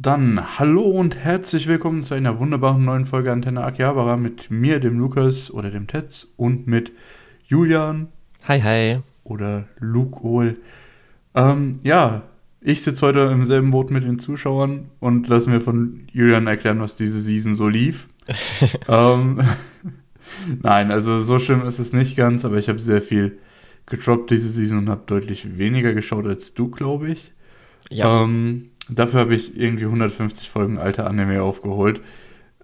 [0.00, 4.96] Dann hallo und herzlich willkommen zu einer wunderbaren neuen Folge Antenne Akihabara mit mir, dem
[4.96, 6.92] Lukas oder dem Tetz und mit
[7.48, 8.06] Julian
[8.44, 8.98] Hi, hi.
[9.24, 10.56] oder Luke Ohl.
[11.34, 12.22] Ähm, ja,
[12.60, 16.78] ich sitze heute im selben Boot mit den Zuschauern und lass mir von Julian erklären,
[16.78, 18.08] was diese Season so lief.
[18.88, 19.40] ähm,
[20.62, 23.38] Nein, also so schlimm ist es nicht ganz, aber ich habe sehr viel
[23.86, 27.32] gedroppt diese Season und habe deutlich weniger geschaut als du, glaube ich.
[27.90, 32.00] Ja, Ähm, dafür habe ich irgendwie 150 Folgen alter Anime aufgeholt,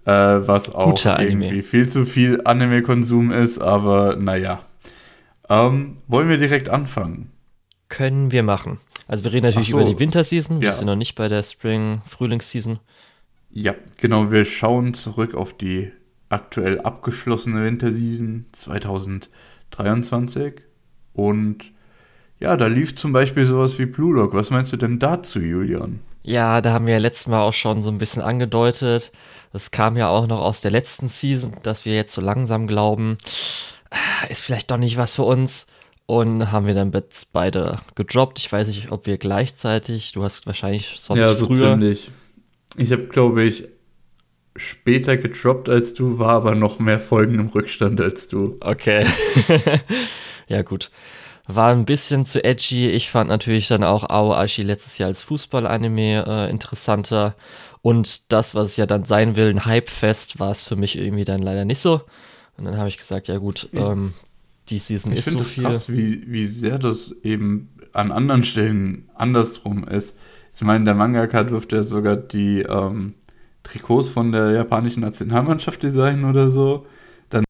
[0.05, 1.45] äh, was auch Guter Anime.
[1.45, 4.61] irgendwie viel zu viel Anime-Konsum ist, aber naja.
[5.49, 7.31] Ähm, wollen wir direkt anfangen?
[7.87, 8.79] können wir machen.
[9.07, 9.79] Also wir reden natürlich so.
[9.79, 10.59] über die Winterseason.
[10.59, 10.73] Wir Ja.
[10.73, 12.79] sind noch nicht bei der Spring-Frühlingsseason.
[13.51, 15.91] Ja, genau, wir schauen zurück auf die
[16.27, 20.55] aktuell abgeschlossene Winterseason 2023
[21.13, 21.57] und
[22.39, 24.33] ja, da lief zum Beispiel sowas wie Blue Lock.
[24.33, 25.99] Was meinst du denn dazu, Julian?
[26.25, 29.11] Ja, da haben wir ja letztes Mal auch schon so ein bisschen angedeutet.
[29.53, 33.19] Das kam ja auch noch aus der letzten Season, dass wir jetzt so langsam glauben,
[33.91, 35.67] ah, ist vielleicht doch nicht was für uns.
[36.07, 36.91] Und haben wir dann
[37.31, 38.39] beide gedroppt.
[38.39, 41.73] Ich weiß nicht, ob wir gleichzeitig, du hast wahrscheinlich sonst früher.
[41.73, 42.11] ziemlich.
[42.75, 43.67] Ich habe, glaube ich,
[44.55, 48.57] später gedroppt als du, war aber noch mehr Folgen im Rückstand als du.
[48.61, 49.05] Okay.
[50.47, 50.89] ja, gut.
[51.47, 52.89] War ein bisschen zu edgy.
[52.89, 57.35] Ich fand natürlich dann auch Aoashi letztes Jahr als Fußball-Anime äh, interessanter.
[57.81, 61.23] Und das, was es ja dann sein will, ein Hype-Fest, war es für mich irgendwie
[61.25, 62.01] dann leider nicht so.
[62.57, 64.13] Und dann habe ich gesagt, ja gut, ähm,
[64.69, 65.63] die Season Ich ist finde so es viel.
[65.63, 70.17] krass, wie, wie sehr das eben an anderen Stellen andersrum ist.
[70.55, 73.13] Ich meine, der Mangaka durfte ja sogar die ähm,
[73.63, 76.85] Trikots von der japanischen Nationalmannschaft designen oder so.
[77.29, 77.43] Dann,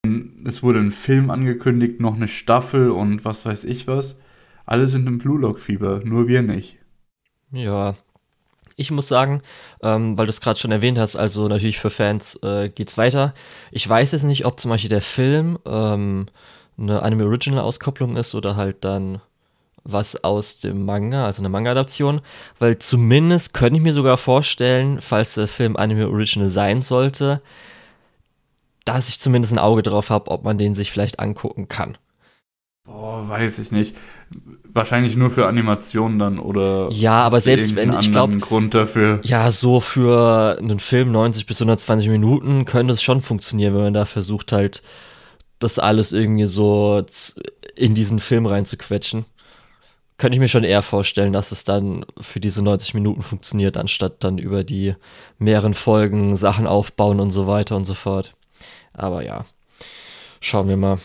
[0.45, 4.20] es wurde ein Film angekündigt, noch eine Staffel und was weiß ich was.
[4.66, 6.78] Alle sind im Blue Lock Fieber, nur wir nicht.
[7.52, 7.96] Ja.
[8.78, 9.42] Ich muss sagen,
[9.81, 13.34] ähm, weil du es gerade schon erwähnt hast, also natürlich für Fans äh, geht's weiter.
[13.72, 16.26] Ich weiß jetzt nicht, ob zum Beispiel der Film ähm,
[16.78, 19.22] eine Anime Original Auskopplung ist oder halt dann
[19.85, 22.22] was aus dem Manga, also eine Manga-Adaption,
[22.59, 27.41] weil zumindest könnte ich mir sogar vorstellen, falls der Film Anime Original sein sollte,
[28.85, 31.97] dass ich zumindest ein Auge drauf habe, ob man den sich vielleicht angucken kann.
[32.85, 33.96] Boah, weiß ich nicht.
[34.72, 36.90] Wahrscheinlich nur für Animationen dann oder.
[36.91, 39.22] Ja, aber selbst wenn- ich glaub- anderen Grund dafür.
[39.23, 43.94] Ja, so für einen Film 90 bis 120 Minuten könnte es schon funktionieren, wenn man
[43.94, 44.84] da versucht halt,
[45.57, 47.03] das alles irgendwie so
[47.75, 49.25] in diesen Film reinzuquetschen.
[50.17, 54.23] Könnte ich mir schon eher vorstellen, dass es dann für diese 90 Minuten funktioniert, anstatt
[54.23, 54.96] dann über die
[55.40, 58.35] mehreren Folgen Sachen aufbauen und so weiter und so fort.
[58.95, 59.45] Aber ja,
[60.41, 61.00] schauen wir mal.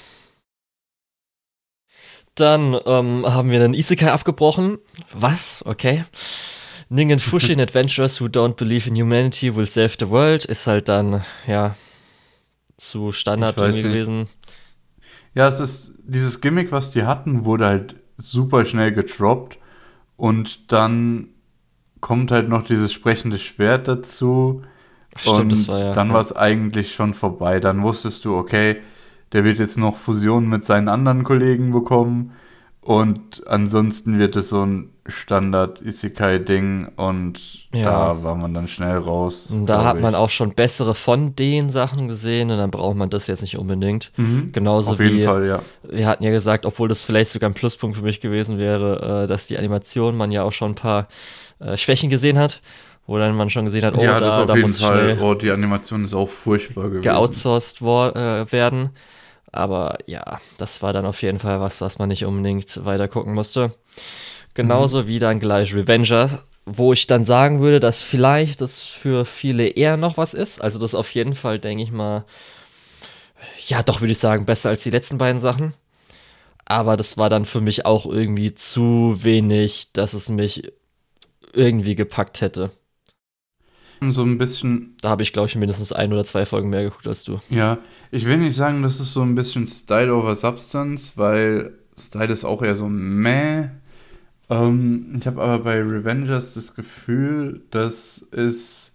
[2.35, 4.79] Dann ähm, haben wir den Isekai abgebrochen.
[5.13, 5.65] Was?
[5.67, 6.05] Okay.
[6.89, 11.25] Ningen Fushin Adventurers who don't believe in humanity will save the world ist halt dann,
[11.47, 11.77] ja,
[12.77, 13.83] zu Standard nicht.
[13.83, 14.27] gewesen.
[15.35, 19.59] Ja, es ist dieses Gimmick, was die hatten, wurde halt super schnell gedroppt
[20.17, 21.29] und dann
[22.01, 24.63] kommt halt noch dieses sprechende Schwert dazu
[25.19, 25.93] Stimmt, und war ja.
[25.93, 26.15] dann ja.
[26.15, 27.61] war es eigentlich schon vorbei.
[27.61, 28.77] Dann wusstest du, okay,
[29.33, 32.33] der wird jetzt noch Fusionen mit seinen anderen Kollegen bekommen
[32.83, 37.85] und ansonsten wird es so ein Standard Isekai-Ding und Ja.
[38.15, 39.51] da war man dann schnell raus.
[39.51, 40.19] Und da hat man ich.
[40.19, 44.13] auch schon bessere von den Sachen gesehen und dann braucht man das jetzt nicht unbedingt.
[44.17, 44.53] Mhm.
[44.53, 45.63] Genauso Auf jeden wie Fall, ja.
[45.83, 49.27] wir hatten ja gesagt, obwohl das vielleicht sogar ein Pluspunkt für mich gewesen wäre, äh,
[49.27, 51.09] dass die Animation man ja auch schon ein paar
[51.59, 52.63] äh, Schwächen gesehen hat,
[53.11, 55.19] wo dann man schon gesehen hat, oh, ja, das da, auf da jeden muss Fall.
[55.21, 57.03] Oh, die Animation ist auch furchtbar gewesen.
[57.03, 58.91] geoutsourced äh, werden.
[59.51, 63.35] Aber ja, das war dann auf jeden Fall was, was man nicht unbedingt weiter gucken
[63.35, 63.75] musste.
[64.55, 69.67] Genauso wie dann gleich Revengers, wo ich dann sagen würde, dass vielleicht das für viele
[69.67, 70.63] eher noch was ist.
[70.63, 72.25] Also das auf jeden Fall, denke ich mal,
[73.67, 75.75] ja, doch würde ich sagen, besser als die letzten beiden Sachen.
[76.65, 80.73] Aber das war dann für mich auch irgendwie zu wenig, dass es mich
[81.53, 82.71] irgendwie gepackt hätte.
[84.09, 87.07] So ein bisschen, Da habe ich, glaube ich, mindestens ein oder zwei Folgen mehr geguckt
[87.07, 87.39] als du.
[87.51, 87.79] ja,
[88.11, 92.45] ich will nicht sagen, das ist so ein bisschen Style over Substance, weil Style ist
[92.45, 93.69] auch eher so meh.
[94.49, 98.93] Ähm, ich habe aber bei Revengers das Gefühl, dass es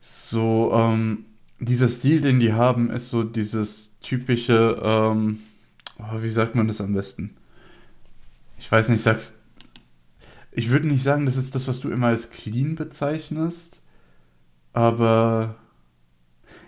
[0.00, 1.24] so, ähm,
[1.60, 5.38] dieser Stil, den die haben, ist so dieses typische, ähm,
[5.98, 7.36] oh, wie sagt man das am besten?
[8.58, 9.38] Ich weiß nicht, sagst,
[10.52, 13.80] ich würde nicht sagen, das ist das, was du immer als clean bezeichnest,
[14.74, 15.54] aber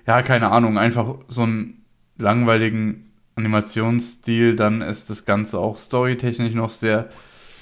[0.07, 1.85] ja, keine Ahnung, einfach so einen
[2.17, 7.11] langweiligen Animationsstil, dann ist das Ganze auch storytechnisch noch sehr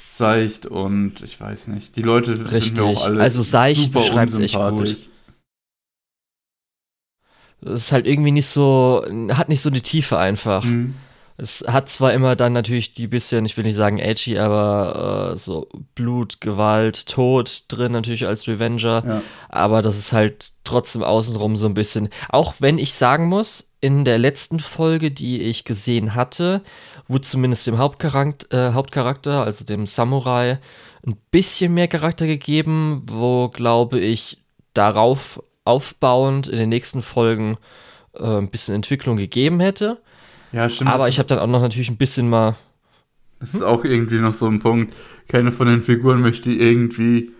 [0.08, 1.96] seicht und ich weiß nicht.
[1.96, 2.64] Die Leute Richtig.
[2.64, 5.10] sind mir auch alle also seicht echt gut.
[7.66, 10.64] Es ist halt irgendwie nicht so, hat nicht so eine Tiefe einfach.
[10.64, 10.94] Mhm.
[11.36, 15.36] Es hat zwar immer dann natürlich die bisschen, ich will nicht sagen edgy, aber äh,
[15.36, 19.22] so Blut, Gewalt, Tod drin natürlich als Revenger, ja.
[19.48, 22.08] aber das ist halt trotzdem außenrum so ein bisschen.
[22.28, 26.62] Auch wenn ich sagen muss, in der letzten Folge, die ich gesehen hatte,
[27.08, 30.58] wurde zumindest dem Hauptcharakter, äh, Hauptcharakter, also dem Samurai,
[31.06, 34.38] ein bisschen mehr Charakter gegeben, wo glaube ich
[34.72, 37.58] darauf aufbauend in den nächsten Folgen
[38.14, 40.00] äh, ein bisschen Entwicklung gegeben hätte.
[40.54, 40.90] Ja, stimmt.
[40.90, 42.54] Aber ich habe dann auch noch natürlich ein bisschen mal.
[43.40, 44.94] Das ist auch irgendwie noch so ein Punkt.
[45.26, 47.32] Keine von den Figuren möchte irgendwie.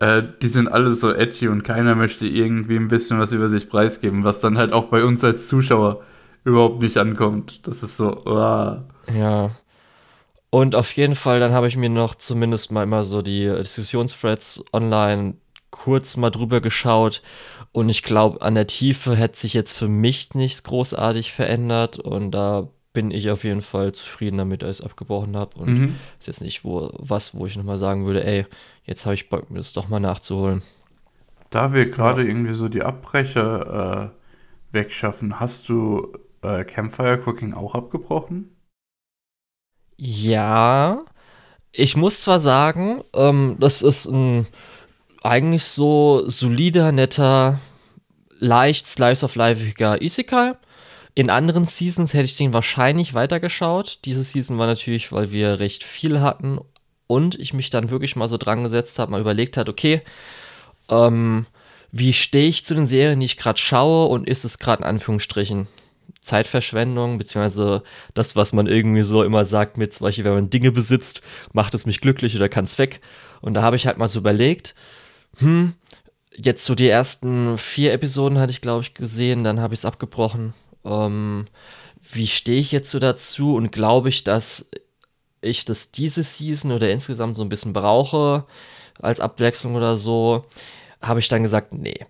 [0.00, 3.70] Äh, die sind alle so edgy und keiner möchte irgendwie ein bisschen was über sich
[3.70, 6.02] preisgeben, was dann halt auch bei uns als Zuschauer
[6.44, 7.66] überhaupt nicht ankommt.
[7.66, 8.22] Das ist so.
[8.26, 8.82] Uh.
[9.10, 9.50] Ja.
[10.50, 14.62] Und auf jeden Fall, dann habe ich mir noch zumindest mal immer so die Diskussionsthreads
[14.74, 15.34] online
[15.70, 17.22] kurz mal drüber geschaut
[17.72, 22.30] und ich glaube, an der Tiefe hätte sich jetzt für mich nichts großartig verändert und
[22.30, 25.96] da bin ich auf jeden Fall zufrieden damit, als ich es abgebrochen habe und mhm.
[26.18, 28.46] ist jetzt nicht wo, was, wo ich nochmal sagen würde, ey,
[28.84, 30.62] jetzt habe ich Bock, mir das doch mal nachzuholen.
[31.48, 32.28] Da wir gerade ja.
[32.28, 38.54] irgendwie so die Abbrecher äh, wegschaffen, hast du äh, Campfire Cooking auch abgebrochen?
[39.96, 41.04] Ja,
[41.70, 44.46] ich muss zwar sagen, ähm, das ist ein
[45.24, 47.60] eigentlich so solider, netter,
[48.38, 50.54] leicht slice of lifeiger Isekai.
[51.14, 53.98] In anderen Seasons hätte ich den wahrscheinlich weitergeschaut.
[54.04, 56.58] Diese Season war natürlich, weil wir recht viel hatten
[57.06, 60.00] und ich mich dann wirklich mal so dran gesetzt habe, mal überlegt hat, okay,
[60.88, 61.46] ähm,
[61.90, 64.88] wie stehe ich zu den Serien, die ich gerade schaue und ist es gerade in
[64.88, 65.68] Anführungsstrichen
[66.22, 67.82] Zeitverschwendung, beziehungsweise
[68.14, 71.20] das, was man irgendwie so immer sagt, mit zum wenn man Dinge besitzt,
[71.52, 73.00] macht es mich glücklich oder kann es weg.
[73.40, 74.74] Und da habe ich halt mal so überlegt,
[75.38, 75.74] hm,
[76.36, 79.84] jetzt so die ersten vier Episoden hatte ich, glaube ich, gesehen, dann habe ich es
[79.84, 80.54] abgebrochen.
[80.84, 81.46] Ähm,
[82.12, 84.66] wie stehe ich jetzt so dazu und glaube ich, dass
[85.40, 88.46] ich das diese Season oder insgesamt so ein bisschen brauche
[89.00, 90.46] als Abwechslung oder so,
[91.02, 92.06] habe ich dann gesagt, nee.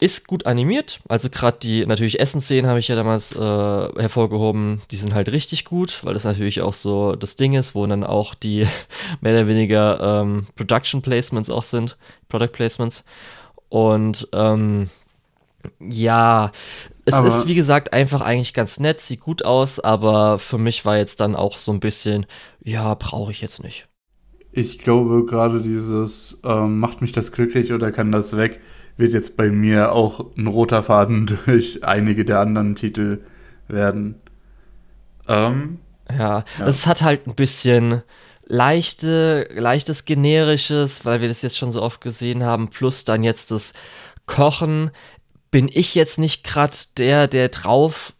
[0.00, 4.96] Ist gut animiert, also gerade die natürlich Essensszenen habe ich ja damals äh, hervorgehoben, die
[4.96, 8.36] sind halt richtig gut, weil das natürlich auch so das Ding ist, wo dann auch
[8.36, 8.64] die
[9.20, 11.96] mehr oder weniger ähm, Production Placements auch sind,
[12.28, 13.02] Product Placements.
[13.68, 14.88] Und ähm,
[15.80, 16.52] ja,
[17.04, 20.84] es aber ist wie gesagt einfach eigentlich ganz nett, sieht gut aus, aber für mich
[20.84, 22.26] war jetzt dann auch so ein bisschen,
[22.62, 23.88] ja, brauche ich jetzt nicht.
[24.52, 28.60] Ich glaube, gerade dieses ähm, macht mich das glücklich oder kann das weg,
[28.98, 33.20] wird jetzt bei mir auch ein roter Faden durch einige der anderen Titel
[33.68, 34.16] werden.
[35.26, 35.78] Ähm,
[36.10, 38.02] ja, ja, es hat halt ein bisschen
[38.44, 43.50] leichte, leichtes generisches, weil wir das jetzt schon so oft gesehen haben, plus dann jetzt
[43.50, 43.72] das
[44.26, 44.90] Kochen.
[45.50, 48.14] Bin ich jetzt nicht gerade der, der drauf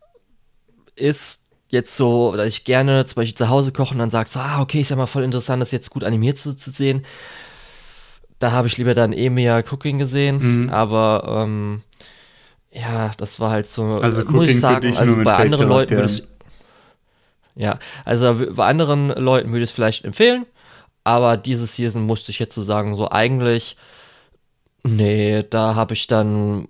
[0.97, 4.41] ist, jetzt so, dass ich gerne zum Beispiel zu Hause koche und dann sagt, so,
[4.41, 7.05] ah, okay, ist ja mal voll interessant, das jetzt gut animiert zu, zu sehen.
[8.39, 10.71] Da habe ich lieber dann eh mehr Cooking gesehen, mhm.
[10.71, 11.83] aber ähm,
[12.71, 16.23] ja, das war halt so, also muss ich sagen, also bei anderen Leuten würde ich
[17.57, 20.47] ja, also bei anderen Leuten würde ich es vielleicht empfehlen,
[21.03, 23.77] aber dieses Season musste ich jetzt so sagen, so eigentlich,
[24.85, 26.69] nee, da habe ich dann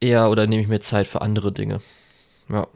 [0.00, 1.80] eher oder nehme ich mir Zeit für andere Dinge.
[2.48, 2.68] Ja.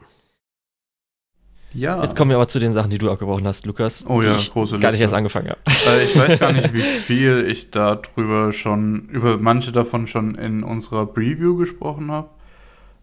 [1.73, 2.01] Ja.
[2.03, 4.05] Jetzt kommen wir aber zu den Sachen, die du abgebrochen hast, Lukas.
[4.07, 4.79] Oh ja, große Liste.
[4.79, 5.59] Gar nicht erst angefangen habe.
[5.85, 10.63] Äh, ich weiß gar nicht, wie viel ich darüber schon, über manche davon schon in
[10.63, 12.29] unserer Preview gesprochen habe.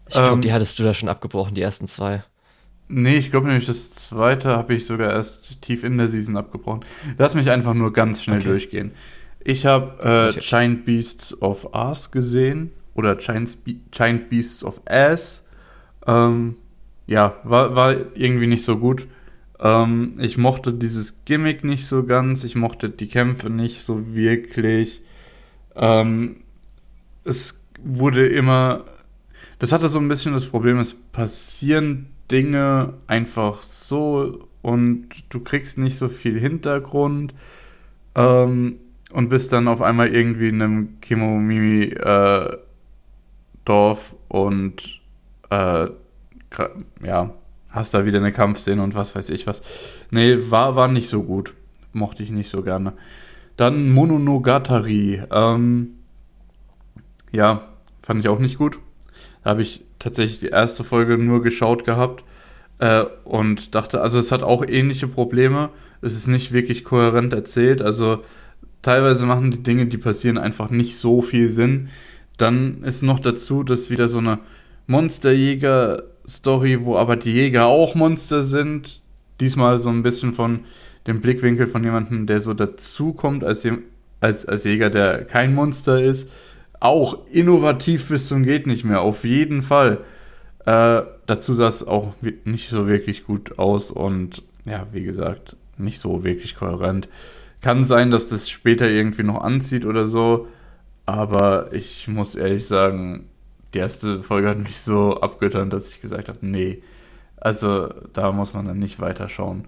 [0.07, 2.23] Ich glaube, ähm, die hattest du da schon abgebrochen, die ersten zwei.
[2.87, 6.83] Nee, ich glaube nämlich, das zweite habe ich sogar erst tief in der Season abgebrochen.
[7.17, 8.49] Lass mich einfach nur ganz schnell okay.
[8.49, 8.91] durchgehen.
[9.43, 15.47] Ich habe äh, Giant Beasts of Ass gesehen oder Giant, Be Giant Beasts of Ass.
[16.05, 16.55] Ähm,
[17.07, 19.07] ja, war, war irgendwie nicht so gut.
[19.59, 22.43] Ähm, ich mochte dieses Gimmick nicht so ganz.
[22.43, 25.01] Ich mochte die Kämpfe nicht so wirklich.
[25.75, 26.37] Ähm,
[27.23, 28.85] es wurde immer.
[29.59, 35.77] Das hatte so ein bisschen das Problem, es passieren Dinge einfach so und du kriegst
[35.77, 37.35] nicht so viel Hintergrund
[38.15, 38.77] ähm,
[39.11, 42.65] und bist dann auf einmal irgendwie in einem Kimomimi-Dorf
[43.65, 45.01] äh, und
[45.49, 45.87] äh,
[47.03, 47.33] ja,
[47.69, 49.61] hast da wieder eine Kampfszene und was weiß ich was.
[50.11, 51.53] Nee, war, war nicht so gut.
[51.93, 52.93] Mochte ich nicht so gerne.
[53.57, 55.23] Dann Mononogatari.
[55.31, 55.95] Ähm,
[57.31, 57.67] ja,
[58.01, 58.79] fand ich auch nicht gut.
[59.43, 62.23] Da habe ich tatsächlich die erste Folge nur geschaut gehabt
[62.79, 65.69] äh, und dachte, also es hat auch ähnliche Probleme.
[66.01, 67.81] Es ist nicht wirklich kohärent erzählt.
[67.81, 68.23] Also
[68.81, 71.89] teilweise machen die Dinge, die passieren, einfach nicht so viel Sinn.
[72.37, 74.39] Dann ist noch dazu, dass wieder so eine
[76.31, 79.01] Monsterjäger-Story, wo aber die Jäger auch Monster sind.
[79.39, 80.61] Diesmal so ein bisschen von
[81.07, 83.67] dem Blickwinkel von jemandem, der so dazukommt als,
[84.19, 86.29] als, als Jäger, der kein Monster ist.
[86.79, 89.99] Auch innovativ bis zum geht nicht mehr, auf jeden Fall.
[90.65, 92.13] Äh, dazu sah es auch
[92.45, 97.09] nicht so wirklich gut aus und ja, wie gesagt, nicht so wirklich kohärent.
[97.61, 100.47] Kann sein, dass das später irgendwie noch anzieht oder so,
[101.05, 103.25] aber ich muss ehrlich sagen,
[103.73, 106.81] die erste Folge hat mich so abgetan, dass ich gesagt habe, nee,
[107.37, 109.65] also da muss man dann nicht weiterschauen.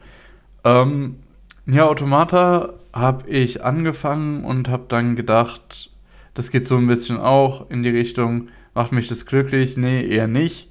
[0.63, 1.17] Ähm,
[1.65, 5.89] ja, Automata habe ich angefangen und habe dann gedacht,
[6.33, 9.77] das geht so ein bisschen auch in die Richtung, macht mich das glücklich?
[9.77, 10.69] Nee, eher nicht.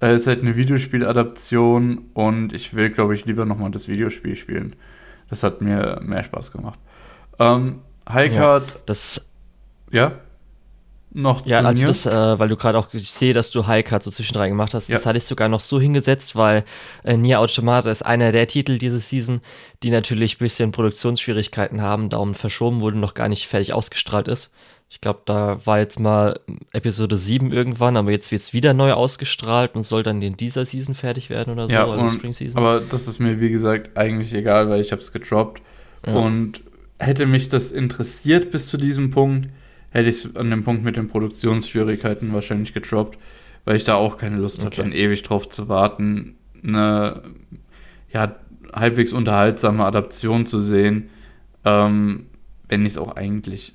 [0.00, 4.76] Es ist halt eine Videospieladaption und ich will, glaube ich, lieber nochmal das Videospiel spielen.
[5.30, 6.78] Das hat mir mehr Spaß gemacht.
[7.38, 8.68] Ähm, Highcard.
[8.70, 9.26] Ja, das.
[9.90, 10.12] Ja?
[11.16, 11.86] Noch zu Ja, also mir?
[11.86, 14.88] das, äh, weil du gerade auch, ich sehe, dass du Highcard so zwischendrin gemacht hast,
[14.88, 14.96] ja.
[14.96, 16.64] das hatte ich sogar noch so hingesetzt, weil
[17.04, 19.40] äh, Nier Automata ist einer der Titel diese Season,
[19.84, 24.50] die natürlich ein bisschen Produktionsschwierigkeiten haben, darum verschoben wurde, noch gar nicht fertig ausgestrahlt ist.
[24.90, 26.40] Ich glaube, da war jetzt mal
[26.72, 30.66] Episode 7 irgendwann, aber jetzt wird es wieder neu ausgestrahlt und soll dann in dieser
[30.66, 32.58] Season fertig werden oder so, ja, also und, Spring Season.
[32.58, 35.62] Aber das ist mir, wie gesagt, eigentlich egal, weil ich habe es gedroppt.
[36.04, 36.14] Ja.
[36.14, 36.62] Und
[36.98, 39.48] hätte mich das interessiert bis zu diesem Punkt,
[39.94, 43.18] hätte ich es an dem Punkt mit den Produktionsschwierigkeiten wahrscheinlich gedroppt,
[43.64, 44.66] weil ich da auch keine Lust okay.
[44.66, 47.22] hatte, dann ewig drauf zu warten, eine
[48.12, 48.34] ja,
[48.74, 51.08] halbwegs unterhaltsame Adaption zu sehen,
[51.64, 52.26] ähm,
[52.68, 53.74] wenn ich es auch eigentlich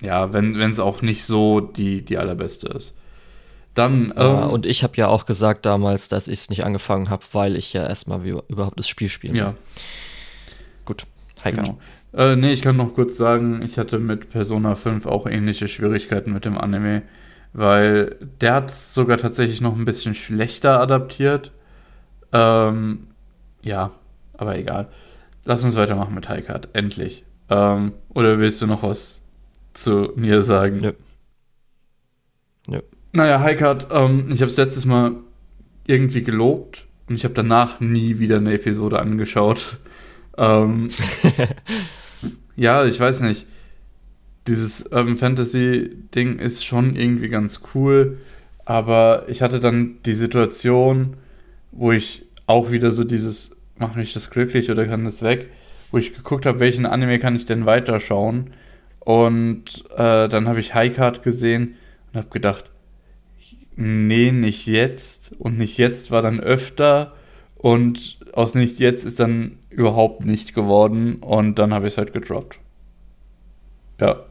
[0.00, 2.94] ja, wenn es auch nicht so die, die allerbeste ist.
[3.74, 4.12] Dann.
[4.16, 7.24] Ja, ähm, und ich habe ja auch gesagt damals, dass ich es nicht angefangen habe,
[7.32, 9.54] weil ich ja erstmal überhaupt das Spiel spielen Ja.
[10.84, 11.06] Gut.
[11.44, 11.78] Hi, genau.
[12.14, 16.32] Äh, nee, ich kann noch kurz sagen, ich hatte mit Persona 5 auch ähnliche Schwierigkeiten
[16.32, 17.02] mit dem Anime,
[17.52, 21.52] weil der hat es sogar tatsächlich noch ein bisschen schlechter adaptiert.
[22.32, 23.08] Ähm,
[23.62, 23.92] ja,
[24.36, 24.88] aber egal.
[25.44, 27.24] Lass uns weitermachen mit Highcard, endlich.
[27.50, 29.22] Ähm, oder willst du noch was
[29.72, 30.80] zu mir sagen.
[30.80, 30.92] Nö.
[32.68, 32.80] Nö.
[33.12, 35.12] Naja, Highcard, ähm, ich habe es letztes Mal
[35.86, 39.78] irgendwie gelobt und ich habe danach nie wieder eine Episode angeschaut.
[40.38, 40.90] Ähm,
[42.56, 43.46] ja, ich weiß nicht.
[44.46, 48.16] Dieses Urban Fantasy Ding ist schon irgendwie ganz cool,
[48.64, 51.18] aber ich hatte dann die Situation,
[51.70, 55.50] wo ich auch wieder so dieses, mach mich das glücklich oder kann das weg,
[55.90, 58.54] wo ich geguckt habe, welchen Anime kann ich denn weiterschauen
[59.08, 61.76] und äh, dann habe ich Highcard gesehen
[62.12, 62.70] und habe gedacht,
[63.74, 65.32] nee, nicht jetzt.
[65.38, 67.14] Und nicht jetzt war dann öfter.
[67.54, 71.16] Und aus nicht jetzt ist dann überhaupt nicht geworden.
[71.16, 72.58] Und dann habe ich es halt gedroppt.
[74.00, 74.24] Ja.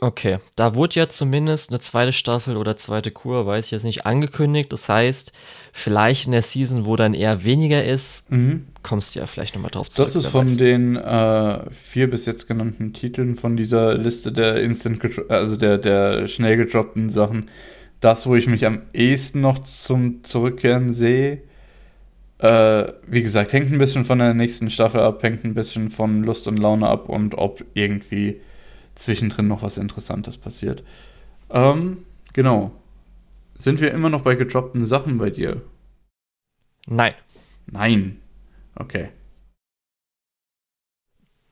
[0.00, 4.04] Okay, da wurde ja zumindest eine zweite Staffel oder zweite Kur, weiß ich jetzt nicht,
[4.04, 4.72] angekündigt.
[4.72, 5.32] Das heißt,
[5.72, 8.66] vielleicht in der Season, wo dann eher weniger ist, mhm.
[8.82, 10.08] kommst du ja vielleicht nochmal drauf zurück.
[10.08, 10.56] Das ist von weiß.
[10.56, 16.26] den äh, vier bis jetzt genannten Titeln von dieser Liste der Instant, also der, der
[16.26, 17.48] schnell gedroppten Sachen,
[18.00, 21.42] das, wo ich mich am ehesten noch zum Zurückkehren sehe.
[22.42, 26.24] Äh, wie gesagt, hängt ein bisschen von der nächsten Staffel ab, hängt ein bisschen von
[26.24, 28.40] Lust und Laune ab und ob irgendwie
[28.96, 30.82] zwischendrin noch was Interessantes passiert.
[31.50, 31.98] Ähm,
[32.32, 32.72] genau.
[33.58, 35.62] Sind wir immer noch bei gedroppten Sachen bei dir?
[36.88, 37.14] Nein.
[37.66, 38.20] Nein.
[38.74, 39.10] Okay.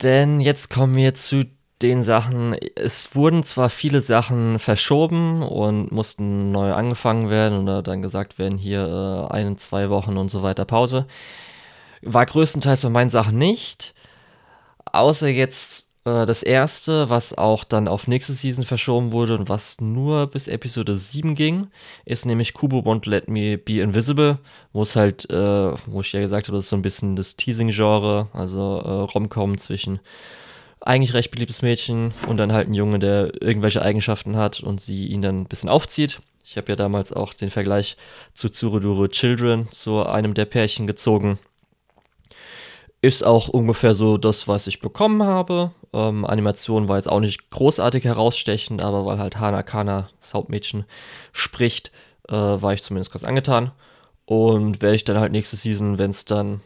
[0.02, 1.44] Denn jetzt kommen wir zu
[1.82, 2.54] den Sachen.
[2.74, 8.58] Es wurden zwar viele Sachen verschoben und mussten neu angefangen werden oder dann gesagt werden,
[8.58, 11.06] hier äh, ein, zwei Wochen und so weiter Pause.
[12.02, 13.94] War größtenteils bei meinen Sachen nicht.
[14.92, 19.80] Außer jetzt äh, das erste, was auch dann auf nächste Season verschoben wurde und was
[19.80, 21.68] nur bis Episode 7 ging,
[22.04, 24.38] ist nämlich Kubo Won't Let Me Be Invisible,
[24.72, 27.36] wo es halt, äh, wo ich ja gesagt habe, das ist so ein bisschen das
[27.36, 30.00] Teasing-Genre, also äh, Romcom zwischen
[30.80, 35.06] eigentlich recht beliebtes Mädchen und dann halt ein Junge, der irgendwelche Eigenschaften hat und sie
[35.06, 36.20] ihn dann ein bisschen aufzieht.
[36.44, 37.96] Ich habe ja damals auch den Vergleich
[38.34, 41.38] zu Tsuroduro Children, zu einem der Pärchen gezogen.
[43.02, 45.72] Ist auch ungefähr so das, was ich bekommen habe.
[45.92, 50.84] Ähm, Animation war jetzt auch nicht großartig herausstechend, aber weil halt Hana Kana, das Hauptmädchen,
[51.32, 51.92] spricht,
[52.28, 53.72] äh, war ich zumindest ganz angetan.
[54.26, 56.60] Und werde ich dann halt nächste Season, wenn es dann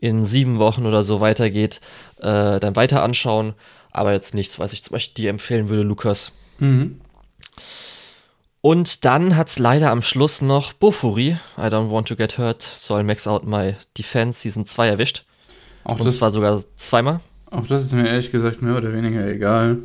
[0.00, 1.80] in sieben Wochen oder so weitergeht,
[2.18, 3.54] äh, dann weiter anschauen.
[3.92, 6.32] Aber jetzt nichts, was ich zum Beispiel dir empfehlen würde, Lukas.
[6.58, 7.00] Mhm.
[8.62, 12.62] Und dann hat es leider am Schluss noch Bofuri, I Don't Want to Get Hurt,
[12.62, 15.24] soll Max Out My Defense Season 2 erwischt.
[15.84, 17.20] Auch Und das, zwar sogar zweimal.
[17.50, 19.78] auch das ist mir ehrlich gesagt mehr oder weniger egal,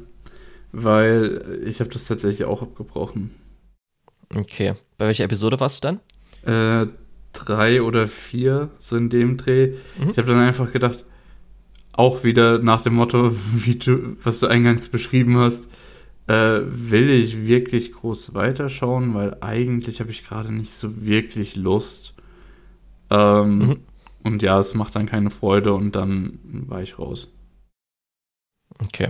[0.74, 3.34] weil ich habe das tatsächlich auch abgebrochen.
[4.36, 4.74] Okay.
[4.98, 5.88] Bei welcher Episode warst du
[6.44, 6.84] dann?
[6.86, 6.88] Äh,
[7.36, 9.74] drei oder vier, so in dem Dreh.
[10.00, 10.10] Mhm.
[10.12, 11.04] Ich habe dann einfach gedacht,
[11.94, 15.68] auch wieder nach dem Motto, wie du, was du eingangs beschrieben hast,
[16.28, 22.14] äh, will ich wirklich groß weiterschauen, weil eigentlich habe ich gerade nicht so wirklich Lust.
[23.10, 23.78] Ähm, Mhm.
[24.24, 27.32] Und ja, es macht dann keine Freude und dann war ich raus.
[28.84, 29.10] Okay.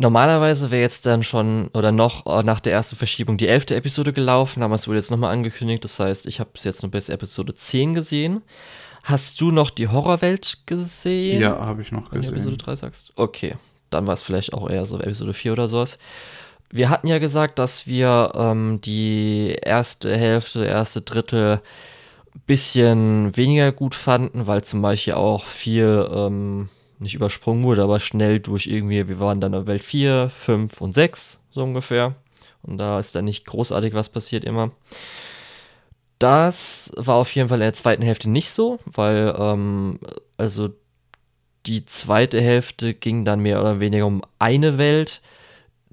[0.00, 4.12] Normalerweise wäre jetzt dann schon oder noch äh, nach der ersten Verschiebung die elfte Episode
[4.12, 5.82] gelaufen, aber es wurde jetzt nochmal angekündigt.
[5.82, 8.42] Das heißt, ich habe bis jetzt nur bis Episode 10 gesehen.
[9.02, 11.40] Hast du noch die Horrorwelt gesehen?
[11.40, 12.58] Ja, habe ich noch Wenn du Episode gesehen.
[12.58, 13.12] 3 sagst.
[13.16, 13.56] Okay,
[13.90, 15.98] dann war es vielleicht auch eher so Episode 4 oder sowas.
[16.70, 21.60] Wir hatten ja gesagt, dass wir ähm, die erste Hälfte, erste Drittel
[22.46, 26.68] bisschen weniger gut fanden, weil zum Beispiel auch viel ähm,
[27.00, 30.94] nicht übersprungen wurde, aber schnell durch irgendwie, wir waren dann auf Welt 4, 5 und
[30.94, 32.14] 6, so ungefähr.
[32.62, 34.72] Und da ist dann nicht großartig was passiert immer.
[36.18, 40.00] Das war auf jeden Fall in der zweiten Hälfte nicht so, weil ähm,
[40.36, 40.70] also
[41.66, 45.20] die zweite Hälfte ging dann mehr oder weniger um eine Welt,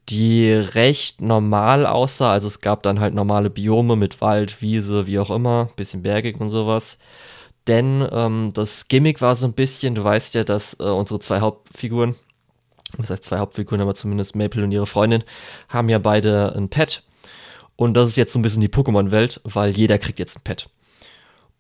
[0.10, 2.32] die recht normal aussah.
[2.32, 6.40] Also es gab dann halt normale Biome mit Wald, Wiese, wie auch immer, bisschen bergig
[6.40, 6.98] und sowas.
[7.68, 11.40] Denn ähm, das Gimmick war so ein bisschen, du weißt ja, dass äh, unsere zwei
[11.40, 12.16] Hauptfiguren,
[12.98, 15.24] das heißt zwei Hauptfiguren, aber zumindest Maple und ihre Freundin,
[15.70, 17.04] haben ja beide ein Pet.
[17.76, 20.70] Und das ist jetzt so ein bisschen die Pokémon-Welt, weil jeder kriegt jetzt ein Pet.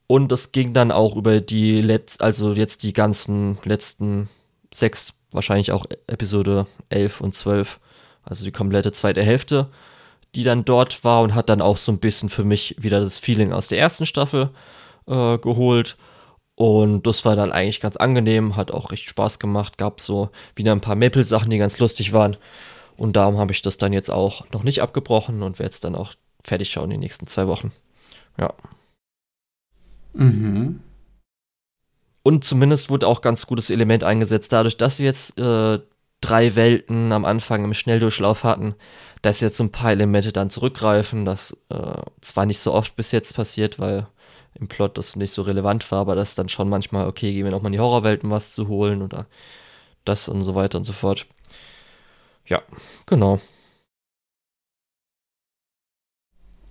[0.08, 4.30] Und das ging dann auch über die letzten, also jetzt die ganzen letzten
[4.72, 7.80] sechs, wahrscheinlich auch Episode 11 und 12,
[8.24, 9.70] also die komplette zweite Hälfte,
[10.36, 13.18] die dann dort war und hat dann auch so ein bisschen für mich wieder das
[13.18, 14.52] Feeling aus der ersten Staffel
[15.08, 15.98] äh, geholt.
[16.56, 20.72] Und das war dann eigentlich ganz angenehm, hat auch recht Spaß gemacht, gab so wieder
[20.72, 22.38] ein paar Maple-Sachen, die ganz lustig waren.
[22.96, 25.96] Und darum habe ich das dann jetzt auch noch nicht abgebrochen und werde es dann
[25.96, 27.72] auch fertig schauen die nächsten zwei Wochen.
[28.38, 28.54] Ja.
[30.14, 30.80] Mhm.
[32.24, 35.80] Und zumindest wurde auch ganz gutes Element eingesetzt, dadurch, dass wir jetzt äh,
[36.22, 38.76] drei Welten am Anfang im Schnelldurchlauf hatten,
[39.22, 43.12] dass jetzt so ein paar Elemente dann zurückgreifen, das äh, zwar nicht so oft bis
[43.12, 44.08] jetzt passiert, weil
[44.60, 47.52] im Plot das nicht so relevant war, aber das dann schon manchmal, okay, gehen wir
[47.52, 49.28] nochmal in die Horrorwelten was zu holen oder
[50.06, 51.28] das und so weiter und so fort.
[52.46, 52.62] Ja,
[53.06, 53.40] genau.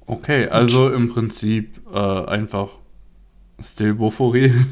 [0.06, 2.70] Okay, also im Prinzip äh, einfach
[3.60, 4.52] Stillbophorie.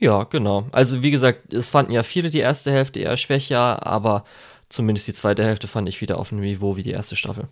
[0.00, 0.68] Ja, genau.
[0.70, 4.24] Also wie gesagt, es fanden ja viele die erste Hälfte eher schwächer, aber
[4.68, 7.48] zumindest die zweite Hälfte fand ich wieder auf einem Niveau wie die erste Staffel.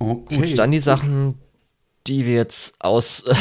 [0.00, 0.36] Okay.
[0.36, 1.34] Gut, dann die Sachen,
[2.06, 3.34] die wir jetzt aus äh,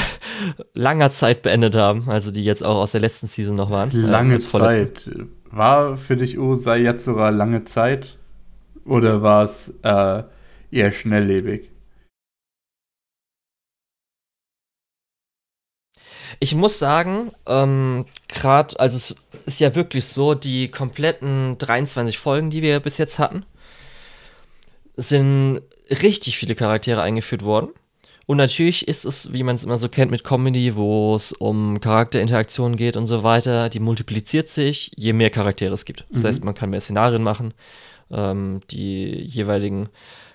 [0.74, 3.92] langer Zeit beendet haben, also die jetzt auch aus der letzten Season noch waren.
[3.94, 5.12] Lange also vorletzte.
[5.12, 5.28] Zeit.
[5.52, 8.18] War für dich Urusei Yatsura lange Zeit?
[8.86, 10.24] Oder war es äh,
[10.70, 11.70] eher schnelllebig?
[16.42, 22.50] Ich muss sagen, ähm, gerade, also es ist ja wirklich so, die kompletten 23 Folgen,
[22.50, 23.46] die wir bis jetzt hatten,
[24.96, 27.70] sind richtig viele Charaktere eingeführt worden.
[28.26, 31.80] Und natürlich ist es, wie man es immer so kennt mit Comedy, wo es um
[31.82, 36.06] Charakterinteraktionen geht und so weiter, die multipliziert sich, je mehr Charaktere es gibt.
[36.12, 36.28] Das Mhm.
[36.28, 37.56] heißt, man kann mehr Szenarien machen,
[38.12, 39.90] ähm, die jeweiligen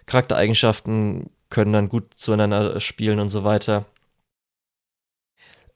[0.07, 3.85] Charaktereigenschaften können dann gut zueinander spielen und so weiter.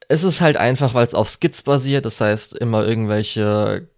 [0.08, 3.88] Es ist halt einfach, weil es auf Skits basiert, das heißt immer irgendwelche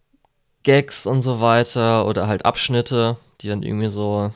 [0.62, 4.32] Gags und so weiter oder halt Abschnitte, die dann irgendwie so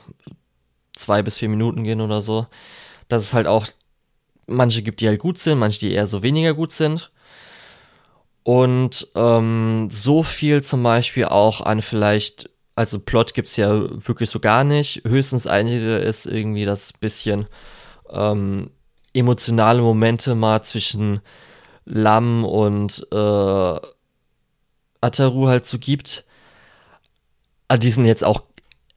[0.94, 2.46] zwei bis vier Minuten gehen oder so.
[3.08, 3.66] Dass es halt auch
[4.46, 7.10] manche gibt, die halt gut sind, manche, die eher so weniger gut sind.
[8.42, 13.70] Und ähm, so viel zum Beispiel auch an vielleicht, also Plot gibt's ja
[14.06, 15.02] wirklich so gar nicht.
[15.06, 17.46] Höchstens einige ist irgendwie das bisschen
[18.10, 18.70] ähm,
[19.14, 21.20] emotionale Momente mal zwischen
[21.86, 23.80] Lam und äh,
[25.00, 26.24] Ataru halt so gibt.
[27.68, 28.42] Aber die sind jetzt auch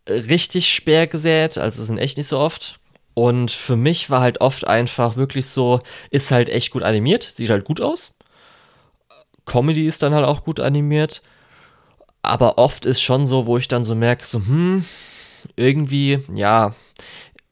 [0.07, 2.79] richtig schwer gesät, also sind echt nicht so oft.
[3.13, 5.79] Und für mich war halt oft einfach wirklich so,
[6.11, 8.11] ist halt echt gut animiert, sieht halt gut aus.
[9.45, 11.21] Comedy ist dann halt auch gut animiert.
[12.21, 14.85] Aber oft ist schon so, wo ich dann so merke, so, hm,
[15.55, 16.73] irgendwie, ja,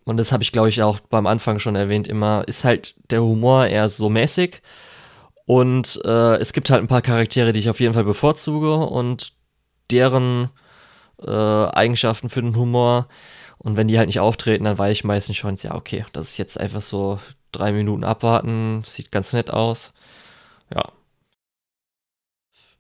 [0.04, 3.24] und das habe ich, glaube ich, auch beim Anfang schon erwähnt, immer, ist halt der
[3.24, 4.62] Humor eher so mäßig.
[5.46, 9.34] Und äh, es gibt halt ein paar Charaktere, die ich auf jeden Fall bevorzuge und
[9.92, 10.50] deren
[11.22, 13.08] äh, Eigenschaften für den Humor.
[13.58, 16.38] Und wenn die halt nicht auftreten, dann weiß ich meistens schon, ja, okay, das ist
[16.38, 17.20] jetzt einfach so
[17.52, 19.94] drei Minuten abwarten, sieht ganz nett aus.
[20.74, 20.92] Ja.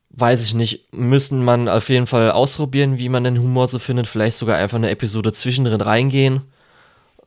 [0.09, 4.07] Weiß ich nicht, müssen man auf jeden Fall ausprobieren, wie man den Humor so findet.
[4.07, 6.43] Vielleicht sogar einfach eine Episode zwischendrin reingehen.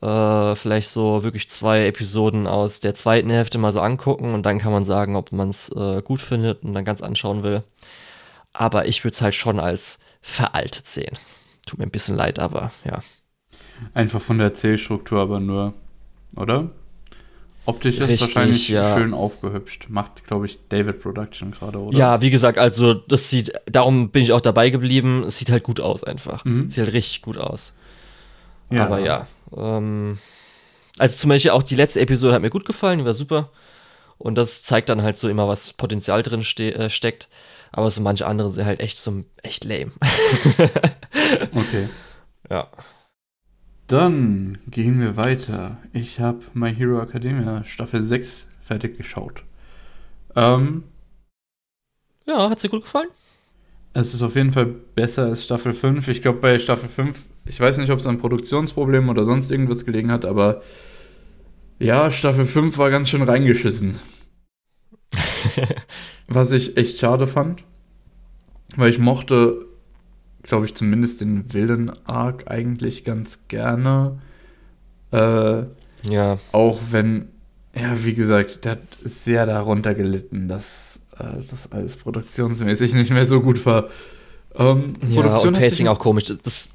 [0.01, 4.59] Äh, vielleicht so wirklich zwei Episoden aus der zweiten Hälfte mal so angucken und dann
[4.59, 7.65] kann man sagen, ob man es äh, gut findet und dann ganz anschauen will.
[8.53, 11.17] Aber ich würde es halt schon als veraltet sehen.
[11.67, 13.01] Tut mir ein bisschen leid, aber ja.
[13.95, 15.75] Einfach von der Erzählstruktur aber nur,
[16.37, 16.71] oder?
[17.65, 18.95] Optisch ist Richtig, wahrscheinlich ja.
[18.95, 19.91] schön aufgehübscht.
[19.91, 21.97] Macht, glaube ich, David Production gerade, oder?
[21.97, 25.25] Ja, wie gesagt, also das sieht, darum bin ich auch dabei geblieben.
[25.25, 26.47] Es sieht halt gut aus einfach.
[26.47, 26.71] Mhm.
[26.71, 27.75] Sieht halt richtig gut aus.
[28.71, 28.87] Ja.
[28.87, 29.27] Aber ja.
[29.55, 30.19] Ähm,
[30.97, 33.51] also zum Beispiel auch die letzte Episode hat mir gut gefallen, die war super.
[34.17, 37.29] Und das zeigt dann halt so immer, was Potenzial drin ste äh, steckt.
[37.73, 39.93] Aber so manche andere sind halt echt so echt lame.
[41.55, 41.89] Okay.
[42.51, 42.69] ja.
[43.87, 45.79] Dann gehen wir weiter.
[45.93, 49.43] Ich habe My Hero Academia Staffel 6 fertig geschaut.
[50.37, 50.85] Ähm,
[52.27, 53.09] Ja, hat dir gut gefallen?
[53.95, 56.07] es ist auf jeden Fall besser als Staffel 5.
[56.09, 59.85] Ich glaube, bei Staffel 5, ich weiß nicht, ob es an Produktionsproblemen oder sonst irgendwas
[59.85, 60.63] gelegen hat, aber
[61.81, 63.99] ja, Staffel 5 war ganz schön reingeschissen.
[66.29, 67.65] Was ich echt schade fand,
[68.77, 69.65] weil ich mochte,
[70.43, 74.19] glaube ich, zumindest den wilden Arc eigentlich ganz gerne.
[75.13, 75.63] Äh,
[76.03, 76.39] Ja.
[76.53, 77.29] auch wenn,
[77.75, 83.27] ja, wie gesagt, der hat sehr darunter gelitten, dass äh, das alles produktionsmäßig nicht mehr
[83.27, 83.89] so gut war.
[84.55, 86.25] Ähm, Ja, und hat sich- Pacing auch komisch.
[86.43, 86.71] Das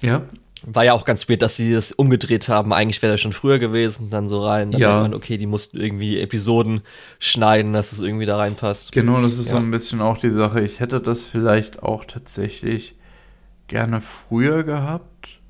[0.00, 0.22] Ja,
[0.66, 2.72] war ja auch ganz weird, dass sie das umgedreht haben.
[2.72, 4.72] Eigentlich wäre das schon früher gewesen, dann so rein.
[4.72, 5.00] Dann Ja.
[5.02, 6.82] man, okay, die mussten irgendwie Episoden
[7.18, 8.92] schneiden, dass es irgendwie da reinpasst.
[8.92, 9.60] genau, das ist so Ja.
[9.62, 10.60] ein bisschen auch die Sache.
[10.60, 12.96] Ich hätte das vielleicht auch tatsächlich
[13.68, 15.40] gerne früher gehabt.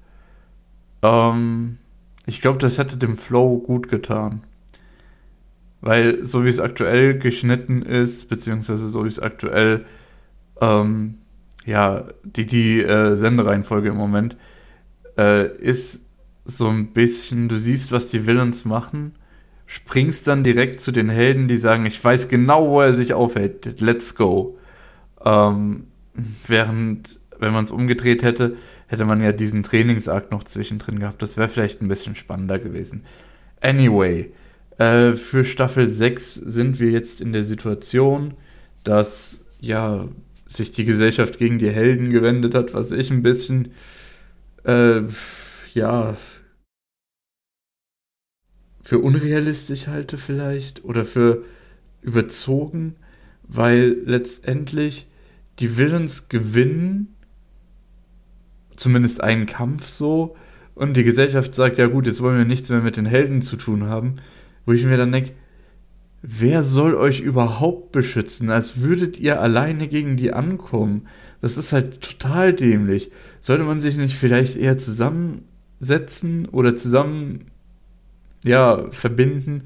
[1.02, 1.78] Ähm,
[2.26, 4.42] ich glaube, das hätte dem Flow gut getan.
[5.80, 9.84] Weil so wie es aktuell geschnitten ist, beziehungsweise so wie es aktuell,
[10.60, 11.16] ähm,
[11.66, 14.36] ja, die, die äh, Sendereihenfolge im Moment,
[15.18, 16.04] äh, ist
[16.44, 19.12] so ein bisschen, du siehst, was die Villains machen,
[19.66, 23.80] springst dann direkt zu den Helden, die sagen, ich weiß genau, wo er sich aufhält,
[23.80, 24.58] let's go.
[25.24, 25.86] Ähm,
[26.46, 31.22] während, wenn man es umgedreht hätte, hätte man ja diesen Trainingsakt noch zwischendrin gehabt.
[31.22, 33.04] Das wäre vielleicht ein bisschen spannender gewesen.
[33.60, 34.32] Anyway,
[34.78, 38.34] äh, für Staffel 6 sind wir jetzt in der Situation,
[38.84, 40.08] dass ja
[40.46, 43.72] sich die Gesellschaft gegen die Helden gewendet hat, was ich ein bisschen
[44.64, 45.02] äh,
[45.74, 46.16] ja
[48.82, 51.44] für unrealistisch halte vielleicht oder für
[52.02, 52.96] überzogen,
[53.42, 55.06] weil letztendlich
[55.60, 57.14] die Villains gewinnen
[58.76, 60.36] zumindest einen Kampf so
[60.74, 63.56] und die Gesellschaft sagt, ja gut, jetzt wollen wir nichts mehr mit den Helden zu
[63.56, 64.16] tun haben,
[64.66, 65.32] wo ich mir dann denke,
[66.22, 71.06] wer soll euch überhaupt beschützen, als würdet ihr alleine gegen die ankommen?
[71.40, 73.10] Das ist halt total dämlich.
[73.42, 77.40] Sollte man sich nicht vielleicht eher zusammensetzen oder zusammen,
[78.44, 79.64] ja, verbinden?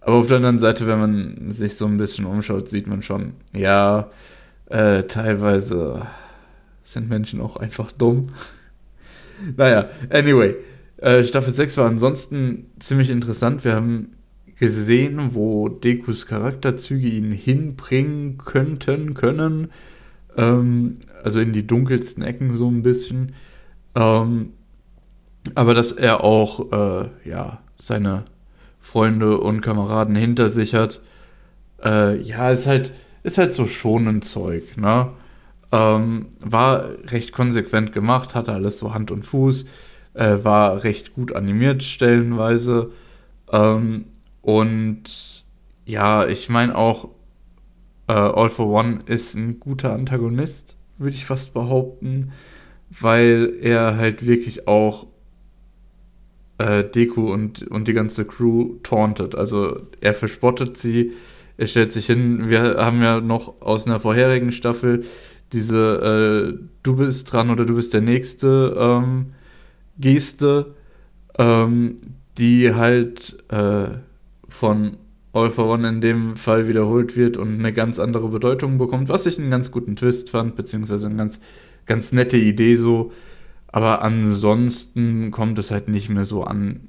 [0.00, 3.32] Aber auf der anderen Seite, wenn man sich so ein bisschen umschaut, sieht man schon,
[3.52, 4.10] ja,
[4.66, 6.06] äh, teilweise
[6.84, 8.30] sind Menschen auch einfach dumm.
[9.56, 10.54] naja, anyway.
[10.98, 13.64] Äh, Staffel 6 war ansonsten ziemlich interessant.
[13.64, 14.12] Wir haben
[14.58, 19.70] gesehen, wo Dekus Charakterzüge ihn hinbringen könnten, können.
[20.36, 23.34] Ähm, also in die dunkelsten Ecken so ein bisschen.
[23.94, 24.52] Ähm,
[25.54, 28.24] aber dass er auch, äh, ja, seine
[28.80, 31.00] Freunde und Kameraden hinter sich hat.
[31.84, 35.10] Äh, ja, ist halt, ist halt so schonend Zeug, ne?
[35.70, 39.66] Ähm, war recht konsequent gemacht, hatte alles so Hand und Fuß,
[40.14, 42.92] äh, war recht gut animiert stellenweise.
[43.52, 44.06] Ähm,
[44.40, 45.44] und
[45.84, 47.10] ja, ich meine auch,
[48.06, 52.32] äh, All for One ist ein guter Antagonist, würde ich fast behaupten,
[52.90, 55.06] weil er halt wirklich auch
[56.58, 59.34] äh, Deku und, und die ganze Crew tauntet.
[59.34, 61.12] Also er verspottet sie,
[61.56, 62.48] er stellt sich hin.
[62.48, 65.04] Wir haben ja noch aus einer vorherigen Staffel
[65.52, 69.32] diese äh, Du bist dran oder du bist der Nächste ähm,
[69.98, 70.74] Geste,
[71.38, 71.96] ähm,
[72.38, 73.88] die halt äh,
[74.48, 74.96] von
[75.38, 79.26] All for One in dem Fall wiederholt wird und eine ganz andere Bedeutung bekommt, was
[79.26, 81.40] ich einen ganz guten Twist fand, beziehungsweise eine ganz,
[81.86, 83.12] ganz nette Idee so.
[83.68, 86.88] Aber ansonsten kommt es halt nicht mehr so an,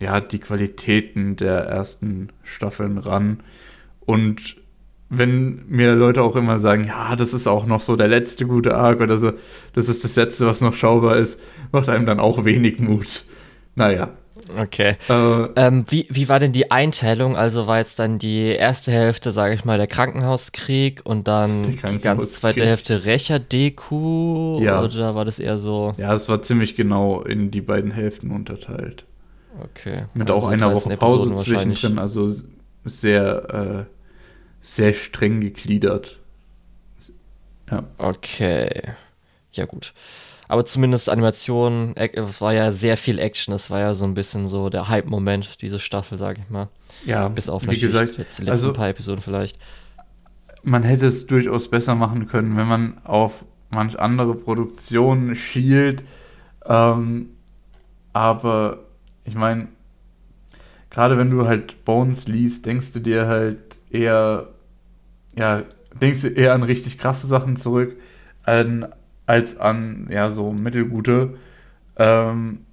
[0.00, 3.40] ja, die Qualitäten der ersten Staffeln ran.
[4.00, 4.56] Und
[5.10, 8.76] wenn mir Leute auch immer sagen, ja, das ist auch noch so der letzte gute
[8.76, 9.32] Arc oder so,
[9.72, 11.40] das ist das letzte, was noch schaubar ist,
[11.72, 13.24] macht einem dann auch wenig Mut.
[13.74, 14.10] Naja,
[14.56, 14.96] Okay.
[15.08, 15.12] Äh,
[15.56, 17.36] ähm, wie, wie war denn die Einteilung?
[17.36, 21.98] Also war jetzt dann die erste Hälfte, sage ich mal, der Krankenhauskrieg und dann die
[21.98, 24.60] ganze zweite Hälfte Rächer-Deku?
[24.60, 24.82] Ja.
[24.82, 25.92] Oder war das eher so?
[25.98, 29.04] Ja, das war ziemlich genau in die beiden Hälften unterteilt.
[29.62, 30.04] Okay.
[30.14, 32.30] Mit also auch einer Woche Pause zwischendrin, also
[32.84, 33.92] sehr, äh,
[34.60, 36.18] sehr streng gegliedert.
[37.70, 37.84] Ja.
[37.98, 38.82] Okay.
[39.52, 39.92] Ja, gut.
[40.48, 43.54] Aber zumindest Animation, es war ja sehr viel Action.
[43.54, 46.68] Es war ja so ein bisschen so der Hype-Moment, diese Staffel, sag ich mal.
[47.04, 49.58] Ja, bis auf wie gesagt, jetzt die letzten also, paar Episoden vielleicht.
[50.62, 56.02] Man hätte es durchaus besser machen können, wenn man auf manch andere Produktionen schielt.
[56.64, 57.30] Ähm,
[58.12, 58.80] aber
[59.24, 59.68] ich meine,
[60.90, 63.58] gerade wenn du halt Bones liest, denkst du dir halt
[63.90, 64.48] eher,
[65.36, 65.62] ja,
[66.00, 67.96] denkst du eher an richtig krasse Sachen zurück,
[68.44, 68.86] an,
[69.28, 71.36] als an, ja, so mittelgute.
[71.96, 72.64] Ähm,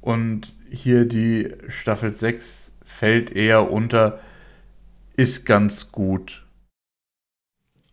[0.00, 4.20] und hier die Staffel 6 fällt eher unter,
[5.16, 6.46] ist ganz gut.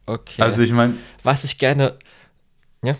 [0.06, 0.44] Okay.
[0.44, 0.96] Also ich meine.
[1.24, 1.98] Was ich gerne.
[2.84, 2.96] Ja.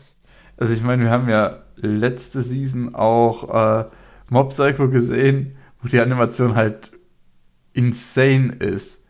[0.58, 3.86] Also ich meine, wir haben ja letzte Season auch äh,
[4.30, 6.92] Mob Psycho gesehen, wo die Animation halt
[7.74, 9.04] insane ist.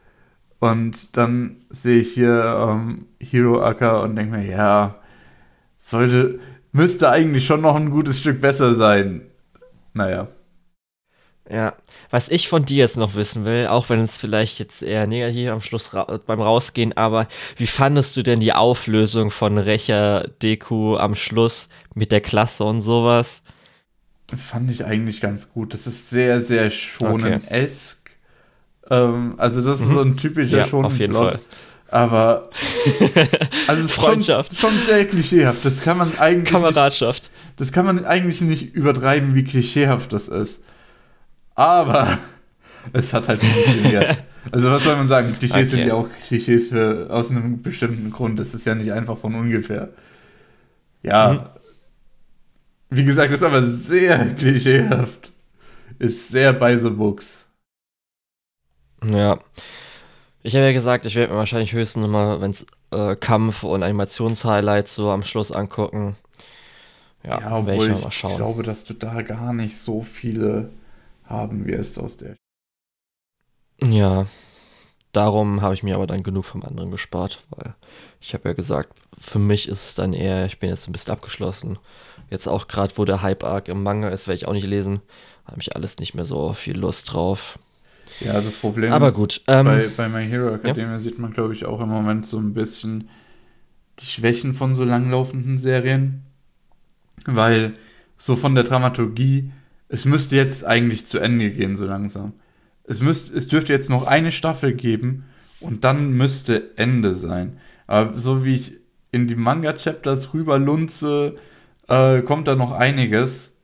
[0.60, 4.96] Und dann sehe ich hier ähm, Hero Acker und denke mir, ja,
[5.90, 6.40] sollte,
[6.72, 9.22] müsste eigentlich schon noch ein gutes Stück besser sein.
[9.94, 10.28] Naja.
[11.50, 11.76] Ja,
[12.10, 15.50] was ich von dir jetzt noch wissen will, auch wenn es vielleicht jetzt eher negativ
[15.50, 20.96] am Schluss ra beim Rausgehen, aber wie fandest du denn die Auflösung von Recher Deku
[20.96, 23.44] am Schluss mit der Klasse und sowas?
[24.38, 25.74] Fand ich eigentlich ganz gut.
[25.74, 28.00] Das ist sehr, sehr schonen-esk.
[28.84, 28.96] Okay.
[28.96, 31.40] Ähm, also, das ist so ein typischer ja, schonen Auf jeden Fall.
[31.94, 32.50] Aber
[33.68, 34.52] also es Freundschaft.
[34.52, 35.64] Ist schon, schon sehr klischeehaft.
[35.64, 37.26] Das kann man eigentlich Kameradschaft.
[37.26, 40.64] Nicht, das kann man eigentlich nicht übertreiben, wie klischeehaft das ist.
[41.54, 42.18] Aber
[42.94, 44.24] es hat halt funktioniert.
[44.52, 45.36] also was soll man sagen?
[45.38, 45.66] Klischees okay.
[45.66, 48.40] sind ja auch Klischees für, aus einem bestimmten Grund.
[48.40, 49.90] Das ist ja nicht einfach von ungefähr.
[51.04, 51.54] Ja.
[52.90, 52.98] Mhm.
[52.98, 55.32] Wie gesagt, ist aber sehr klischeehaft.
[56.00, 57.52] Ist sehr by the books.
[59.06, 59.38] Ja.
[60.46, 63.82] Ich habe ja gesagt, ich werde mir wahrscheinlich höchstens nochmal, wenn es äh, Kampf- und
[63.82, 66.18] Animationshighlights so am Schluss angucken.
[67.24, 70.70] Ja, ja obwohl ich, ich, glaube, dass du da gar nicht so viele
[71.24, 72.36] haben wirst aus der.
[73.82, 74.26] Ja,
[75.14, 77.74] darum habe ich mir aber dann genug vom anderen gespart, weil
[78.20, 81.14] ich habe ja gesagt, für mich ist es dann eher, ich bin jetzt ein bisschen
[81.14, 81.80] abgeschlossen.
[82.30, 85.02] Jetzt auch gerade, wo der Hype-Arc im Manga ist, werde ich auch nicht lesen.
[85.46, 87.60] Habe ich alles nicht mehr so viel Lust drauf.
[88.20, 91.00] Ja, das Problem Aber ist, gut, ähm, bei, bei My Hero Academia ja.
[91.00, 93.10] sieht man, glaube ich, auch im Moment so ein bisschen
[94.00, 96.24] die Schwächen von so langlaufenden Serien.
[97.26, 97.74] Weil
[98.18, 99.52] so von der Dramaturgie,
[99.90, 102.34] es müsste jetzt eigentlich zu Ende gehen, so langsam.
[102.84, 105.26] Es, müsst, es dürfte jetzt noch eine Staffel geben
[105.60, 107.58] und dann müsste Ende sein.
[107.88, 108.78] Aber so wie ich
[109.12, 111.36] in die Manga-Chapters rüberlunze,
[111.88, 113.56] äh, kommt da noch einiges.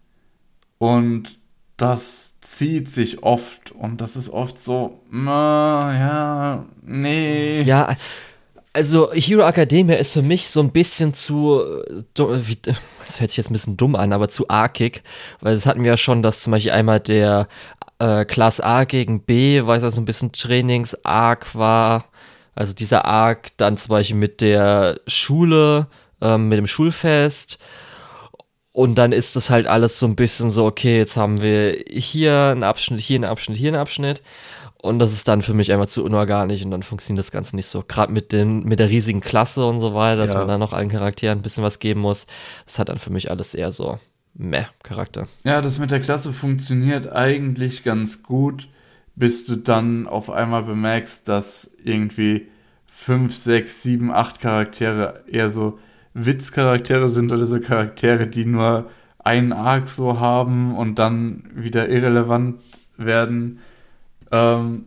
[0.78, 1.39] Und
[1.80, 7.62] das zieht sich oft und das ist oft so, ja, nee.
[7.62, 7.96] Ja,
[8.74, 11.62] also Hero Academia ist für mich so ein bisschen zu,
[12.14, 15.04] das hört sich jetzt ein bisschen dumm an, aber zu arkig,
[15.40, 17.48] weil das hatten wir ja schon, dass zum Beispiel einmal der
[18.00, 22.06] äh, Class A gegen B, weil es so ein bisschen Trainings-Arc war,
[22.56, 25.88] also dieser Arc dann zum Beispiel mit der Schule,
[26.22, 27.58] ähm, mit dem Schulfest
[28.72, 32.50] und dann ist das halt alles so ein bisschen so, okay, jetzt haben wir hier
[32.52, 34.22] einen Abschnitt, hier einen Abschnitt, hier einen Abschnitt.
[34.82, 37.68] Und das ist dann für mich einfach zu unorganisch und dann funktioniert das Ganze nicht
[37.68, 37.84] so.
[37.86, 40.40] Gerade mit, mit der riesigen Klasse und so weiter, dass ja.
[40.40, 42.28] man da noch allen Charakteren ein bisschen was geben muss.
[42.66, 44.00] Das hat dann für mich alles eher so
[44.36, 45.28] meh Charakter.
[45.44, 48.70] Ja, das mit der Klasse funktioniert eigentlich ganz gut,
[49.16, 52.48] bis du dann auf einmal bemerkst, dass irgendwie
[52.86, 55.78] fünf, sechs, sieben, acht Charaktere eher so
[56.14, 62.62] Witzcharaktere sind oder so Charaktere, die nur einen Arc so haben und dann wieder irrelevant
[62.98, 63.60] werden.
[64.32, 64.86] Ähm,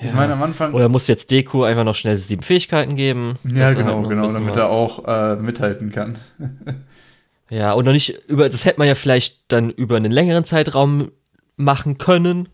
[0.00, 0.08] ja.
[0.08, 0.72] Ich meine, am Anfang.
[0.72, 3.36] Oder muss jetzt Deku einfach noch schnell sieben Fähigkeiten geben?
[3.44, 4.56] Ja, genau, halt genau, damit was.
[4.56, 6.16] er auch äh, mithalten kann.
[7.50, 11.12] ja, und noch nicht über, das hätte man ja vielleicht dann über einen längeren Zeitraum
[11.56, 12.48] machen können.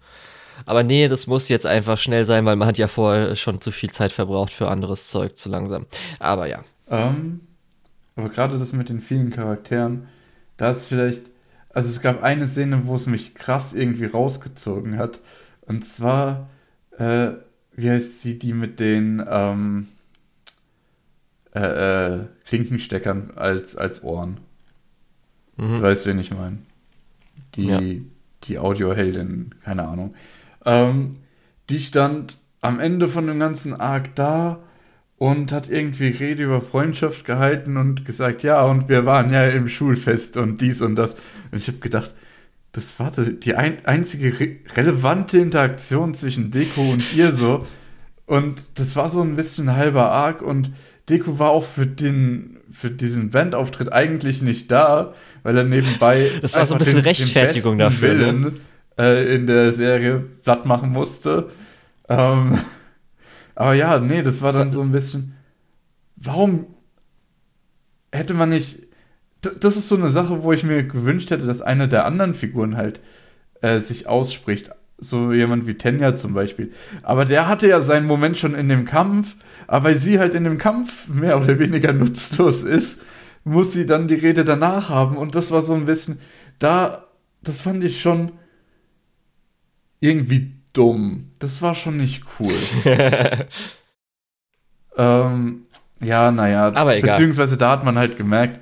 [0.67, 3.71] Aber nee, das muss jetzt einfach schnell sein, weil man hat ja vorher schon zu
[3.71, 5.87] viel Zeit verbraucht für anderes Zeug, zu langsam.
[6.19, 6.61] Aber ja.
[6.91, 7.41] Ähm,
[8.19, 10.09] aber gerade das mit den vielen Charakteren,
[10.57, 11.31] da ist vielleicht.
[11.71, 15.21] Also es gab eine Szene, wo es mich krass irgendwie rausgezogen hat.
[15.63, 16.49] Und zwar,
[16.99, 17.29] äh,
[17.77, 19.87] wie heißt sie, die mit den ähm,
[21.55, 24.39] äh, äh, Klinkensteckern als, als Ohren.
[25.57, 25.77] Mhm.
[25.77, 26.59] Du weißt, wen ich meine.
[27.55, 27.67] Die.
[27.67, 27.81] Ja.
[27.81, 30.15] die Audioheldin, keine Ahnung.
[30.65, 31.19] Ähm,
[31.71, 34.59] die stand am Ende von dem ganzen Arc da
[35.19, 39.69] und hat irgendwie Rede über Freundschaft gehalten und gesagt, ja, und wir waren ja im
[39.69, 41.15] Schulfest und dies und das.
[41.51, 42.15] Und ich habe gedacht,
[42.73, 47.67] das war die ein, einzige re relevante Interaktion zwischen Deko und ihr so.
[48.27, 50.71] Und das war so ein bisschen halber Arc und
[51.09, 56.55] Deko war auch für den für diesen Bandauftritt eigentlich nicht da, weil er nebenbei das
[56.55, 58.21] war so ein bisschen den, Rechtfertigung den dafür ne?
[58.21, 58.53] Willen, ne?
[58.99, 61.51] äh, in der Serie platt machen musste.
[62.09, 62.59] Ähm,
[63.59, 65.35] aber ja, nee, das war dann so ein bisschen.
[66.15, 66.69] Warum
[68.13, 68.87] hätte man nicht.
[69.41, 72.77] Das ist so eine Sache, wo ich mir gewünscht hätte, dass eine der anderen Figuren
[72.77, 73.01] halt
[73.61, 74.71] äh, sich ausspricht.
[74.97, 76.71] So jemand wie Tenya zum Beispiel.
[77.03, 79.35] Aber der hatte ja seinen Moment schon in dem Kampf.
[79.67, 83.03] Aber weil sie halt in dem Kampf mehr oder weniger nutzlos ist,
[83.43, 85.17] muss sie dann die Rede danach haben.
[85.17, 86.21] Und das war so ein bisschen.
[86.61, 87.09] Da,
[87.43, 88.31] das fand ich schon
[89.99, 91.31] irgendwie dumm.
[91.39, 92.55] Das war schon nicht cool.
[94.97, 95.67] ähm,
[96.01, 96.73] ja, naja.
[96.75, 97.11] Aber egal.
[97.11, 98.61] Beziehungsweise da hat man halt gemerkt,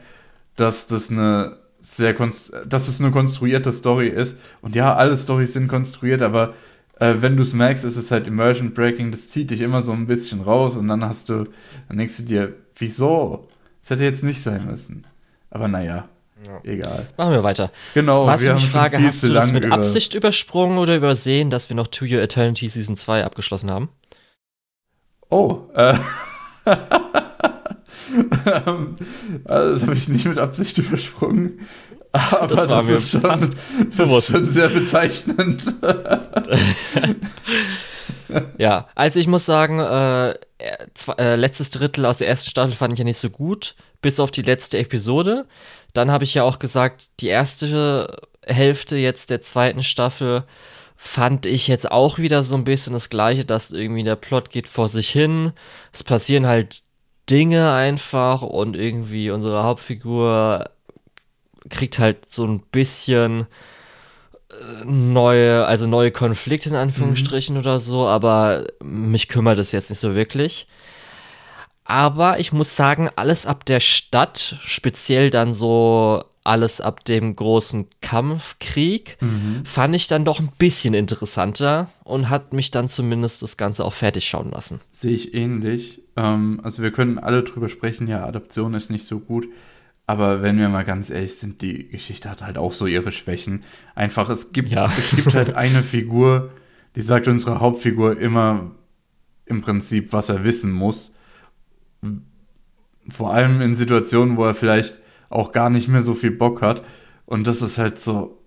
[0.56, 4.38] dass das eine sehr dass es eine konstruierte Story ist.
[4.60, 6.54] Und ja, alle Storys sind konstruiert, aber
[6.98, 9.92] äh, wenn du es merkst, ist es halt Immersion Breaking, das zieht dich immer so
[9.92, 11.44] ein bisschen raus und dann hast du,
[11.88, 13.48] dann denkst du dir, wieso?
[13.82, 15.06] Das hätte jetzt nicht sein müssen.
[15.50, 16.08] Aber naja,
[16.44, 16.60] ja.
[16.64, 17.08] egal.
[17.16, 17.70] Machen wir weiter.
[17.94, 21.68] Genau, Was wir haben Frage, hast du das mit über Absicht übersprungen oder übersehen, dass
[21.68, 23.88] wir noch To Your Eternity Season 2 abgeschlossen haben?
[25.30, 25.96] Oh, äh.
[28.46, 28.96] Ähm,
[29.44, 31.66] also das habe ich nicht mit Absicht übersprungen.
[32.12, 33.50] Aber das, das ist, schon,
[33.96, 35.64] das ist schon sehr bezeichnend.
[38.58, 40.34] ja, also ich muss sagen, äh,
[41.18, 44.30] äh, letztes Drittel aus der ersten Staffel fand ich ja nicht so gut, bis auf
[44.30, 45.46] die letzte Episode.
[45.96, 50.44] Dann habe ich ja auch gesagt, die erste Hälfte jetzt der zweiten Staffel
[50.96, 54.66] fand ich jetzt auch wieder so ein bisschen das Gleiche, dass irgendwie der Plot geht
[54.66, 55.52] vor sich hin.
[55.92, 56.82] Es passieren halt
[57.28, 60.70] Dinge einfach und irgendwie unsere Hauptfigur
[61.68, 63.46] kriegt halt so ein bisschen
[64.50, 67.60] äh, neue, also neue Konflikte in Anführungsstrichen mhm.
[67.60, 70.66] oder so, aber mich kümmert es jetzt nicht so wirklich.
[71.86, 77.86] Aber ich muss sagen, alles ab der Stadt, speziell dann so alles ab dem großen
[78.00, 79.64] Kampfkrieg, mhm.
[79.64, 83.92] fand ich dann doch ein bisschen interessanter und hat mich dann zumindest das Ganze auch
[83.92, 84.80] fertig schauen lassen.
[84.90, 86.02] Sehe ich ähnlich.
[86.16, 89.48] Ähm, also wir können alle drüber sprechen, ja, Adaption ist nicht so gut.
[90.08, 93.64] Aber wenn wir mal ganz ehrlich sind, die Geschichte hat halt auch so ihre Schwächen.
[93.96, 94.92] Einfach, es gibt, ja.
[94.96, 96.52] es gibt halt eine Figur,
[96.94, 98.70] die sagt unserer Hauptfigur immer
[99.46, 101.15] im Prinzip, was er wissen muss.
[103.08, 106.84] Vor allem in Situationen, wo er vielleicht auch gar nicht mehr so viel Bock hat.
[107.24, 108.42] Und das ist halt so,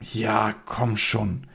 [0.00, 1.46] ja, komm schon.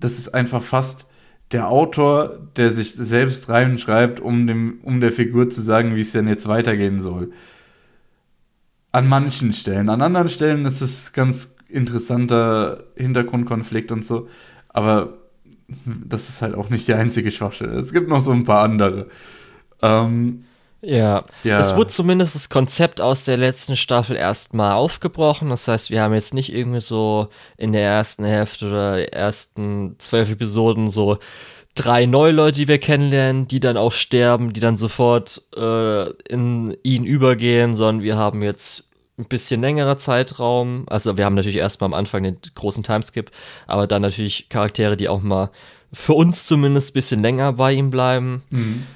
[0.00, 1.06] Das ist einfach fast
[1.52, 6.12] der Autor, der sich selbst reinschreibt, um, dem, um der Figur zu sagen, wie es
[6.12, 7.32] denn jetzt weitergehen soll.
[8.92, 9.88] An manchen Stellen.
[9.88, 14.28] An anderen Stellen ist es ganz interessanter Hintergrundkonflikt und so.
[14.68, 15.18] Aber
[15.86, 17.74] das ist halt auch nicht die einzige Schwachstelle.
[17.74, 19.08] Es gibt noch so ein paar andere.
[19.82, 20.44] Ähm,
[20.86, 21.24] ja.
[21.42, 25.50] ja, es wurde zumindest das Konzept aus der letzten Staffel erstmal aufgebrochen.
[25.50, 30.30] Das heißt, wir haben jetzt nicht irgendwie so in der ersten Hälfte oder ersten zwölf
[30.30, 31.18] Episoden so
[31.74, 36.76] drei neue Leute, die wir kennenlernen, die dann auch sterben, die dann sofort äh, in
[36.82, 38.84] ihn übergehen, sondern wir haben jetzt
[39.18, 40.84] ein bisschen längerer Zeitraum.
[40.88, 43.30] Also wir haben natürlich erstmal am Anfang den großen Timeskip,
[43.66, 45.50] aber dann natürlich Charaktere, die auch mal
[45.92, 48.42] für uns zumindest ein bisschen länger bei ihm bleiben.
[48.50, 48.86] Mhm.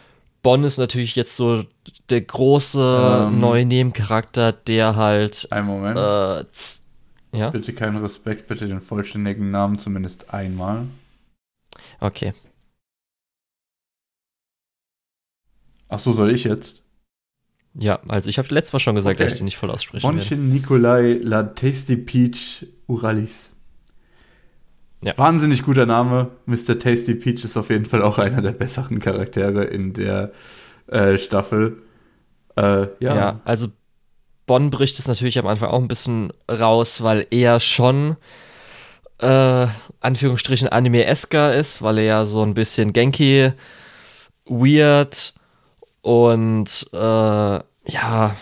[0.43, 1.65] Bonn ist natürlich jetzt so
[2.09, 5.49] der große ähm, neue Nebencharakter, der halt.
[5.51, 5.99] Ein Moment.
[5.99, 6.45] Äh,
[7.37, 7.51] ja?
[7.51, 10.87] Bitte keinen Respekt, bitte den vollständigen Namen zumindest einmal.
[12.01, 12.33] Okay.
[15.89, 16.83] Ach so, soll ich jetzt?
[17.75, 19.25] Ja, also ich habe letztes Mal schon gesagt, okay.
[19.25, 20.53] dass ich den nicht voll aussprechen Bonchin werde.
[20.53, 23.53] Nikolai La Tasty Peach Uralis.
[25.03, 25.17] Ja.
[25.17, 26.31] Wahnsinnig guter Name.
[26.47, 26.79] Mr.
[26.79, 30.33] Tasty Peach ist auf jeden Fall auch einer der besseren Charaktere in der
[30.89, 31.83] äh, Staffel.
[32.57, 33.15] Äh, ja.
[33.15, 33.69] ja, also
[34.47, 38.17] Bonn bricht es natürlich am Anfang auch ein bisschen raus, weil er schon
[39.19, 39.67] äh,
[40.01, 43.53] Anführungsstrichen Anime-esker ist, weil er ja so ein bisschen Genki
[44.47, 45.35] weird
[46.03, 48.37] und äh, ja,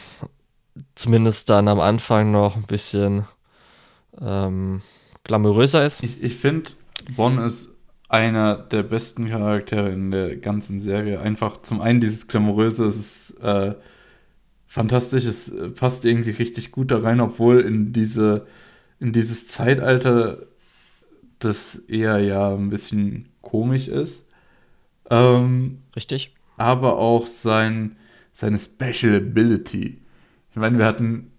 [0.94, 3.26] zumindest dann am Anfang noch ein bisschen
[4.20, 4.82] ähm,
[5.28, 6.02] glamouröser ist.
[6.02, 6.70] Ich, ich finde,
[7.14, 7.72] Bonn ist
[8.08, 11.20] einer der besten Charaktere in der ganzen Serie.
[11.20, 13.74] Einfach zum einen dieses glamouröse, es ist äh,
[14.66, 18.46] fantastisch, es passt irgendwie richtig gut da rein, obwohl in diese
[19.00, 20.38] in dieses Zeitalter
[21.38, 24.26] das eher ja ein bisschen komisch ist.
[25.10, 26.34] Ähm, Richtig.
[26.56, 27.96] aber auch sein,
[28.32, 30.00] seine Special Ability.
[30.50, 31.30] Ich meine, wir hatten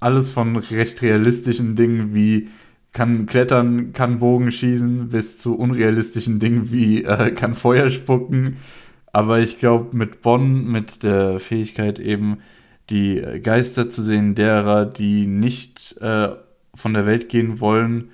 [0.00, 2.48] alles von recht realistischen Dingen wie
[2.96, 8.56] kann klettern, kann Bogen schießen, bis zu unrealistischen Dingen wie äh, kann Feuer spucken.
[9.12, 12.38] Aber ich glaube, mit Bonn, mit der Fähigkeit eben
[12.88, 16.30] die Geister zu sehen, derer, die nicht äh,
[16.74, 18.12] von der Welt gehen wollen,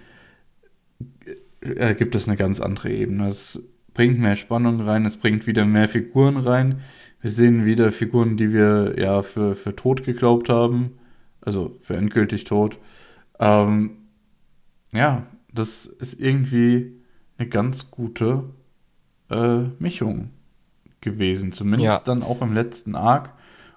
[1.61, 3.29] äh, gibt es eine ganz andere Ebene.
[3.29, 3.63] Es
[3.95, 6.81] bringt mehr Spannung rein, es bringt wieder mehr Figuren rein.
[7.21, 10.99] Wir sehen wieder Figuren, die wir ja für, für tot geglaubt haben,
[11.41, 12.79] also für endgültig tot.
[13.39, 14.02] Ähm,
[14.93, 16.93] ja, das ist irgendwie
[17.39, 18.45] eine ganz gute
[19.31, 20.31] äh, Mischung
[21.01, 21.53] gewesen.
[21.53, 22.15] Zumindest ja.
[22.15, 23.33] dann auch im letzten Arc,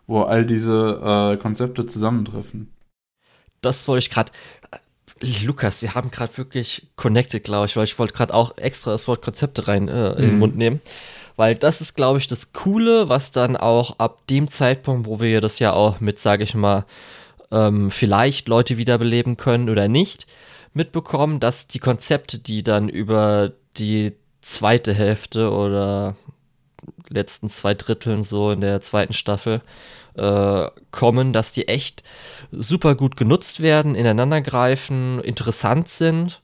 [0.07, 2.71] wo all diese äh, Konzepte zusammentreffen.
[3.61, 4.31] Das wollte ich gerade.
[5.21, 9.07] Lukas, wir haben gerade wirklich connected, glaube ich, weil ich wollte gerade auch extra das
[9.07, 10.39] Wort Konzepte rein äh, in den mhm.
[10.39, 10.81] Mund nehmen.
[11.37, 15.41] Weil das ist, glaube ich, das Coole, was dann auch ab dem Zeitpunkt, wo wir
[15.41, 16.85] das ja auch mit, sage ich mal,
[17.51, 20.27] ähm, vielleicht Leute wiederbeleben können oder nicht,
[20.75, 26.15] mitbekommen, dass die Konzepte, die dann über die zweite Hälfte oder
[27.09, 29.61] letzten zwei Dritteln so in der zweiten Staffel
[30.15, 32.03] äh, kommen, dass die echt
[32.51, 36.41] super gut genutzt werden, ineinandergreifen, interessant sind.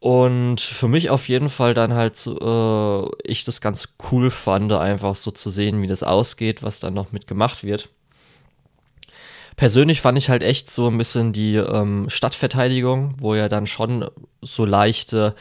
[0.00, 4.72] Und für mich auf jeden Fall dann halt so, äh, ich das ganz cool fand,
[4.72, 7.88] einfach so zu sehen, wie das ausgeht, was dann noch mitgemacht wird.
[9.56, 14.08] Persönlich fand ich halt echt so ein bisschen die ähm, Stadtverteidigung, wo ja dann schon
[14.42, 15.34] so leichte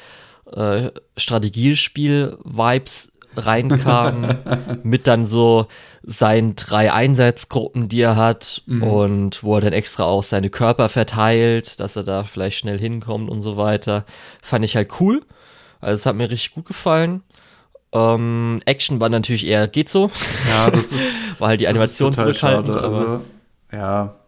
[0.51, 4.38] äh, Strategiespiel-Vibes reinkam,
[4.84, 5.68] mit dann so
[6.03, 8.84] seinen drei Einsatzgruppen, die er hat mhm.
[8.84, 13.30] und wo er dann extra auch seine Körper verteilt, dass er da vielleicht schnell hinkommt
[13.30, 14.05] und so weiter.
[14.41, 15.22] Fand ich halt cool.
[15.82, 17.24] Also es hat mir richtig gut gefallen.
[17.93, 20.09] Ähm, Action war natürlich eher geht so.
[20.49, 21.09] Ja, das ist
[21.39, 22.76] war halt die Animation zurückhaltend.
[22.76, 23.22] Also,
[23.74, 24.20] ja,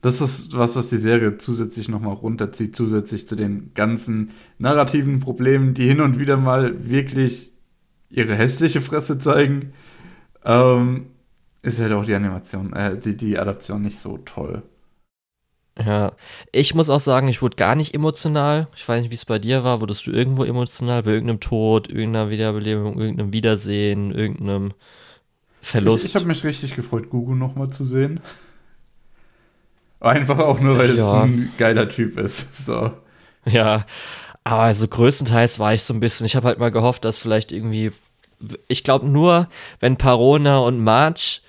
[0.00, 5.74] das ist was, was die Serie zusätzlich nochmal runterzieht, zusätzlich zu den ganzen narrativen Problemen,
[5.74, 7.52] die hin und wieder mal wirklich
[8.10, 9.72] ihre hässliche Fresse zeigen,
[10.44, 11.06] ähm,
[11.62, 14.62] ist halt auch die Animation, äh, die, die Adaption nicht so toll.
[15.78, 16.12] Ja,
[16.50, 18.68] ich muss auch sagen, ich wurde gar nicht emotional.
[18.74, 19.80] Ich weiß nicht, wie es bei dir war.
[19.80, 24.72] Wurdest du irgendwo emotional bei irgendeinem Tod, irgendeiner Wiederbelebung, irgendeinem Wiedersehen, irgendeinem
[25.60, 26.04] Verlust?
[26.04, 28.20] Ich, ich habe mich richtig gefreut, Gugu nochmal zu sehen.
[30.00, 31.06] Einfach auch nur, weil ja.
[31.06, 32.66] es ein geiler Typ ist.
[32.66, 32.92] So.
[33.44, 33.84] Ja,
[34.44, 37.52] aber also größtenteils war ich so ein bisschen, ich habe halt mal gehofft, dass vielleicht
[37.52, 37.92] irgendwie,
[38.68, 39.48] ich glaube nur,
[39.80, 41.42] wenn Parona und March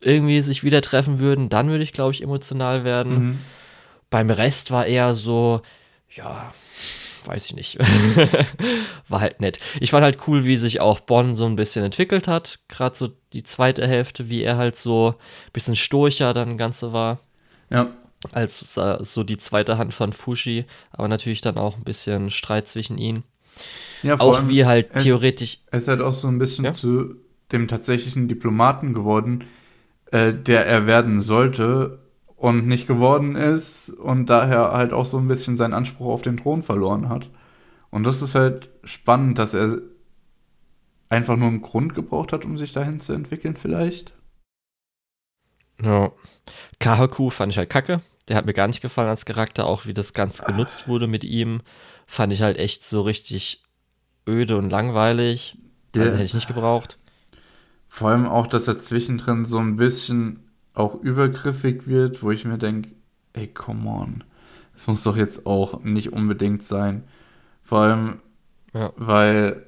[0.00, 3.12] irgendwie sich wieder treffen würden, dann würde ich, glaube ich, emotional werden.
[3.12, 3.38] Mhm.
[4.08, 5.60] Beim Rest war eher so,
[6.10, 6.52] ja,
[7.26, 7.78] weiß ich nicht.
[9.08, 9.60] war halt nett.
[9.78, 12.60] Ich fand halt cool, wie sich auch Bonn so ein bisschen entwickelt hat.
[12.68, 17.20] Gerade so die zweite Hälfte, wie er halt so ein bisschen stoischer dann Ganze war.
[17.70, 17.90] Ja
[18.32, 22.68] als äh, so die zweite Hand von Fushi, aber natürlich dann auch ein bisschen Streit
[22.68, 23.24] zwischen ihnen.
[24.02, 25.58] Ja, auch wie halt theoretisch.
[25.70, 26.72] Es ist halt auch so ein bisschen ja?
[26.72, 27.16] zu
[27.52, 29.44] dem tatsächlichen Diplomaten geworden,
[30.12, 31.98] äh, der er werden sollte
[32.36, 36.36] und nicht geworden ist und daher halt auch so ein bisschen seinen Anspruch auf den
[36.36, 37.28] Thron verloren hat.
[37.90, 39.80] Und das ist halt spannend, dass er
[41.08, 44.14] einfach nur einen Grund gebraucht hat, um sich dahin zu entwickeln, vielleicht.
[45.82, 46.12] Ja.
[46.78, 48.00] Kahaku fand ich halt kacke.
[48.28, 51.24] Der hat mir gar nicht gefallen als Charakter, auch wie das Ganze genutzt wurde mit
[51.24, 51.62] ihm.
[52.06, 53.64] Fand ich halt echt so richtig
[54.28, 55.58] öde und langweilig.
[55.94, 56.98] Den hätte ich nicht gebraucht.
[57.88, 62.58] Vor allem auch, dass er zwischendrin so ein bisschen auch übergriffig wird, wo ich mir
[62.58, 62.90] denke,
[63.32, 64.24] ey, come on.
[64.74, 67.04] Das muss doch jetzt auch nicht unbedingt sein.
[67.62, 68.20] Vor allem,
[68.72, 68.92] ja.
[68.96, 69.66] weil,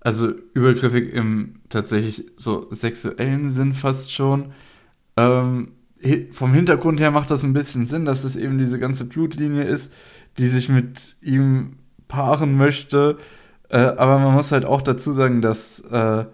[0.00, 4.52] also übergriffig im tatsächlich so sexuellen Sinn fast schon.
[5.16, 5.72] Ähm,
[6.32, 9.92] vom Hintergrund her macht das ein bisschen Sinn, dass es eben diese ganze Blutlinie ist,
[10.36, 13.18] die sich mit ihm paaren möchte.
[13.70, 16.24] Äh, aber man muss halt auch dazu sagen, dass äh,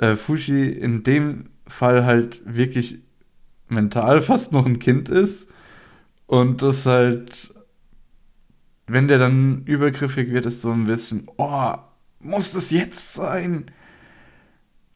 [0.00, 3.00] äh, Fushi in dem Fall halt wirklich
[3.68, 5.50] mental fast noch ein Kind ist.
[6.26, 7.54] Und das halt,
[8.86, 11.74] wenn der dann übergriffig wird, ist so ein bisschen, oh,
[12.20, 13.66] muss das jetzt sein?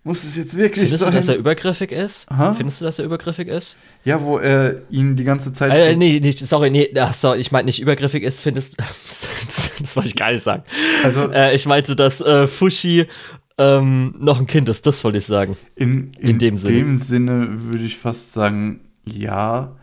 [0.04, 1.12] Muss es jetzt wirklich Findest sein?
[1.12, 2.30] Findest du, dass er übergriffig ist?
[2.30, 2.54] Aha.
[2.54, 3.76] Findest du, dass er übergriffig ist?
[4.04, 5.70] Ja, wo er ihn die ganze Zeit.
[5.72, 8.84] Äh, nee, nicht, sorry, nee, ach, sorry, ich meinte nicht übergriffig ist, findest du.
[9.78, 10.64] das wollte ich gar nicht sagen.
[11.04, 13.06] Also, äh, ich meinte, dass äh, Fushi
[13.58, 15.56] ähm, noch ein Kind ist, das wollte ich sagen.
[15.76, 16.78] In, in, in dem Sinne.
[16.78, 19.76] In dem Sinne würde ich fast sagen, ja.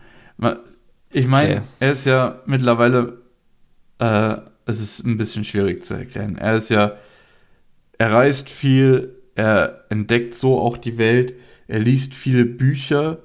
[1.12, 1.62] Ich meine, okay.
[1.80, 3.22] er ist ja mittlerweile.
[3.98, 6.36] Äh, es ist ein bisschen schwierig zu erklären.
[6.36, 6.92] Er ist ja,
[7.98, 11.32] er reist viel, er entdeckt so auch die Welt,
[11.66, 13.20] er liest viele Bücher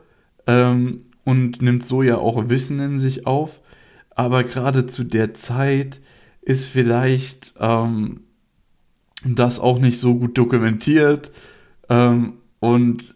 [0.47, 3.59] ähm, und nimmt so ja auch Wissen in sich auf.
[4.11, 5.99] Aber gerade zu der Zeit
[6.41, 8.21] ist vielleicht ähm,
[9.25, 11.31] das auch nicht so gut dokumentiert.
[11.89, 13.13] Ähm, und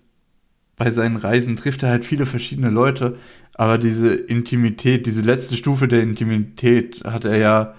[0.76, 3.18] bei seinen Reisen trifft er halt viele verschiedene Leute.
[3.54, 7.76] Aber diese Intimität, diese letzte Stufe der Intimität hat er ja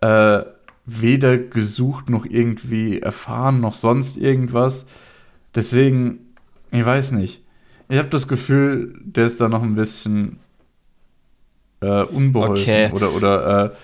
[0.00, 0.46] äh,
[0.86, 4.86] weder gesucht noch irgendwie erfahren noch sonst irgendwas.
[5.54, 6.20] Deswegen,
[6.70, 7.42] ich weiß nicht.
[7.88, 10.38] Ich habe das Gefühl, der ist da noch ein bisschen
[11.80, 12.90] äh, unbeholfen okay.
[12.92, 13.74] oder, oder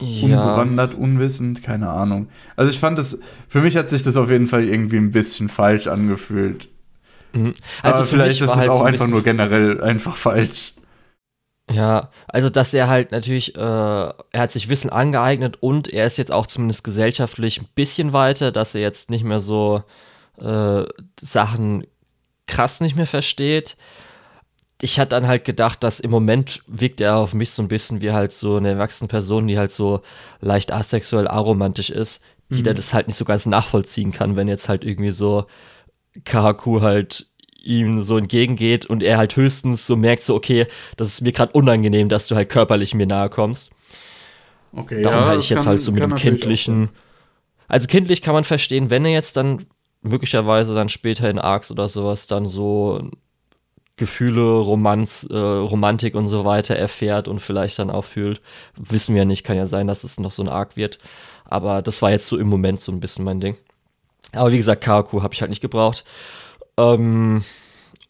[0.00, 0.24] äh, ja.
[0.24, 2.28] unbewandert, unwissend, keine Ahnung.
[2.54, 5.48] Also ich fand es, für mich hat sich das auf jeden Fall irgendwie ein bisschen
[5.48, 6.68] falsch angefühlt.
[7.32, 7.54] Mhm.
[7.82, 10.74] Also Aber vielleicht ist es halt auch so ein einfach nur generell einfach falsch.
[11.70, 16.16] Ja, also dass er halt natürlich, äh, er hat sich Wissen angeeignet und er ist
[16.16, 19.82] jetzt auch zumindest gesellschaftlich ein bisschen weiter, dass er jetzt nicht mehr so
[20.38, 20.84] äh,
[21.20, 21.86] Sachen
[22.46, 23.76] krass nicht mehr versteht.
[24.80, 28.00] Ich hatte dann halt gedacht, dass im Moment wirkt er auf mich so ein bisschen
[28.00, 30.02] wie halt so eine erwachsene Person, die halt so
[30.40, 32.76] leicht asexuell aromantisch ist, die mhm.
[32.76, 35.46] das halt nicht so ganz nachvollziehen kann, wenn jetzt halt irgendwie so
[36.24, 37.26] Kahaku halt
[37.66, 41.52] ihm so entgegengeht und er halt höchstens so merkt, so, okay, das ist mir gerade
[41.52, 43.70] unangenehm, dass du halt körperlich mir nahe kommst.
[44.72, 46.90] Okay, Darum ja, halte ich jetzt kann, halt so mit dem kindlichen.
[47.68, 49.66] Also kindlich kann man verstehen, wenn er jetzt dann
[50.02, 53.10] möglicherweise dann später in Arcs oder sowas dann so
[53.96, 58.42] Gefühle, Romanz, äh, Romantik und so weiter erfährt und vielleicht dann auch fühlt.
[58.76, 60.98] Wissen wir ja nicht, kann ja sein, dass es noch so ein Arc wird.
[61.46, 63.56] Aber das war jetzt so im Moment so ein bisschen mein Ding.
[64.32, 66.04] Aber wie gesagt, Kaku habe ich halt nicht gebraucht.
[66.78, 67.44] Ähm,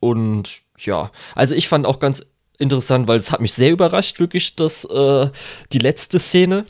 [0.01, 2.25] und ja, also ich fand auch ganz
[2.59, 5.31] interessant, weil es hat mich sehr überrascht, wirklich, dass äh,
[5.73, 6.65] die letzte Szene,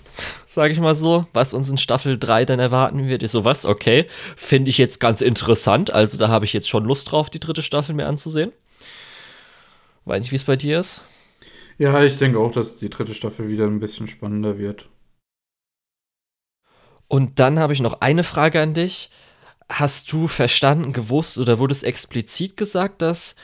[0.46, 4.06] sage ich mal so, was uns in Staffel 3 dann erwarten wird, ist sowas, okay,
[4.36, 5.92] finde ich jetzt ganz interessant.
[5.92, 8.52] Also da habe ich jetzt schon Lust drauf, die dritte Staffel mir anzusehen.
[10.04, 11.00] Weiß nicht, wie es bei dir ist.
[11.78, 14.88] Ja, ich denke auch, dass die dritte Staffel wieder ein bisschen spannender wird.
[17.08, 19.10] Und dann habe ich noch eine Frage an dich.
[19.68, 23.34] Hast du verstanden, gewusst oder wurde es explizit gesagt, dass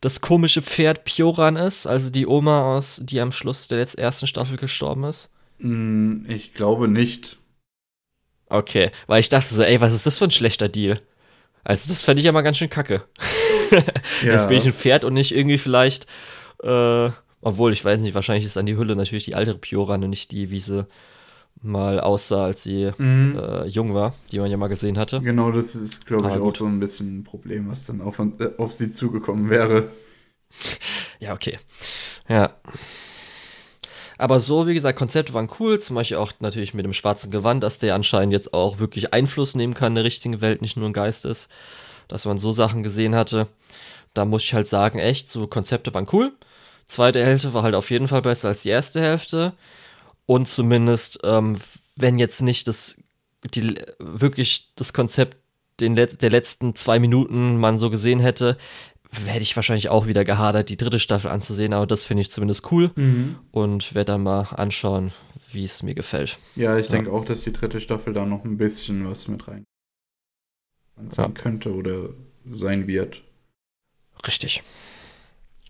[0.00, 4.56] das komische Pferd Pioran ist, also die Oma aus, die am Schluss der ersten Staffel
[4.56, 5.30] gestorben ist?
[5.58, 7.38] Mm, ich glaube nicht.
[8.48, 11.00] Okay, weil ich dachte so, ey, was ist das für ein schlechter Deal?
[11.64, 13.02] Also das fände ich ja mal ganz schön kacke.
[14.22, 14.32] ja.
[14.32, 16.06] Jetzt bin ich ein Pferd und nicht irgendwie vielleicht,
[16.62, 17.10] äh,
[17.40, 20.30] obwohl ich weiß nicht, wahrscheinlich ist an die Hülle natürlich die alte Pioran und nicht
[20.30, 20.86] die, wie sie
[21.62, 23.38] mal aussah, als sie mhm.
[23.38, 25.20] äh, jung war, die man ja mal gesehen hatte.
[25.20, 26.58] Genau, das ist, glaube ich, Aber auch gut.
[26.58, 29.90] so ein bisschen ein Problem, was dann auf, äh, auf sie zugekommen wäre.
[31.18, 31.58] Ja, okay.
[32.28, 32.54] Ja.
[34.18, 37.62] Aber so, wie gesagt, Konzepte waren cool, zum Beispiel auch natürlich mit dem schwarzen Gewand,
[37.62, 40.86] dass der anscheinend jetzt auch wirklich Einfluss nehmen kann in der richtigen Welt, nicht nur
[40.86, 41.50] ein Geist ist,
[42.08, 43.48] dass man so Sachen gesehen hatte.
[44.14, 46.32] Da muss ich halt sagen, echt, so Konzepte waren cool.
[46.86, 49.52] Zweite Hälfte war halt auf jeden Fall besser als die erste Hälfte.
[50.26, 51.56] Und zumindest, ähm,
[51.96, 52.96] wenn jetzt nicht das,
[53.54, 55.38] die, wirklich das Konzept
[55.80, 58.56] den, der letzten zwei Minuten man so gesehen hätte,
[59.24, 62.70] hätte ich wahrscheinlich auch wieder gehadert, die dritte Staffel anzusehen, aber das finde ich zumindest
[62.72, 63.36] cool mhm.
[63.52, 65.12] und werde dann mal anschauen,
[65.52, 66.38] wie es mir gefällt.
[66.56, 66.92] Ja, ich ja.
[66.92, 69.64] denke auch, dass die dritte Staffel da noch ein bisschen was mit rein
[71.10, 71.42] sein ja.
[71.42, 72.10] könnte oder
[72.50, 73.22] sein wird.
[74.26, 74.62] Richtig.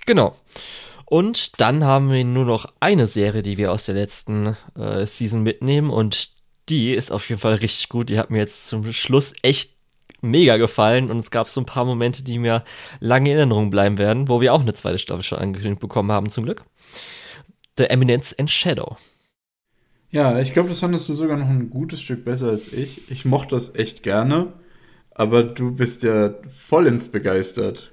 [0.07, 0.36] Genau.
[1.07, 5.42] Und dann haben wir nur noch eine Serie, die wir aus der letzten äh, Season
[5.42, 5.90] mitnehmen.
[5.90, 6.30] Und
[6.68, 8.11] die ist auf jeden Fall richtig gut.
[8.11, 9.76] Die hat mir jetzt zum Schluss echt
[10.20, 11.11] mega gefallen.
[11.11, 12.64] Und es gab so ein paar Momente, die mir
[12.98, 16.28] lange in Erinnerung bleiben werden, wo wir auch eine zweite Staffel schon angekündigt bekommen haben,
[16.28, 16.64] zum Glück.
[17.78, 18.96] The Eminence and Shadow.
[20.11, 23.11] Ja, ich glaube, das fandest du sogar noch ein gutes Stück besser als ich.
[23.11, 24.52] Ich mochte das echt gerne,
[25.11, 27.92] aber du bist ja vollends begeistert.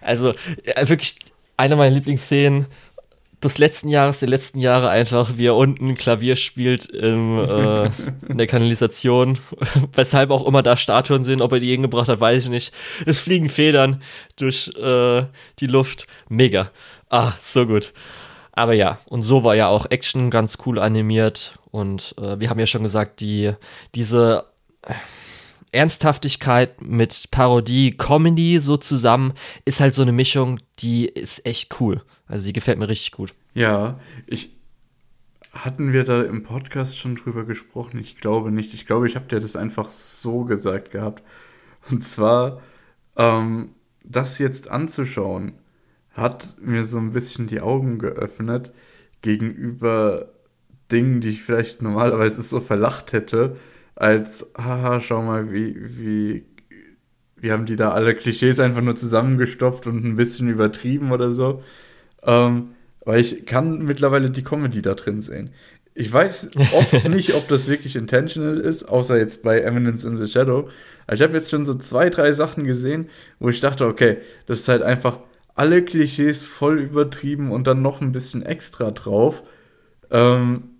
[0.00, 0.34] Also,
[0.82, 1.16] wirklich,
[1.56, 2.66] eine meiner Lieblingsszenen
[3.44, 7.90] des letzten Jahres, der letzten Jahre einfach, wie er unten Klavier spielt im, äh,
[8.28, 9.38] in der Kanalisation.
[9.92, 12.72] Weshalb auch immer da Statuen sind, ob er die hingebracht hat, weiß ich nicht.
[13.06, 14.02] Es fliegen Federn
[14.36, 15.24] durch äh,
[15.58, 16.06] die Luft.
[16.28, 16.70] Mega.
[17.10, 17.92] Ah, so gut.
[18.52, 21.58] Aber ja, und so war ja auch Action ganz cool animiert.
[21.70, 23.52] Und äh, wir haben ja schon gesagt, die,
[23.94, 24.44] diese
[25.74, 32.02] Ernsthaftigkeit mit Parodie, Comedy so zusammen ist halt so eine Mischung, die ist echt cool.
[32.26, 33.34] Also die gefällt mir richtig gut.
[33.54, 34.50] Ja, ich
[35.54, 38.00] hatten wir da im Podcast schon drüber gesprochen?
[38.00, 38.74] Ich glaube nicht.
[38.74, 41.22] Ich glaube, ich habe dir das einfach so gesagt gehabt.
[41.90, 42.60] Und zwar,
[43.16, 43.70] ähm,
[44.04, 45.52] das jetzt anzuschauen,
[46.10, 48.72] hat mir so ein bisschen die Augen geöffnet
[49.22, 50.30] gegenüber
[50.90, 53.56] Dingen, die ich vielleicht normalerweise so verlacht hätte,
[53.96, 56.44] als, haha, schau mal, wie, wie,
[57.36, 61.62] wie haben die da alle Klischees einfach nur zusammengestopft und ein bisschen übertrieben oder so.
[62.22, 62.70] Ähm,
[63.04, 65.50] weil ich kann mittlerweile die Comedy da drin sehen.
[65.94, 70.26] Ich weiß oft nicht, ob das wirklich intentional ist, außer jetzt bei Eminence in the
[70.26, 70.68] Shadow.
[71.06, 74.60] Aber ich habe jetzt schon so zwei, drei Sachen gesehen, wo ich dachte, okay, das
[74.60, 75.18] ist halt einfach
[75.54, 79.44] alle Klischees voll übertrieben und dann noch ein bisschen extra drauf.
[80.10, 80.73] Ähm,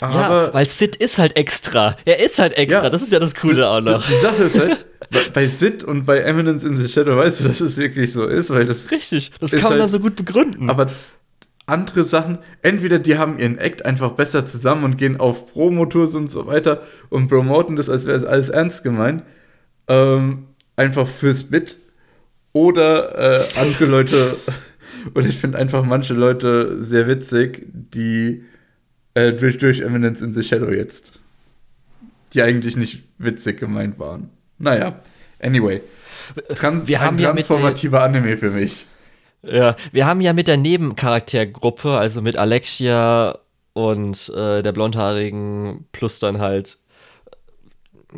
[0.00, 1.96] aber ja, weil Sid ist halt extra.
[2.04, 2.84] Er ist halt extra.
[2.84, 4.06] Ja, das ist ja das Coole auch noch.
[4.06, 4.84] Die Sache ist halt,
[5.32, 8.50] bei Sid und bei Eminence in the Shadow weißt du, dass es wirklich so ist,
[8.50, 8.90] weil das.
[8.90, 10.70] Richtig, das kann man halt, dann so gut begründen.
[10.70, 10.90] Aber
[11.66, 16.30] andere Sachen, entweder die haben ihren Act einfach besser zusammen und gehen auf Promotours und
[16.30, 19.22] so weiter und promoten das, als wäre es alles ernst gemeint.
[19.88, 21.78] Ähm, einfach fürs Bit.
[22.52, 24.36] Oder äh, andere Leute,
[25.14, 28.44] und ich finde einfach manche Leute sehr witzig, die
[29.14, 31.20] äh, durch, durch Eminence in the Shadow jetzt.
[32.32, 34.30] Die eigentlich nicht witzig gemeint waren.
[34.58, 35.00] Naja,
[35.40, 35.80] anyway.
[36.54, 38.86] Trans wir haben ein transformativer ja Anime für mich.
[39.46, 43.38] Ja, wir haben ja mit der Nebencharaktergruppe, also mit Alexia
[43.74, 46.78] und äh, der blondhaarigen plus dann halt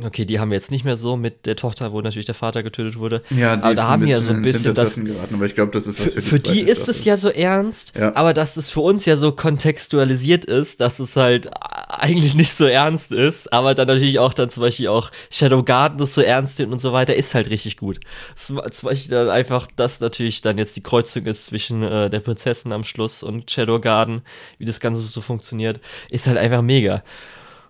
[0.04, 2.62] Okay, die haben wir jetzt nicht mehr so mit der Tochter, wo natürlich der Vater
[2.62, 3.22] getötet wurde.
[3.30, 4.96] Ja, die aber da haben wir ja so ein bisschen das.
[4.96, 7.30] Geraten, aber ich glaube, das ist was für, für die, die ist es ja so
[7.30, 8.14] ernst, ja.
[8.14, 11.48] aber dass es für uns ja so kontextualisiert ist, dass es halt
[11.88, 15.96] eigentlich nicht so ernst ist, aber dann natürlich auch dann zum Beispiel auch Shadow Garden
[15.96, 18.00] das so ernst nimmt und so weiter, ist halt richtig gut.
[18.36, 22.72] Zum Beispiel dann einfach, dass natürlich dann jetzt die Kreuzung ist zwischen äh, der Prinzessin
[22.72, 24.22] am Schluss und Shadow Garden,
[24.58, 25.80] wie das Ganze so funktioniert,
[26.10, 27.02] ist halt einfach mega.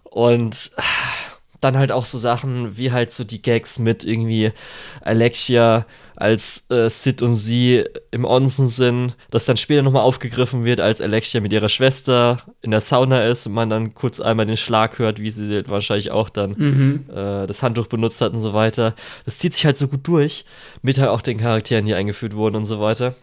[0.02, 0.70] Und
[1.60, 4.52] dann halt auch so Sachen wie halt so die Gags mit irgendwie
[5.00, 5.86] Alexia
[6.16, 11.02] als äh, Sid und sie im Onsen sind, das dann später nochmal aufgegriffen wird, als
[11.02, 14.98] Alexia mit ihrer Schwester in der Sauna ist und man dann kurz einmal den Schlag
[14.98, 17.04] hört, wie sie wahrscheinlich auch dann mhm.
[17.10, 18.94] äh, das Handtuch benutzt hat und so weiter.
[19.26, 20.46] Das zieht sich halt so gut durch,
[20.80, 23.14] mit halt auch den Charakteren, die eingeführt wurden und so weiter.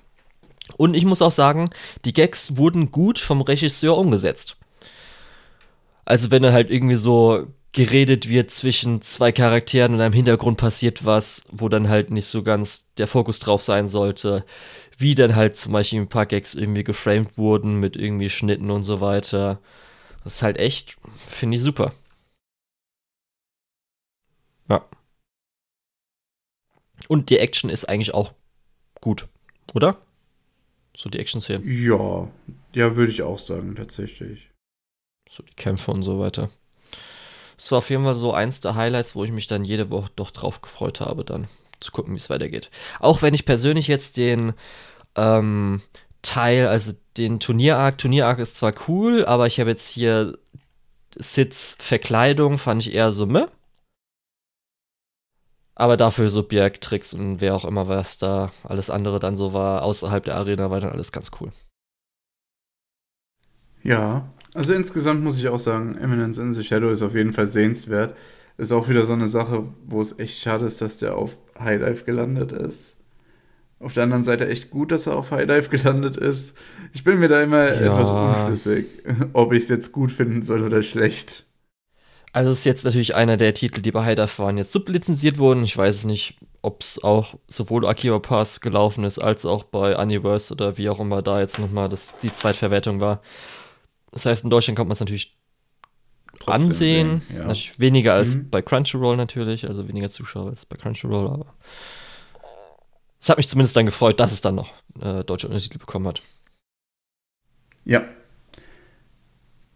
[0.77, 1.69] Und ich muss auch sagen,
[2.05, 4.55] die Gags wurden gut vom Regisseur umgesetzt.
[6.05, 11.05] Also wenn er halt irgendwie so geredet wird zwischen zwei Charakteren und im Hintergrund passiert
[11.05, 14.45] was, wo dann halt nicht so ganz der Fokus drauf sein sollte.
[14.97, 18.84] Wie dann halt zum Beispiel ein paar Gags irgendwie geframed wurden mit irgendwie Schnitten und
[18.84, 19.59] so weiter.
[20.24, 20.95] Das ist halt echt,
[21.28, 21.93] finde ich super.
[24.69, 24.86] Ja.
[27.07, 28.34] Und die Action ist eigentlich auch
[29.01, 29.28] gut,
[29.74, 29.97] oder?
[30.95, 31.63] So die Action-Szenen.
[31.65, 32.32] Ja,
[32.74, 34.51] ja, würde ich auch sagen, tatsächlich.
[35.28, 36.51] So die Kämpfe und so weiter.
[37.58, 40.12] Es war auf jeden Fall so eins der Highlights, wo ich mich dann jede Woche
[40.16, 41.47] doch drauf gefreut habe, dann
[41.80, 42.70] zu gucken, wie es weitergeht.
[42.99, 44.54] Auch wenn ich persönlich jetzt den
[45.16, 45.82] ähm,
[46.22, 50.38] Teil, also den Turnier-Arc, Turnier-Arc ist zwar cool, aber ich habe jetzt hier
[51.16, 53.45] Sids Verkleidung, fand ich eher so meh.
[55.76, 59.82] Aber dafür so Bergtricks und wer auch immer was da alles andere dann so war,
[59.84, 61.51] außerhalb der Arena, war dann alles ganz cool.
[63.84, 67.47] Ja, also insgesamt muss ich auch sagen, Eminence in the Shadow ist auf jeden Fall
[67.47, 68.16] sehenswert.
[68.58, 71.80] Ist auch wieder so eine Sache, wo es echt schade ist, dass der auf High
[71.80, 72.97] Dive gelandet ist.
[73.80, 76.56] Auf der anderen Seite echt gut, dass er auf High Dive gelandet ist.
[76.93, 77.82] Ich bin mir da immer ja.
[77.82, 78.86] etwas unschlüssig,
[79.34, 81.45] ob ich es jetzt gut finden soll oder schlecht.
[82.32, 85.38] Also es ist jetzt natürlich einer der Titel, die bei High Dive waren, jetzt sublizenziert
[85.38, 85.64] wurden.
[85.64, 90.54] Ich weiß nicht, ob es auch sowohl Akiba Pass gelaufen ist, als auch bei Universe
[90.54, 91.89] oder wie auch immer da jetzt nochmal
[92.22, 93.22] die Zweitverwertung war.
[94.14, 95.36] Das heißt, in Deutschland kann man es natürlich
[96.39, 97.22] Trotzdem ansehen.
[97.28, 97.80] Sehen, ja.
[97.80, 98.49] weniger als mhm.
[98.49, 101.53] bei Crunchyroll natürlich, also weniger Zuschauer als bei Crunchyroll, aber
[103.20, 106.22] es hat mich zumindest dann gefreut, dass es dann noch äh, deutsche Untertitel bekommen hat.
[107.86, 108.03] Ja.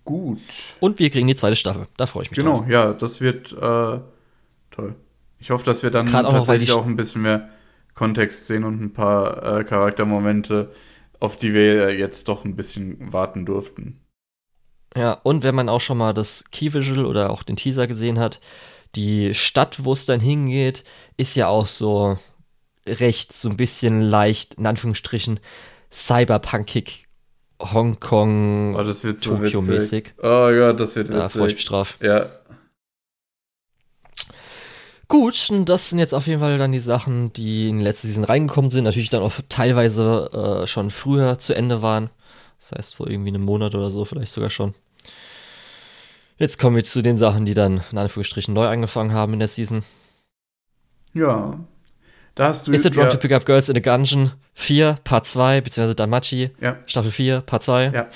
[0.04, 0.40] Gut.
[0.80, 1.88] Und wir kriegen die zweite Staffel.
[1.98, 2.70] Da freue ich mich Genau, drauf.
[2.70, 4.00] ja, das wird äh,
[4.72, 4.96] toll.
[5.40, 7.50] Ich hoffe, dass wir dann auch tatsächlich auch ein bisschen mehr
[7.94, 10.72] Kontext sehen und ein paar äh, Charaktermomente,
[11.20, 14.00] auf die wir jetzt doch ein bisschen warten durften.
[14.98, 18.18] Ja, und wenn man auch schon mal das Key Visual oder auch den Teaser gesehen
[18.18, 18.40] hat,
[18.96, 20.84] die Stadt, wo es dann hingeht,
[21.18, 22.18] ist ja auch so
[22.88, 25.40] recht, so ein bisschen leicht, in Anführungsstrichen,
[25.92, 27.06] cyberpunkig
[27.60, 30.14] Hongkong, oh, das wird so Tokio-mäßig.
[30.22, 31.20] Oh ja, das wird witzig.
[31.20, 31.98] Da freue ich mich drauf.
[32.02, 32.28] Ja.
[35.08, 38.08] Gut, und das sind jetzt auf jeden Fall dann die Sachen, die in die letzte
[38.08, 38.84] Season reingekommen sind.
[38.84, 42.10] Natürlich dann auch teilweise äh, schon früher zu Ende waren.
[42.60, 44.74] Das heißt, vor irgendwie einem Monat oder so, vielleicht sogar schon.
[46.38, 49.48] Jetzt kommen wir zu den Sachen, die dann in Anführungsstrichen neu angefangen haben in der
[49.48, 49.84] Season.
[51.14, 51.60] Ja.
[52.36, 52.72] Da hast du.
[52.72, 53.12] Is it wrong ja.
[53.12, 56.78] to pick up girls in a dungeon 4, Part 2, beziehungsweise Damachi, ja.
[56.86, 57.86] Staffel 4, Part 2.
[57.88, 58.10] Ja.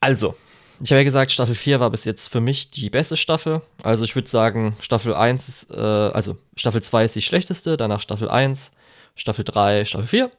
[0.00, 0.34] Also,
[0.80, 3.62] ich habe ja gesagt, Staffel 4 war bis jetzt für mich die beste Staffel.
[3.84, 8.00] Also ich würde sagen, Staffel 1 ist, äh, also Staffel 2 ist die schlechteste, danach
[8.00, 8.72] Staffel 1,
[9.14, 10.30] Staffel 3, Staffel 4.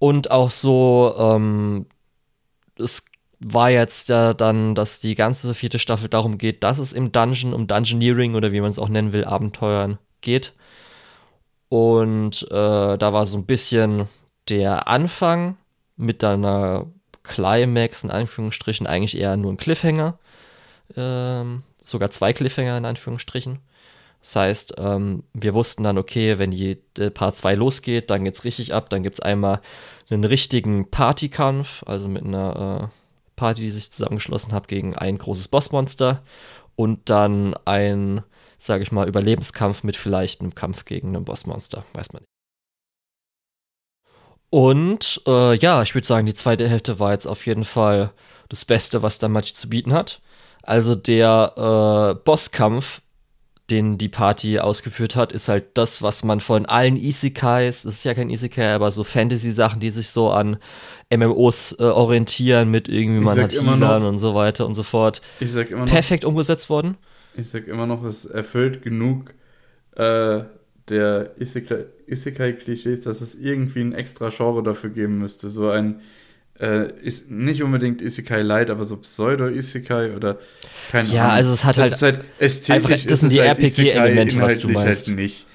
[0.00, 1.86] Und auch so, ähm,
[2.76, 3.04] es
[3.40, 7.54] war jetzt ja dann, dass die ganze vierte Staffel darum geht, dass es im Dungeon
[7.54, 10.54] um Dungeoneering oder wie man es auch nennen will, Abenteuern geht.
[11.68, 14.08] Und äh, da war so ein bisschen
[14.48, 15.56] der Anfang
[15.96, 16.86] mit einer
[17.22, 20.18] Climax in Anführungsstrichen eigentlich eher nur ein Cliffhanger.
[20.96, 23.58] Ähm, sogar zwei Cliffhanger in Anführungsstrichen.
[24.20, 28.44] Das heißt, ähm, wir wussten dann, okay, wenn die äh, Part 2 losgeht, dann geht's
[28.44, 28.90] richtig ab.
[28.90, 29.60] Dann gibt es einmal
[30.10, 33.07] einen richtigen Partykampf, also mit einer äh,
[33.38, 36.22] Party, die sich zusammengeschlossen hat gegen ein großes Bossmonster.
[36.76, 38.22] Und dann ein,
[38.58, 41.84] sage ich mal, Überlebenskampf mit vielleicht einem Kampf gegen ein Bossmonster.
[41.94, 42.28] Weiß man nicht.
[44.50, 48.12] Und äh, ja, ich würde sagen, die zweite Hälfte war jetzt auf jeden Fall
[48.48, 50.20] das Beste, was der Match zu bieten hat.
[50.62, 53.02] Also der äh, Bosskampf,
[53.70, 58.04] den die Party ausgeführt hat, ist halt das, was man von allen Isekais, das ist
[58.04, 60.56] ja kein Isekai, aber so Fantasy-Sachen, die sich so an
[61.14, 65.20] MMOs äh, orientieren mit irgendwie, man hat Healern und so weiter und so fort.
[65.40, 66.96] Ich sag immer noch, perfekt umgesetzt worden.
[67.36, 69.34] Ich sag immer noch, es erfüllt genug
[69.96, 70.40] äh,
[70.88, 75.50] der Isekai-Klischees, dass es irgendwie ein extra Genre dafür geben müsste.
[75.50, 76.00] So ein,
[76.60, 80.38] äh, ist nicht unbedingt Isekai Light, aber so Pseudo-Isekai oder
[80.90, 81.30] keine ja, Ahnung.
[81.30, 82.92] Ja, also es hat das halt, ist halt ästhetisch.
[82.92, 85.06] Einfach, das sind die halt RPG-Elemente, was du meinst.
[85.06, 85.46] Halt nicht.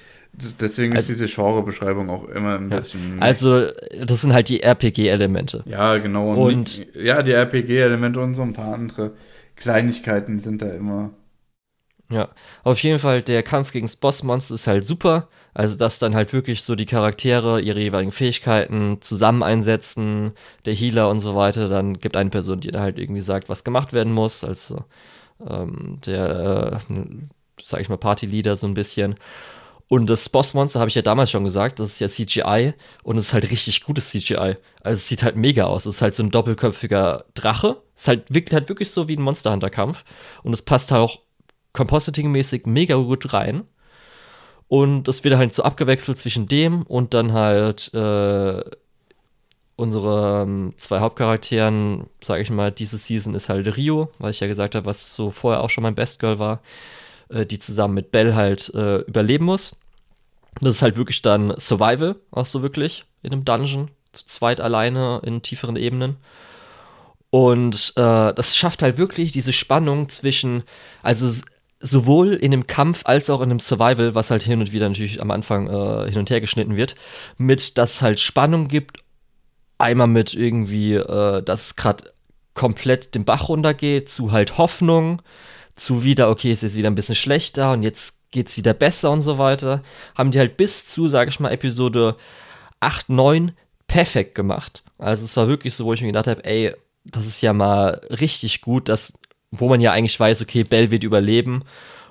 [0.60, 2.76] Deswegen also, ist diese Genrebeschreibung auch immer ein ja.
[2.76, 3.22] bisschen.
[3.22, 3.68] Also,
[4.04, 5.62] das sind halt die RPG-Elemente.
[5.66, 6.32] Ja, genau.
[6.32, 9.12] Und, und ja, die RPG-Elemente und so ein paar andere
[9.56, 11.10] Kleinigkeiten sind da immer
[12.10, 12.28] ja,
[12.64, 15.28] auf jeden Fall, der Kampf gegen das Bossmonster ist halt super.
[15.54, 20.32] Also, dass dann halt wirklich so die Charaktere ihre jeweiligen Fähigkeiten zusammen einsetzen,
[20.66, 21.68] der Healer und so weiter.
[21.68, 24.44] Dann gibt eine Person, die da halt irgendwie sagt, was gemacht werden muss.
[24.44, 24.84] Also,
[25.48, 26.94] ähm, der, äh,
[27.64, 29.16] sag ich mal, Partyleader so ein bisschen.
[29.88, 33.26] Und das Bossmonster habe ich ja damals schon gesagt, das ist ja CGI und es
[33.26, 34.56] ist halt richtig gutes CGI.
[34.82, 35.86] Also es sieht halt mega aus.
[35.86, 37.82] Es ist halt so ein doppelköpfiger Drache.
[37.94, 40.04] Es halt, wirkt halt wirklich so wie ein Monster Hunter Kampf
[40.42, 41.20] und es passt halt auch
[41.74, 43.64] Compositing-mäßig mega gut rein.
[44.68, 48.62] Und das wird halt so abgewechselt zwischen dem und dann halt äh,
[49.76, 54.74] unsere zwei Hauptcharakteren, sage ich mal, diese Season ist halt Rio, weil ich ja gesagt
[54.74, 56.60] habe, was so vorher auch schon mein Best Girl war,
[57.28, 59.76] äh, die zusammen mit Belle halt äh, überleben muss.
[60.60, 65.20] Das ist halt wirklich dann Survival, auch so wirklich, in einem Dungeon, zu zweit alleine
[65.24, 66.16] in tieferen Ebenen.
[67.30, 70.62] Und äh, das schafft halt wirklich diese Spannung zwischen,
[71.02, 71.28] also
[71.84, 75.20] sowohl in dem Kampf als auch in dem Survival, was halt hin und wieder natürlich
[75.20, 76.94] am Anfang äh, hin und her geschnitten wird,
[77.36, 79.04] mit, dass es halt Spannung gibt,
[79.76, 82.10] einmal mit irgendwie, äh, dass es gerade
[82.54, 85.20] komplett den Bach runtergeht, zu halt Hoffnung,
[85.74, 89.20] zu wieder, okay, es ist wieder ein bisschen schlechter und jetzt geht's wieder besser und
[89.20, 89.82] so weiter,
[90.14, 92.16] haben die halt bis zu, sag ich mal, Episode
[92.80, 93.52] 8, 9
[93.88, 94.84] perfekt gemacht.
[94.96, 96.74] Also es war wirklich so, wo ich mir gedacht habe, ey,
[97.04, 99.18] das ist ja mal richtig gut, dass
[99.58, 101.64] wo man ja eigentlich weiß, okay, Bell wird überleben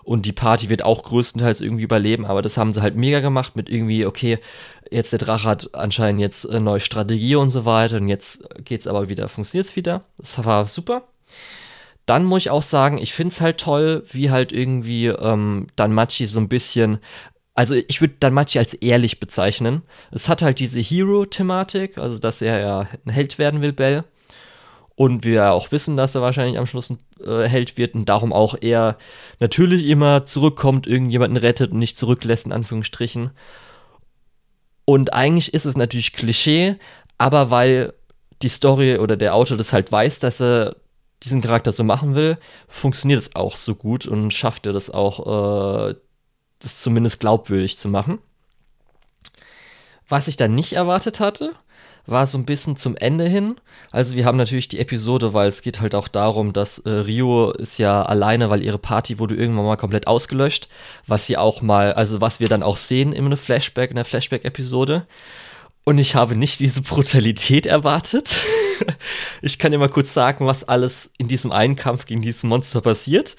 [0.04, 3.56] und die Party wird auch größtenteils irgendwie überleben, aber das haben sie halt mega gemacht
[3.56, 4.40] mit irgendwie, okay,
[4.92, 8.88] jetzt der Drache hat anscheinend jetzt eine neue Strategie und so weiter und jetzt geht's
[8.88, 10.04] aber wieder, funktioniert's wieder.
[10.18, 11.04] Das war super.
[12.06, 16.26] Dann muss ich auch sagen, ich finde es halt toll, wie halt irgendwie ähm, Danmachi
[16.26, 17.00] so ein bisschen
[17.56, 19.84] also ich würde Danmachi als ehrlich bezeichnen.
[20.12, 24.06] Es hat halt diese Hero-Thematik, also dass er ja ein Held werden will, Bell.
[24.96, 28.32] Und wir auch wissen, dass er wahrscheinlich am Schluss ein äh, Held wird und darum
[28.32, 28.98] auch eher
[29.40, 33.32] natürlich immer zurückkommt, irgendjemanden rettet und nicht zurücklässt, in Anführungsstrichen.
[34.86, 36.76] Und eigentlich ist es natürlich Klischee,
[37.18, 37.94] aber weil
[38.42, 40.76] die Story oder der Autor das halt weiß, dass er
[41.24, 42.38] diesen Charakter so machen will,
[42.68, 45.96] funktioniert es auch so gut und schafft er das auch, äh,
[46.60, 48.20] das zumindest glaubwürdig zu machen.
[50.10, 51.52] Was ich dann nicht erwartet hatte,
[52.06, 53.56] war so ein bisschen zum Ende hin.
[53.92, 57.52] Also wir haben natürlich die Episode, weil es geht halt auch darum, dass äh, Rio
[57.52, 60.68] ist ja alleine, weil ihre Party wurde irgendwann mal komplett ausgelöscht,
[61.08, 64.06] was sie auch mal, also was wir dann auch sehen in einem Flashback, in der
[64.06, 65.08] Flashback-Episode.
[65.86, 68.38] Und ich habe nicht diese Brutalität erwartet.
[69.42, 72.82] ich kann dir mal kurz sagen, was alles in diesem einen Kampf gegen dieses Monster
[72.82, 73.36] passiert.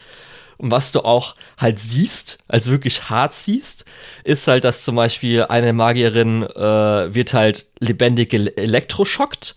[0.58, 3.84] Und was du auch halt siehst, also wirklich hart siehst,
[4.24, 9.54] ist halt, dass zum Beispiel eine Magierin äh, wird halt lebendig elektroschockt,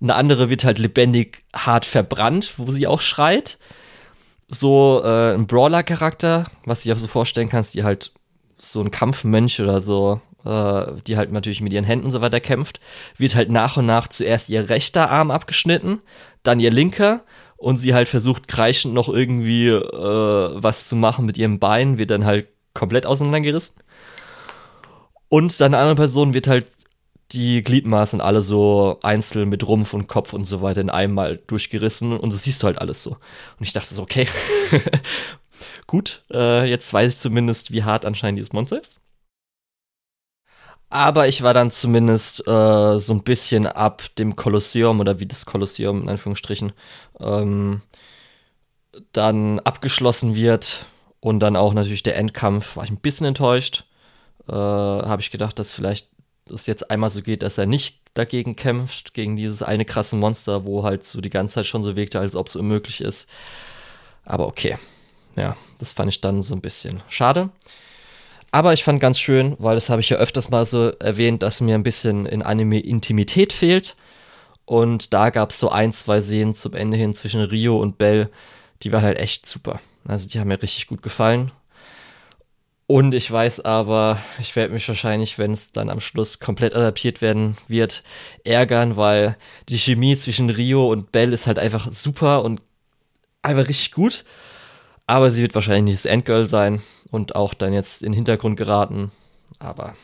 [0.00, 3.58] eine andere wird halt lebendig hart verbrannt, wo sie auch schreit.
[4.48, 8.10] So äh, ein Brawler-Charakter, was du dir so vorstellen kannst, die halt
[8.60, 12.40] so ein Kampfmönch oder so, äh, die halt natürlich mit ihren Händen und so weiter
[12.40, 12.80] kämpft,
[13.16, 16.00] wird halt nach und nach zuerst ihr rechter Arm abgeschnitten,
[16.42, 17.22] dann ihr linker
[17.62, 22.10] und sie halt versucht kreischend noch irgendwie äh, was zu machen mit ihrem Bein, wird
[22.10, 23.76] dann halt komplett auseinandergerissen.
[25.28, 26.66] Und dann eine andere Person wird halt
[27.30, 31.40] die Gliedmaßen alle so einzeln mit Rumpf und Kopf und so weiter in einem Mal
[31.46, 33.12] durchgerissen und das siehst du halt alles so.
[33.12, 34.26] Und ich dachte so, okay,
[35.86, 39.00] gut, äh, jetzt weiß ich zumindest, wie hart anscheinend dieses Monster ist.
[40.92, 45.46] Aber ich war dann zumindest äh, so ein bisschen ab dem Kolosseum oder wie das
[45.46, 46.74] Kolosseum in Anführungsstrichen
[47.18, 47.80] ähm,
[49.12, 50.84] dann abgeschlossen wird
[51.20, 53.86] und dann auch natürlich der Endkampf, war ich ein bisschen enttäuscht.
[54.46, 56.08] Äh, Habe ich gedacht, dass vielleicht
[56.50, 60.66] es jetzt einmal so geht, dass er nicht dagegen kämpft, gegen dieses eine krasse Monster,
[60.66, 63.26] wo halt so die ganze Zeit schon so wirkte, als ob es unmöglich ist.
[64.26, 64.76] Aber okay.
[65.36, 67.48] Ja, das fand ich dann so ein bisschen schade.
[68.54, 71.62] Aber ich fand ganz schön, weil das habe ich ja öfters mal so erwähnt, dass
[71.62, 73.96] mir ein bisschen in Anime Intimität fehlt.
[74.66, 78.30] Und da gab es so ein, zwei Szenen zum Ende hin zwischen Rio und Bell,
[78.82, 79.80] die waren halt echt super.
[80.06, 81.50] Also die haben mir richtig gut gefallen.
[82.86, 87.22] Und ich weiß aber, ich werde mich wahrscheinlich, wenn es dann am Schluss komplett adaptiert
[87.22, 88.02] werden wird,
[88.44, 89.38] ärgern, weil
[89.70, 92.60] die Chemie zwischen Rio und Bell ist halt einfach super und
[93.40, 94.24] einfach richtig gut.
[95.06, 96.82] Aber sie wird wahrscheinlich nicht das Endgirl sein
[97.12, 99.12] und auch dann jetzt in den Hintergrund geraten.
[99.60, 99.94] Aber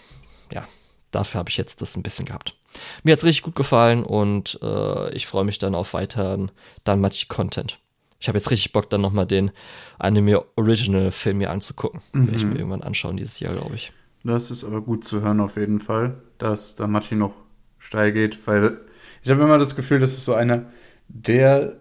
[0.52, 0.64] ja,
[1.10, 2.54] dafür habe ich jetzt das ein bisschen gehabt.
[3.02, 6.52] Mir hat es richtig gut gefallen und äh, ich freue mich dann auf weiteren
[6.84, 7.80] Danmachi-Content.
[8.20, 9.50] Ich habe jetzt richtig Bock, dann nochmal den
[9.98, 12.02] Anime Original Film mir anzugucken.
[12.12, 12.26] Mhm.
[12.26, 13.92] Werde ich mir irgendwann anschauen dieses Jahr, glaube ich.
[14.22, 17.32] Das ist aber gut zu hören auf jeden Fall, dass Danmachi noch
[17.78, 18.80] steil geht, weil
[19.22, 20.66] ich habe immer das Gefühl, das ist so einer
[21.08, 21.76] der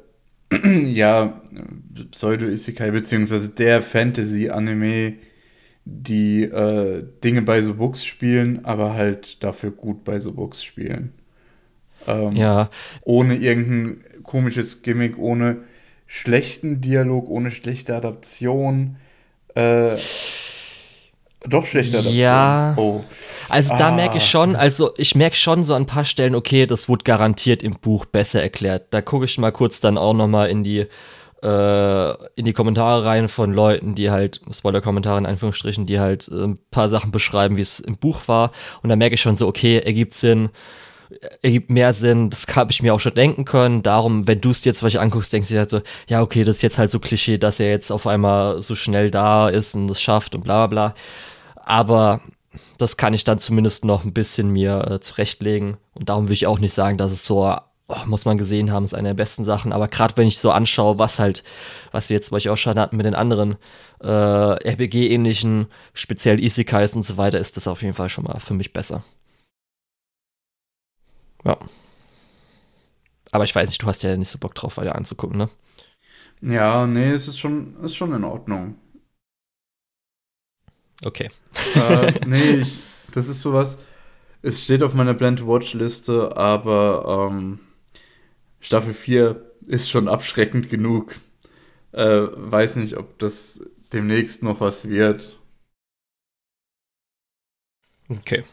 [0.85, 1.41] ja,
[2.11, 5.15] Pseudo-Isekai, beziehungsweise der Fantasy-Anime,
[5.85, 11.13] die äh, Dinge bei The Books spielen, aber halt dafür gut bei The Books spielen.
[12.07, 12.69] Ähm, ja.
[13.01, 15.63] Ohne irgendein komisches Gimmick, ohne
[16.05, 18.97] schlechten Dialog, ohne schlechte Adaption.
[19.55, 19.97] Äh,
[21.49, 22.19] doch schlechter Adaption.
[22.19, 22.73] Ja.
[22.77, 23.03] Oh.
[23.49, 23.95] Also da ah.
[23.95, 27.03] merke ich schon, also ich merke schon so an ein paar Stellen, okay, das wurde
[27.03, 28.87] garantiert im Buch besser erklärt.
[28.91, 30.87] Da gucke ich mal kurz dann auch noch mal in die
[31.43, 36.43] äh, in die Kommentare rein von Leuten, die halt, Spoiler-Kommentare in Anführungsstrichen, die halt äh,
[36.43, 38.51] ein paar Sachen beschreiben, wie es im Buch war.
[38.81, 40.49] Und da merke ich schon so, okay, ergibt Sinn,
[41.41, 43.83] ergibt mehr Sinn, das habe ich mir auch schon denken können.
[43.83, 46.43] Darum, wenn du es dir jetzt welche anguckst, denkst du dir halt so, ja, okay,
[46.43, 49.75] das ist jetzt halt so Klischee, dass er jetzt auf einmal so schnell da ist
[49.75, 50.95] und es schafft und bla bla bla.
[51.67, 52.21] Aber
[52.77, 55.75] das kann ich dann zumindest noch ein bisschen mir äh, zurechtlegen.
[55.93, 58.85] Und darum will ich auch nicht sagen, dass es so, oh, muss man gesehen haben,
[58.85, 59.73] ist eine der besten Sachen.
[59.73, 61.43] Aber gerade wenn ich so anschaue, was halt,
[61.91, 63.57] was wir jetzt bei euch auch schon hatten mit den anderen
[64.01, 68.53] äh, RPG-ähnlichen, speziell Isekais und so weiter, ist das auf jeden Fall schon mal für
[68.53, 69.03] mich besser.
[71.43, 71.57] Ja.
[73.31, 75.49] Aber ich weiß nicht, du hast ja nicht so Bock drauf, weiter anzugucken, ne?
[76.41, 78.75] Ja, nee, es ist schon, ist schon in Ordnung.
[81.03, 81.29] Okay.
[81.75, 82.79] Äh, nee, ich,
[83.13, 83.77] das ist sowas.
[84.41, 87.59] Es steht auf meiner Blend Watch Liste, aber ähm,
[88.59, 91.15] Staffel 4 ist schon abschreckend genug.
[91.91, 95.39] Äh, weiß nicht, ob das demnächst noch was wird.
[98.09, 98.43] Okay.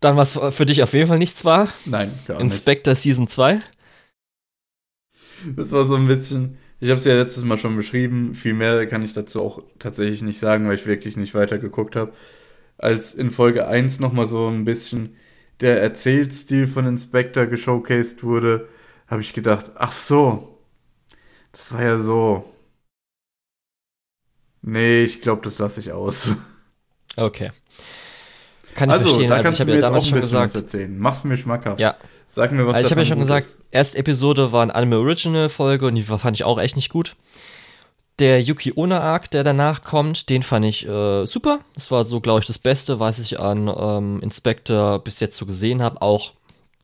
[0.00, 1.68] Dann was für dich auf jeden Fall nichts war?
[1.84, 2.44] Nein, gar nicht.
[2.44, 3.60] Inspector Season 2?
[5.56, 8.34] Das war so ein bisschen ich habe es ja letztes Mal schon beschrieben.
[8.34, 11.96] Viel mehr kann ich dazu auch tatsächlich nicht sagen, weil ich wirklich nicht weiter geguckt
[11.96, 12.12] habe.
[12.76, 15.16] Als in Folge 1 nochmal so ein bisschen
[15.60, 18.68] der Erzählstil von Inspector geshowcased wurde,
[19.08, 20.58] habe ich gedacht, ach so,
[21.50, 22.44] das war ja so.
[24.62, 26.36] Nee, ich glaube, das lasse ich aus.
[27.16, 27.50] Okay.
[28.76, 29.28] Kann ich also, verstehen.
[29.28, 30.98] Da also, kannst ich du mir ja jetzt auch ein bisschen gesagt, was erzählen.
[30.98, 31.80] Mach's mir schmackhaft.
[31.80, 31.96] Ja,
[32.28, 33.62] Sag mir, was also Ich habe ja schon gesagt, ist.
[33.70, 37.16] erste Episode war eine Anime Original Folge und die fand ich auch echt nicht gut.
[38.18, 41.60] Der Yuki Onna Arc, der danach kommt, den fand ich äh, super.
[41.74, 45.46] Das war so, glaube ich, das Beste, was ich an ähm, Inspector bis jetzt so
[45.46, 46.02] gesehen habe.
[46.02, 46.32] Auch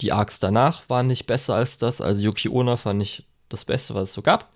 [0.00, 2.00] die Arcs danach waren nicht besser als das.
[2.00, 4.48] Also Yuki Onna fand ich das Beste, was es so gab.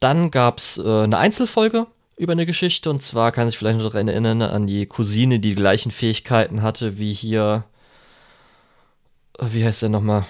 [0.00, 3.90] Dann gab es äh, eine Einzelfolge über eine Geschichte und zwar kann ich vielleicht noch
[3.90, 7.64] daran erinnern an die Cousine, die die gleichen Fähigkeiten hatte wie hier
[9.40, 10.24] wie heißt der nochmal?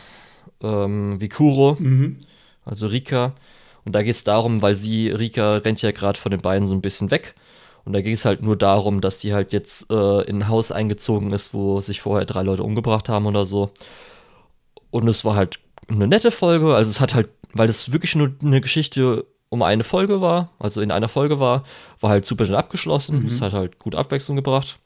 [0.62, 2.20] Ähm, wie Kuro, mhm.
[2.64, 3.34] also Rika.
[3.84, 6.74] Und da geht es darum, weil sie, Rika rennt ja gerade von den beiden so
[6.74, 7.34] ein bisschen weg.
[7.84, 10.72] Und da ging es halt nur darum, dass sie halt jetzt äh, in ein Haus
[10.72, 13.70] eingezogen ist, wo sich vorher drei Leute umgebracht haben oder so.
[14.90, 16.74] Und es war halt eine nette Folge.
[16.74, 20.80] Also es hat halt, weil es wirklich nur eine Geschichte um eine Folge war, also
[20.80, 21.64] in einer Folge war,
[22.00, 23.22] war halt super schnell abgeschlossen.
[23.22, 23.26] Mhm.
[23.28, 24.78] Es hat halt gut Abwechslung gebracht.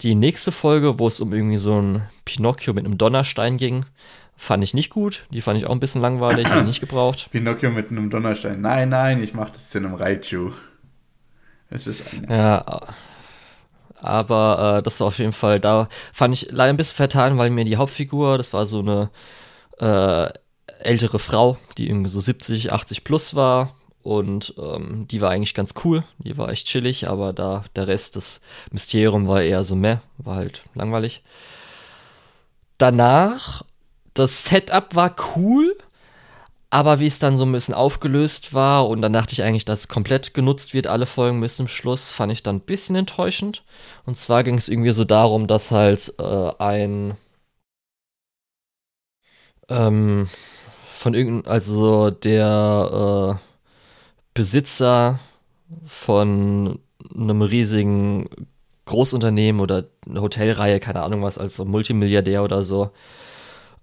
[0.00, 3.84] Die nächste Folge, wo es um irgendwie so ein Pinocchio mit einem Donnerstein ging,
[4.36, 5.26] fand ich nicht gut.
[5.30, 7.28] Die fand ich auch ein bisschen langweilig, die nicht gebraucht.
[7.32, 8.60] Pinocchio mit einem Donnerstein.
[8.60, 10.52] Nein, nein, ich mach das zu einem Raichu.
[11.70, 12.26] Es ist ein.
[12.30, 12.80] Ja,
[14.00, 17.50] aber äh, das war auf jeden Fall, da fand ich leider ein bisschen vertan, weil
[17.50, 19.10] mir die Hauptfigur, das war so eine
[19.80, 20.32] äh,
[20.80, 23.74] ältere Frau, die irgendwie so 70, 80 plus war.
[24.08, 28.16] Und ähm, die war eigentlich ganz cool, die war echt chillig, aber da der Rest
[28.16, 28.40] des
[28.70, 31.22] Mysterium war eher so meh, war halt langweilig.
[32.78, 33.66] Danach,
[34.14, 35.76] das Setup war cool,
[36.70, 39.80] aber wie es dann so ein bisschen aufgelöst war und dann dachte ich eigentlich, dass
[39.80, 43.62] es komplett genutzt wird, alle Folgen bis zum Schluss, fand ich dann ein bisschen enttäuschend.
[44.06, 47.14] Und zwar ging es irgendwie so darum, dass halt äh, ein
[49.68, 50.30] ähm,
[50.94, 53.47] von irgendeinem, also der äh,
[54.38, 55.18] Besitzer
[55.84, 56.78] von
[57.12, 58.30] einem riesigen
[58.84, 62.92] Großunternehmen oder eine Hotelreihe, keine Ahnung was, also Multimilliardär oder so,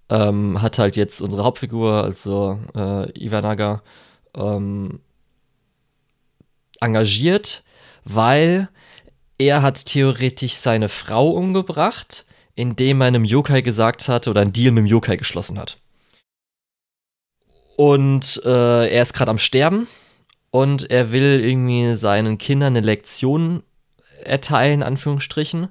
[0.07, 3.83] ähm, hat halt jetzt unsere Hauptfigur, also äh, Ivanaga,
[4.33, 5.01] ähm,
[6.79, 7.65] engagiert,
[8.05, 8.69] weil
[9.37, 12.25] er hat theoretisch seine Frau umgebracht,
[12.55, 15.79] indem er einem Yokai gesagt hat oder einen Deal mit dem Yokai geschlossen hat.
[17.75, 19.89] Und äh, er ist gerade am Sterben
[20.55, 23.63] und er will irgendwie seinen Kindern eine Lektion
[24.23, 25.69] erteilen, Anführungsstrichen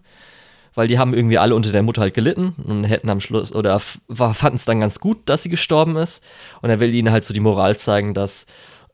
[0.75, 3.79] weil die haben irgendwie alle unter der Mutter halt gelitten und hätten am Schluss oder
[3.79, 6.23] fanden es dann ganz gut, dass sie gestorben ist.
[6.63, 8.47] Und er will ihnen halt so die Moral zeigen, dass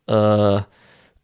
[0.07, 0.61] äh,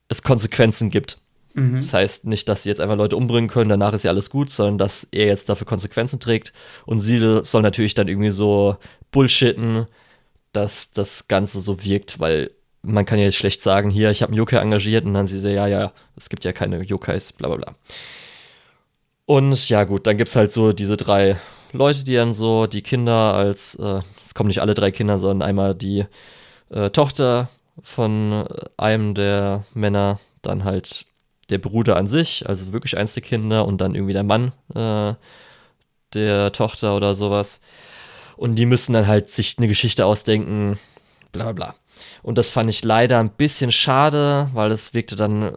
[0.08, 1.18] es Konsequenzen gibt.
[1.52, 1.76] Mhm.
[1.76, 4.50] Das heißt nicht, dass sie jetzt einfach Leute umbringen können, danach ist ja alles gut,
[4.50, 6.52] sondern dass er jetzt dafür Konsequenzen trägt.
[6.86, 8.76] Und sie soll natürlich dann irgendwie so
[9.10, 9.86] bullshitten,
[10.52, 12.50] dass das Ganze so wirkt, weil
[12.86, 15.38] man kann ja jetzt schlecht sagen, hier, ich habe einen Yokai engagiert und dann sie
[15.38, 17.74] so, ja, ja, es gibt ja keine Yokais, bla bla bla.
[19.26, 21.36] Und ja, gut, dann gibt es halt so diese drei
[21.72, 25.48] Leute, die dann so die Kinder als, äh, es kommen nicht alle drei Kinder, sondern
[25.48, 26.04] einmal die
[26.70, 27.48] äh, Tochter
[27.82, 31.06] von einem der Männer, dann halt
[31.50, 35.14] der Bruder an sich, also wirklich eins der Kinder und dann irgendwie der Mann äh,
[36.14, 37.60] der Tochter oder sowas.
[38.36, 40.78] Und die müssen dann halt sich eine Geschichte ausdenken,
[41.32, 41.74] bla bla.
[42.22, 45.56] Und das fand ich leider ein bisschen schade, weil es wirkte dann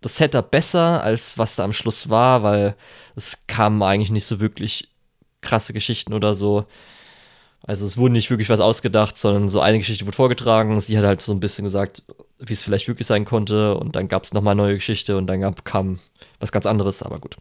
[0.00, 2.76] das Setup besser, als was da am Schluss war, weil
[3.16, 4.90] es kamen eigentlich nicht so wirklich
[5.40, 6.66] krasse Geschichten oder so.
[7.62, 10.78] Also es wurde nicht wirklich was ausgedacht, sondern so eine Geschichte wurde vorgetragen.
[10.80, 12.04] Sie hat halt so ein bisschen gesagt,
[12.38, 13.76] wie es vielleicht wirklich sein konnte.
[13.76, 15.98] Und dann gab es nochmal eine neue Geschichte und dann gab, kam
[16.38, 17.36] was ganz anderes, aber gut.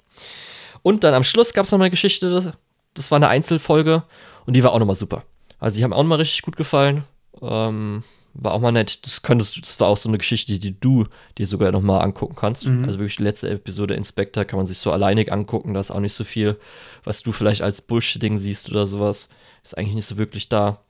[0.81, 2.53] Und dann am Schluss gab es nochmal eine Geschichte,
[2.93, 4.03] das war eine Einzelfolge
[4.45, 5.23] und die war auch nochmal super.
[5.59, 7.03] Also die haben auch nochmal richtig gut gefallen.
[7.41, 8.03] Ähm,
[8.35, 9.05] war auch mal nett.
[9.05, 11.07] Das könntest du, das war auch so eine Geschichte, die du
[11.37, 12.65] dir sogar noch mal angucken kannst.
[12.65, 12.83] Mhm.
[12.85, 15.73] Also wirklich die letzte Episode Inspector kann man sich so alleinig angucken.
[15.73, 16.59] Da ist auch nicht so viel,
[17.03, 19.29] was du vielleicht als Bullshitting siehst oder sowas.
[19.63, 20.81] Ist eigentlich nicht so wirklich da.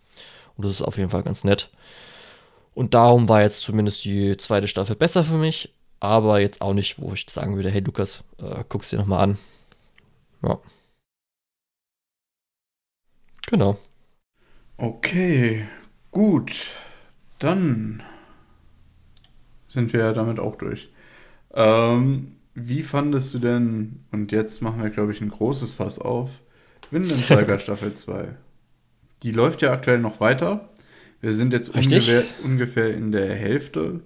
[0.58, 1.70] Und das ist auf jeden Fall ganz nett.
[2.74, 5.74] Und darum war jetzt zumindest die zweite Staffel besser für mich.
[6.00, 9.20] Aber jetzt auch nicht, wo ich sagen würde, hey Lukas, äh, guck's dir noch mal
[9.20, 9.38] an.
[10.44, 10.60] Ja.
[13.48, 13.78] Genau.
[14.78, 15.68] Okay,
[16.12, 16.52] gut.
[17.40, 18.04] Dann
[19.68, 20.90] sind wir ja damit auch durch.
[21.54, 26.42] Ähm, wie fandest du denn, und jetzt machen wir, glaube ich, ein großes Fass auf,
[26.92, 28.30] Windensteiger Staffel 2?
[29.24, 30.70] Die läuft ja aktuell noch weiter.
[31.20, 34.02] Wir sind jetzt ungefähr, ungefähr, in der Hälfte.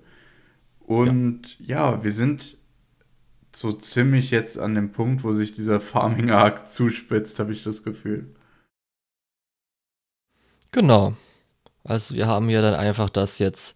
[0.79, 1.93] Und ja.
[1.93, 2.57] ja, wir sind
[3.55, 8.33] so ziemlich jetzt an dem Punkt, wo sich dieser Farming-Arc zuspitzt, habe ich das Gefühl.
[10.71, 11.15] Genau.
[11.89, 13.75] Also wir haben ja dann einfach das jetzt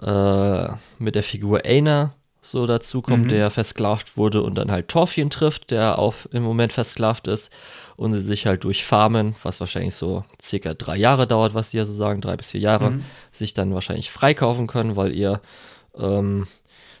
[0.00, 3.28] äh, mit der Figur Aina so dazu kommt, mhm.
[3.28, 7.50] der versklavt wurde und dann halt Torfien trifft, der auch im Moment versklavt ist
[7.96, 11.78] und sie sich halt durch Farmen, was wahrscheinlich so circa drei Jahre dauert, was sie
[11.78, 13.04] ja so sagen, drei bis vier Jahre, mhm.
[13.32, 15.40] sich dann wahrscheinlich freikaufen können, weil ihr
[15.98, 16.46] ähm,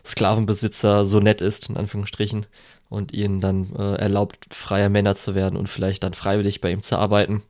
[0.04, 2.46] Sklavenbesitzer so nett ist, in Anführungsstrichen,
[2.88, 6.82] und ihnen dann äh, erlaubt, freier Männer zu werden und vielleicht dann freiwillig bei ihm
[6.82, 7.42] zu arbeiten.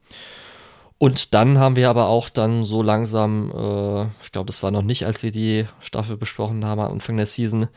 [0.99, 4.83] Und dann haben wir aber auch dann so langsam, äh, ich glaube, das war noch
[4.83, 7.69] nicht, als wir die Staffel besprochen haben am Anfang der Season,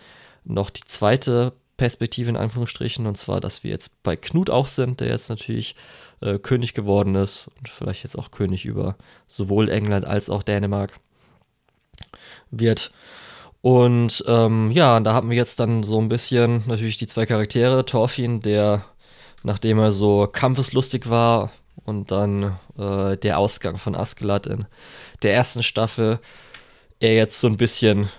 [0.45, 5.01] noch die zweite Perspektive in Anführungsstrichen, und zwar, dass wir jetzt bei Knut auch sind,
[5.01, 5.76] der jetzt natürlich
[6.22, 8.95] äh, König geworden ist und vielleicht jetzt auch König über
[9.28, 10.99] sowohl England als auch Dänemark
[12.51, 12.91] wird.
[13.61, 17.86] Und ähm, ja, da haben wir jetzt dann so ein bisschen natürlich die zwei Charaktere.
[17.86, 18.86] Thorfinn, der,
[19.43, 21.51] nachdem er so kampfeslustig war,
[21.86, 24.65] und dann äh, der Ausgang von Askeladd in
[25.23, 26.19] der ersten Staffel.
[26.99, 28.09] Er jetzt so ein bisschen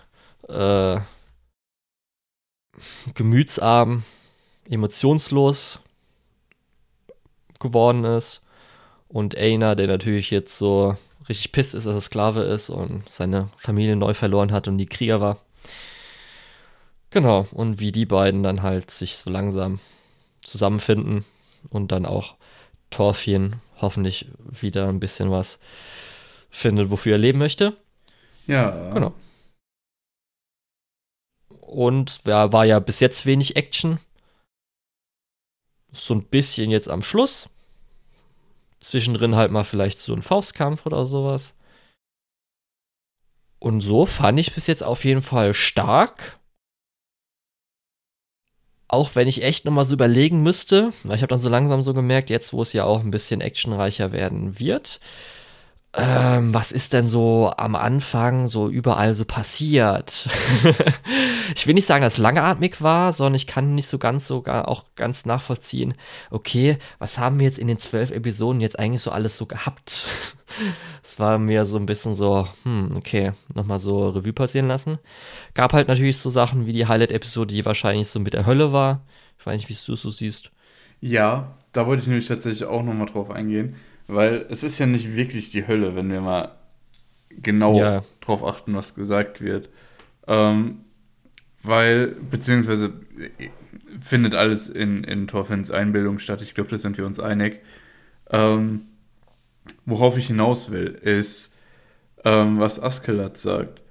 [0.48, 1.00] äh,
[3.14, 4.04] gemütsarm,
[4.68, 5.80] emotionslos
[7.58, 8.42] geworden ist.
[9.08, 10.96] Und Aina, der natürlich jetzt so
[11.28, 14.86] richtig pisst ist, dass er Sklave ist und seine Familie neu verloren hat und die
[14.86, 15.38] Krieger war.
[17.11, 19.80] Genau, und wie die beiden dann halt sich so langsam
[20.42, 21.24] zusammenfinden
[21.68, 22.36] und dann auch
[22.91, 25.59] Thorfinn hoffentlich wieder ein bisschen was
[26.51, 27.76] findet, wofür er leben möchte.
[28.47, 28.91] Ja.
[28.93, 29.14] Genau.
[31.61, 34.01] Und ja, war ja bis jetzt wenig Action.
[35.93, 37.49] So ein bisschen jetzt am Schluss.
[38.80, 41.55] Zwischendrin halt mal vielleicht so ein Faustkampf oder sowas.
[43.61, 46.39] Und so fand ich bis jetzt auf jeden Fall stark.
[48.93, 51.95] Auch wenn ich echt nochmal so überlegen müsste, weil ich habe dann so langsam so
[51.95, 54.99] gemerkt, jetzt wo es ja auch ein bisschen actionreicher werden wird,
[55.93, 60.28] ähm, was ist denn so am Anfang so überall so passiert?
[61.57, 64.68] ich will nicht sagen, dass es langatmig war, sondern ich kann nicht so ganz sogar
[64.68, 65.95] auch ganz nachvollziehen,
[66.30, 70.07] okay, was haben wir jetzt in den zwölf Episoden jetzt eigentlich so alles so gehabt?
[71.05, 74.99] Es war mir so ein bisschen so, hm, okay, nochmal so Revue passieren lassen.
[75.55, 79.03] Gab halt natürlich so Sachen wie die Highlight-Episode, die wahrscheinlich so mit der Hölle war.
[79.38, 80.51] Ich weiß nicht, wie du es so siehst.
[81.01, 83.76] Ja, da wollte ich nämlich tatsächlich auch nochmal drauf eingehen.
[84.12, 86.52] Weil es ist ja nicht wirklich die Hölle, wenn wir mal
[87.30, 88.02] genau ja.
[88.20, 89.68] drauf achten, was gesagt wird.
[90.26, 90.84] Ähm,
[91.62, 92.92] weil, beziehungsweise
[94.00, 96.42] findet alles in, in Thorfinns Einbildung statt.
[96.42, 97.61] Ich glaube, da sind wir uns einig.
[98.30, 98.82] Ähm,
[99.84, 101.52] worauf ich hinaus will, ist,
[102.24, 103.82] ähm, was Askelat sagt.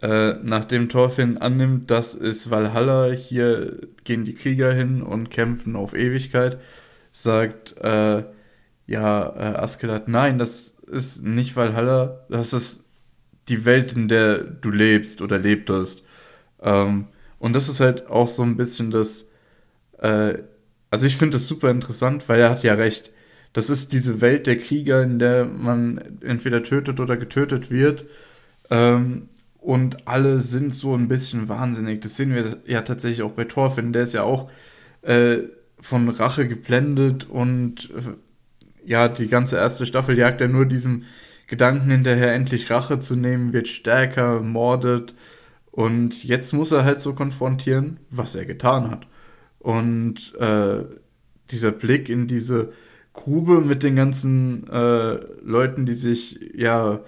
[0.00, 5.94] Äh, nachdem Thorfinn annimmt, das ist Valhalla, hier gehen die Krieger hin und kämpfen auf
[5.94, 6.58] Ewigkeit,
[7.12, 8.24] sagt äh,
[8.86, 12.84] ja, äh, Askelat, nein, das ist nicht Valhalla, das ist
[13.48, 16.04] die Welt, in der du lebst oder lebtest.
[16.60, 17.06] Ähm,
[17.38, 19.30] und das ist halt auch so ein bisschen das,
[19.98, 20.38] äh,
[20.90, 23.10] also ich finde das super interessant, weil er hat ja recht.
[23.52, 28.06] Das ist diese Welt der Krieger, in der man entweder tötet oder getötet wird.
[28.70, 29.28] Ähm,
[29.58, 32.00] und alle sind so ein bisschen wahnsinnig.
[32.00, 33.92] Das sehen wir ja tatsächlich auch bei Thorfinn.
[33.92, 34.50] Der ist ja auch
[35.02, 35.38] äh,
[35.80, 38.14] von Rache geblendet und äh,
[38.84, 41.04] ja, die ganze erste Staffel jagt er nur diesem
[41.46, 45.14] Gedanken hinterher, endlich Rache zu nehmen, wird stärker, mordet.
[45.70, 49.06] Und jetzt muss er halt so konfrontieren, was er getan hat.
[49.58, 50.84] Und äh,
[51.50, 52.72] dieser Blick in diese
[53.12, 57.00] Grube mit den ganzen äh, Leuten, die sich ja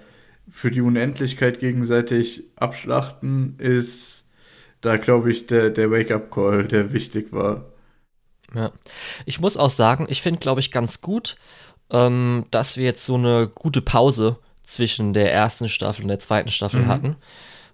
[0.49, 4.25] für die Unendlichkeit gegenseitig abschlachten, ist
[4.81, 7.65] da, glaube ich, der, der Wake-up-Call, der wichtig war.
[8.53, 8.71] Ja.
[9.25, 11.35] Ich muss auch sagen, ich finde, glaube ich, ganz gut,
[11.89, 16.49] ähm, dass wir jetzt so eine gute Pause zwischen der ersten Staffel und der zweiten
[16.49, 16.87] Staffel mhm.
[16.87, 17.15] hatten.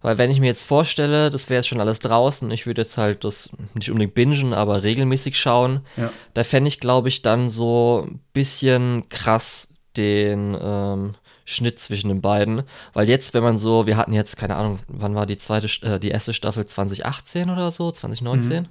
[0.01, 2.97] Weil wenn ich mir jetzt vorstelle, das wäre jetzt schon alles draußen, ich würde jetzt
[2.97, 6.11] halt das nicht unbedingt bingen, aber regelmäßig schauen, ja.
[6.33, 11.13] da fände ich, glaube ich, dann so ein bisschen krass den ähm,
[11.45, 12.63] Schnitt zwischen den beiden.
[12.93, 15.99] Weil jetzt, wenn man so, wir hatten jetzt, keine Ahnung, wann war die zweite, äh,
[15.99, 18.63] die erste Staffel 2018 oder so, 2019?
[18.63, 18.67] Mhm.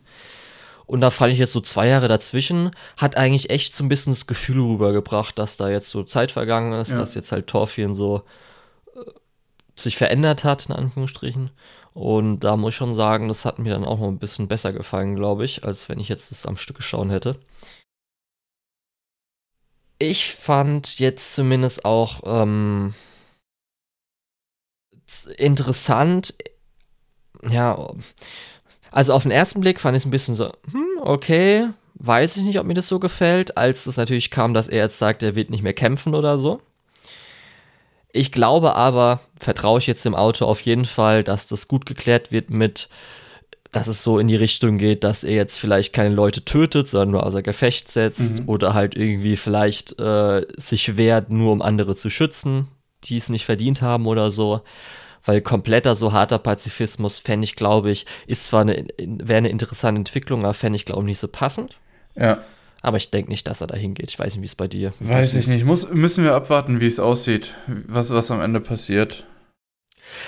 [0.90, 4.12] Und da fand ich jetzt so zwei Jahre dazwischen, hat eigentlich echt so ein bisschen
[4.12, 6.98] das Gefühl rübergebracht, dass da jetzt so Zeit vergangen ist, ja.
[6.98, 8.24] dass jetzt halt Torfien so
[8.96, 8.98] äh,
[9.76, 11.52] sich verändert hat, in Anführungsstrichen.
[11.94, 14.72] Und da muss ich schon sagen, das hat mir dann auch noch ein bisschen besser
[14.72, 17.38] gefallen, glaube ich, als wenn ich jetzt das am Stück geschaut hätte.
[20.00, 22.94] Ich fand jetzt zumindest auch ähm,
[25.38, 26.34] interessant,
[27.48, 27.92] ja,
[28.90, 32.44] also auf den ersten Blick fand ich es ein bisschen so, hm, okay, weiß ich
[32.44, 35.34] nicht, ob mir das so gefällt, als es natürlich kam, dass er jetzt sagt, er
[35.34, 36.60] wird nicht mehr kämpfen oder so.
[38.12, 42.32] Ich glaube aber, vertraue ich jetzt dem Auto auf jeden Fall, dass das gut geklärt
[42.32, 42.88] wird mit,
[43.70, 47.12] dass es so in die Richtung geht, dass er jetzt vielleicht keine Leute tötet, sondern
[47.12, 48.48] nur außer Gefecht setzt mhm.
[48.48, 52.66] oder halt irgendwie vielleicht äh, sich wehrt, nur um andere zu schützen,
[53.04, 54.62] die es nicht verdient haben oder so
[55.24, 59.98] weil kompletter so harter Pazifismus fände ich, glaube ich, ist zwar eine, wäre eine interessante
[59.98, 61.76] Entwicklung, aber fände ich, glaube ich, nicht so passend.
[62.16, 62.44] Ja.
[62.82, 64.10] Aber ich denke nicht, dass er dahin geht.
[64.10, 65.64] Ich weiß nicht, wie es bei dir Weiß ich nicht.
[65.64, 69.26] Muss, müssen wir abwarten, wie es aussieht, was, was am Ende passiert.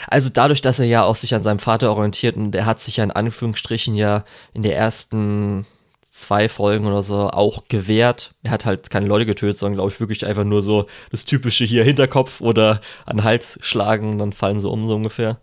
[0.06, 2.98] Also dadurch, dass er ja auch sich an seinem Vater orientiert und er hat sich
[2.98, 5.66] ja in Anführungsstrichen ja in der ersten
[6.12, 8.34] zwei Folgen oder so auch gewehrt.
[8.42, 11.64] Er hat halt keine Leute getötet, sondern glaube ich wirklich einfach nur so das typische
[11.64, 15.40] hier Hinterkopf oder an den Hals schlagen, dann fallen sie um so ungefähr.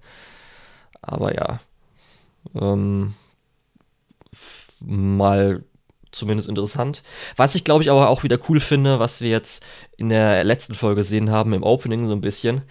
[1.01, 1.59] Aber ja,
[2.53, 3.15] ähm,
[4.79, 5.63] mal
[6.11, 7.01] zumindest interessant.
[7.35, 9.65] Was ich glaube ich aber auch wieder cool finde, was wir jetzt
[9.97, 12.61] in der letzten Folge gesehen haben im Opening so ein bisschen,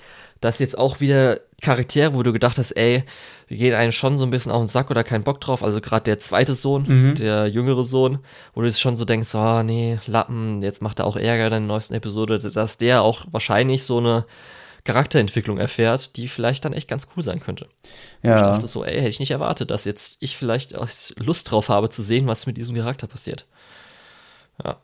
[0.40, 3.02] dass jetzt auch wieder Charaktere, wo du gedacht hast, ey,
[3.48, 5.62] wir gehen einem schon so ein bisschen auf den Sack oder keinen Bock drauf.
[5.64, 7.14] Also gerade der zweite Sohn, Mhm.
[7.16, 8.18] der jüngere Sohn,
[8.54, 11.60] wo du schon so denkst, oh nee, Lappen, jetzt macht er auch Ärger in der
[11.60, 14.26] neuesten Episode, dass der auch wahrscheinlich so eine
[14.84, 17.68] Charakterentwicklung erfährt, die vielleicht dann echt ganz cool sein könnte.
[18.22, 21.50] Ich Ja, dachte so, ey, hätte ich nicht erwartet, dass jetzt ich vielleicht auch Lust
[21.50, 23.46] drauf habe zu sehen, was mit diesem Charakter passiert.
[24.64, 24.78] Ja.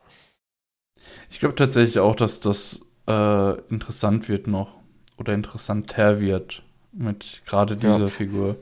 [1.31, 4.75] ich glaube tatsächlich auch, dass das äh, interessant wird noch
[5.17, 6.63] oder interessanter wird
[6.97, 7.81] mit gerade Ja.
[7.93, 8.57] dieser Figur.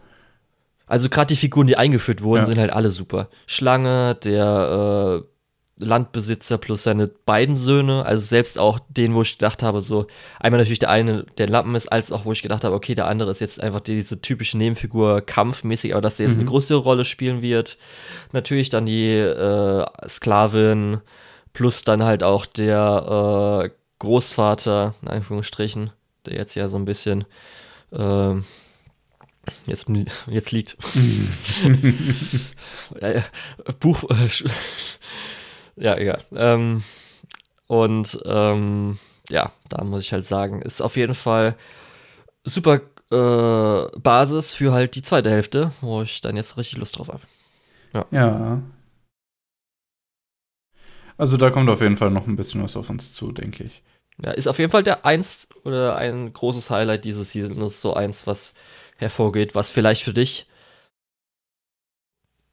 [0.87, 2.45] Also gerade die Figuren, die eingeführt wurden, Ja.
[2.47, 3.29] sind halt alle super.
[3.47, 5.27] Schlange, der äh,
[5.85, 10.07] Landbesitzer plus seine beiden Söhne, also selbst auch den, wo ich gedacht habe, so
[10.39, 13.07] einmal natürlich der eine, der Lappen ist, als auch wo ich gedacht habe, okay, der
[13.09, 16.49] andere ist jetzt einfach diese typische Nebenfigur kampfmäßig, aber dass der jetzt eine Mhm.
[16.51, 17.79] größere Rolle spielen wird.
[18.33, 21.01] Natürlich dann die äh, Sklavin
[21.53, 25.91] plus dann halt auch der äh, Großvater, in Anführungsstrichen,
[26.27, 27.25] der jetzt ja so ein bisschen
[27.93, 28.44] ähm,
[29.66, 29.89] jetzt,
[30.27, 30.77] jetzt liegt.
[33.01, 33.24] Ja, ja,
[33.81, 34.05] Buch.
[34.10, 34.28] äh,
[35.77, 36.23] ja, egal.
[36.35, 36.85] Ähm,
[37.66, 38.98] und ähm,
[39.31, 41.56] ja, da muss ich halt sagen, ist auf jeden Fall
[42.44, 47.09] super äh, Basis für halt die zweite Hälfte, wo ich dann jetzt richtig Lust drauf
[47.09, 47.20] habe.
[47.94, 48.06] Ja.
[51.16, 53.82] Also da kommt auf jeden Fall noch ein bisschen was auf uns zu, denke ich.
[54.19, 57.61] Ja, ist auf jeden Fall der eins oder ein großes Highlight dieses Season.
[57.63, 58.55] Ist so eins, was
[58.97, 60.47] hervorgeht, was vielleicht für dich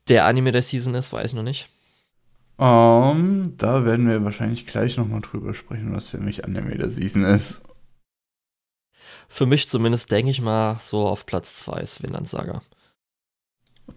[0.08, 1.70] der Anime der Season ist, weiß ich noch nicht.
[2.58, 7.24] Ähm, da werden wir wahrscheinlich gleich nochmal drüber sprechen, was für mich Anime der Season
[7.24, 7.64] ist.
[9.30, 12.62] Für mich zumindest denke ich mal so auf Platz 2 ist Vinland Saga.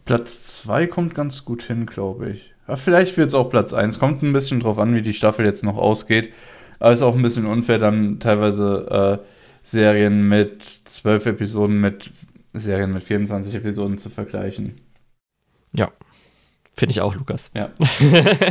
[0.04, 2.54] Platz 2 kommt ganz gut hin, glaube ich.
[2.68, 3.98] Ja, vielleicht wird es auch Platz 1.
[3.98, 6.32] Kommt ein bisschen drauf an, wie die Staffel jetzt noch ausgeht.
[6.82, 9.26] Aber ist auch ein bisschen unfair, dann teilweise äh,
[9.62, 12.10] Serien mit 12 Episoden mit
[12.54, 14.74] Serien mit 24 Episoden zu vergleichen.
[16.76, 17.52] Finde ich auch, Lukas.
[17.54, 17.70] Ja.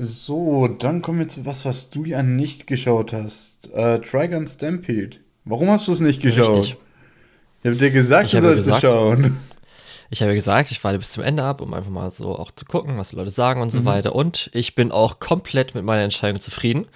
[0.00, 3.68] So, dann kommen wir zu was, was du ja nicht geschaut hast.
[3.74, 5.16] Äh, Trigun Stampede.
[5.44, 6.56] Warum hast du es nicht geschaut?
[6.56, 6.76] Richtig.
[7.62, 9.36] Ich habe dir gesagt, Ich du sollst es schauen.
[10.10, 12.50] Ich habe ja gesagt, ich warte bis zum Ende ab, um einfach mal so auch
[12.52, 13.84] zu gucken, was die Leute sagen und so Mhm.
[13.84, 14.14] weiter.
[14.14, 16.86] Und ich bin auch komplett mit meiner Entscheidung zufrieden,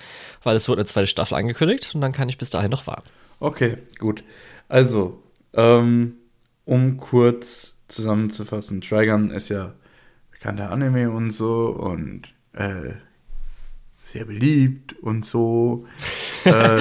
[0.42, 3.08] weil es wurde eine zweite Staffel angekündigt und dann kann ich bis dahin noch warten.
[3.38, 4.24] Okay, gut.
[4.68, 5.22] Also,
[5.54, 6.14] ähm,
[6.64, 9.74] um kurz zusammenzufassen, Trigun ist ja
[10.30, 12.22] bekannter Anime und so und
[12.54, 12.92] äh,
[14.04, 15.86] sehr beliebt und so.
[16.44, 16.80] äh,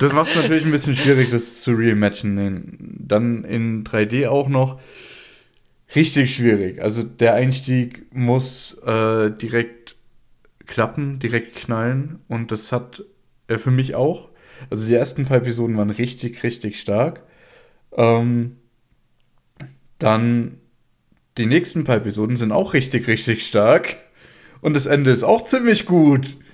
[0.00, 2.96] das macht es natürlich ein bisschen schwierig, das zu reimaginen.
[2.98, 4.80] Dann in 3D auch noch
[5.94, 6.82] richtig schwierig.
[6.82, 9.96] Also der Einstieg muss äh, direkt
[10.66, 13.04] klappen, direkt knallen und das hat
[13.48, 14.30] er für mich auch.
[14.70, 17.22] Also die ersten paar Episoden waren richtig, richtig stark.
[17.96, 18.56] Ähm,
[19.98, 20.58] dann
[21.38, 23.98] die nächsten paar Episoden sind auch richtig, richtig stark.
[24.60, 26.36] Und das Ende ist auch ziemlich gut.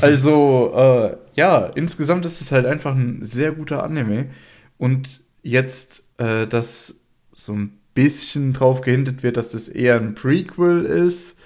[0.00, 4.30] Also, äh, ja, insgesamt ist es halt einfach ein sehr guter Anime.
[4.76, 10.84] Und jetzt, äh, dass so ein bisschen drauf gehintet wird, dass das eher ein Prequel
[10.84, 11.36] ist,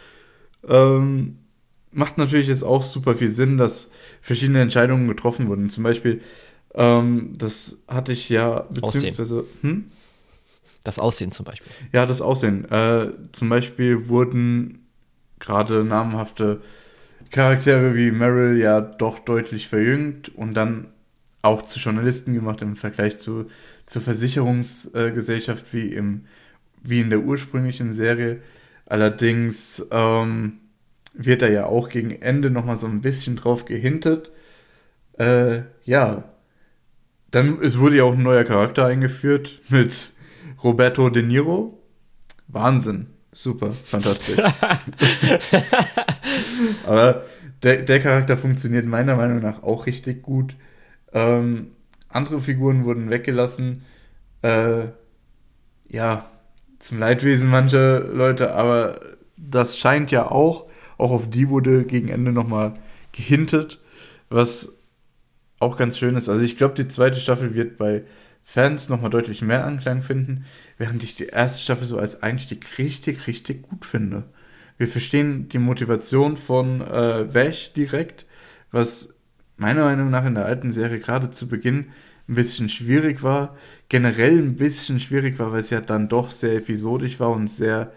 [0.69, 1.39] ähm,
[1.93, 3.91] macht natürlich jetzt auch super viel Sinn, dass
[4.21, 5.71] verschiedene Entscheidungen getroffen wurden.
[5.71, 6.21] Zum Beispiel,
[6.75, 9.87] ähm, das hatte ich ja, beziehungsweise, hm?
[10.85, 11.73] Das Aussehen zum Beispiel.
[11.93, 12.71] Ja, das Aussehen.
[12.71, 14.87] Äh, zum Beispiel wurden
[15.41, 16.61] gerade namhafte
[17.31, 20.89] Charaktere wie Meryl ja doch deutlich verjüngt und dann
[21.43, 23.47] auch zu Journalisten gemacht im Vergleich zu,
[23.87, 26.27] zur Versicherungsgesellschaft wie, im,
[26.83, 28.43] wie in der ursprünglichen Serie.
[28.85, 30.59] Allerdings ähm,
[31.15, 34.31] wird da ja auch gegen Ende nochmal so ein bisschen drauf gehintet.
[35.19, 36.25] Äh, ja.
[37.31, 40.13] Dann, es wurde ja auch ein neuer Charakter eingeführt mit
[40.63, 41.83] Roberto De Niro.
[42.49, 43.09] Wahnsinn.
[43.33, 44.39] Super, fantastisch.
[46.87, 47.25] Aber
[47.63, 50.55] der, der Charakter funktioniert meiner Meinung nach auch richtig gut.
[51.13, 51.73] Ähm,
[52.17, 53.85] andere Figuren wurden weggelassen.
[54.43, 54.89] Äh,
[55.89, 56.31] ja,
[56.79, 59.01] zum Leidwesen mancher Leute, aber
[59.37, 60.67] das scheint ja auch,
[60.99, 62.75] auch auf die wurde gegen Ende nochmal
[63.13, 63.81] gehintet,
[64.29, 64.73] was
[65.59, 66.29] auch ganz schön ist.
[66.29, 68.05] Also ich glaube, die zweite Staffel wird bei
[68.45, 70.45] Fans nochmal deutlich mehr Anklang finden,
[70.79, 74.25] während ich die erste Staffel so als Einstieg richtig, richtig gut finde.
[74.79, 78.27] Wir verstehen die Motivation von äh, Vash direkt,
[78.71, 79.17] was
[79.57, 81.87] meiner Meinung nach in der alten Serie gerade zu Beginn
[82.29, 83.57] ein bisschen schwierig war,
[83.89, 87.93] generell ein bisschen schwierig war, weil es ja dann doch sehr episodisch war und sehr,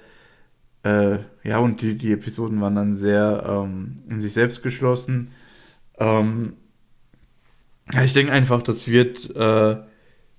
[0.84, 5.32] äh, ja, und die, die Episoden waren dann sehr ähm, in sich selbst geschlossen.
[6.00, 6.56] Ähm,
[7.94, 9.40] Ja, ich denke einfach, das wird, äh,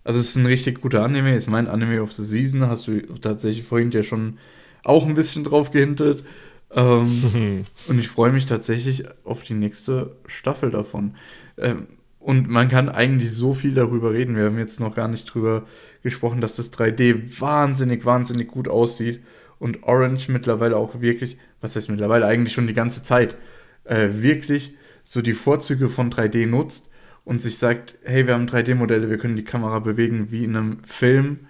[0.05, 3.01] also es ist ein richtig guter Anime, ist mein Anime of the Season, hast du
[3.21, 4.39] tatsächlich vorhin ja schon
[4.85, 6.25] auch ein bisschen drauf gehintet.
[6.73, 11.17] Ähm, und ich freue mich tatsächlich auf die nächste Staffel davon.
[11.59, 11.89] Ähm,
[12.21, 14.37] und man kann eigentlich so viel darüber reden.
[14.37, 15.65] Wir haben jetzt noch gar nicht drüber
[16.03, 19.23] gesprochen, dass das 3D wahnsinnig, wahnsinnig gut aussieht.
[19.59, 23.37] Und Orange mittlerweile auch wirklich, was heißt mittlerweile eigentlich schon die ganze Zeit,
[23.85, 26.91] äh, wirklich so die Vorzüge von 3D nutzt
[27.25, 30.85] und sich sagt, hey, wir haben 3D-Modelle, wir können die Kamera bewegen wie in einem
[30.85, 31.41] Film,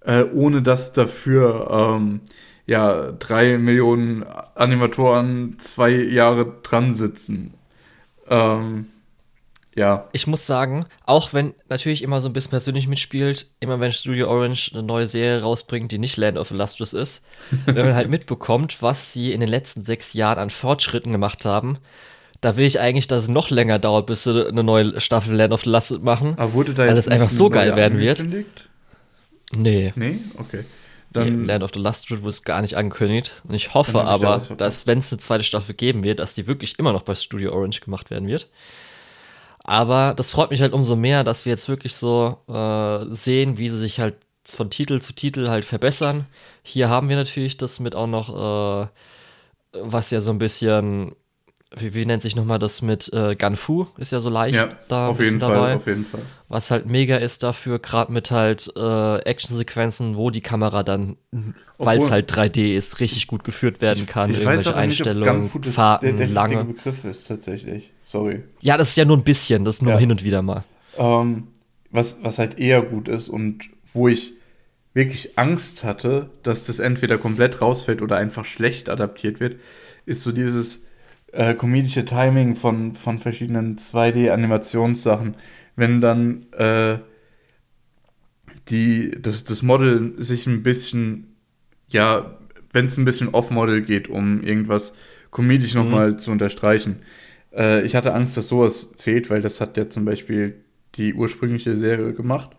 [0.00, 2.20] äh, ohne dass dafür ähm,
[2.66, 4.22] ja drei Millionen
[4.54, 7.54] Animatoren zwei Jahre dran sitzen.
[8.28, 8.86] Ähm,
[9.80, 10.08] ja.
[10.12, 14.28] Ich muss sagen, auch wenn natürlich immer so ein bisschen persönlich mitspielt, immer wenn Studio
[14.28, 17.22] Orange eine neue Serie rausbringt, die nicht Land of Illustrious ist,
[17.64, 21.78] wenn man halt mitbekommt, was sie in den letzten sechs Jahren an Fortschritten gemacht haben,
[22.42, 25.54] da will ich eigentlich, dass es noch länger dauert, bis sie eine neue Staffel Land
[25.54, 26.34] of the Lost machen.
[26.36, 28.22] Aber wurde da weil jetzt es einfach so geil werden wird.
[29.52, 29.92] Nee.
[29.96, 30.18] Nee?
[30.36, 30.64] Okay.
[31.12, 33.32] Dann Dann, Land of the Last wurde es gar nicht angekündigt.
[33.48, 34.60] Und ich hoffe da aber, verpasst.
[34.60, 37.52] dass, wenn es eine zweite Staffel geben wird, dass die wirklich immer noch bei Studio
[37.52, 38.46] Orange gemacht werden wird.
[39.64, 43.68] Aber das freut mich halt umso mehr, dass wir jetzt wirklich so äh, sehen, wie
[43.68, 46.26] sie sich halt von Titel zu Titel halt verbessern.
[46.62, 48.88] Hier haben wir natürlich das mit auch noch, äh,
[49.72, 51.14] was ja so ein bisschen,
[51.76, 55.08] wie, wie nennt sich nochmal das mit äh, Ganfu, ist ja so leicht ja, da
[55.08, 55.74] auf jeden Fall, dabei.
[55.76, 56.22] auf jeden Fall.
[56.48, 61.16] Was halt mega ist dafür, gerade mit halt äh, Actionsequenzen, wo die Kamera dann,
[61.78, 64.30] weil es halt 3D ist, richtig gut geführt werden kann.
[64.32, 66.64] ich weiß irgendwelche aber nicht, ob Einstellungen, Gunfoot das Fahrten, der, der lange.
[66.64, 67.90] Begriff ist, tatsächlich.
[68.04, 68.42] Sorry.
[68.60, 69.98] Ja, das ist ja nur ein bisschen, das ist nur Ja.
[69.98, 70.64] hin und wieder mal.
[70.98, 71.46] Ähm,
[71.92, 74.32] was, was halt eher gut ist und wo ich
[74.92, 79.60] wirklich Angst hatte, dass das entweder komplett rausfällt oder einfach schlecht adaptiert wird,
[80.04, 80.84] ist so dieses
[81.32, 85.36] äh, komedische Timing von, von verschiedenen 2D-Animationssachen.
[85.76, 86.98] Wenn dann äh,
[88.68, 91.36] die, das, das Model sich ein bisschen,
[91.88, 92.38] ja,
[92.72, 94.94] wenn es ein bisschen off-Model geht, um irgendwas
[95.30, 95.80] komedisch Mhm.
[95.80, 96.96] nochmal zu unterstreichen.
[97.54, 100.64] Äh, ich hatte Angst, dass sowas fehlt, weil das hat ja zum Beispiel
[100.96, 102.50] die ursprüngliche Serie gemacht.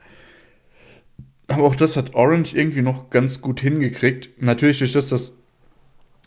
[1.47, 4.29] Aber auch das hat Orange irgendwie noch ganz gut hingekriegt.
[4.41, 5.37] Natürlich durch das, dass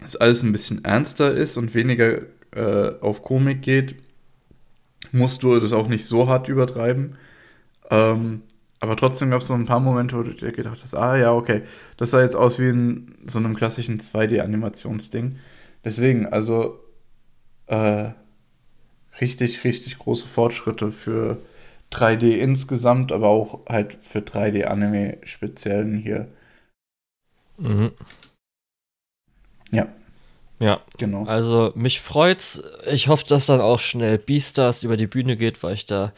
[0.01, 2.23] das alles ein bisschen ernster ist und weniger
[2.53, 3.97] äh, auf Komik geht,
[5.13, 7.17] musst du das auch nicht so hart übertreiben.
[7.91, 8.43] Ähm,
[8.81, 11.33] aber trotzdem gab es so ein paar Momente, wo du dir gedacht hast, ah ja,
[11.33, 11.63] okay,
[11.97, 15.37] das sah jetzt aus wie in so einem klassischen 2D-Animationsding.
[15.85, 16.81] Deswegen, also
[17.67, 18.11] äh,
[19.21, 21.39] richtig, richtig große Fortschritte für
[21.91, 26.29] 3D insgesamt, aber auch halt für 3D-Anime speziellen hier.
[27.57, 27.93] Mhm.
[29.75, 29.89] Ja.
[30.61, 31.25] Ja, Genau.
[31.25, 32.63] also mich freut's.
[32.91, 36.13] Ich hoffe, dass dann auch schnell Beastars über die Bühne geht, weil ich da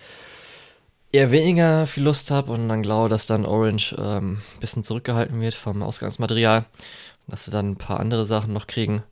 [1.10, 5.40] eher weniger viel Lust habe und dann glaube, dass dann Orange ähm, ein bisschen zurückgehalten
[5.40, 6.58] wird vom Ausgangsmaterial.
[6.58, 9.02] Und dass sie dann ein paar andere Sachen noch kriegen.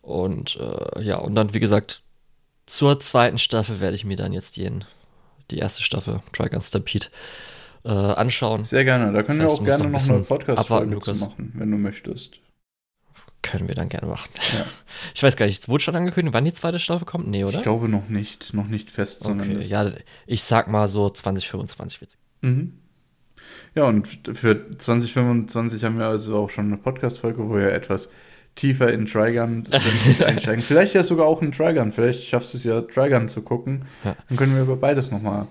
[0.00, 2.02] Und äh, ja, und dann, wie gesagt,
[2.66, 4.84] zur zweiten Staffel werde ich mir dann jetzt den,
[5.50, 7.06] die erste Staffel, Trigun Stampede,
[7.84, 8.64] äh, anschauen.
[8.64, 9.12] Sehr gerne.
[9.12, 12.40] Da können Das heißt, wir auch gerne noch eine Podcast-Folge machen, wenn du möchtest.
[13.42, 14.30] Können wir dann gerne machen.
[14.52, 14.64] Ja.
[15.14, 17.26] Ich weiß gar nicht, wurde schon angekündigt, wann die zweite Staffel kommt?
[17.26, 17.56] Nee, oder?
[17.58, 19.90] Ich glaube noch nicht, noch nicht fest Okay, ja,
[20.26, 22.18] ich sag mal so 2025 wird's.
[22.40, 22.74] Mhm.
[23.74, 28.10] Ja, und für 2025 haben wir also auch schon eine Podcast-Folge, wo wir etwas
[28.54, 29.66] tiefer in Trigun
[30.24, 30.62] einsteigen.
[30.62, 31.90] Vielleicht ja sogar auch in Trigun.
[31.90, 33.86] Vielleicht schaffst du es ja, Trigun zu gucken.
[34.04, 34.16] Ja.
[34.28, 35.46] Dann können wir über beides nochmal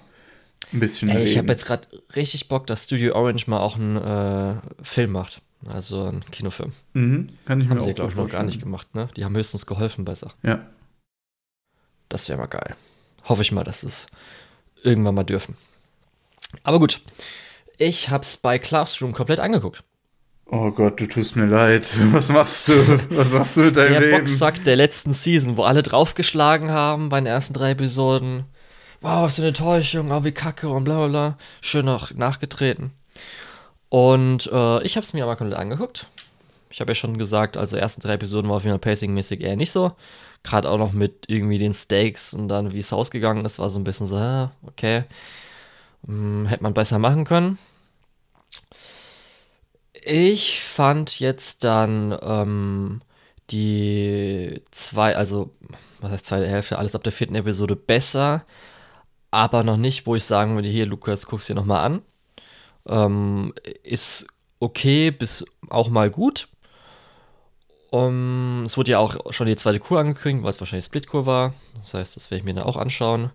[0.72, 1.28] ein bisschen Ey, reden.
[1.28, 5.42] ich habe jetzt gerade richtig Bock, dass Studio Orange mal auch einen äh, Film macht.
[5.68, 6.72] Also einen Kinofilm.
[6.94, 7.30] mhm.
[7.46, 9.10] Kann ich mir Haben sie, glaube ich, noch gar nicht gemacht, ne?
[9.16, 10.38] Die haben höchstens geholfen bei Sachen.
[10.44, 10.66] Ja.
[12.10, 12.76] Das wäre mal geil.
[13.26, 14.08] Hoffe ich mal, dass es
[14.84, 15.56] irgendwann mal dürfen.
[16.64, 17.02] Aber gut.
[17.78, 19.84] Ich hab's bei Classroom komplett angeguckt.
[20.46, 21.88] Oh Gott, du tust mir leid.
[22.12, 22.74] Was machst du?
[23.12, 24.18] Was machst du mit deinem Der Leben?
[24.18, 28.46] Boxsack der letzten Season, wo alle draufgeschlagen haben bei den ersten drei Episoden.
[29.00, 31.38] Wow, was für eine Enttäuschung, oh, wie kacke und bla bla bla.
[31.62, 32.92] Schön noch nachgetreten.
[33.92, 36.08] Und äh, ich habe es mir aber komplett angeguckt.
[36.70, 39.58] Ich habe ja schon gesagt, also ersten drei Episoden war auf jeden Fall pacingmäßig eher
[39.58, 39.92] nicht so.
[40.44, 43.78] Gerade auch noch mit irgendwie den Stakes und dann, wie es ausgegangen ist, war so
[43.78, 45.04] ein bisschen so, ah, okay.
[46.06, 47.58] Hm, hätte man besser machen können.
[50.06, 53.02] Ich fand jetzt dann ähm,
[53.50, 55.52] die zwei, also
[56.00, 58.46] was heißt zweite Hälfte, alles ab der vierten Episode besser,
[59.32, 62.02] aber noch nicht, wo ich sagen würde, hier Lukas, guck's dir nochmal an.
[62.88, 63.54] Ähm,
[63.84, 64.28] ist
[64.60, 66.48] okay, bis auch mal gut.
[67.90, 71.54] Um, es wurde ja auch schon die zweite Kur angekündigt, was wahrscheinlich Splitkur war.
[71.82, 73.32] Das heißt, das werde ich mir dann auch anschauen.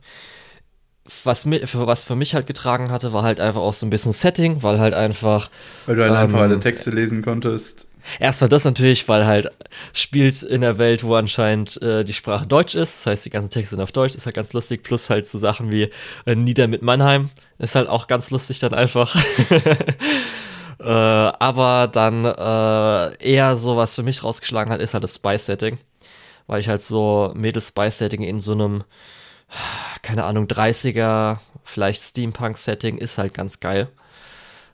[1.24, 3.91] Was, mi- für, was für mich halt getragen hatte, war halt einfach auch so ein
[3.91, 5.51] bisschen Setting, weil halt einfach.
[5.87, 7.87] Weil du halt einfach Ähm, alle Texte lesen konntest.
[8.20, 9.51] Erstmal das natürlich, weil halt
[9.93, 13.01] spielt in der Welt, wo anscheinend äh, die Sprache Deutsch ist.
[13.01, 14.85] Das heißt, die ganzen Texte sind auf Deutsch, ist halt ganz lustig.
[14.85, 15.91] Plus halt so Sachen wie
[16.24, 17.31] äh, Nieder mit Mannheim.
[17.59, 19.16] Ist halt auch ganz lustig dann einfach.
[20.78, 25.78] äh, aber dann äh, eher so, was für mich rausgeschlagen hat, ist halt das Spy-Setting.
[26.47, 28.85] Weil ich halt so Mädels-Spy-Setting in so einem,
[30.02, 33.89] keine Ahnung, 30er, vielleicht Steampunk-Setting ist halt ganz geil.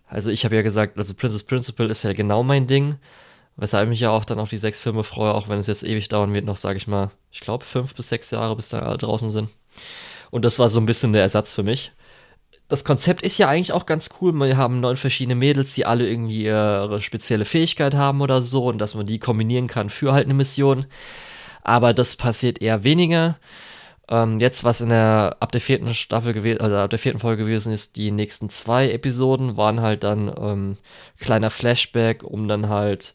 [0.07, 2.97] Also ich habe ja gesagt, also Princess Principal ist ja genau mein Ding,
[3.57, 5.85] weshalb ich mich ja auch dann auf die sechs Filme freue, auch wenn es jetzt
[5.85, 8.81] ewig dauern wird, noch sage ich mal, ich glaube fünf bis sechs Jahre, bis da
[8.81, 9.49] alle draußen sind.
[10.31, 11.93] Und das war so ein bisschen der Ersatz für mich.
[12.69, 14.33] Das Konzept ist ja eigentlich auch ganz cool.
[14.33, 18.79] Wir haben neun verschiedene Mädels, die alle irgendwie ihre spezielle Fähigkeit haben oder so und
[18.79, 20.87] dass man die kombinieren kann für halt eine Mission.
[21.63, 23.37] Aber das passiert eher weniger.
[24.13, 27.45] Ähm, jetzt, was in der ab der vierten Staffel gewesen, also ab der vierten Folge
[27.45, 30.77] gewesen ist, die nächsten zwei Episoden waren halt dann ähm,
[31.19, 33.15] kleiner Flashback, um dann halt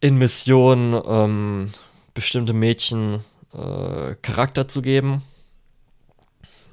[0.00, 1.72] in Missionen ähm,
[2.12, 3.24] bestimmte Mädchen
[3.54, 5.22] äh, Charakter zu geben.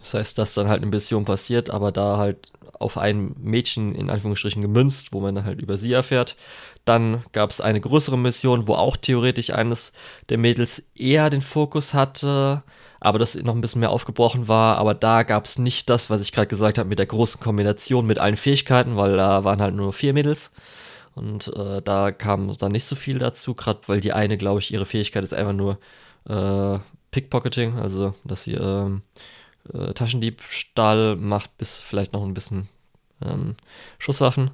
[0.02, 4.10] Das heißt, dass dann halt eine Mission passiert, aber da halt auf ein Mädchen in
[4.10, 6.36] Anführungsstrichen gemünzt, wo man dann halt über sie erfährt.
[6.84, 9.94] Dann gab es eine größere Mission, wo auch theoretisch eines
[10.28, 12.64] der Mädels eher den Fokus hatte,
[13.00, 14.78] aber das noch ein bisschen mehr aufgebrochen war.
[14.78, 18.06] Aber da gab es nicht das, was ich gerade gesagt habe, mit der großen Kombination
[18.06, 20.52] mit allen Fähigkeiten, weil da waren halt nur vier Mädels.
[21.16, 24.74] Und äh, da kam dann nicht so viel dazu, gerade weil die eine, glaube ich,
[24.74, 25.78] ihre Fähigkeit ist einfach nur
[26.28, 26.80] äh,
[27.12, 29.02] Pickpocketing, also dass sie ähm,
[29.74, 32.70] äh, Taschendiebstahl macht, bis vielleicht noch ein bisschen
[33.26, 33.56] ähm,
[33.98, 34.52] Schusswaffen.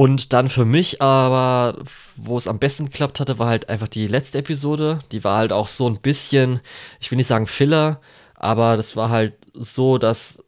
[0.00, 1.76] Und dann für mich aber,
[2.16, 5.00] wo es am besten geklappt hatte, war halt einfach die letzte Episode.
[5.12, 6.60] Die war halt auch so ein bisschen,
[7.00, 8.00] ich will nicht sagen Filler,
[8.34, 10.42] aber das war halt so, dass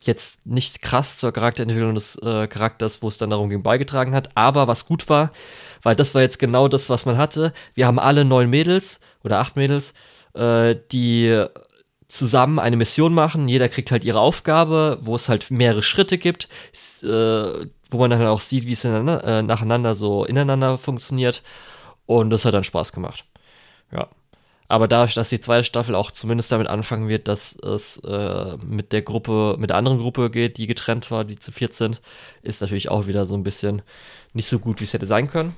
[0.00, 4.28] jetzt nicht krass zur Charakterentwicklung des äh, Charakters, wo es dann darum ging, beigetragen hat.
[4.34, 5.32] Aber was gut war,
[5.82, 7.54] weil das war jetzt genau das, was man hatte.
[7.72, 9.94] Wir haben alle neun Mädels oder acht Mädels,
[10.34, 11.46] äh, die
[12.12, 13.48] zusammen eine Mission machen.
[13.48, 16.46] Jeder kriegt halt ihre Aufgabe, wo es halt mehrere Schritte gibt,
[17.02, 21.42] äh, wo man dann auch sieht, wie es äh, nacheinander so ineinander funktioniert.
[22.04, 23.24] Und das hat dann Spaß gemacht.
[23.92, 24.08] Ja.
[24.68, 28.92] Aber dadurch, dass die zweite Staffel auch zumindest damit anfangen wird, dass es äh, mit
[28.92, 32.02] der Gruppe, mit der anderen Gruppe geht, die getrennt war, die zu viert sind,
[32.42, 33.82] ist natürlich auch wieder so ein bisschen
[34.34, 35.56] nicht so gut, wie es hätte sein können.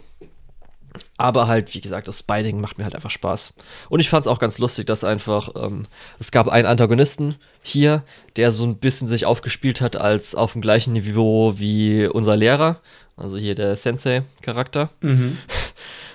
[1.16, 3.54] Aber halt, wie gesagt, das Spiding macht mir halt einfach Spaß.
[3.88, 5.86] Und ich fand es auch ganz lustig, dass einfach, ähm,
[6.18, 8.02] es gab einen Antagonisten hier,
[8.36, 12.80] der so ein bisschen sich aufgespielt hat als auf dem gleichen Niveau wie unser Lehrer.
[13.16, 14.90] Also hier der Sensei-Charakter.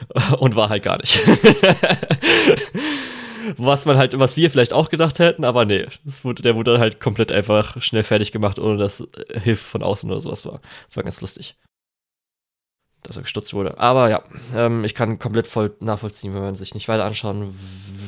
[0.39, 1.19] Und war halt gar nicht.
[3.57, 6.73] was man halt, was wir vielleicht auch gedacht hätten, aber nee, das wurde, der wurde
[6.73, 10.45] dann halt komplett einfach schnell fertig gemacht, ohne dass äh, Hilfe von außen oder sowas
[10.45, 10.61] war.
[10.87, 11.55] Das war ganz lustig.
[13.03, 13.79] Dass er gestutzt wurde.
[13.79, 14.23] Aber ja,
[14.53, 17.55] ähm, ich kann komplett voll nachvollziehen, wenn man sich nicht weiter anschauen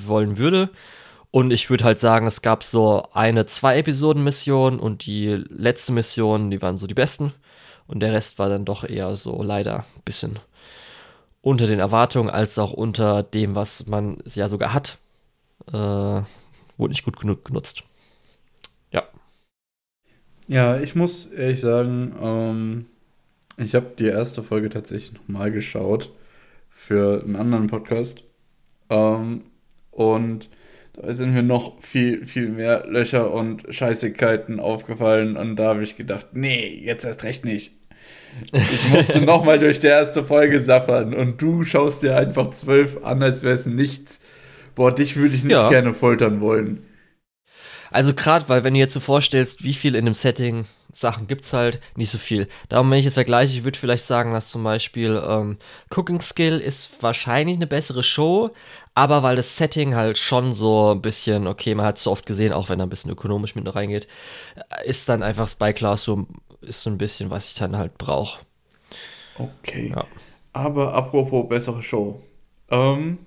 [0.05, 0.69] wollen würde.
[1.31, 6.51] Und ich würde halt sagen, es gab so eine, zwei Episoden-Mission und die letzte Mission,
[6.51, 7.33] die waren so die besten.
[7.87, 10.39] Und der Rest war dann doch eher so leider ein bisschen
[11.41, 14.97] unter den Erwartungen als auch unter dem, was man ja sogar hat.
[15.67, 17.83] Äh, wurde nicht gut genug genutzt.
[18.91, 19.03] Ja.
[20.47, 22.85] Ja, ich muss ehrlich sagen, ähm,
[23.63, 26.11] ich habe die erste Folge tatsächlich nochmal geschaut
[26.69, 28.23] für einen anderen Podcast.
[28.89, 29.43] Ähm,
[29.91, 30.49] und
[30.93, 35.37] da sind mir noch viel, viel mehr Löcher und Scheißigkeiten aufgefallen.
[35.37, 37.73] Und da habe ich gedacht, nee, jetzt erst recht nicht.
[38.51, 43.21] Ich musste nochmal durch die erste Folge sappern und du schaust dir einfach zwölf an,
[43.21, 44.21] als wäre es nichts.
[44.75, 45.69] Boah, dich würde ich nicht Ja.
[45.69, 46.83] gerne foltern wollen.
[47.91, 51.53] Also gerade, weil wenn du jetzt so vorstellst, wie viel in dem Setting Sachen gibt's
[51.53, 52.47] halt, nicht so viel.
[52.69, 55.57] Darum, wenn ich jetzt vergleiche, ich würde vielleicht sagen, dass zum Beispiel ähm,
[55.89, 58.51] Cooking Skill ist wahrscheinlich eine bessere Show,
[58.93, 62.25] aber weil das Setting halt schon so ein bisschen, okay, man hat es so oft
[62.25, 64.07] gesehen, auch wenn er ein bisschen ökonomisch mit reingeht,
[64.55, 66.27] äh, ist dann einfach Spy Class so,
[66.61, 68.39] ist so ein bisschen, was ich dann halt brauche.
[69.37, 69.91] Okay.
[69.95, 70.05] Ja.
[70.53, 72.21] Aber apropos bessere Show.
[72.69, 73.17] Ähm,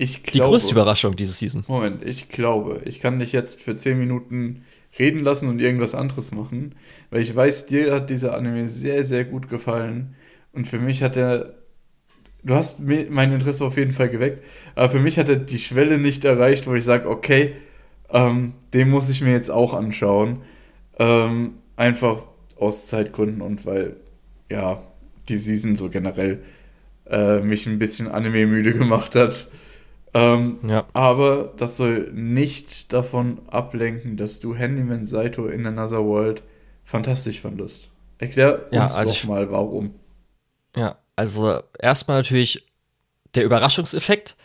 [0.00, 1.64] ich Die glaube, größte Überraschung diese Season.
[1.66, 4.64] Moment, ich glaube, ich kann dich jetzt für 10 Minuten
[4.98, 6.74] reden lassen und irgendwas anderes machen,
[7.10, 10.16] weil ich weiß, dir hat dieser Anime sehr, sehr gut gefallen
[10.52, 11.54] und für mich hat er,
[12.44, 14.44] du hast mein Interesse auf jeden Fall geweckt,
[14.76, 17.56] aber für mich hat er die Schwelle nicht erreicht, wo ich sage, okay,
[18.10, 20.42] ähm, den muss ich mir jetzt auch anschauen,
[20.98, 23.96] ähm, einfach aus Zeitgründen und weil,
[24.50, 24.82] ja,
[25.28, 26.42] die Season so generell
[27.08, 29.48] äh, mich ein bisschen Anime-müde gemacht hat.
[30.12, 30.86] Ähm, ja.
[30.92, 36.42] Aber das soll nicht davon ablenken, dass du Handyman Saito in Another World
[36.84, 37.90] fantastisch fandest.
[38.18, 39.94] Erklär uns ja, also doch mal, warum.
[40.76, 42.66] Ja, also erstmal natürlich
[43.34, 44.36] der Überraschungseffekt.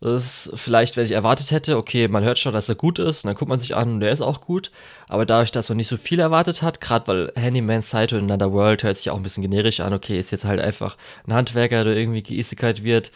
[0.00, 3.22] Das ist vielleicht, wenn ich erwartet hätte, okay, man hört schon, dass er gut ist,
[3.22, 4.70] und dann guckt man sich an und der ist auch gut.
[5.10, 8.50] Aber dadurch, dass man nicht so viel erwartet hat, gerade weil Handyman Saito in Another
[8.50, 11.84] World hört sich auch ein bisschen generisch an, okay, ist jetzt halt einfach ein Handwerker,
[11.84, 13.12] der irgendwie geisigkeit wird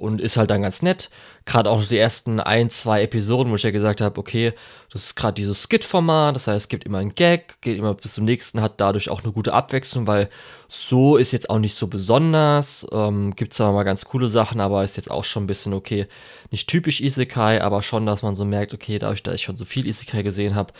[0.00, 1.10] und ist halt dann ganz nett.
[1.44, 4.52] Gerade auch die ersten ein, zwei Episoden, wo ich ja gesagt habe, okay,
[4.90, 8.14] das ist gerade dieses Skit-Format, das heißt, es gibt immer einen Gag, geht immer bis
[8.14, 10.30] zum nächsten, hat dadurch auch eine gute Abwechslung, weil
[10.68, 12.86] so ist jetzt auch nicht so besonders.
[12.92, 16.06] Ähm, gibt zwar mal ganz coole Sachen, aber ist jetzt auch schon ein bisschen okay,
[16.50, 19.64] nicht typisch Isekai, aber schon, dass man so merkt, okay, dadurch, dass ich schon so
[19.64, 20.72] viel Isekai gesehen habe,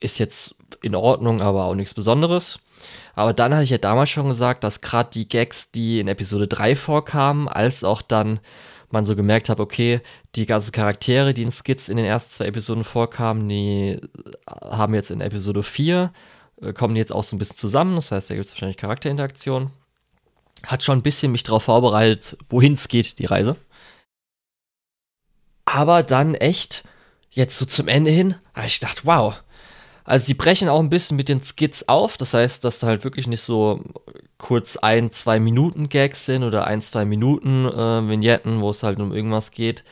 [0.00, 2.58] ist jetzt in Ordnung, aber auch nichts Besonderes.
[3.14, 6.48] Aber dann hatte ich ja damals schon gesagt, dass gerade die Gags, die in Episode
[6.48, 8.40] 3 vorkamen, als auch dann
[8.90, 10.00] man so gemerkt hat, okay,
[10.34, 14.00] die ganzen Charaktere, die in Skits in den ersten zwei Episoden vorkamen, die
[14.46, 16.12] haben jetzt in Episode 4,
[16.60, 17.96] äh, kommen jetzt auch so ein bisschen zusammen.
[17.96, 19.70] Das heißt, da gibt es wahrscheinlich Charakterinteraktion.
[20.64, 23.56] Hat schon ein bisschen mich darauf vorbereitet, wohin es geht, die Reise.
[25.64, 26.84] Aber dann echt,
[27.30, 29.42] jetzt so zum Ende hin, habe ich gedacht, wow,
[30.06, 33.04] also sie brechen auch ein bisschen mit den Skits auf, das heißt, dass da halt
[33.04, 33.82] wirklich nicht so
[34.38, 39.00] kurz ein, zwei Minuten Gags sind oder ein, zwei Minuten äh, Vignetten, wo es halt
[39.00, 39.82] um irgendwas geht,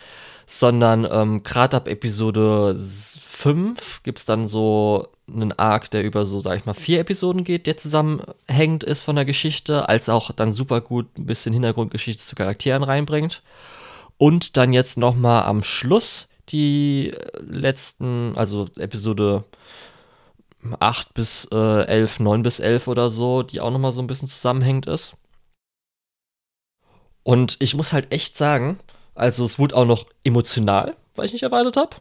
[0.46, 6.38] sondern ähm, gerade ab Episode 5 gibt es dann so einen Arc, der über so,
[6.38, 10.52] sag ich mal, vier Episoden geht, der zusammenhängend ist von der Geschichte, als auch dann
[10.52, 13.42] super gut ein bisschen Hintergrundgeschichte zu Charakteren reinbringt.
[14.16, 19.44] Und dann jetzt nochmal am Schluss die letzten, also Episode
[20.78, 24.28] 8 bis äh, 11, 9 bis 11 oder so, die auch nochmal so ein bisschen
[24.28, 25.16] zusammenhängend ist.
[27.22, 28.78] Und ich muss halt echt sagen,
[29.14, 31.96] also es wurde auch noch emotional, weil ich nicht erwartet habe.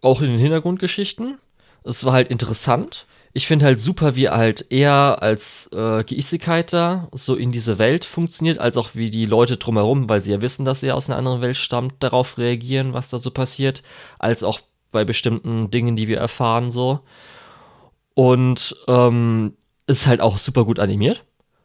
[0.00, 1.38] Auch in den Hintergrundgeschichten.
[1.84, 3.06] Es war halt interessant.
[3.36, 8.04] Ich finde halt super, wie er halt eher als äh, Geisigkeiter so in diese Welt
[8.04, 11.18] funktioniert, als auch wie die Leute drumherum, weil sie ja wissen, dass er aus einer
[11.18, 13.82] anderen Welt stammt, darauf reagieren, was da so passiert,
[14.18, 14.60] als auch
[14.92, 17.00] bei bestimmten Dingen, die wir erfahren, so.
[18.14, 21.24] Und ähm, ist halt auch super gut animiert.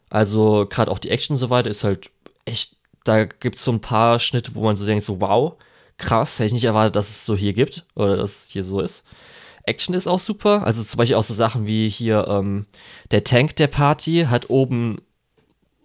[0.09, 2.09] Also gerade auch die Action und so weiter ist halt
[2.45, 5.53] echt, da gibt es so ein paar Schnitte, wo man so denkt, so wow,
[5.97, 8.81] krass, hätte ich nicht erwartet, dass es so hier gibt oder dass es hier so
[8.81, 9.03] ist.
[9.63, 10.65] Action ist auch super.
[10.65, 12.65] Also zum Beispiel auch so Sachen wie hier ähm,
[13.11, 14.99] der Tank der Party hat oben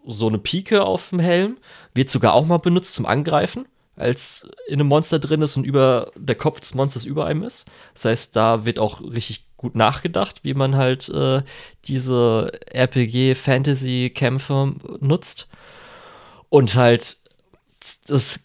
[0.07, 1.59] so eine Pike auf dem Helm,
[1.95, 3.67] wird sogar auch mal benutzt zum Angreifen
[3.97, 7.67] als in einem Monster drin ist und über der Kopf des Monsters über einem ist.
[7.93, 11.43] Das heißt, da wird auch richtig gut nachgedacht, wie man halt äh,
[11.87, 15.49] diese RPG-Fantasy-Kämpfe nutzt.
[16.49, 17.17] Und halt,
[18.07, 18.41] das,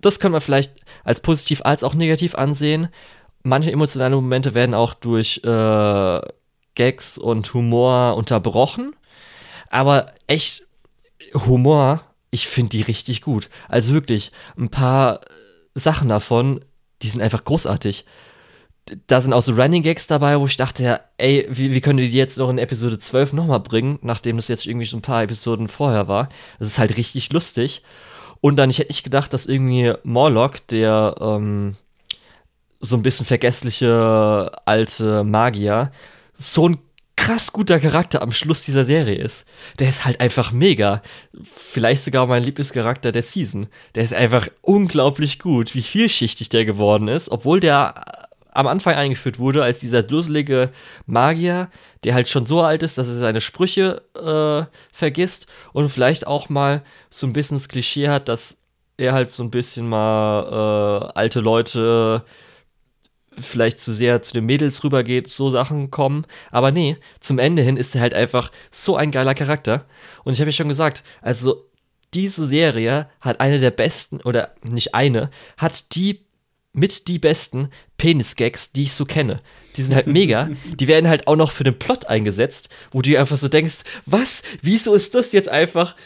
[0.00, 0.72] das kann man vielleicht
[1.04, 2.88] als positiv als auch negativ ansehen.
[3.42, 6.20] Manche emotionale Momente werden auch durch äh,
[6.74, 8.94] Gags und Humor unterbrochen.
[9.70, 10.66] Aber echt
[11.32, 13.48] Humor ich finde die richtig gut.
[13.68, 15.20] Also wirklich, ein paar
[15.74, 16.60] Sachen davon,
[17.02, 18.04] die sind einfach großartig.
[19.08, 21.98] Da sind auch so Running Gags dabei, wo ich dachte, ja, ey, wie, wie können
[21.98, 25.02] die die jetzt noch in Episode 12 nochmal bringen, nachdem das jetzt irgendwie schon ein
[25.02, 26.28] paar Episoden vorher war.
[26.60, 27.82] Das ist halt richtig lustig.
[28.40, 31.76] Und dann, ich hätte nicht gedacht, dass irgendwie Morlock, der ähm,
[32.80, 35.90] so ein bisschen vergessliche alte Magier,
[36.38, 36.78] so ein
[37.16, 39.46] krass guter Charakter am Schluss dieser Serie ist.
[39.78, 41.02] Der ist halt einfach mega.
[41.42, 43.66] Vielleicht sogar mein Lieblingscharakter der Season.
[43.94, 49.38] Der ist einfach unglaublich gut, wie vielschichtig der geworden ist, obwohl der am Anfang eingeführt
[49.38, 50.70] wurde als dieser dusselige
[51.06, 51.70] Magier,
[52.04, 56.48] der halt schon so alt ist, dass er seine Sprüche äh, vergisst und vielleicht auch
[56.48, 58.58] mal so ein bisschen das Klischee hat, dass
[58.96, 62.24] er halt so ein bisschen mal äh, alte Leute
[63.38, 66.24] vielleicht zu sehr zu den Mädels rübergeht, so Sachen kommen.
[66.50, 69.84] Aber nee, zum Ende hin ist er halt einfach so ein geiler Charakter.
[70.24, 71.66] Und ich habe ja schon gesagt, also
[72.14, 76.25] diese Serie hat eine der besten, oder nicht eine, hat die
[76.76, 79.40] mit die besten Penis-Gags, die ich so kenne.
[79.76, 80.50] Die sind halt mega.
[80.78, 84.42] Die werden halt auch noch für den Plot eingesetzt, wo du einfach so denkst, was?
[84.62, 85.96] Wieso ist das jetzt einfach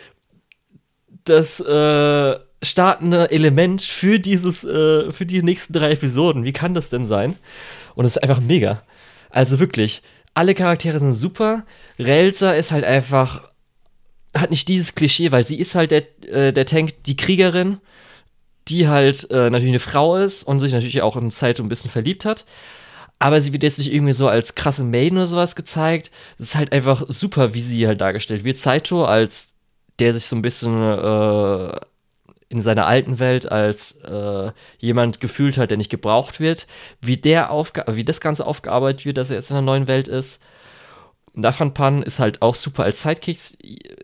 [1.25, 6.45] das, äh, startende Element für dieses, äh, für die nächsten drei Episoden.
[6.45, 7.37] Wie kann das denn sein?
[7.95, 8.83] Und es ist einfach mega.
[9.31, 10.03] Also wirklich,
[10.35, 11.65] alle Charaktere sind super.
[11.99, 13.49] Relsa ist halt einfach,
[14.35, 17.79] hat nicht dieses Klischee, weil sie ist halt der, äh, der Tank, die Kriegerin,
[18.69, 21.91] die halt äh, natürlich eine Frau ist und sich natürlich auch in Zeit ein bisschen
[21.91, 22.45] verliebt hat.
[23.19, 26.11] Aber sie wird jetzt nicht irgendwie so als krasse Maiden oder sowas gezeigt.
[26.39, 28.57] Es ist halt einfach super, wie sie halt dargestellt wird.
[28.57, 29.55] Saito als
[29.99, 31.81] der sich so ein bisschen äh,
[32.49, 36.67] in seiner alten Welt als äh, jemand gefühlt hat, der nicht gebraucht wird,
[37.01, 37.51] wie, der
[37.89, 40.43] wie das Ganze aufgearbeitet wird, dass er jetzt in einer neuen Welt ist.
[41.35, 43.39] Nafran Pan ist halt auch super als Sidekick.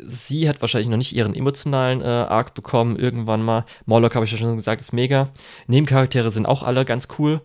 [0.07, 3.65] Sie hat wahrscheinlich noch nicht ihren emotionalen äh, Arc bekommen, irgendwann mal.
[3.85, 5.31] Morlock, habe ich ja schon gesagt, ist mega.
[5.66, 7.40] Nebencharaktere sind auch alle ganz cool.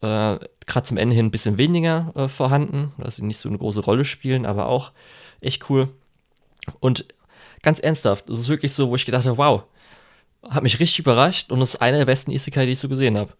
[0.00, 3.58] Äh, Gerade zum Ende hin ein bisschen weniger äh, vorhanden, dass sie nicht so eine
[3.58, 4.92] große Rolle spielen, aber auch
[5.40, 5.88] echt cool.
[6.80, 7.06] Und
[7.62, 9.62] ganz ernsthaft, es ist wirklich so, wo ich gedacht habe, wow,
[10.48, 13.32] hat mich richtig überrascht und ist einer der besten Isekai, die ich so gesehen habe.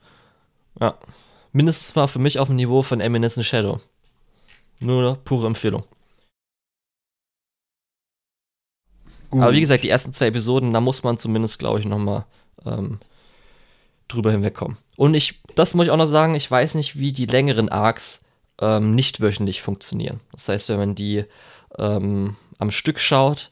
[0.80, 0.98] Ja.
[1.52, 3.80] Mindestens mal für mich auf dem Niveau von Eminence Shadow.
[4.80, 5.84] Nur eine pure Empfehlung.
[9.30, 9.42] Gut.
[9.42, 12.26] Aber wie gesagt, die ersten zwei Episoden, da muss man zumindest, glaube ich, nochmal
[12.64, 13.00] ähm,
[14.08, 14.76] drüber hinwegkommen.
[14.96, 18.20] Und ich, das muss ich auch noch sagen, ich weiß nicht, wie die längeren Arcs
[18.60, 20.20] ähm, nicht wöchentlich funktionieren.
[20.32, 21.24] Das heißt, wenn man die
[21.78, 23.50] ähm, am Stück schaut,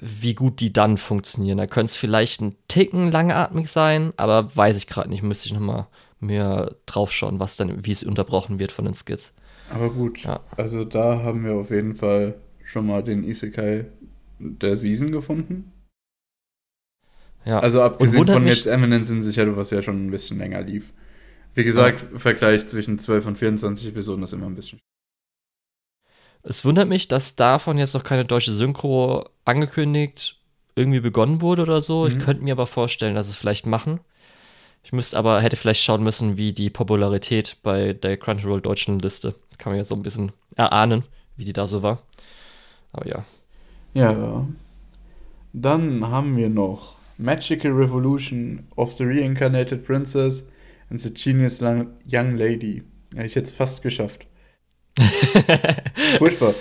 [0.00, 1.58] wie gut die dann funktionieren.
[1.58, 5.22] Da könnte es vielleicht ein Ticken langatmig sein, aber weiß ich gerade nicht.
[5.22, 5.86] Müsste ich nochmal
[6.18, 9.32] mehr drauf schauen, was dann, wie es unterbrochen wird von den Skits.
[9.72, 10.40] Aber gut, ja.
[10.56, 12.34] also da haben wir auf jeden Fall
[12.64, 13.86] schon mal den Isekai
[14.38, 15.72] der Season gefunden.
[17.44, 17.58] Ja.
[17.58, 20.92] Also abgesehen von jetzt Eminence in Sicherheit, was ja schon ein bisschen länger lief.
[21.54, 22.18] Wie gesagt, ja.
[22.18, 24.78] Vergleich zwischen 12 und 24 Episoden ist immer ein bisschen.
[26.42, 30.40] Es wundert mich, dass davon jetzt noch keine deutsche Synchro angekündigt,
[30.74, 32.02] irgendwie begonnen wurde oder so.
[32.02, 32.08] Mhm.
[32.08, 34.00] Ich könnte mir aber vorstellen, dass es vielleicht machen.
[34.82, 39.34] Ich müsste aber, hätte vielleicht schauen müssen, wie die Popularität bei der Crunchyroll deutschen Liste.
[39.58, 41.04] Kann man ja so ein bisschen erahnen,
[41.36, 42.02] wie die da so war.
[42.92, 43.24] Aber ja.
[43.94, 44.46] Ja.
[45.52, 50.48] Dann haben wir noch Magical Revolution of the Reincarnated Princess
[50.90, 52.82] and the Genius Young Lady.
[53.14, 54.26] Ja, ich hätte es fast geschafft.
[56.18, 56.54] Furchtbar.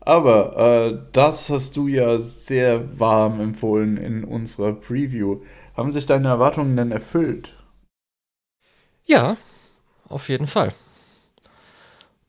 [0.00, 5.40] Aber äh, das hast du ja sehr warm empfohlen in unserer Preview.
[5.74, 7.54] Haben sich deine Erwartungen denn erfüllt?
[9.06, 9.36] Ja,
[10.08, 10.72] auf jeden Fall.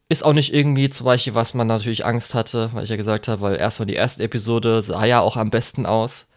[0.07, 3.27] Ist auch nicht irgendwie zum Beispiel, was man natürlich Angst hatte, weil ich ja gesagt
[3.27, 6.27] habe, weil erstmal die erste Episode sah ja auch am besten aus.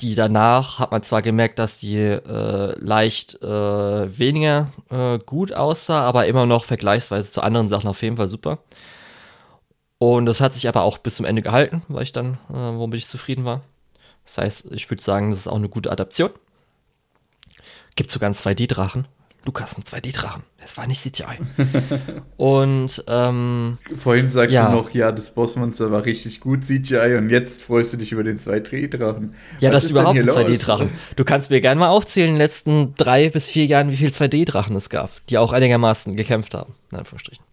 [0.00, 6.02] Die danach hat man zwar gemerkt, dass die äh, leicht äh, weniger äh, gut aussah,
[6.02, 8.60] aber immer noch vergleichsweise zu anderen Sachen auf jeden Fall super.
[9.98, 12.98] Und das hat sich aber auch bis zum Ende gehalten, weil ich dann, äh, womit
[13.00, 13.62] ich zufrieden war.
[14.24, 16.30] Das heißt, ich würde sagen, das ist auch eine gute Adaption.
[17.96, 19.06] Gibt sogar einen 2D-Drachen.
[19.44, 20.42] Lukas, ein 2D-Drachen.
[20.60, 21.38] Das war nicht CGI.
[22.36, 24.68] und ähm, vorhin sagst ja.
[24.68, 28.22] du noch, ja, das Bossmonster war richtig gut CGI und jetzt freust du dich über
[28.22, 29.34] den 2D-Drachen.
[29.60, 30.90] Ja, Was das ist überhaupt ein 2D-Drachen.
[31.16, 34.10] Du kannst mir gerne mal aufzählen in den letzten drei bis vier Jahren, wie viele
[34.10, 36.74] 2D-Drachen es gab, die auch einigermaßen gekämpft haben.
[36.90, 37.44] In Anführungsstrichen.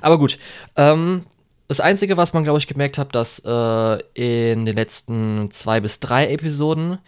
[0.00, 0.38] Aber gut.
[0.76, 1.26] Ähm,
[1.68, 6.00] das Einzige, was man, glaube ich, gemerkt hat, dass äh, in den letzten zwei bis
[6.00, 6.98] drei Episoden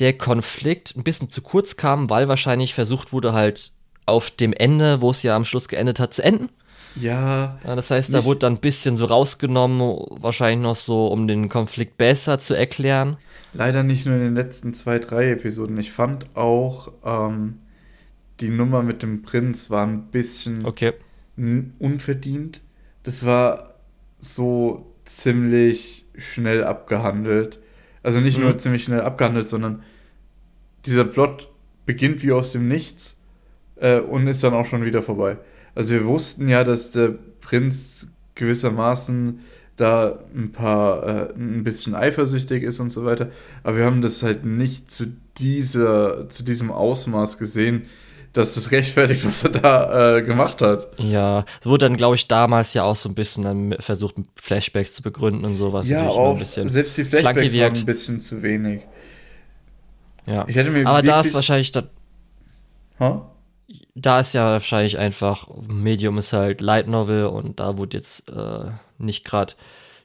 [0.00, 3.72] der Konflikt ein bisschen zu kurz kam, weil wahrscheinlich versucht wurde, halt
[4.06, 6.48] auf dem Ende, wo es ja am Schluss geendet hat, zu enden.
[6.96, 7.58] Ja.
[7.64, 11.96] das heißt, da wurde dann ein bisschen so rausgenommen, wahrscheinlich noch so, um den Konflikt
[11.98, 13.16] besser zu erklären.
[13.52, 15.78] Leider nicht nur in den letzten zwei, drei Episoden.
[15.78, 17.58] Ich fand auch, ähm,
[18.40, 20.94] die Nummer mit dem Prinz war ein bisschen okay.
[21.36, 22.60] unverdient.
[23.02, 23.74] Das war
[24.18, 27.60] so ziemlich schnell abgehandelt.
[28.02, 28.44] Also nicht mhm.
[28.44, 29.82] nur ziemlich schnell abgehandelt, sondern
[30.86, 31.48] dieser Plot
[31.86, 33.20] beginnt wie aus dem Nichts
[33.76, 35.38] äh, und ist dann auch schon wieder vorbei.
[35.74, 39.40] Also wir wussten ja, dass der Prinz gewissermaßen
[39.76, 43.30] da ein paar äh, ein bisschen eifersüchtig ist und so weiter,
[43.62, 45.06] aber wir haben das halt nicht zu
[45.38, 47.86] dieser zu diesem Ausmaß gesehen,
[48.32, 50.88] dass das rechtfertigt, was er da äh, gemacht hat.
[50.98, 54.92] Ja, es wurde dann, glaube ich, damals ja auch so ein bisschen dann versucht, Flashbacks
[54.92, 55.88] zu begründen und sowas.
[55.88, 58.82] Ja, auch selbst die Flashbacks waren ein bisschen zu wenig.
[60.26, 61.84] Ja, ich hätte mir aber da ist wahrscheinlich da,
[62.98, 63.22] huh?
[63.94, 68.70] da ist ja wahrscheinlich einfach Medium ist halt Light Novel und da wurde jetzt äh,
[68.98, 69.54] nicht gerade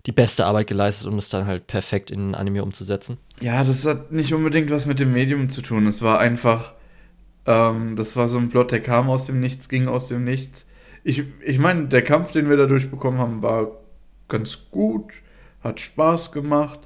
[0.06, 3.18] die beste Arbeit geleistet, um es dann halt perfekt in Anime umzusetzen.
[3.42, 5.88] Ja, das hat nicht unbedingt was mit dem Medium zu tun.
[5.88, 6.74] Es war einfach
[7.46, 10.68] ähm, das war so ein Plot, der kam aus dem Nichts, ging aus dem Nichts.
[11.04, 13.72] Ich, ich meine, der Kampf, den wir dadurch bekommen haben, war
[14.28, 15.12] ganz gut,
[15.64, 16.80] hat Spaß gemacht,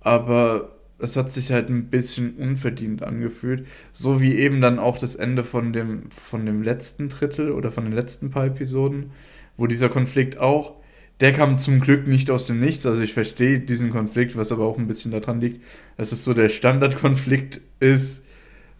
[0.00, 3.66] aber es hat sich halt ein bisschen unverdient angefühlt.
[3.92, 7.84] So wie eben dann auch das Ende von dem, von dem letzten Drittel oder von
[7.84, 9.10] den letzten paar Episoden,
[9.56, 10.76] wo dieser Konflikt auch,
[11.20, 12.86] der kam zum Glück nicht aus dem Nichts.
[12.86, 15.62] Also ich verstehe diesen Konflikt, was aber auch ein bisschen daran liegt,
[15.96, 18.24] dass es so der Standardkonflikt ist.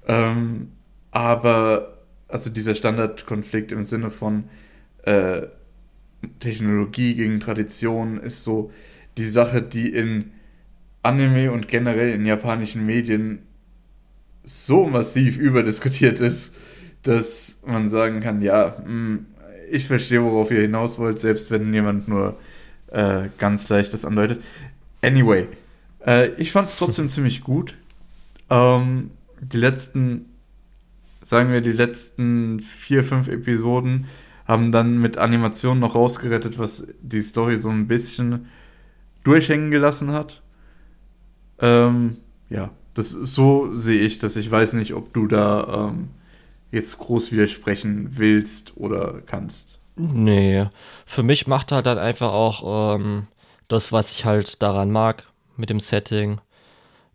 [0.06, 0.68] Ähm,
[1.10, 1.98] aber,
[2.28, 4.44] also dieser Standardkonflikt im Sinne von
[5.02, 5.46] äh,
[6.40, 8.70] Technologie gegen Tradition ist so
[9.16, 10.32] die Sache, die in
[11.06, 13.38] Anime und generell in japanischen Medien
[14.42, 16.54] so massiv überdiskutiert ist,
[17.02, 19.26] dass man sagen kann, ja, hm,
[19.70, 22.36] ich verstehe, worauf ihr hinaus wollt, selbst wenn jemand nur
[22.88, 24.42] äh, ganz leicht das andeutet.
[25.02, 25.46] Anyway,
[26.04, 27.76] äh, ich fand es trotzdem ziemlich gut.
[28.50, 29.10] Ähm,
[29.40, 30.26] die letzten,
[31.22, 34.06] sagen wir, die letzten vier, fünf Episoden
[34.46, 38.48] haben dann mit Animationen noch rausgerettet, was die Story so ein bisschen
[39.24, 40.42] durchhängen gelassen hat.
[41.60, 42.18] Ähm,
[42.50, 44.36] ja, das so sehe ich das.
[44.36, 46.10] Ich weiß nicht, ob du da ähm,
[46.72, 49.78] jetzt groß widersprechen willst oder kannst.
[49.96, 50.66] Nee,
[51.06, 53.28] für mich macht halt dann einfach auch ähm,
[53.68, 55.26] das, was ich halt daran mag,
[55.56, 56.40] mit dem Setting,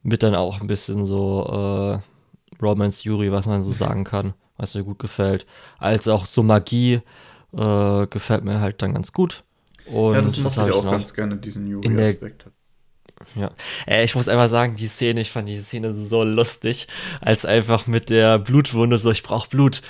[0.03, 4.76] mit dann auch ein bisschen so äh, Romance Yuri, was man so sagen kann, was
[4.76, 5.45] mir gut gefällt,
[5.80, 7.01] als auch so Magie
[7.53, 9.43] äh, gefällt mir halt dann ganz gut.
[9.85, 12.45] Und ja, das mache ich auch ganz gerne, diesen Yuri-Aspekt.
[13.35, 13.52] Ja,
[13.88, 16.88] äh, ich muss einfach sagen, die Szene, ich fand die Szene so lustig,
[17.19, 19.81] als einfach mit der Blutwunde so, ich brauche Blut.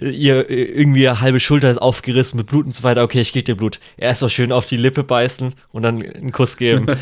[0.00, 3.02] Ihr irgendwie eine halbe Schulter ist aufgerissen mit Blut und so weiter.
[3.02, 3.80] Okay, ich gebe dir Blut.
[3.96, 6.86] Erst mal schön auf die Lippe beißen und dann einen Kuss geben.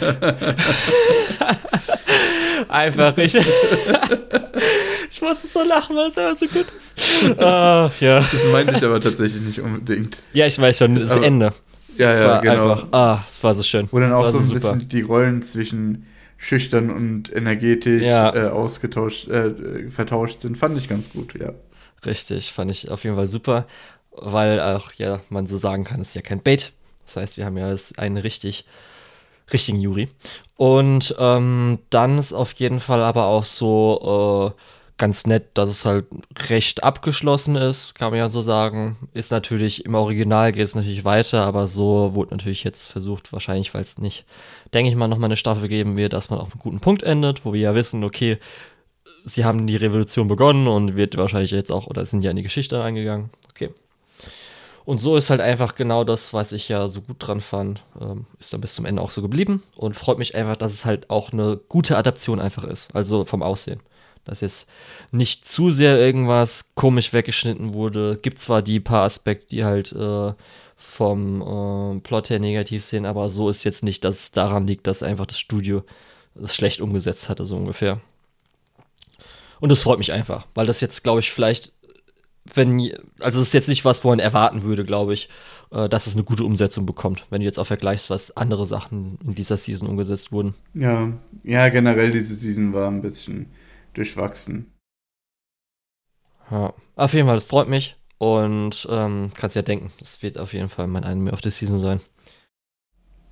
[2.69, 3.35] einfach, ich.
[5.11, 6.95] ich musste so lachen, weil es einfach so gut ist.
[7.25, 8.21] Uh, ja.
[8.33, 10.23] Das meinte ich aber tatsächlich nicht unbedingt.
[10.33, 11.53] Ja, ich weiß schon, das aber, Ende.
[12.01, 12.71] Ja, es ja, war genau.
[12.73, 13.89] Einfach, ah, es war so schön.
[13.91, 14.61] Wo dann auch so ein super.
[14.61, 16.07] bisschen die Rollen zwischen
[16.39, 18.35] schüchtern und energetisch ja.
[18.35, 21.53] äh, ausgetauscht, äh, vertauscht sind, fand ich ganz gut, ja.
[22.05, 23.67] Richtig, fand ich auf jeden Fall super,
[24.13, 26.73] weil auch, ja, man so sagen kann, es ist ja kein Bait.
[27.05, 28.65] Das heißt, wir haben ja einen richtig,
[29.53, 30.09] richtigen Juri.
[30.57, 34.61] Und ähm, dann ist auf jeden Fall aber auch so, äh,
[35.01, 36.05] ganz nett, dass es halt
[36.49, 39.09] recht abgeschlossen ist, kann man ja so sagen.
[39.15, 43.73] Ist natürlich im Original geht es natürlich weiter, aber so wurde natürlich jetzt versucht, wahrscheinlich,
[43.73, 44.27] weil es nicht,
[44.75, 47.45] denke ich mal, nochmal eine Staffel geben wird, dass man auf einen guten Punkt endet,
[47.47, 48.39] wo wir ja wissen, okay,
[49.25, 52.43] sie haben die Revolution begonnen und wird wahrscheinlich jetzt auch, oder sind ja in die
[52.43, 53.31] Geschichte eingegangen.
[53.49, 53.71] Okay.
[54.85, 58.27] Und so ist halt einfach genau das, was ich ja so gut dran fand, ähm,
[58.39, 61.09] ist dann bis zum Ende auch so geblieben und freut mich einfach, dass es halt
[61.09, 63.81] auch eine gute Adaption einfach ist, also vom Aussehen
[64.31, 64.69] dass jetzt
[65.11, 68.17] nicht zu sehr irgendwas komisch weggeschnitten wurde.
[68.23, 70.33] Gibt zwar die paar Aspekte, die halt äh,
[70.77, 74.87] vom äh, Plot her negativ sind, aber so ist jetzt nicht, dass es daran liegt,
[74.87, 75.83] dass einfach das Studio
[76.37, 78.01] das schlecht umgesetzt hatte, so ungefähr.
[79.59, 81.73] Und das freut mich einfach, weil das jetzt, glaube ich, vielleicht,
[82.55, 85.29] wenn, also es ist jetzt nicht was, wo man erwarten würde, glaube ich,
[85.73, 89.19] äh, dass es eine gute Umsetzung bekommt, wenn du jetzt auch vergleichst, was andere Sachen
[89.25, 90.55] in dieser Season umgesetzt wurden.
[90.73, 91.13] Ja,
[91.43, 93.47] ja, generell diese Season war ein bisschen
[93.95, 94.73] durchwachsen.
[96.51, 97.97] Ja, auf jeden Fall, das freut mich.
[98.19, 101.79] Und ähm, kannst ja denken, das wird auf jeden Fall mein Anime of the Season
[101.79, 102.01] sein.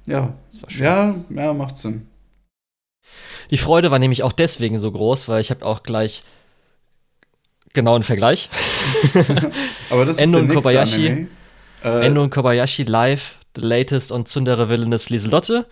[0.06, 0.32] Ja,
[0.70, 2.08] ja, ja, macht Sinn.
[3.50, 6.22] Die Freude war nämlich auch deswegen so groß, weil ich habe auch gleich
[7.74, 8.48] genau einen Vergleich.
[9.90, 11.28] Aber das Endo ist und der Kobayashi.
[11.84, 15.66] Äh, Endo und Kobayashi live, the latest on Tsundere Villainous Lieselotte,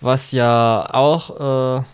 [0.00, 1.84] was ja auch äh,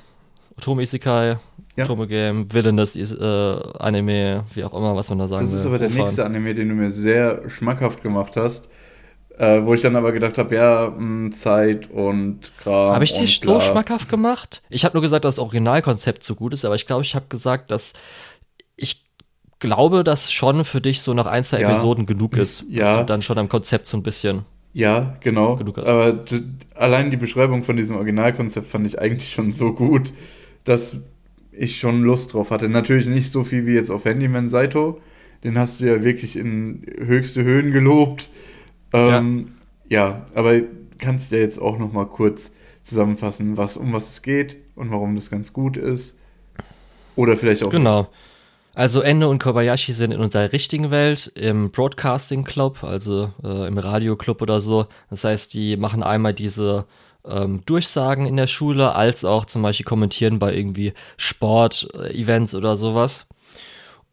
[0.58, 1.36] Otome Isekai
[1.76, 1.86] ja.
[2.06, 5.78] Game, Villainous äh, Anime, wie auch immer, was man da sagen Das ist will, aber
[5.78, 6.04] der umfahren.
[6.04, 8.68] nächste Anime, den du mir sehr schmackhaft gemacht hast.
[9.36, 12.94] Äh, wo ich dann aber gedacht habe, ja, mh, hm, Zeit und Kram.
[12.94, 14.62] Habe ich dir so schmackhaft gemacht?
[14.70, 17.26] Ich habe nur gesagt, dass das Originalkonzept so gut ist, aber ich glaube, ich habe
[17.28, 17.94] gesagt, dass
[18.76, 19.04] ich
[19.58, 21.70] glaube, dass schon für dich so nach ein, zwei Ja.
[21.72, 22.64] Episoden genug ist.
[22.68, 22.84] Ja.
[22.84, 24.44] Dass du dann schon am Konzept so ein bisschen.
[24.72, 25.56] Ja, genau.
[25.56, 25.88] Genug hast.
[25.88, 26.24] Aber
[26.76, 30.12] allein die Beschreibung von diesem Originalkonzept fand ich eigentlich schon so gut,
[30.64, 30.98] dass
[31.52, 32.68] ich schon Lust drauf hatte.
[32.68, 35.00] Natürlich nicht so viel wie jetzt auf Handyman Saito.
[35.44, 38.30] Den hast du ja wirklich in höchste Höhen gelobt.
[38.92, 39.52] Ähm,
[39.88, 40.24] ja.
[40.34, 40.60] aber
[40.98, 45.16] kannst ja jetzt auch noch mal kurz zusammenfassen, was, um was es geht und warum
[45.16, 46.18] das ganz gut ist.
[47.16, 48.08] Oder vielleicht auch Genau.
[48.74, 53.78] Also Endo und Kobayashi sind in unserer richtigen Welt im Broadcasting Club, also äh, im
[53.78, 54.86] Radioclub oder so.
[55.10, 56.86] Das heißt, die machen einmal diese
[57.26, 63.26] ähm, Durchsagen in der Schule, als auch zum Beispiel kommentieren bei irgendwie Sport-Events oder sowas.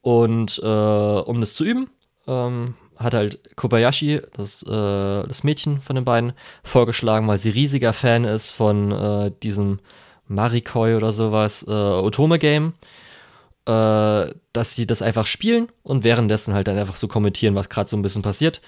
[0.02, 1.90] Und äh, um das zu üben,
[2.28, 4.68] ähm, hat halt Kobayashi, das, äh,
[5.28, 6.34] das Mädchen von den beiden,
[6.64, 9.80] vorgeschlagen, weil sie riesiger Fan ist von äh, diesem
[10.28, 12.74] Marikoi oder sowas, äh, Otome-Game,
[13.66, 17.90] äh, dass sie das einfach spielen und währenddessen halt dann einfach so kommentieren, was gerade
[17.90, 18.62] so ein bisschen passiert.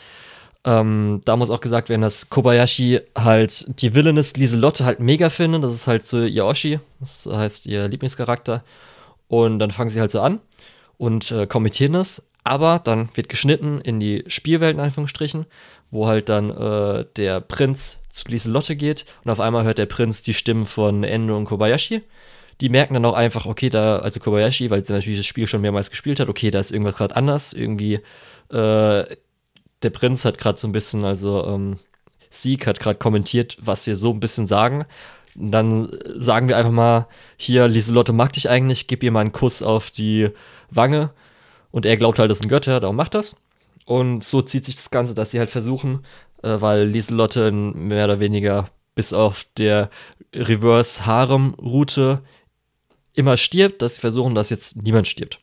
[0.65, 5.63] Ähm, da muss auch gesagt werden, dass Kobayashi halt die Villainous Lieselotte halt mega findet.
[5.63, 8.63] Das ist halt so ihr Oshi, das heißt ihr Lieblingscharakter.
[9.27, 10.39] Und dann fangen sie halt so an
[10.97, 12.23] und äh, kommentieren das.
[12.43, 15.45] Aber dann wird geschnitten in die Spielwelt, in Anführungsstrichen,
[15.91, 19.05] wo halt dann äh, der Prinz zu Lieselotte geht.
[19.23, 22.01] Und auf einmal hört der Prinz die Stimmen von Endo und Kobayashi,
[22.61, 25.61] die merken dann auch einfach, okay, da, also Kobayashi, weil sie natürlich das Spiel schon
[25.61, 27.99] mehrmals gespielt hat, okay, da ist irgendwas gerade anders, irgendwie,
[28.51, 29.05] äh,
[29.83, 31.77] der Prinz hat gerade so ein bisschen, also ähm,
[32.29, 34.85] Sieg hat gerade kommentiert, was wir so ein bisschen sagen.
[35.35, 37.07] Und dann sagen wir einfach mal,
[37.37, 40.29] hier, Lieselotte mag dich eigentlich, gib ihr mal einen Kuss auf die
[40.69, 41.11] Wange.
[41.71, 43.35] Und er glaubt halt, das ein Götter, darum macht das.
[43.85, 46.05] Und so zieht sich das Ganze, dass sie halt versuchen,
[46.41, 49.89] äh, weil Lieselotte mehr oder weniger bis auf der
[50.33, 52.21] Reverse-Harem-Route
[53.13, 55.39] immer stirbt, dass sie versuchen, dass jetzt niemand stirbt.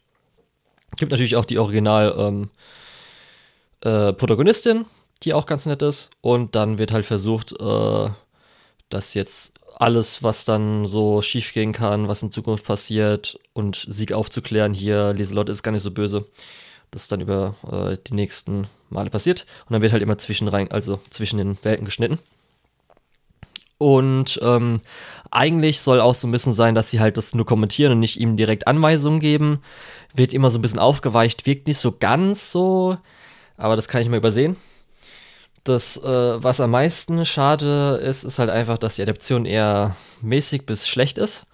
[0.96, 2.50] Gibt natürlich auch die Original ähm,
[3.82, 4.86] äh, Protagonistin,
[5.22, 6.10] die auch ganz nett ist.
[6.20, 8.10] Und dann wird halt versucht, äh,
[8.88, 14.12] dass jetzt alles, was dann so schief gehen kann, was in Zukunft passiert und Sieg
[14.12, 14.74] aufzuklären.
[14.74, 16.26] Hier, Lieselotte ist gar nicht so böse.
[16.90, 19.46] Das dann über äh, die nächsten Male passiert.
[19.66, 22.18] Und dann wird halt immer zwischen rein, also zwischen den Welten geschnitten.
[23.78, 24.82] Und ähm,
[25.30, 28.20] eigentlich soll auch so ein bisschen sein, dass sie halt das nur kommentieren und nicht
[28.20, 29.62] ihm direkt Anweisungen geben.
[30.14, 32.98] Wird immer so ein bisschen aufgeweicht, wirkt nicht so ganz so,
[33.60, 34.56] aber das kann ich mal übersehen.
[35.64, 40.64] Das, äh, was am meisten schade ist, ist halt einfach, dass die Adaption eher mäßig
[40.64, 41.46] bis schlecht ist.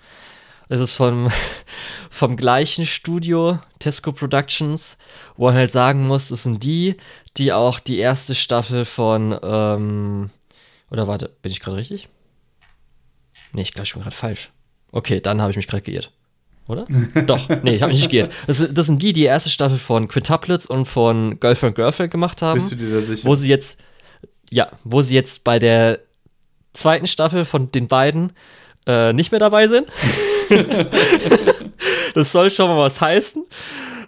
[0.69, 1.31] Es ist vom,
[2.11, 4.97] vom gleichen Studio, Tesco Productions,
[5.37, 6.97] wo man halt sagen muss, es sind die,
[7.37, 10.31] die auch die erste Staffel von, ähm,
[10.91, 12.09] oder warte, bin ich gerade richtig?
[13.53, 14.51] Nee, ich glaube, ich bin gerade falsch.
[14.93, 16.12] Okay, dann habe ich mich gerade geirrt.
[16.68, 16.86] Oder?
[17.26, 18.32] Doch, nee, ich habe mich nicht geirrt.
[18.47, 22.43] Das, das, sind die, die, die erste Staffel von Quintuplets und von Girlfriend Girlfriend gemacht
[22.43, 22.59] haben.
[22.59, 23.26] Bist du dir da sicher?
[23.26, 23.78] Wo sie jetzt,
[24.51, 26.01] ja, wo sie jetzt bei der
[26.72, 28.32] zweiten Staffel von den beiden
[28.86, 29.86] äh, nicht mehr dabei sind.
[32.14, 33.44] das soll schon mal was heißen.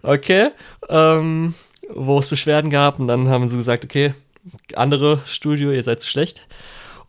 [0.02, 0.50] Okay.
[0.88, 1.54] Ähm,
[1.90, 4.14] wo es Beschwerden gab und dann haben sie gesagt, okay,
[4.74, 6.46] andere Studio, ihr seid zu schlecht.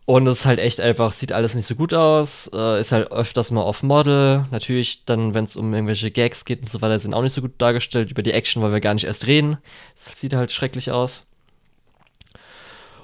[0.09, 3.11] Und es ist halt echt einfach, sieht alles nicht so gut aus, äh, ist halt
[3.11, 4.45] öfters mal off-Model.
[4.49, 7.41] Natürlich dann, wenn es um irgendwelche Gags geht und so weiter, sind auch nicht so
[7.41, 8.09] gut dargestellt.
[8.09, 9.59] Über die Action wollen wir gar nicht erst reden.
[9.93, 11.27] Das sieht halt schrecklich aus.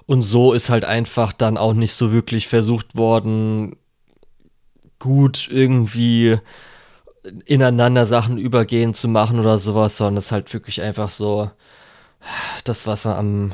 [0.07, 3.75] Und so ist halt einfach dann auch nicht so wirklich versucht worden,
[4.97, 6.39] gut irgendwie
[7.45, 11.51] ineinander Sachen übergehen zu machen oder sowas, sondern es ist halt wirklich einfach so
[12.63, 13.51] das, was man am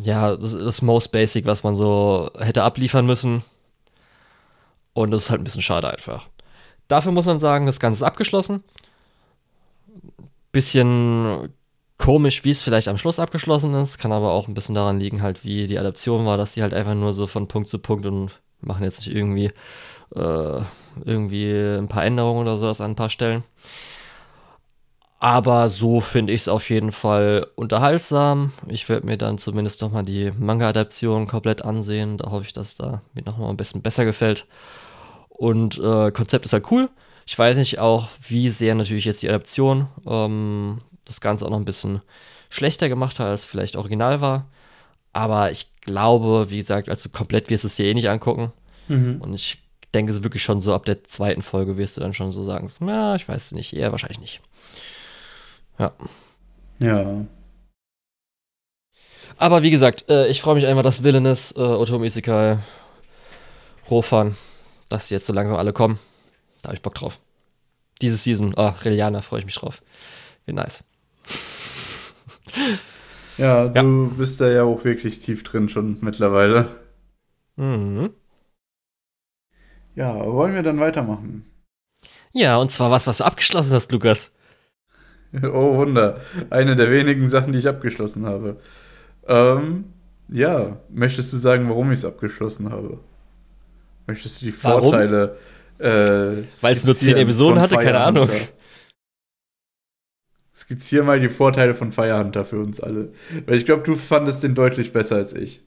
[0.00, 3.42] ja, das, das Most Basic, was man so hätte abliefern müssen.
[4.94, 6.28] Und das ist halt ein bisschen schade einfach.
[6.88, 8.62] Dafür muss man sagen, das Ganze ist abgeschlossen.
[10.52, 11.48] Bisschen
[11.96, 13.98] komisch, wie es vielleicht am Schluss abgeschlossen ist.
[13.98, 16.74] Kann aber auch ein bisschen daran liegen, halt, wie die Adaption war, dass die halt
[16.74, 19.52] einfach nur so von Punkt zu Punkt und machen jetzt nicht irgendwie,
[20.14, 20.60] äh,
[21.04, 23.44] irgendwie ein paar Änderungen oder sowas an ein paar Stellen.
[25.22, 28.50] Aber so finde ich es auf jeden Fall unterhaltsam.
[28.66, 32.18] Ich werde mir dann zumindest nochmal die Manga-Adaption komplett ansehen.
[32.18, 34.46] Da hoffe ich, dass da mir nochmal ein bisschen besser gefällt.
[35.28, 36.90] Und äh, Konzept ist halt cool.
[37.24, 41.58] Ich weiß nicht auch, wie sehr natürlich jetzt die Adaption ähm, das Ganze auch noch
[41.60, 42.02] ein bisschen
[42.50, 44.50] schlechter gemacht hat, als vielleicht original war.
[45.12, 48.52] Aber ich glaube, wie gesagt, also komplett wirst du es dir eh nicht angucken.
[48.88, 49.20] Mhm.
[49.20, 49.62] Und ich
[49.94, 52.68] denke es wirklich schon so ab der zweiten Folge wirst du dann schon so sagen,
[52.84, 54.40] ja, ich weiß nicht, eher wahrscheinlich nicht.
[55.78, 55.92] Ja.
[56.78, 57.26] Ja.
[59.36, 62.58] Aber wie gesagt, äh, ich freue mich einfach, dass Villainous, äh, Otomo Isekai,
[63.90, 64.36] Rofan,
[64.88, 65.98] dass die jetzt so langsam alle kommen.
[66.62, 67.18] Da habe ich Bock drauf.
[68.00, 69.82] Diese Season, oh, Reliana, freue ich mich drauf.
[70.46, 70.84] Wie nice.
[73.38, 74.10] Ja, du ja.
[74.16, 76.68] bist da ja auch wirklich tief drin schon mittlerweile.
[77.56, 78.10] Mhm.
[79.94, 81.44] Ja, wollen wir dann weitermachen?
[82.32, 84.31] Ja, und zwar was, was du abgeschlossen hast, Lukas.
[85.42, 86.20] Oh Wunder.
[86.50, 88.56] Eine der wenigen Sachen, die ich abgeschlossen habe.
[89.26, 89.84] Ähm,
[90.28, 92.98] ja, möchtest du sagen, warum ich es abgeschlossen habe?
[94.06, 95.36] Möchtest du die Vorteile.
[95.78, 98.28] Äh, Weil es nur zehn Episoden hatte, keine Ahnung.
[100.54, 103.12] Skizziere mal die Vorteile von Fire Hunter für uns alle.
[103.46, 105.62] Weil ich glaube, du fandest den deutlich besser als ich.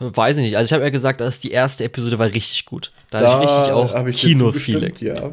[0.00, 0.56] Weiß ich nicht.
[0.56, 2.92] Also ich habe ja gesagt, dass die erste Episode war richtig gut.
[3.10, 4.94] Da, da hatte ich richtig auch Kino-Feeling.
[5.00, 5.32] Ja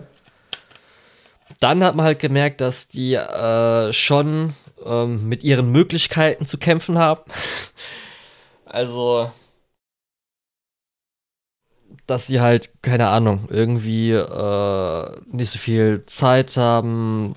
[1.60, 4.54] dann hat man halt gemerkt, dass die äh, schon
[4.86, 7.22] ähm, mit ihren Möglichkeiten zu kämpfen haben.
[8.66, 9.32] also,
[12.08, 17.36] dass sie halt, keine Ahnung, irgendwie äh, nicht so viel Zeit haben.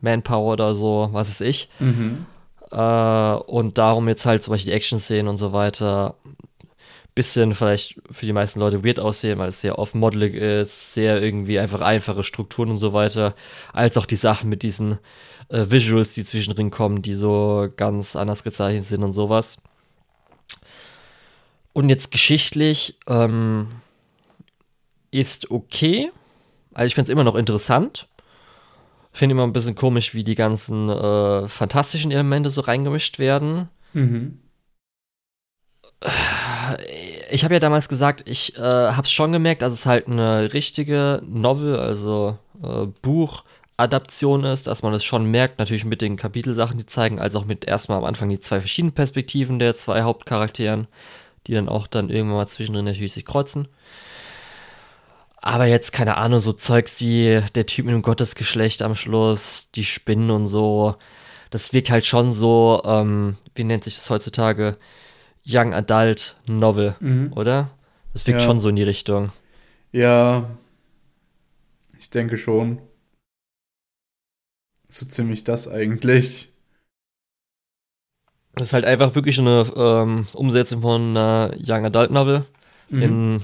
[0.00, 1.68] Manpower oder so, was weiß ich.
[1.78, 2.26] Mhm.
[2.70, 6.16] Äh, und darum jetzt halt zum Beispiel die Action-Szenen und so weiter
[7.14, 11.58] bisschen vielleicht für die meisten Leute weird aussehen, weil es sehr off-modelig ist, sehr irgendwie
[11.58, 13.34] einfach einfache Strukturen und so weiter,
[13.72, 14.98] als auch die Sachen mit diesen
[15.48, 19.58] äh, Visuals, die zwischendrin kommen, die so ganz anders gezeichnet sind und sowas.
[21.74, 23.68] Und jetzt geschichtlich ähm,
[25.10, 26.10] ist okay.
[26.74, 28.08] Also ich finde es immer noch interessant.
[29.12, 33.68] Finde immer ein bisschen komisch, wie die ganzen äh, fantastischen Elemente so reingemischt werden.
[33.92, 34.38] Mhm.
[37.30, 40.52] Ich habe ja damals gesagt, ich äh, habe es schon gemerkt, dass es halt eine
[40.52, 46.78] richtige Novel, also äh, Buchadaption ist, dass man es schon merkt, natürlich mit den Kapitelsachen,
[46.78, 50.88] die zeigen, als auch mit erstmal am Anfang die zwei verschiedenen Perspektiven der zwei Hauptcharakteren,
[51.46, 53.68] die dann auch dann irgendwann mal zwischendrin natürlich sich kreuzen.
[55.42, 59.84] Aber jetzt, keine Ahnung, so Zeugs wie der Typ mit dem Gottesgeschlecht am Schluss, die
[59.84, 60.94] Spinnen und so.
[61.50, 64.76] Das wirkt halt schon so, ähm, wie nennt sich das heutzutage?
[65.46, 67.32] Young Adult Novel, mhm.
[67.34, 67.70] oder?
[68.12, 68.46] Das wirkt ja.
[68.46, 69.32] schon so in die Richtung.
[69.90, 70.50] Ja,
[71.98, 72.80] ich denke schon.
[74.88, 76.52] So ziemlich das eigentlich.
[78.54, 82.44] Das ist halt einfach wirklich eine ähm, Umsetzung von einer Young Adult Novel
[82.90, 83.02] mhm.
[83.02, 83.42] in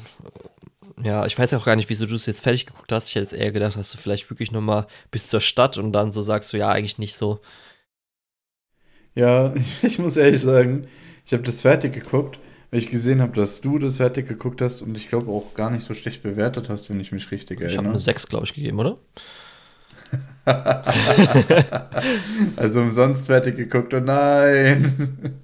[1.02, 3.08] ja, ich weiß auch gar nicht, wieso du es jetzt fertig geguckt hast.
[3.08, 6.12] Ich hätte jetzt eher gedacht, dass du vielleicht wirklich nochmal bis zur Stadt und dann
[6.12, 7.40] so sagst du, ja, eigentlich nicht so.
[9.14, 10.88] Ja, ich muss ehrlich sagen,
[11.28, 12.38] ich habe das fertig geguckt,
[12.70, 15.70] weil ich gesehen habe, dass du das fertig geguckt hast und ich glaube auch gar
[15.70, 17.72] nicht so schlecht bewertet hast, wenn ich mich richtig erinnere.
[17.72, 18.96] Ich habe eine 6, glaube ich, gegeben, oder?
[22.56, 25.42] also umsonst fertig geguckt, oh nein.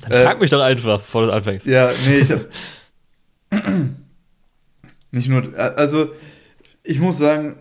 [0.00, 1.66] Dann frag äh, mich doch einfach, bevor du anfängst.
[1.66, 2.48] Ja, nee, ich habe
[5.10, 6.12] nicht nur, also
[6.82, 7.56] ich muss sagen,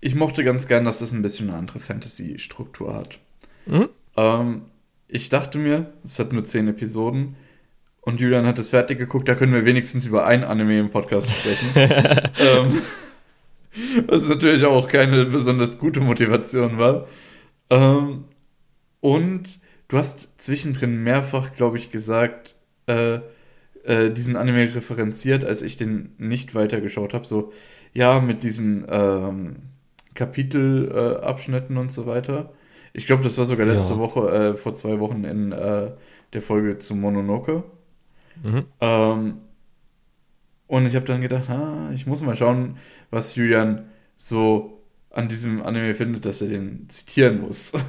[0.00, 3.18] ich mochte ganz gern, dass das ein bisschen eine andere Fantasy-Struktur hat.
[3.66, 3.90] Mhm.
[4.16, 4.62] Ähm,
[5.12, 7.36] ich dachte mir, es hat nur zehn Episoden
[8.00, 11.30] und Julian hat es fertig geguckt, da können wir wenigstens über ein Anime im Podcast
[11.30, 11.68] sprechen.
[11.76, 12.82] ähm,
[14.06, 17.06] was natürlich auch keine besonders gute Motivation war.
[17.68, 18.24] Ähm,
[19.00, 22.54] und du hast zwischendrin mehrfach, glaube ich, gesagt,
[22.86, 23.20] äh,
[23.84, 27.26] äh, diesen Anime referenziert, als ich den nicht weitergeschaut habe.
[27.26, 27.52] So,
[27.92, 29.56] ja, mit diesen ähm,
[30.14, 32.54] Kapitelabschnitten äh, und so weiter.
[32.92, 33.98] Ich glaube, das war sogar letzte ja.
[33.98, 35.90] Woche, äh, vor zwei Wochen in äh,
[36.32, 37.64] der Folge zu Mononoke.
[38.42, 38.64] Mhm.
[38.80, 39.34] Ähm,
[40.66, 42.76] und ich habe dann gedacht, ah, ich muss mal schauen,
[43.10, 43.86] was Julian
[44.16, 47.72] so an diesem Anime findet, dass er den zitieren muss.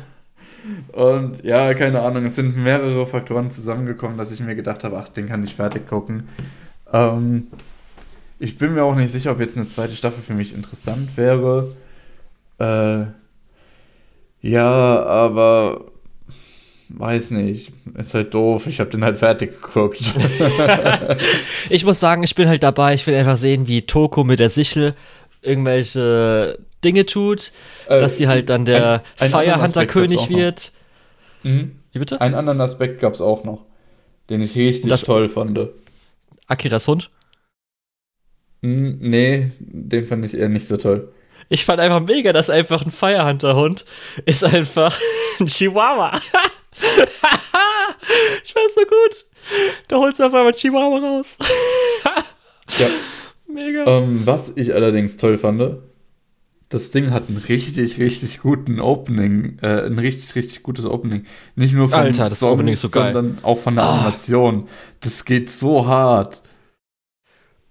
[0.93, 5.09] Und ja, keine Ahnung, es sind mehrere Faktoren zusammengekommen, dass ich mir gedacht habe, ach,
[5.09, 6.30] den kann ich fertig gucken.
[6.91, 7.47] Ähm,
[8.39, 11.75] ich bin mir auch nicht sicher, ob jetzt eine zweite Staffel für mich interessant wäre.
[12.59, 13.05] Äh,
[14.44, 15.86] ja, aber
[16.90, 17.74] weiß nicht.
[17.98, 18.68] Ist halt doof.
[18.68, 19.99] Ich habe den halt fertig geguckt.
[21.70, 22.94] ich muss sagen, ich bin halt dabei.
[22.94, 24.94] Ich will einfach sehen, wie Toko mit der Sichel
[25.41, 27.52] irgendwelche Dinge tut,
[27.88, 30.72] äh, dass sie halt dann der Firehunter-König wird.
[31.44, 31.80] Mhm.
[31.91, 32.22] Wie bitte?
[32.22, 33.65] Einen anderen Aspekt gab es auch noch,
[34.30, 35.60] den ich richtig das, toll fand.
[36.48, 37.10] Akiras Hund?
[38.61, 41.11] Nee, den fand ich eher nicht so toll.
[41.49, 43.86] Ich fand einfach mega, dass einfach ein Firehunter-Hund
[44.26, 44.98] ist einfach
[45.40, 46.20] ein Chihuahua.
[48.44, 49.26] ich fand so gut.
[49.88, 51.38] Da holst du auf einmal Chihuahua raus.
[52.80, 52.88] ja.
[53.48, 53.86] Mega.
[53.86, 55.78] Ähm, was ich allerdings toll fand,
[56.70, 61.26] das Ding hat einen richtig, richtig guten Opening, äh, ein richtig, richtig gutes Opening.
[61.56, 63.14] Nicht nur von Alter, das Song, Opening ist so geil.
[63.14, 63.99] sondern auch von der ah.
[63.99, 64.68] Animation.
[64.99, 66.41] Das geht so hart.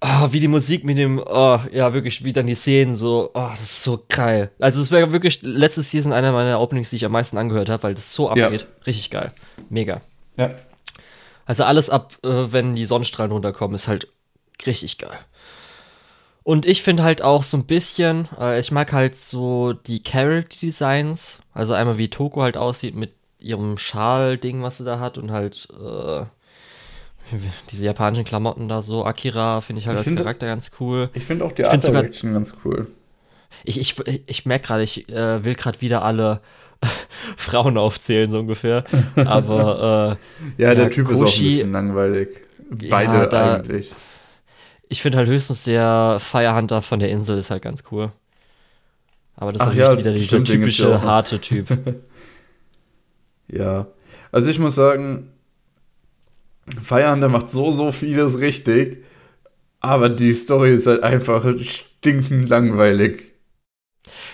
[0.04, 3.48] Oh, wie die Musik mit dem, oh, ja, wirklich, wie dann die Szenen so, oh,
[3.50, 4.50] das ist so geil.
[4.58, 7.84] Also, es wäre wirklich letzte Season einer meiner Openings, die ich am meisten angehört habe,
[7.84, 8.62] weil das so abgeht.
[8.62, 8.84] Ja.
[8.84, 9.30] Richtig geil.
[9.70, 10.00] Mega.
[10.36, 10.50] Ja.
[11.46, 14.08] Also, alles ab, äh, wenn die Sonnenstrahlen runterkommen, ist halt
[14.66, 15.18] richtig geil.
[16.44, 20.58] Und ich finde halt auch so ein bisschen, äh, ich mag halt so die Character
[20.60, 21.38] Designs.
[21.54, 25.68] Also einmal wie Toko halt aussieht mit ihrem Schal-Ding, was sie da hat und halt
[25.70, 26.24] äh,
[27.70, 29.04] diese japanischen Klamotten da so.
[29.04, 31.10] Akira finde ich halt ich als finde, Charakter ganz cool.
[31.14, 32.86] Ich finde auch die Art Direction ganz cool.
[33.64, 33.96] Ich, ich,
[34.26, 36.40] ich merke gerade, ich äh, will gerade wieder alle
[37.36, 38.84] Frauen aufzählen, so ungefähr.
[39.16, 40.18] Aber
[40.58, 42.28] äh, ja, der ja, Typ Koshi, ist auch ein bisschen langweilig.
[42.70, 43.92] Beide ja, da, eigentlich
[44.92, 48.12] ich finde halt höchstens der Firehunter von der Insel ist halt ganz cool.
[49.34, 51.66] Aber das Ach ist ja, wieder dieser typische harte Typ.
[53.48, 53.86] ja.
[54.30, 55.31] Also ich muss sagen,
[56.82, 59.04] Firehunter macht so, so vieles richtig,
[59.80, 63.32] aber die Story ist halt einfach stinkend langweilig.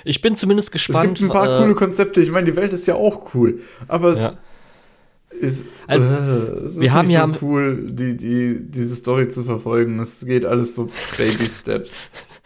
[0.04, 1.14] Ich bin zumindest gespannt.
[1.14, 2.20] Es gibt ein paar äh, coole Konzepte.
[2.20, 3.60] Ich meine, die Welt ist ja auch cool.
[3.88, 4.32] Aber es, ja.
[5.40, 9.98] Ist, also, äh, es wir haben ja so cool, die, die, diese Story zu verfolgen.
[10.00, 11.94] Es geht alles so Baby Steps.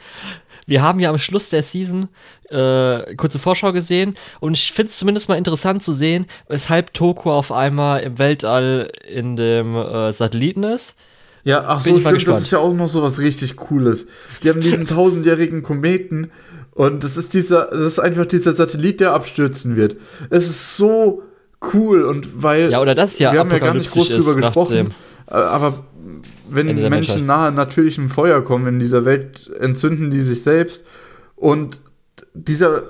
[0.66, 2.09] wir haben ja am Schluss der Season
[2.52, 7.32] äh, kurze Vorschau gesehen und ich finde es zumindest mal interessant zu sehen, weshalb Toko
[7.32, 10.94] auf einmal im Weltall in dem äh, Satelliten ist.
[11.44, 14.06] Ja, ach so, stimmt, das ist ja auch noch so was richtig Cooles.
[14.42, 16.30] Die haben diesen tausendjährigen Kometen
[16.70, 19.96] und das ist dieser, das ist einfach dieser Satellit, der abstürzen wird.
[20.30, 21.22] Es ist so
[21.74, 24.94] cool und weil ja oder das ja wir haben ja gar nicht groß drüber gesprochen,
[25.28, 25.84] äh, aber
[26.48, 30.84] wenn Menschen nahe natürlichem Feuer kommen in dieser Welt, entzünden die sich selbst
[31.36, 31.80] und
[32.34, 32.82] dieser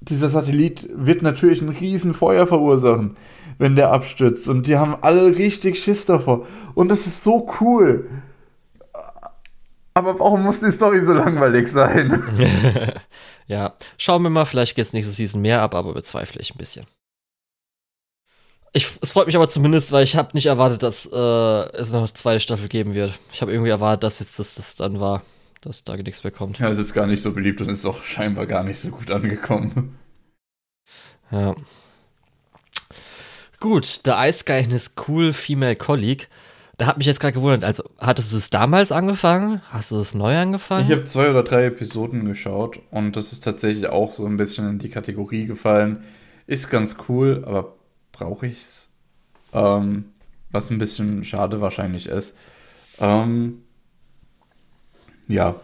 [0.00, 3.16] dieser Satellit wird natürlich ein riesen Feuer verursachen,
[3.58, 8.10] wenn der abstürzt und die haben alle richtig Schiss davor und das ist so cool.
[9.94, 12.22] Aber warum muss die Story so langweilig sein?
[13.46, 16.58] ja, schauen wir mal, vielleicht geht es nächste Season mehr ab, aber bezweifle ich ein
[16.58, 16.84] bisschen.
[18.72, 22.00] Ich, es freut mich aber zumindest, weil ich habe nicht erwartet, dass äh, es noch
[22.00, 23.16] eine zweite Staffel geben wird.
[23.32, 25.22] Ich habe irgendwie erwartet, dass jetzt das, das dann war,
[25.64, 26.58] dass da nichts mehr kommt.
[26.58, 29.10] Ja, es ist gar nicht so beliebt und ist auch scheinbar gar nicht so gut
[29.10, 29.98] angekommen.
[31.30, 31.54] Ja.
[33.60, 36.28] Gut, The Ice Guy is Cool Female Colleague.
[36.76, 39.62] Da hat mich jetzt gerade gewundert, also hattest du es damals angefangen?
[39.70, 40.84] Hast du es neu angefangen?
[40.84, 44.68] Ich habe zwei oder drei Episoden geschaut und das ist tatsächlich auch so ein bisschen
[44.68, 46.04] in die Kategorie gefallen.
[46.46, 47.76] Ist ganz cool, aber
[48.12, 48.90] brauche ich es.
[49.52, 50.06] Ähm,
[50.50, 52.36] was ein bisschen schade wahrscheinlich ist.
[52.98, 53.63] Ähm,
[55.28, 55.56] ja.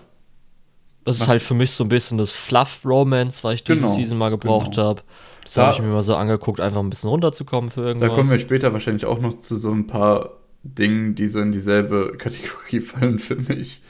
[1.04, 1.28] Das ist was?
[1.28, 4.72] halt für mich so ein bisschen das Fluff-Romance, weil ich diese genau, Season mal gebraucht
[4.72, 4.88] genau.
[4.88, 5.02] habe.
[5.44, 8.10] Das da, habe ich mir mal so angeguckt, einfach ein bisschen runterzukommen für irgendwas.
[8.10, 10.30] Da kommen wir später wahrscheinlich auch noch zu so ein paar
[10.62, 13.80] Dingen, die so in dieselbe Kategorie fallen für mich.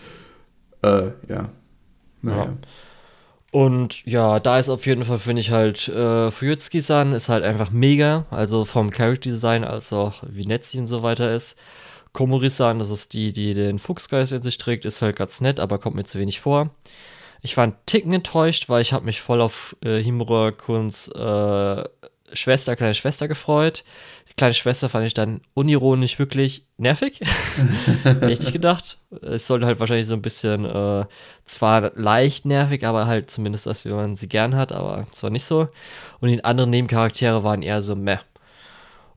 [0.82, 1.48] Äh, ja.
[2.22, 2.44] Naja.
[2.44, 2.52] Ja.
[3.52, 7.70] Und ja, da ist auf jeden Fall, finde ich halt, äh, Fuyutsuki-san ist halt einfach
[7.70, 8.26] mega.
[8.30, 11.58] Also vom Character Design als auch wie nett sie und so weiter ist.
[12.12, 15.78] Komori-san, das ist die, die den Fuchsgeist in sich trägt, ist halt ganz nett, aber
[15.78, 16.70] kommt mir zu wenig vor.
[17.42, 21.84] Ich war ein Ticken enttäuscht, weil ich habe mich voll auf äh, Himura Kuns äh,
[22.32, 23.84] Schwester, kleine Schwester gefreut.
[24.28, 27.20] Die kleine Schwester fand ich dann unironisch wirklich nervig.
[28.20, 28.98] Nicht gedacht.
[29.22, 31.06] Es sollte halt wahrscheinlich so ein bisschen, äh,
[31.44, 35.44] zwar leicht nervig, aber halt zumindest, als wie man sie gern hat, aber zwar nicht
[35.44, 35.68] so.
[36.20, 38.18] Und die anderen Nebencharaktere waren eher so meh.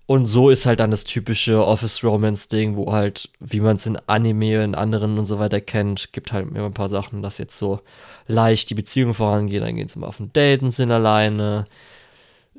[0.06, 4.64] Und so ist halt dann das typische Office-Romance-Ding, wo halt, wie man es in Anime,
[4.64, 7.80] in anderen und so weiter kennt, gibt halt immer ein paar Sachen, dass jetzt so
[8.28, 9.62] leicht die Beziehung vorangeht.
[9.62, 11.66] Dann gehen sie mal auf ein Date und sind alleine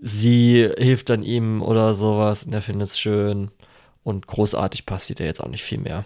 [0.00, 3.50] sie hilft dann ihm oder sowas und er findet es schön.
[4.02, 6.04] Und großartig passiert ja jetzt auch nicht viel mehr.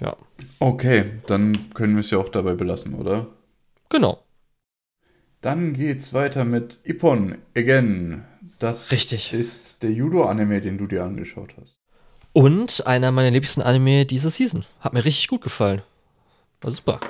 [0.00, 0.16] Ja.
[0.60, 3.26] Okay, dann können wir es ja auch dabei belassen, oder?
[3.88, 4.22] Genau.
[5.40, 8.24] Dann geht's weiter mit Ippon Again.
[8.58, 9.32] Das Richtig.
[9.32, 11.78] ist der Judo-Anime, den du dir angeschaut hast.
[12.32, 14.64] Und einer meiner liebsten Anime dieser Season.
[14.80, 15.82] Hat mir richtig gut gefallen.
[16.60, 17.00] War super.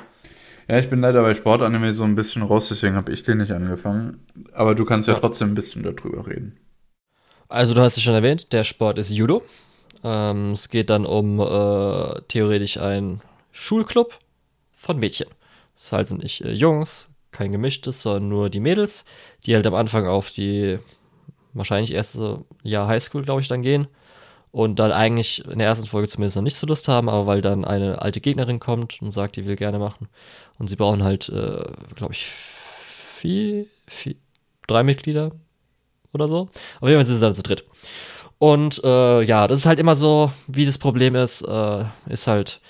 [0.68, 3.52] Ja, ich bin leider bei Sportanime so ein bisschen raus, deswegen habe ich den nicht
[3.52, 4.26] angefangen.
[4.52, 6.58] Aber du kannst ja, ja, trotzdem ein bisschen darüber reden.
[7.48, 9.42] Also du hast es schon erwähnt, der Sport ist Judo.
[10.04, 13.22] Ähm, es geht dann um äh, theoretisch einen
[13.52, 14.18] Schulclub
[14.76, 15.28] von Mädchen.
[15.74, 19.06] Das heißt nicht äh, Jungs, kein gemischtes, sondern nur die Mädels,
[19.46, 20.78] die halt am Anfang auf die
[21.58, 23.88] wahrscheinlich erste Jahr Highschool, glaube ich, dann gehen
[24.50, 27.42] und dann eigentlich in der ersten Folge zumindest noch nicht so Lust haben, aber weil
[27.42, 30.08] dann eine alte Gegnerin kommt und sagt, die will gerne machen.
[30.58, 31.64] Und sie brauchen halt, äh,
[31.94, 34.14] glaube ich, vier, vier,
[34.66, 35.32] drei Mitglieder
[36.12, 36.48] oder so.
[36.80, 37.64] Auf jeden Fall sind sie dann zu dritt.
[38.38, 42.60] Und äh, ja, das ist halt immer so, wie das Problem ist, äh, ist halt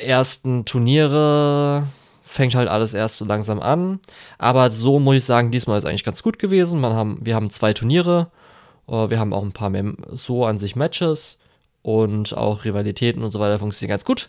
[0.00, 1.86] ersten Turniere
[2.30, 4.00] fängt halt alles erst so langsam an.
[4.38, 6.80] Aber so muss ich sagen, diesmal ist eigentlich ganz gut gewesen.
[6.80, 8.28] Man haben, wir haben zwei Turniere
[8.90, 11.38] Uh, wir haben auch ein paar mehr so an sich Matches
[11.82, 14.28] und auch Rivalitäten und so weiter funktionieren ganz gut.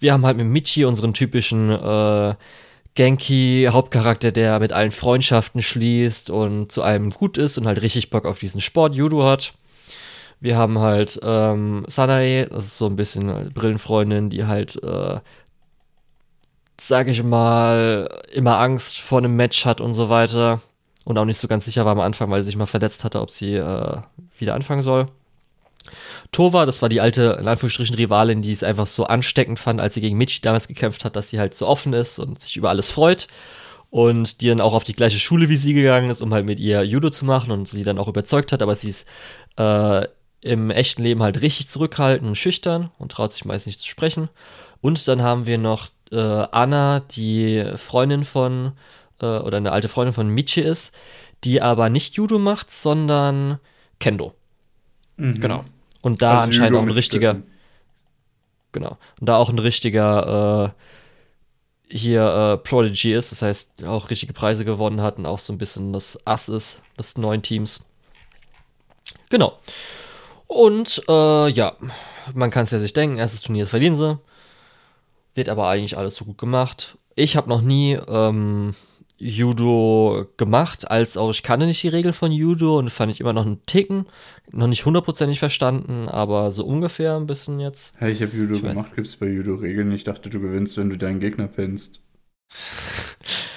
[0.00, 2.34] Wir haben halt mit Michi unseren typischen äh,
[2.96, 8.26] Genki-Hauptcharakter, der mit allen Freundschaften schließt und zu allem gut ist und halt richtig Bock
[8.26, 9.54] auf diesen Sport Judo hat.
[10.40, 15.20] Wir haben halt ähm, Sanae, das ist so ein bisschen Brillenfreundin, die halt, äh,
[16.82, 20.62] sag ich mal, immer Angst vor einem Match hat und so weiter
[21.04, 23.20] und auch nicht so ganz sicher war am Anfang, weil sie sich mal verletzt hatte,
[23.20, 23.98] ob sie äh,
[24.38, 25.08] wieder anfangen soll.
[26.32, 29.94] Tova, das war die alte, in Anführungsstrichen, Rivalin, die es einfach so ansteckend fand, als
[29.94, 32.70] sie gegen Michi damals gekämpft hat, dass sie halt so offen ist und sich über
[32.70, 33.28] alles freut.
[33.90, 36.60] Und die dann auch auf die gleiche Schule wie sie gegangen ist, um halt mit
[36.60, 39.06] ihr Judo zu machen und sie dann auch überzeugt hat, aber sie ist
[39.56, 40.06] äh,
[40.42, 44.28] im echten Leben halt richtig zurückhaltend und schüchtern und traut sich meist nicht zu sprechen.
[44.80, 48.72] Und dann haben wir noch äh, Anna, die Freundin von
[49.20, 50.94] äh, oder eine alte Freundin von Michi ist,
[51.44, 53.58] die aber nicht Judo macht, sondern
[53.98, 54.34] Kendo.
[55.16, 55.40] Mhm.
[55.40, 55.64] Genau.
[56.02, 57.42] Und da also anscheinend auch ein richtiger.
[58.72, 58.98] Genau.
[59.18, 60.74] Und da auch ein richtiger,
[61.90, 65.58] hier äh, Prodigy ist, das heißt auch richtige Preise gewonnen hat und auch so ein
[65.58, 67.84] bisschen das Ass ist des neuen Teams.
[69.28, 69.58] Genau.
[70.46, 71.76] Und äh, ja,
[72.32, 74.18] man kann es ja sich denken, erstes Turnier verlieren sie.
[75.40, 76.98] Wird aber eigentlich alles so gut gemacht.
[77.14, 78.74] Ich habe noch nie ähm,
[79.16, 83.32] Judo gemacht, als auch ich kannte nicht die Regeln von Judo und fand ich immer
[83.32, 84.04] noch einen Ticken,
[84.50, 87.94] noch nicht hundertprozentig verstanden, aber so ungefähr ein bisschen jetzt.
[87.96, 89.90] Hey, ich habe Judo ich gemacht, gibt es bei Judo Regeln?
[89.92, 92.02] Ich dachte, du gewinnst, wenn du deinen Gegner pinnst.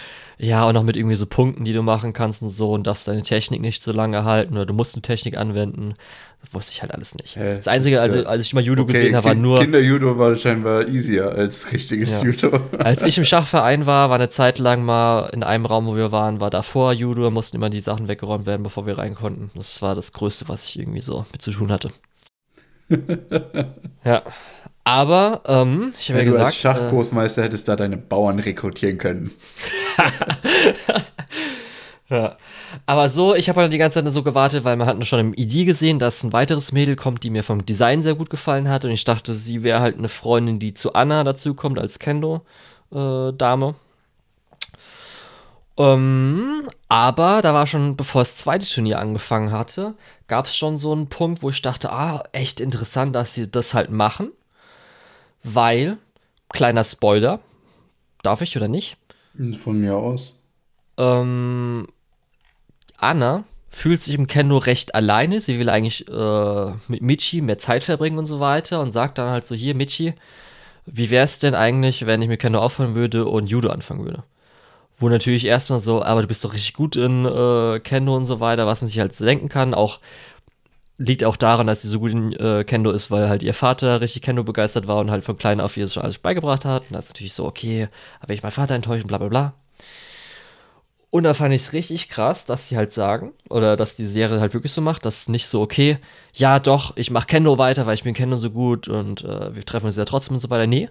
[0.43, 3.07] Ja, und auch mit irgendwie so Punkten, die du machen kannst und so und darfst
[3.07, 5.95] deine Technik nicht so lange halten oder du musst eine Technik anwenden.
[6.41, 7.37] Das wusste ich halt alles nicht.
[7.37, 7.55] Hä?
[7.55, 9.61] Das Einzige, also, als ich mal Judo okay, gesehen habe, war nur.
[9.61, 12.23] Kinder-Judo war scheinbar easier als richtiges ja.
[12.23, 12.59] Judo.
[12.79, 16.11] als ich im Schachverein war, war eine Zeit lang mal in einem Raum, wo wir
[16.11, 19.49] waren, war davor Judo, mussten immer die Sachen weggeräumt werden, bevor wir rein konnten.
[19.55, 21.89] Das war das Größte, was ich irgendwie so mit zu tun hatte.
[24.05, 24.23] ja.
[24.85, 26.47] Aber ähm, ich habe ja, ja gesagt.
[26.47, 29.31] Als Schachgroßmeister äh, hättest da deine Bauern rekrutieren können.
[32.09, 32.37] ja.
[32.85, 35.33] Aber so, ich habe halt die ganze Zeit so gewartet, weil man hat schon im
[35.33, 38.83] ID gesehen, dass ein weiteres Mädel kommt, die mir vom Design sehr gut gefallen hat.
[38.83, 43.75] Und ich dachte, sie wäre halt eine Freundin, die zu Anna dazu kommt als Kendo-Dame.
[45.77, 49.95] Äh, ähm, aber da war schon, bevor das zweite Turnier angefangen hatte,
[50.27, 53.73] gab es schon so einen Punkt, wo ich dachte, ah, echt interessant, dass sie das
[53.73, 54.31] halt machen
[55.43, 55.97] weil,
[56.49, 57.39] kleiner Spoiler,
[58.23, 58.97] darf ich oder nicht?
[59.57, 60.35] Von mir aus.
[60.97, 61.87] Ähm,
[62.97, 65.41] Anna fühlt sich im Kendo recht alleine.
[65.41, 69.29] Sie will eigentlich äh, mit Michi mehr Zeit verbringen und so weiter und sagt dann
[69.29, 70.13] halt so: Hier, Michi,
[70.85, 74.23] wie wäre es denn eigentlich, wenn ich mit Kendo aufhören würde und Judo anfangen würde?
[74.97, 78.39] Wo natürlich erstmal so, aber du bist doch richtig gut in äh, Kendo und so
[78.39, 79.73] weiter, was man sich halt denken kann.
[79.73, 79.99] Auch
[80.97, 84.01] liegt auch daran, dass sie so gut in äh, Kendo ist, weil halt ihr Vater
[84.01, 86.83] richtig Kendo begeistert war und halt von klein auf ihr schon alles beigebracht hat.
[86.83, 87.89] Und das ist natürlich so, okay,
[88.19, 89.53] aber ich meinen Vater enttäuschen, bla bla bla.
[91.09, 94.39] Und da fand ich es richtig krass, dass sie halt sagen, oder dass die Serie
[94.39, 95.99] halt wirklich so macht, dass nicht so, okay,
[96.33, 99.63] ja doch, ich mach Kendo weiter, weil ich bin Kendo so gut und äh, wir
[99.63, 100.65] treffen uns ja trotzdem und so weiter.
[100.65, 100.89] Nee,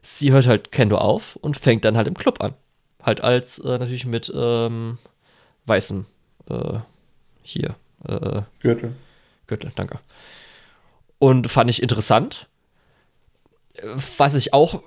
[0.00, 2.54] sie hört halt Kendo auf und fängt dann halt im Club an.
[3.02, 4.98] Halt als äh, natürlich mit ähm,
[5.66, 6.06] weißem
[6.48, 6.78] äh,
[7.42, 7.76] hier.
[8.06, 8.94] Äh, Gürtel.
[9.46, 9.98] Gürtel, danke.
[11.18, 12.48] Und fand ich interessant.
[14.18, 14.82] Was ich auch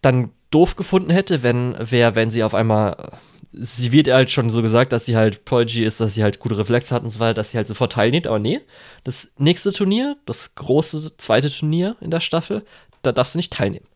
[0.00, 3.12] dann doof gefunden hätte, wenn, wäre, wenn sie auf einmal,
[3.52, 6.58] sie wird halt schon so gesagt, dass sie halt Prodigy ist, dass sie halt gute
[6.58, 8.60] Reflexe hat und so weiter, dass sie halt sofort teilnimmt, aber nee,
[9.04, 12.64] das nächste Turnier, das große zweite Turnier in der Staffel,
[13.02, 13.86] da darf sie nicht teilnehmen.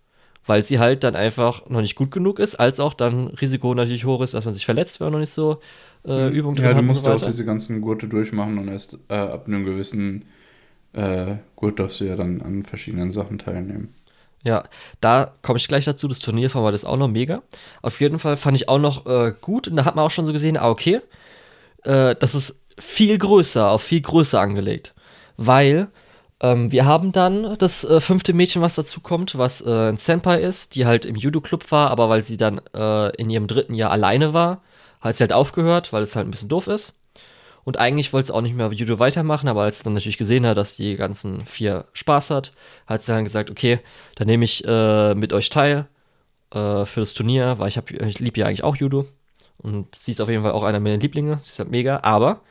[0.47, 4.05] Weil sie halt dann einfach noch nicht gut genug ist, als auch dann Risiko natürlich
[4.05, 5.60] hoch ist, dass man sich verletzt, wenn man noch nicht so
[6.06, 9.14] äh, Übung drin Ja, du musst so auch diese ganzen Gurte durchmachen und erst äh,
[9.14, 10.24] ab einem gewissen
[10.93, 13.93] äh, Gurt darfst du ja dann an verschiedenen Sachen teilnehmen.
[14.43, 14.64] Ja,
[15.01, 16.06] da komme ich gleich dazu.
[16.06, 17.43] Das Turnierformat ist auch noch mega.
[17.82, 20.24] Auf jeden Fall fand ich auch noch äh, gut und da hat man auch schon
[20.24, 21.01] so gesehen, ah, okay,
[21.82, 24.94] äh, das ist viel größer, auf viel größer angelegt.
[25.36, 25.89] Weil
[26.40, 30.40] ähm, wir haben dann das äh, fünfte Mädchen, was dazu kommt, was äh, ein Senpai
[30.40, 33.90] ist, die halt im Judo-Club war, aber weil sie dann äh, in ihrem dritten Jahr
[33.90, 34.62] alleine war,
[35.00, 36.94] hat sie halt aufgehört, weil es halt ein bisschen doof ist.
[37.64, 40.46] Und eigentlich wollte sie auch nicht mehr Judo weitermachen, aber als sie dann natürlich gesehen
[40.46, 42.52] hat, dass die ganzen vier Spaß hat,
[42.86, 43.80] hat sie dann gesagt, okay,
[44.14, 45.86] dann nehme ich äh, mit euch teil
[46.52, 49.06] äh, für das Turnier, weil ich, ich liebe ja eigentlich auch Judo.
[49.58, 51.40] Und sie ist auf jeden Fall auch einer meiner Lieblinge.
[51.42, 52.00] Sie ist halt mega.
[52.02, 52.42] Aber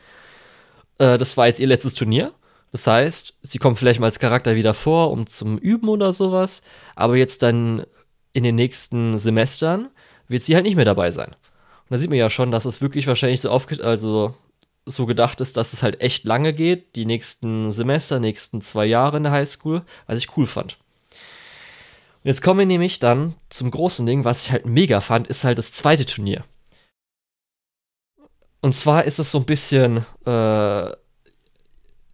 [0.97, 2.33] äh, das war jetzt ihr letztes Turnier.
[2.75, 6.61] Das heißt, sie kommt vielleicht mal als Charakter wieder vor, um zum Üben oder sowas.
[6.97, 7.85] Aber jetzt dann
[8.33, 9.87] in den nächsten Semestern
[10.27, 11.29] wird sie halt nicht mehr dabei sein.
[11.29, 14.35] Und da sieht man ja schon, dass es wirklich wahrscheinlich so aufge also
[14.85, 19.15] so gedacht ist, dass es halt echt lange geht, die nächsten Semester, nächsten zwei Jahre
[19.15, 20.77] in der Highschool, was ich cool fand.
[22.25, 25.45] Und jetzt kommen wir nämlich dann zum großen Ding, was ich halt mega fand, ist
[25.45, 26.43] halt das zweite Turnier.
[28.59, 30.91] Und zwar ist es so ein bisschen, äh,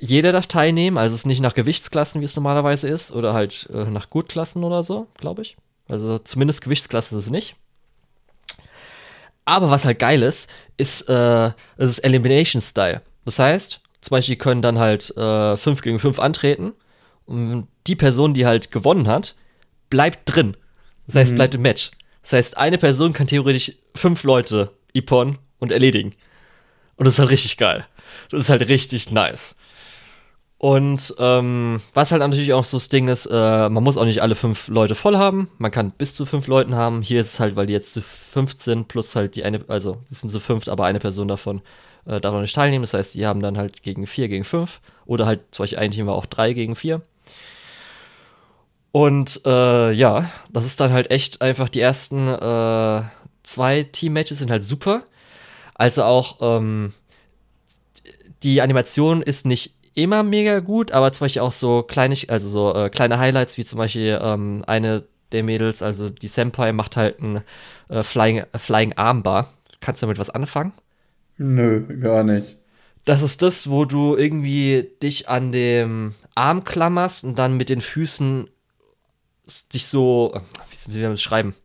[0.02, 3.70] jeder darf teilnehmen, also es ist nicht nach Gewichtsklassen, wie es normalerweise ist, oder halt
[3.72, 5.58] äh, nach Gutklassen oder so, glaube ich.
[5.88, 7.56] Also zumindest Gewichtsklassen ist es nicht.
[9.46, 13.02] Aber was halt geil ist, ist, äh, das ist Elimination Style.
[13.26, 16.74] Das heißt, zum Beispiel können dann halt äh, 5 gegen 5 antreten
[17.26, 19.36] und die Person, die halt gewonnen hat,
[19.92, 20.58] bleibt drin.
[21.06, 21.36] Das heißt, mhm.
[21.36, 21.92] bleibt im Match.
[22.24, 26.16] Das heißt, eine Person kann theoretisch fünf Leute Ipon und erledigen.
[26.96, 27.86] Und das ist halt richtig geil.
[28.32, 29.56] Das ist halt richtig nice.
[30.62, 34.22] Und ähm, was halt natürlich auch so das Ding ist, äh, man muss auch nicht
[34.22, 35.50] alle fünf Leute voll haben.
[35.58, 37.02] Man kann bis zu fünf Leuten haben.
[37.02, 40.04] Hier ist es halt, weil die jetzt zu fünf sind, plus halt die eine, also
[40.08, 41.64] wir sind zu fünft, aber eine Person davon
[42.06, 42.84] äh, darf noch nicht teilnehmen.
[42.84, 44.82] Das heißt, die haben dann halt gegen vier, gegen fünf.
[45.08, 47.02] Oder halt zum Beispiel ein Team war auch drei gegen vier.
[48.92, 53.02] Und äh, ja, das ist dann halt echt einfach die ersten äh,
[53.42, 55.06] zwei Team-Matches sind halt super.
[55.74, 56.94] Also auch ähm,
[58.44, 62.76] die Animation ist nicht immer mega gut, aber zum Beispiel auch so kleine, also so
[62.76, 67.20] äh, kleine Highlights, wie zum Beispiel ähm, eine der Mädels, also die Senpai, macht halt
[67.22, 67.42] ein
[67.90, 69.54] äh, Flying, äh, Flying Armbar.
[69.80, 70.74] Kannst du damit was anfangen?
[71.38, 72.58] Nö, gar nicht.
[73.06, 77.82] Das ist das, wo du irgendwie dich an dem Arm klammerst und dann mit den
[77.82, 78.48] Füßen
[79.74, 80.40] dich so,
[80.88, 81.56] wie will man das schreiben?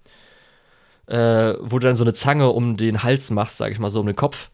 [1.07, 4.01] Äh, wo du dann so eine Zange um den Hals machst, sag ich mal, so
[4.01, 4.51] um den Kopf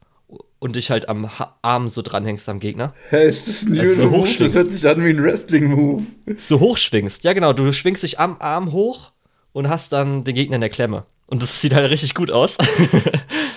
[0.62, 2.94] und dich halt am ha Arm so dranhängst am Gegner.
[3.10, 4.28] Hä, ist das ein also so Move?
[4.38, 6.04] Das hört sich an wie ein Wrestling-Move.
[6.36, 7.24] So hochschwingst.
[7.24, 7.52] Ja, genau.
[7.52, 9.10] Du schwingst dich am Arm hoch
[9.52, 11.04] und hast dann den Gegner in der Klemme.
[11.26, 12.58] Und das sieht halt richtig gut aus.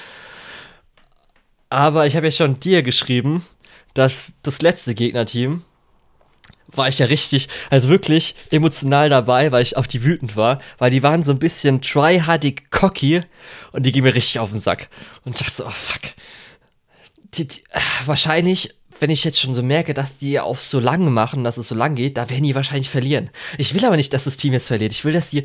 [1.69, 3.45] Aber ich habe ja schon dir geschrieben,
[3.93, 5.61] dass das letzte Gegnerteam
[6.69, 10.89] war ich ja richtig, also wirklich emotional dabei, weil ich auf die wütend war, weil
[10.89, 13.21] die waren so ein bisschen tryhardig cocky
[13.73, 14.89] und die gingen mir richtig auf den Sack.
[15.23, 16.01] Und ich dachte so, oh fuck.
[17.37, 21.09] Die, die, äh, wahrscheinlich, wenn ich jetzt schon so merke, dass die auf so lange
[21.09, 23.29] machen, dass es so lang geht, da werden die wahrscheinlich verlieren.
[23.57, 24.91] Ich will aber nicht, dass das Team jetzt verliert.
[24.91, 25.43] Ich will, dass die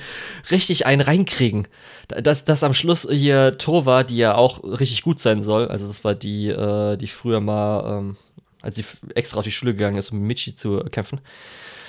[0.51, 1.67] richtig einen reinkriegen.
[2.09, 6.05] Dass, dass am Schluss hier Tova, die ja auch richtig gut sein soll, also das
[6.05, 8.17] war die, äh, die früher mal, ähm,
[8.63, 8.85] als sie
[9.15, 11.21] extra auf die Schule gegangen ist, um mit Michi zu kämpfen,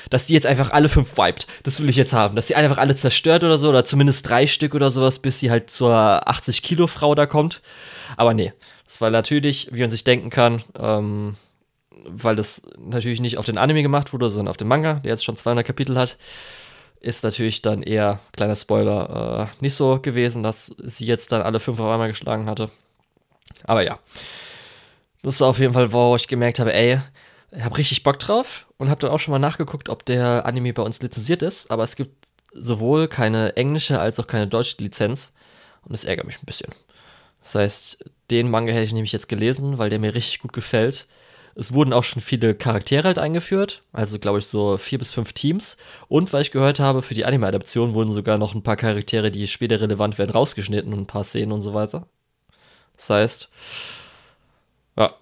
[0.10, 1.48] dass die jetzt einfach alle fünf wiped.
[1.64, 2.36] Das will ich jetzt haben.
[2.36, 5.52] Dass sie einfach alle zerstört oder so, oder zumindest drei Stück oder sowas, bis sie
[5.52, 7.62] halt zur 80-Kilo-Frau da kommt.
[8.18, 8.54] Aber nee,
[8.92, 11.38] das war natürlich, wie man sich denken kann, ähm,
[12.10, 15.24] weil das natürlich nicht auf den Anime gemacht wurde, sondern auf den Manga, der jetzt
[15.24, 16.18] schon 200 Kapitel hat,
[17.00, 21.62] ist natürlich dann eher, kleiner Spoiler, äh, nicht so gewesen, dass sie jetzt dann alle
[21.62, 22.70] fünf auf einmal geschlagen hatte.
[23.64, 23.98] Aber ja.
[25.24, 27.00] Das ist auf jeden Fall, wo ich gemerkt habe, ey,
[27.54, 30.74] ich habe richtig Bock drauf und habe dann auch schon mal nachgeguckt, ob der Anime
[30.74, 31.72] bei uns lizenziert ist.
[31.72, 35.32] Aber es gibt sowohl keine englische als auch keine deutsche Lizenz.
[35.84, 36.74] Und das ärgert mich ein bisschen.
[37.42, 41.08] Das heißt, den Manga hätte ich nämlich jetzt gelesen, weil der mir richtig gut gefällt.
[41.54, 45.34] Es wurden auch schon viele Charaktere halt eingeführt, also glaube ich so vier bis fünf
[45.34, 45.78] Teams.
[46.08, 49.48] Und weil ich gehört habe, für die Anime-Adaption wurden sogar noch ein paar Charaktere, die
[49.48, 52.08] später relevant werden, rausgeschnitten und ein paar Szenen und so weiter.
[52.96, 53.50] Das heißt,
[54.98, 55.14] ja,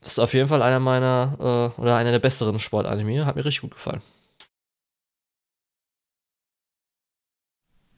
[0.00, 3.26] das ist auf jeden Fall einer meiner, äh, oder einer der besseren Sportanime.
[3.26, 4.02] Hat mir richtig gut gefallen.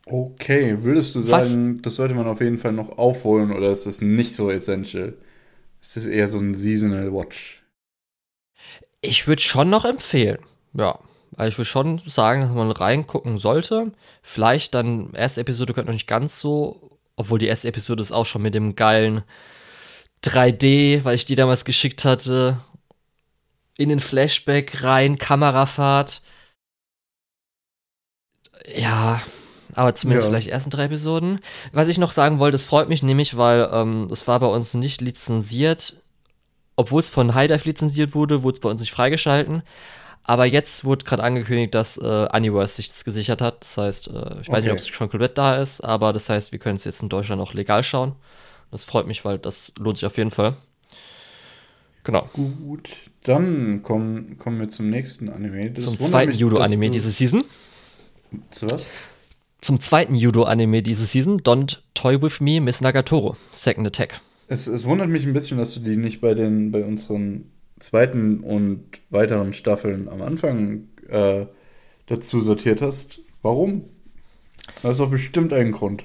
[0.08, 1.82] Okay, würdest du sagen, Was?
[1.82, 5.14] das sollte man auf jeden Fall noch aufholen oder ist das nicht so essential?
[5.80, 7.62] Ist das eher so ein Seasonal Watch?
[9.00, 10.38] Ich würde schon noch empfehlen.
[10.74, 10.98] Ja.
[11.36, 13.92] Also ich würde schon sagen, dass man reingucken sollte.
[14.22, 18.26] Vielleicht dann, erste Episode könnte noch nicht ganz so, obwohl die erste Episode ist auch
[18.26, 19.22] schon mit dem geilen
[20.22, 22.58] 3D, weil ich die damals geschickt hatte,
[23.76, 26.22] in den Flashback rein, Kamerafahrt.
[28.76, 29.22] Ja,
[29.76, 30.30] aber zumindest ja.
[30.30, 31.40] vielleicht die ersten drei Episoden.
[31.72, 34.74] Was ich noch sagen wollte, es freut mich nämlich, weil ähm, es war bei uns
[34.74, 36.02] nicht lizenziert.
[36.76, 39.62] Obwohl es von High Dive lizenziert wurde, wurde es bei uns nicht freigeschalten.
[40.24, 43.60] Aber jetzt wurde gerade angekündigt, dass äh, Universe sich das gesichert hat.
[43.60, 46.52] Das heißt, äh, ich weiß nicht, ob es schon komplett da ist, aber das heißt,
[46.52, 48.16] wir können es jetzt in Deutschland auch legal schauen.
[48.70, 50.54] Das freut mich, weil das lohnt sich auf jeden Fall.
[52.02, 52.28] Genau.
[52.32, 52.88] Gut,
[53.24, 55.70] dann kommen, kommen wir zum nächsten Anime.
[55.70, 57.42] Das zum zweiten Judo-Anime diese Season.
[58.50, 58.86] Zu was?
[59.60, 64.20] Zum zweiten Judo-Anime diese Season, Don't Toy With Me, Miss Nagatoro, Second Attack.
[64.48, 67.50] Es, es wundert mich ein bisschen, dass du die nicht bei, den, bei unseren
[67.80, 71.46] zweiten und weiteren Staffeln am Anfang äh,
[72.06, 73.20] dazu sortiert hast.
[73.42, 73.84] Warum?
[74.82, 76.04] Das ist doch bestimmt einen Grund.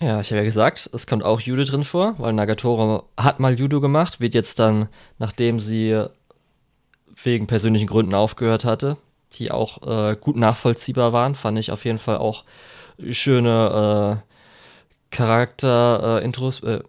[0.00, 3.58] Ja, ich habe ja gesagt, es kommt auch Judo drin vor, weil Nagatoro hat mal
[3.58, 4.88] Judo gemacht, wird jetzt dann,
[5.18, 6.06] nachdem sie
[7.22, 8.96] wegen persönlichen Gründen aufgehört hatte,
[9.34, 12.44] die auch äh, gut nachvollziehbar waren, fand ich auf jeden Fall auch
[13.10, 16.80] schöne äh, Charakter, äh, Intros, äh,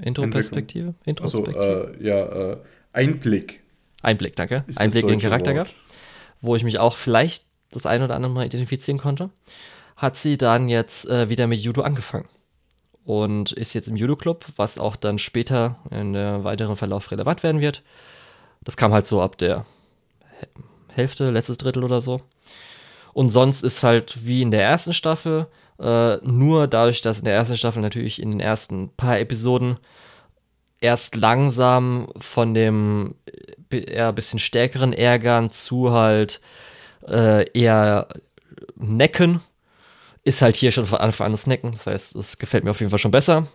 [0.00, 0.94] Intro-Perspektive?
[1.04, 1.52] Introspektive?
[1.52, 2.56] So, äh, ja, äh,
[2.92, 3.60] Einblick.
[4.02, 4.64] Einblick, danke.
[4.66, 5.68] Ist Einblick in den Charakter Wort.
[5.68, 5.74] gehabt,
[6.40, 9.30] wo ich mich auch vielleicht das ein oder andere Mal identifizieren konnte.
[9.96, 12.28] Hat sie dann jetzt äh, wieder mit Judo angefangen
[13.04, 17.60] und ist jetzt im Judo-Club, was auch dann später in der weiteren Verlauf relevant werden
[17.60, 17.82] wird.
[18.62, 19.66] Das kam halt so ab der
[20.94, 22.20] Hälfte, letztes Drittel oder so.
[23.12, 25.46] Und sonst ist halt wie in der ersten Staffel,
[25.80, 29.78] äh, nur dadurch, dass in der ersten Staffel natürlich in den ersten paar Episoden
[30.80, 33.14] erst langsam von dem
[33.70, 36.40] äh, eher ein bisschen stärkeren Ärgern zu halt
[37.08, 38.08] äh, eher
[38.76, 39.40] Necken
[40.24, 41.72] ist halt hier schon von Anfang an das Necken.
[41.72, 43.46] Das heißt, es gefällt mir auf jeden Fall schon besser.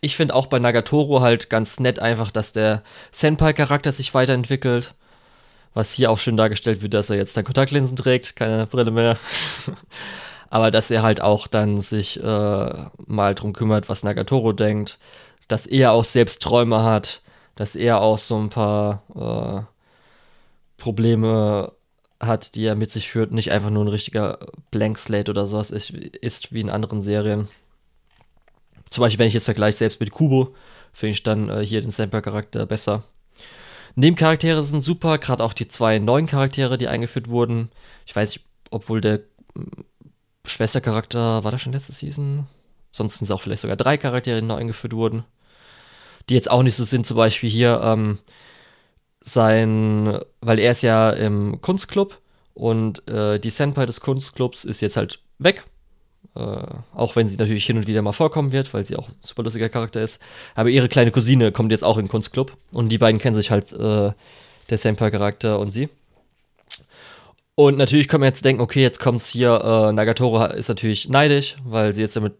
[0.00, 4.94] Ich finde auch bei Nagatoro halt ganz nett einfach, dass der Senpai-Charakter sich weiterentwickelt.
[5.74, 9.16] Was hier auch schön dargestellt wird, dass er jetzt dann Kontaktlinsen trägt, keine Brille mehr.
[10.50, 14.98] Aber dass er halt auch dann sich äh, mal drum kümmert, was Nagatoro denkt,
[15.48, 17.22] dass er auch selbst Träume hat,
[17.54, 19.62] dass er auch so ein paar äh,
[20.76, 21.72] Probleme
[22.20, 24.38] hat, die er mit sich führt, nicht einfach nur ein richtiger
[24.70, 27.48] Blank Slate oder sowas ist, ist wie in anderen Serien.
[28.90, 30.54] Zum Beispiel, wenn ich jetzt vergleiche selbst mit Kubo,
[30.92, 33.04] finde ich dann äh, hier den Senpai-Charakter besser.
[33.94, 37.70] Nebencharaktere sind super, gerade auch die zwei neuen Charaktere, die eingeführt wurden.
[38.06, 39.20] Ich weiß nicht, obwohl der
[39.54, 39.70] hm,
[40.44, 42.46] Schwestercharakter, war das schon letzte Season?
[42.90, 45.24] Sonst sind es auch vielleicht sogar drei Charaktere, die neu eingeführt wurden.
[46.28, 48.18] Die jetzt auch nicht so sind, zum Beispiel hier ähm,
[49.20, 52.18] sein, weil er ist ja im Kunstclub
[52.54, 55.64] und äh, die Senpai des Kunstclubs ist jetzt halt weg.
[56.34, 56.40] Äh,
[56.94, 59.42] auch wenn sie natürlich hin und wieder mal vorkommen wird, weil sie auch ein super
[59.42, 60.20] lustiger Charakter ist.
[60.54, 63.50] Aber ihre kleine Cousine kommt jetzt auch in den Kunstclub und die beiden kennen sich
[63.50, 64.12] halt, äh,
[64.70, 65.88] der Senpai-Charakter und sie.
[67.54, 71.56] Und natürlich können wir jetzt denken, okay, jetzt kommt's hier, äh, Nagatoro ist natürlich neidisch,
[71.64, 72.34] weil sie jetzt damit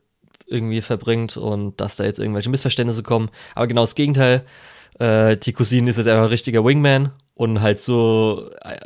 [0.46, 3.30] irgendwie verbringt und dass da jetzt irgendwelche Missverständnisse kommen.
[3.54, 4.44] Aber genau das Gegenteil.
[4.98, 8.78] Äh, die Cousine ist jetzt einfach ein richtiger Wingman und halt so äh,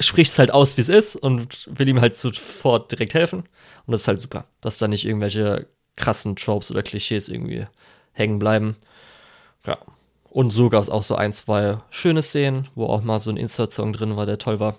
[0.00, 3.44] spricht es halt aus, wie es ist und will ihm halt sofort direkt helfen.
[3.86, 7.66] Und das ist halt super, dass da nicht irgendwelche krassen Tropes oder Klischees irgendwie
[8.12, 8.76] hängen bleiben.
[9.66, 9.78] Ja.
[10.30, 13.36] Und so gab es auch so ein, zwei schöne Szenen, wo auch mal so ein
[13.36, 14.78] Insert-Song drin war, der toll war.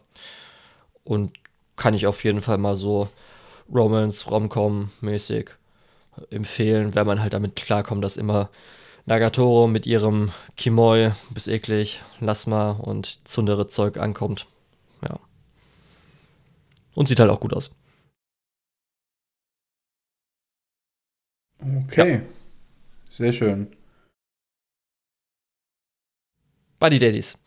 [1.03, 1.33] Und
[1.75, 3.09] kann ich auf jeden Fall mal so
[3.71, 5.51] Romance, Romcom-mäßig
[6.29, 8.49] empfehlen, wenn man halt damit klarkommt, dass immer
[9.05, 14.47] Nagatoro mit ihrem Kimoi bis eklig, Lasma und Zundere Zeug ankommt.
[15.01, 15.19] Ja.
[16.95, 17.75] Und sieht halt auch gut aus.
[21.87, 22.13] Okay.
[22.13, 22.21] Ja.
[23.09, 23.67] Sehr schön.
[26.79, 27.37] Buddy Daddies.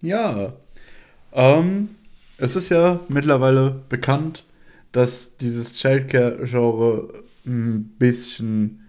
[0.00, 0.54] Ja.
[1.32, 1.90] Ähm,
[2.38, 4.44] es ist ja mittlerweile bekannt,
[4.92, 8.84] dass dieses Childcare-Genre ein bisschen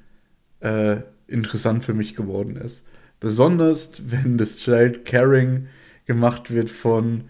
[0.61, 0.97] äh,
[1.27, 2.87] interessant für mich geworden ist.
[3.19, 5.67] Besonders wenn das Child Caring
[6.05, 7.25] gemacht wird von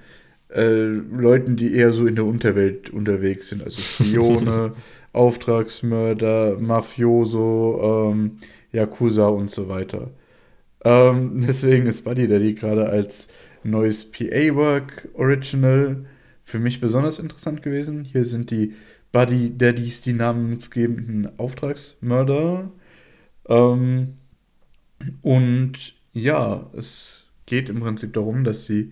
[0.50, 4.74] äh, Leuten, die eher so in der Unterwelt unterwegs sind, also Spione,
[5.16, 8.40] Auftragsmörder, Mafioso, ähm,
[8.72, 10.12] Yakuza und so weiter.
[10.84, 13.30] Ähm, deswegen ist Buddy Daddy gerade als
[13.64, 16.06] neues PA-Work Original
[16.44, 18.04] für mich besonders interessant gewesen.
[18.04, 18.76] Hier sind die
[19.12, 22.70] Buddy Daddies die namensgebenden Auftragsmörder.
[23.48, 24.16] Ähm,
[25.22, 28.92] und ja, es geht im Prinzip darum, dass sie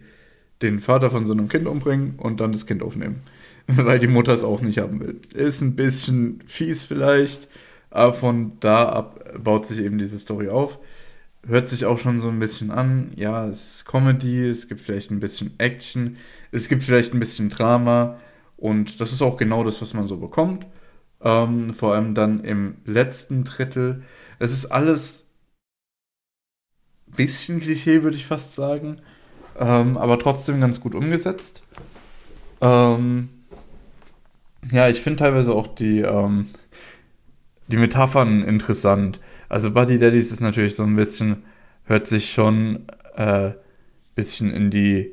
[0.61, 3.21] den Vater von so einem Kind umbringen und dann das Kind aufnehmen.
[3.67, 5.19] Weil die Mutter es auch nicht haben will.
[5.33, 7.47] Ist ein bisschen fies vielleicht,
[7.89, 10.79] aber von da ab baut sich eben diese Story auf.
[11.45, 13.11] Hört sich auch schon so ein bisschen an.
[13.15, 16.17] Ja, es ist Comedy, es gibt vielleicht ein bisschen Action,
[16.51, 18.19] es gibt vielleicht ein bisschen Drama.
[18.57, 20.65] Und das ist auch genau das, was man so bekommt.
[21.21, 24.03] Ähm, vor allem dann im letzten Drittel
[24.39, 25.25] es ist alles
[27.07, 28.97] ein bisschen Klischee, würde ich fast sagen.
[29.57, 31.63] Ähm, aber trotzdem ganz gut umgesetzt.
[32.59, 33.29] Ähm,
[34.71, 36.47] ja, ich finde teilweise auch die, ähm,
[37.67, 39.19] die Metaphern interessant.
[39.49, 41.43] Also Buddy Daddies ist natürlich so ein bisschen,
[41.85, 42.85] hört sich schon
[43.15, 43.51] ein äh,
[44.15, 45.11] bisschen in die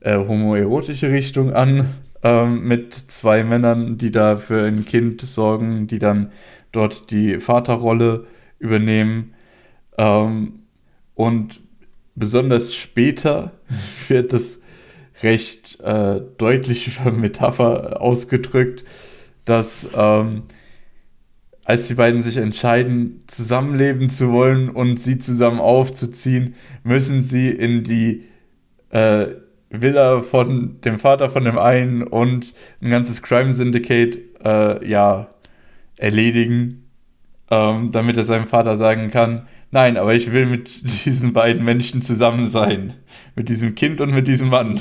[0.00, 5.98] äh, homoerotische Richtung an, ähm, mit zwei Männern, die da für ein Kind sorgen, die
[5.98, 6.32] dann
[6.72, 8.26] dort die Vaterrolle
[8.58, 9.34] übernehmen.
[9.98, 10.60] Ähm,
[11.14, 11.60] und
[12.14, 13.52] besonders später
[14.08, 14.62] wird es
[15.22, 18.84] recht äh, deutlich über Metapher ausgedrückt,
[19.44, 20.42] dass ähm,
[21.64, 27.84] als die beiden sich entscheiden, zusammenleben zu wollen und sie zusammen aufzuziehen, müssen sie in
[27.84, 28.24] die
[28.90, 29.28] äh,
[29.70, 35.28] Villa von dem Vater von dem einen und ein ganzes Crime Syndicate äh, ja
[35.96, 36.84] erledigen
[37.50, 42.02] ähm, damit er seinem Vater sagen kann, nein, aber ich will mit diesen beiden Menschen
[42.02, 42.94] zusammen sein.
[43.36, 44.80] Mit diesem Kind und mit diesem Mann.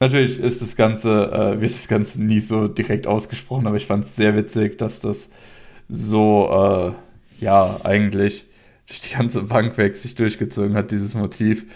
[0.00, 4.04] Natürlich ist das Ganze, äh, wird das Ganze nie so direkt ausgesprochen, aber ich fand
[4.04, 5.30] es sehr witzig, dass das
[5.88, 6.94] so,
[7.40, 8.46] äh, ja, eigentlich
[8.86, 11.66] durch die ganze Bank weg sich durchgezogen hat, dieses Motiv.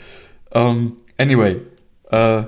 [0.51, 1.61] Um, ähm, anyway,
[2.11, 2.45] äh,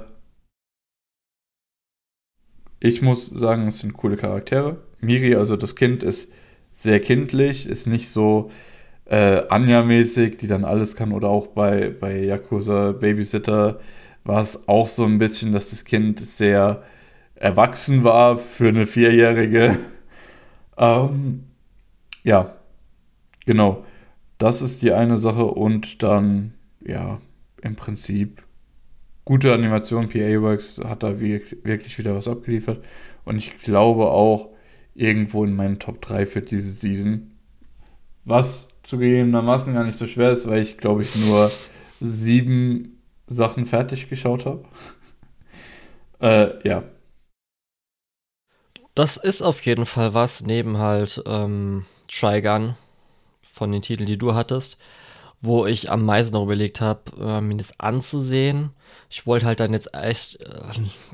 [2.81, 4.77] ich muss sagen, es sind coole Charaktere.
[5.01, 6.33] Miri, also das Kind, ist
[6.75, 8.51] sehr kindlich, ist nicht so
[9.07, 11.13] äh, Anja-mäßig, die dann alles kann.
[11.13, 13.81] Oder auch bei, bei Yakuza Babysitter
[14.25, 16.83] war es auch so ein bisschen, dass das Kind sehr
[17.35, 19.79] erwachsen war für eine Vierjährige.
[20.79, 21.45] ähm,
[22.23, 22.57] ja,
[23.45, 23.85] genau.
[24.39, 25.45] Das ist die eine Sache.
[25.45, 27.21] Und dann, ja,
[27.63, 28.43] im Prinzip
[29.25, 30.09] gute Animation.
[30.09, 32.85] PA Works hat da wirklich wieder was abgeliefert.
[33.25, 34.51] Und ich glaube auch
[34.95, 37.33] irgendwo in meinen Top 3 für diese Season.
[38.25, 41.51] Was zugegebenermaßen gar nicht so schwer ist, weil ich glaube ich nur
[42.01, 42.94] sieben
[43.35, 44.65] Sachen fertig geschaut habe.
[46.21, 46.85] äh, ja.
[48.95, 52.77] Das ist auf jeden Fall was, neben halt ähm, Trigun
[53.43, 54.77] von den Titeln, die du hattest,
[55.41, 58.71] wo ich am meisten noch überlegt habe, äh, mir das anzusehen.
[59.11, 60.63] Ich wollte halt dann jetzt echt, äh,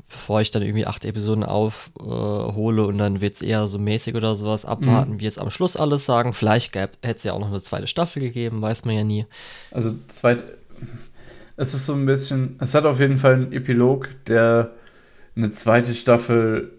[0.09, 4.15] bevor ich dann irgendwie acht Episoden aufhole äh, und dann wird es eher so mäßig
[4.15, 5.19] oder sowas, abwarten, mhm.
[5.19, 6.33] wie jetzt am Schluss alles sagen.
[6.33, 9.25] Vielleicht hätte es ja auch noch eine zweite Staffel gegeben, weiß man ja nie.
[9.71, 10.43] Also zweit,
[11.61, 14.71] es ist so ein bisschen, es hat auf jeden Fall einen Epilog, der
[15.35, 16.71] eine zweite Staffel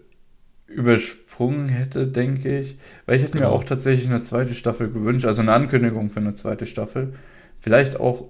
[0.67, 2.77] übersprungen hätte, denke ich.
[3.05, 3.51] Weil ich hätte genau.
[3.51, 7.13] mir auch tatsächlich eine zweite Staffel gewünscht, also eine Ankündigung für eine zweite Staffel.
[7.61, 8.25] Vielleicht auch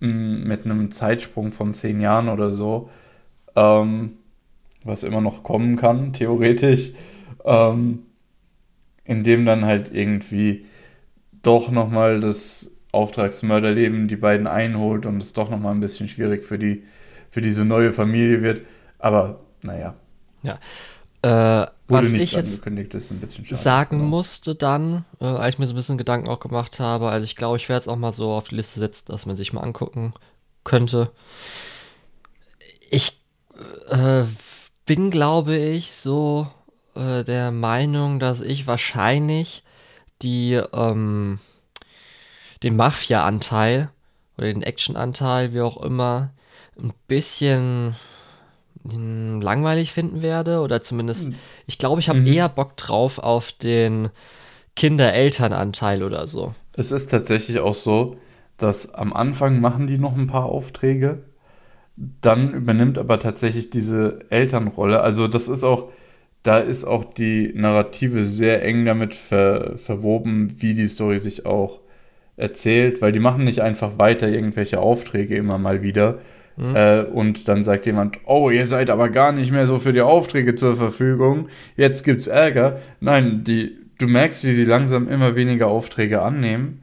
[0.00, 2.90] mh, mm, mit einem Zeitsprung von zehn Jahren oder so,
[3.54, 4.14] ähm,
[4.82, 6.94] was immer noch kommen kann, theoretisch,
[7.44, 8.00] ähm,
[9.04, 10.66] in dem dann halt irgendwie
[11.42, 16.58] doch nochmal das Auftragsmörderleben die beiden einholt und es doch nochmal ein bisschen schwierig für,
[16.58, 16.84] die,
[17.30, 18.62] für diese neue Familie wird.
[18.98, 19.94] Aber naja.
[20.42, 20.58] Ja.
[21.22, 23.00] Äh, was ich jetzt schade,
[23.54, 24.10] sagen genau.
[24.10, 27.36] musste dann, äh, als ich mir so ein bisschen Gedanken auch gemacht habe, also ich
[27.36, 29.60] glaube, ich werde es auch mal so auf die Liste setzen, dass man sich mal
[29.60, 30.14] angucken
[30.64, 31.12] könnte.
[32.90, 33.22] Ich
[33.88, 34.24] äh,
[34.84, 36.48] bin, glaube ich, so
[36.94, 39.62] äh, der Meinung, dass ich wahrscheinlich
[40.22, 41.38] die ähm,
[42.62, 43.90] den Mafia-Anteil
[44.38, 46.30] oder den Action-Anteil, wie auch immer,
[46.78, 47.94] ein bisschen
[48.84, 51.34] langweilig finden werde oder zumindest, hm.
[51.66, 52.26] ich glaube, ich habe mhm.
[52.26, 54.10] eher Bock drauf auf den
[54.74, 56.54] Kinder-Eltern-Anteil oder so.
[56.72, 58.16] Es ist tatsächlich auch so,
[58.56, 61.22] dass am Anfang machen die noch ein paar Aufträge,
[61.96, 65.00] dann übernimmt aber tatsächlich diese Elternrolle.
[65.00, 65.90] Also das ist auch,
[66.42, 71.81] da ist auch die Narrative sehr eng damit ver, verwoben, wie die Story sich auch
[72.36, 76.20] erzählt, weil die machen nicht einfach weiter irgendwelche Aufträge immer mal wieder,
[76.56, 76.76] Mhm.
[76.76, 80.00] Äh, und dann sagt jemand, oh, ihr seid aber gar nicht mehr so für die
[80.00, 82.80] Aufträge zur Verfügung, jetzt gibt's Ärger.
[83.00, 86.82] Nein, die, du merkst, wie sie langsam immer weniger Aufträge annehmen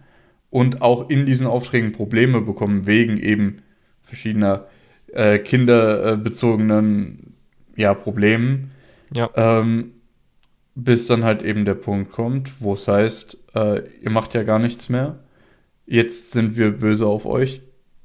[0.49, 3.61] und auch in diesen Aufträgen Probleme bekommen, wegen eben
[4.01, 4.67] verschiedener
[5.13, 7.35] äh, kinderbezogenen
[7.75, 8.71] ja, Problemen.
[9.13, 9.29] Ja.
[9.35, 9.91] Ähm,
[10.75, 14.59] bis dann halt eben der Punkt kommt, wo es heißt, äh, ihr macht ja gar
[14.59, 15.19] nichts mehr.
[15.91, 17.61] Jetzt sind wir böse auf euch.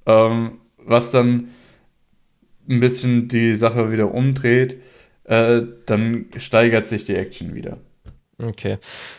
[0.06, 1.50] Ähm, was dann
[2.66, 4.80] ein bisschen die Sache wieder umdreht,
[5.24, 7.76] äh, dann steigert sich die Action wieder.
[8.42, 8.78] Okay.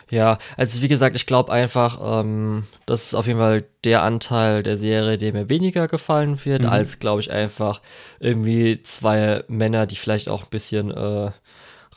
[0.09, 4.63] Ja, also wie gesagt, ich glaube einfach, ähm, das ist auf jeden Fall der Anteil
[4.63, 6.69] der Serie, der mir weniger gefallen wird, mhm.
[6.69, 7.81] als glaube ich einfach
[8.19, 11.31] irgendwie zwei Männer, die vielleicht auch ein bisschen äh,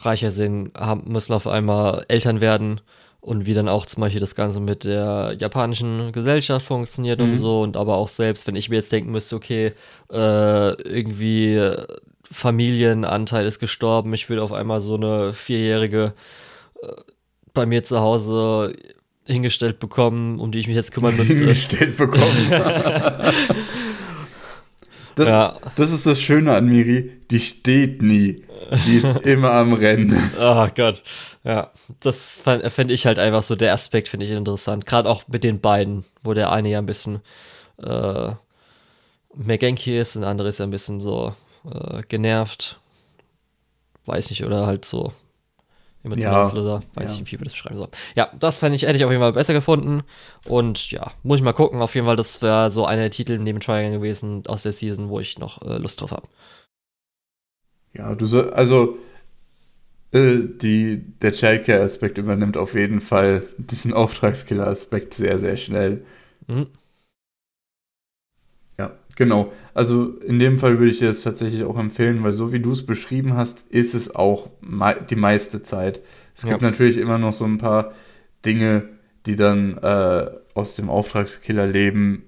[0.01, 2.83] reicher sind, haben, müssen auf einmal Eltern werden
[3.29, 7.27] und wie dann auch zum Beispiel das Ganze mit der japanischen Gesellschaft funktioniert mhm.
[7.27, 7.61] und so.
[7.61, 9.73] Und aber auch selbst, wenn ich mir jetzt denken müsste, okay,
[10.11, 11.61] äh, irgendwie
[12.31, 16.15] Familienanteil ist gestorben, ich will auf einmal so eine vierjährige
[16.83, 16.87] äh,
[17.53, 18.75] bei mir zu Hause
[19.27, 21.37] hingestellt bekommen, um die ich mich jetzt kümmern müsste.
[21.39, 22.51] Hingestellt bekommen.
[25.19, 25.59] das, ja.
[25.77, 28.45] das ist das Schöne an Miri, die steht nie.
[28.87, 30.31] Die ist immer am Rennen.
[30.39, 31.03] Oh Gott.
[31.45, 31.71] Ja,
[32.01, 34.87] das fände ich halt einfach so, der Aspekt finde ich interessant.
[34.87, 37.21] Gerade auch mit den beiden, wo der eine ja ein bisschen
[37.83, 38.33] äh,
[39.35, 41.35] mehr Genki ist und der andere ist ja ein bisschen so
[41.71, 42.79] äh, genervt.
[44.05, 45.13] Weiß nicht, oder halt so
[46.05, 46.81] emotionsloser.
[46.83, 47.21] Ja, Weiß ja.
[47.21, 47.91] nicht, wie wir das beschreiben sollen.
[48.15, 50.03] Ja, das fände ich, hätte ich auf jeden Fall besser gefunden.
[50.47, 51.81] Und ja, muss ich mal gucken.
[51.81, 55.09] Auf jeden Fall, das wäre so einer der Titel neben Triangle gewesen aus der Season,
[55.09, 56.29] wo ich noch äh, Lust drauf habe.
[57.95, 58.99] Ja, du soll, also
[60.13, 66.05] äh, die, der Childcare-Aspekt übernimmt auf jeden Fall diesen Auftragskiller-Aspekt sehr, sehr schnell.
[66.47, 66.67] Mhm.
[69.19, 69.53] Genau.
[69.75, 72.71] Also in dem Fall würde ich dir das tatsächlich auch empfehlen, weil so wie du
[72.71, 74.49] es beschrieben hast, ist es auch
[75.11, 76.03] die meiste Zeit.
[76.37, 76.51] Es ja.
[76.51, 77.95] gibt natürlich immer noch so ein paar
[78.45, 78.91] Dinge,
[79.27, 82.27] die dann äh, aus dem Auftragskiller-Leben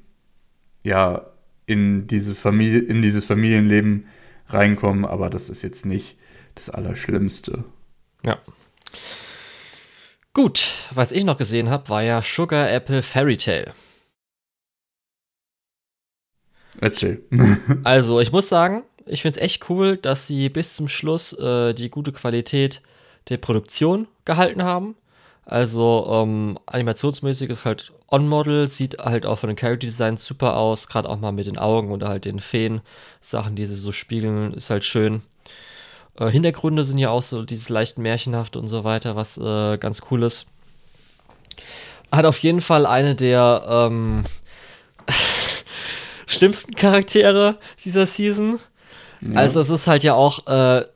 [0.82, 1.26] ja
[1.64, 4.08] in diese Familie, in dieses Familienleben
[4.48, 6.18] reinkommen, aber das ist jetzt nicht
[6.56, 7.62] das Allerschlimmste.
[8.24, 8.40] Ja.
[10.34, 13.74] Gut, was ich noch gesehen habe, war ja Sugar Apple Fairy Tale.
[16.80, 17.22] Erzähl.
[17.84, 21.74] also, ich muss sagen, ich finde es echt cool, dass sie bis zum Schluss äh,
[21.74, 22.82] die gute Qualität
[23.28, 24.94] der Produktion gehalten haben.
[25.44, 30.86] Also ähm, animationsmäßig ist halt On-Model, sieht halt auch von den Character Designs super aus,
[30.86, 32.82] gerade auch mal mit den Augen oder halt den Feen,
[33.20, 35.22] Sachen, die sie so spiegeln, ist halt schön.
[36.18, 40.02] Äh, Hintergründe sind ja auch so dieses leicht märchenhafte und so weiter, was äh, ganz
[40.10, 40.46] cool ist.
[42.12, 44.24] Hat auf jeden Fall eine der ähm,
[46.30, 48.58] schlimmsten Charaktere dieser Season.
[49.20, 49.38] Ja.
[49.38, 50.86] Also es ist halt ja auch äh,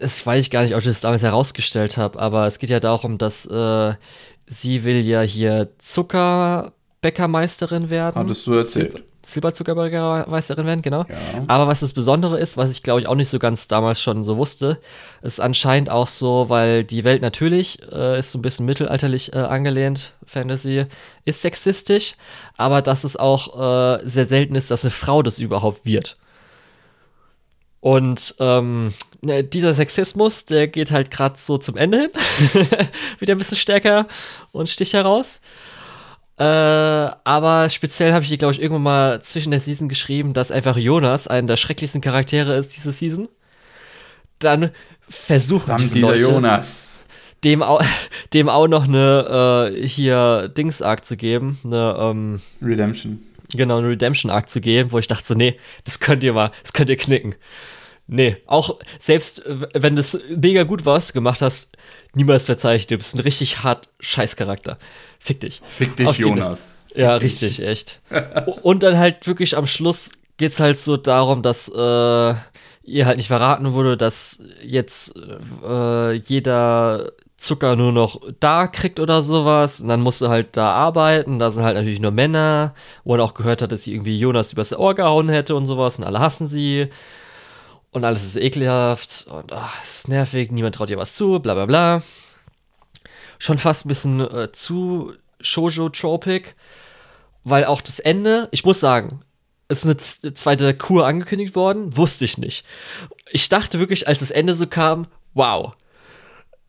[0.00, 2.80] das weiß ich gar nicht, ob ich das damals herausgestellt habe, aber es geht ja
[2.80, 3.94] darum, dass äh,
[4.46, 8.16] sie will ja hier Zuckerbäckermeisterin werden.
[8.16, 9.04] Hattest du erzählt.
[9.22, 11.04] Silberzuckerbäckermeisterin werden, genau.
[11.08, 11.44] Ja.
[11.46, 14.24] Aber was das Besondere ist, was ich glaube ich auch nicht so ganz damals schon
[14.24, 14.78] so wusste,
[15.20, 19.40] ist anscheinend auch so, weil die Welt natürlich äh, ist so ein bisschen mittelalterlich äh,
[19.40, 20.86] angelehnt, Fantasy,
[21.24, 22.14] ist sexistisch,
[22.56, 26.16] aber dass es auch äh, sehr selten ist, dass eine Frau das überhaupt wird.
[27.80, 28.92] Und ähm,
[29.22, 32.10] ne, dieser Sexismus, der geht halt gerade so zum Ende
[32.52, 32.68] hin.
[33.18, 34.06] Wieder ein bisschen stärker
[34.52, 35.40] und sticht heraus.
[36.36, 40.50] Äh, aber speziell habe ich hier, glaube ich, irgendwann mal zwischen der Season geschrieben, dass
[40.50, 43.28] einfach Jonas einer der schrecklichsten Charaktere ist diese Season.
[44.38, 44.70] Dann
[45.08, 47.02] versuchen Dann diese Leute, Jonas.
[47.44, 47.82] Dem auch,
[48.34, 51.58] dem auch noch eine äh, hier Dings-Arc zu geben.
[51.64, 53.22] Eine ähm, Redemption
[53.56, 56.72] genau, einen Redemption-Arc zu geben, wo ich dachte so, nee, das könnt ihr mal, das
[56.72, 57.34] könnt ihr knicken.
[58.06, 61.76] Nee, auch selbst wenn das mega gut war, was du gemacht hast,
[62.14, 62.96] niemals verzeih ich dir.
[62.96, 64.78] Du bist ein richtig hart Scheißcharakter.
[65.20, 65.62] Fick dich.
[65.64, 66.86] Fick dich, Jonas.
[66.88, 67.40] Fick ja, dich.
[67.40, 68.00] richtig, echt.
[68.62, 72.34] Und dann halt wirklich am Schluss geht's halt so darum, dass äh,
[72.82, 75.14] ihr halt nicht verraten wurde, dass jetzt
[75.64, 79.80] äh, jeder Zucker nur noch da kriegt oder sowas.
[79.80, 81.38] Und dann musste halt da arbeiten.
[81.38, 84.52] Da sind halt natürlich nur Männer, wo man auch gehört hat, dass sie irgendwie Jonas
[84.52, 85.98] übers Ohr gehauen hätte und sowas.
[85.98, 86.88] Und alle hassen sie.
[87.90, 89.26] Und alles ist ekelhaft.
[89.28, 90.52] Und ach, ist nervig.
[90.52, 91.40] Niemand traut ihr was zu.
[91.40, 92.02] Bla bla bla.
[93.38, 96.54] Schon fast ein bisschen äh, zu Shoujo-tropic.
[97.42, 99.22] Weil auch das Ende, ich muss sagen,
[99.68, 101.96] ist eine zweite Kur angekündigt worden.
[101.96, 102.66] Wusste ich nicht.
[103.30, 105.74] Ich dachte wirklich, als das Ende so kam, wow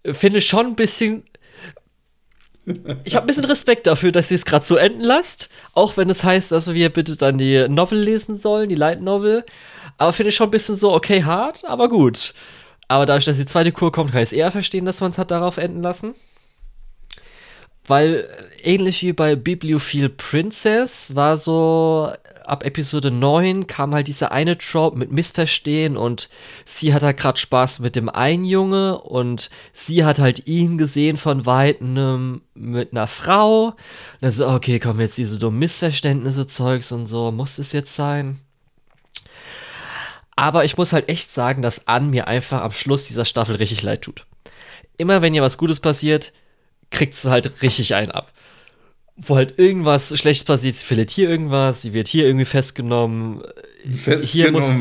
[0.06, 1.24] finde schon ein bisschen.
[3.04, 5.50] Ich habe ein bisschen Respekt dafür, dass ihr es gerade so enden lasst.
[5.74, 9.44] Auch wenn es heißt, dass wir bitte dann die Novel lesen sollen, die Light Novel.
[9.98, 12.34] Aber finde ich schon ein bisschen so, okay, hart, aber gut.
[12.88, 15.18] Aber dadurch, dass die zweite Kur kommt, kann ich es eher verstehen, dass man es
[15.18, 16.14] hat darauf enden lassen.
[17.88, 18.28] Weil
[18.64, 22.12] ähnlich wie bei Bibliophile Princess war so
[22.46, 26.30] ab Episode 9 kam halt dieser eine Trope mit Missverstehen und
[26.66, 31.18] sie hat halt gerade Spaß mit dem einen Junge und sie hat halt ihn gesehen
[31.18, 33.66] von weitem mit einer Frau.
[33.68, 33.76] Und
[34.22, 38.40] dann so, okay, kommen jetzt diese dummen Missverständnisse Zeugs und so, muss es jetzt sein?
[40.36, 43.84] Aber ich muss halt echt sagen, dass Ann mir einfach am Schluss dieser Staffel richtig
[43.84, 44.26] leid tut.
[44.98, 46.34] Immer wenn ihr was Gutes passiert,
[46.90, 48.32] kriegt sie halt richtig einen ab
[49.22, 53.42] wo halt irgendwas Schlechtes passiert, sie verliert hier irgendwas, sie wird hier irgendwie festgenommen.
[53.96, 54.28] Festgenommen?
[54.28, 54.74] Hier muss,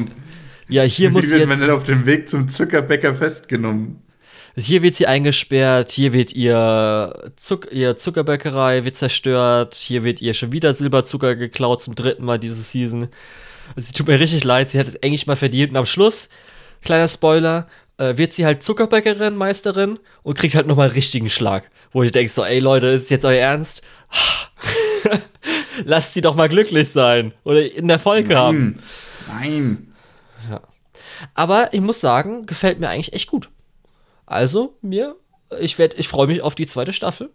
[0.69, 4.03] ja, hier Wie muss sie wird man denn auf dem Weg zum Zuckerbäcker festgenommen?
[4.57, 10.35] Hier wird sie eingesperrt, hier wird ihr, Zuck ihr Zuckerbäckerei wird zerstört, hier wird ihr
[10.35, 13.09] schon wieder Silberzucker geklaut zum dritten Mal diese Season.
[13.77, 15.71] Sie tut mir richtig leid, sie hat es eigentlich mal verdient.
[15.71, 16.29] Und am Schluss,
[16.83, 17.69] kleiner Spoiler,
[18.01, 21.71] äh, wird sie halt Zuckerbäckerin, Meisterin und kriegt halt nochmal einen richtigen Schlag.
[21.93, 23.83] Wo ich denke so, ey Leute, ist jetzt euer Ernst?
[25.85, 28.37] Lasst sie doch mal glücklich sein oder in Erfolg Nein.
[28.37, 28.83] haben.
[29.29, 29.95] Nein.
[30.51, 30.63] Ja.
[31.35, 33.51] Aber ich muss sagen, gefällt mir eigentlich echt gut.
[34.25, 35.17] Also, mir,
[35.59, 37.31] ich werde, ich freue mich auf die zweite Staffel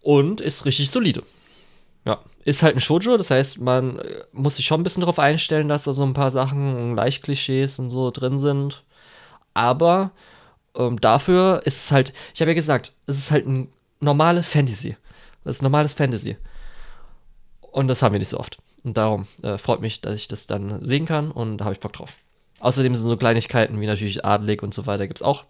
[0.00, 1.22] und ist richtig solide.
[2.04, 5.18] Ja, ist halt ein Shoujo, das heißt, man äh, muss sich schon ein bisschen darauf
[5.18, 8.84] einstellen, dass da so ein paar Sachen, leicht Klischees und so drin sind.
[9.54, 10.12] Aber
[10.74, 14.96] ähm, dafür ist es halt, ich habe ja gesagt, es ist halt ein normale Fantasy.
[15.44, 16.36] Das ist normales Fantasy.
[17.60, 18.58] Und das haben wir nicht so oft.
[18.82, 21.80] Und darum äh, freut mich, dass ich das dann sehen kann und da habe ich
[21.80, 22.14] Bock drauf.
[22.60, 25.44] Außerdem sind so Kleinigkeiten wie natürlich Adelig und so weiter gibt es auch.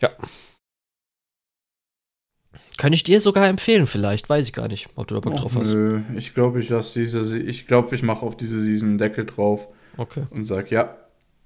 [0.00, 0.10] Ja.
[2.78, 4.30] Kann ich dir sogar empfehlen, vielleicht.
[4.30, 5.72] Weiß ich gar nicht, ob du da Bock Och, drauf hast.
[5.72, 7.38] Nö, ich glaube, ich lasse diese.
[7.38, 9.68] Ich glaube, ich mache auf diese Season einen Deckel drauf.
[9.96, 10.24] Okay.
[10.30, 10.96] Und sag, ja,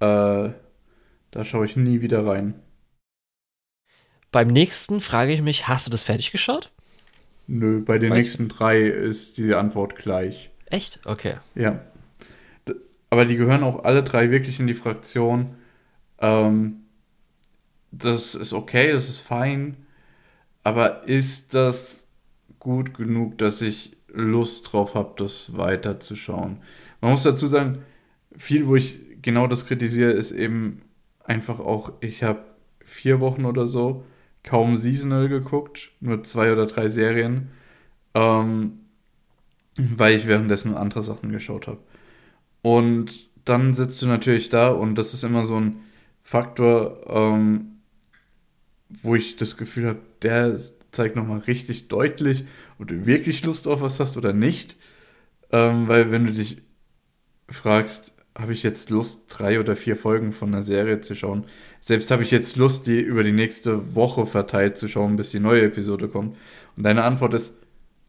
[0.00, 0.50] äh,
[1.30, 2.54] da schaue ich nie wieder rein.
[4.30, 6.72] Beim nächsten frage ich mich, hast du das fertig geschaut?
[7.46, 10.50] Nö, bei den weißt nächsten drei ist die Antwort gleich.
[10.66, 11.00] Echt?
[11.04, 11.36] Okay.
[11.54, 11.80] Ja.
[13.10, 15.54] Aber die gehören auch alle drei wirklich in die Fraktion.
[16.18, 16.80] Ähm,
[17.92, 19.76] das ist okay, das ist fein.
[20.64, 22.08] Aber ist das
[22.58, 26.62] gut genug, dass ich Lust drauf habe, das weiterzuschauen?
[27.00, 27.84] Man muss dazu sagen,
[28.36, 30.82] viel, wo ich genau das kritisiere, ist eben
[31.24, 32.44] einfach auch, ich habe
[32.84, 34.04] vier Wochen oder so
[34.42, 37.48] kaum seasonal geguckt, nur zwei oder drei Serien,
[38.14, 38.80] ähm,
[39.76, 41.80] weil ich währenddessen andere Sachen geschaut habe.
[42.62, 45.76] Und dann sitzt du natürlich da und das ist immer so ein
[46.22, 47.80] Faktor, ähm,
[48.88, 50.56] wo ich das Gefühl habe, der
[50.92, 52.44] zeigt nochmal richtig deutlich,
[52.78, 54.76] ob du wirklich Lust auf was hast oder nicht.
[55.50, 56.62] Ähm, weil wenn du dich
[57.48, 61.46] fragst, habe ich jetzt Lust, drei oder vier Folgen von einer Serie zu schauen.
[61.80, 65.40] Selbst habe ich jetzt Lust, die über die nächste Woche verteilt zu schauen, bis die
[65.40, 66.36] neue Episode kommt.
[66.76, 67.58] Und deine Antwort ist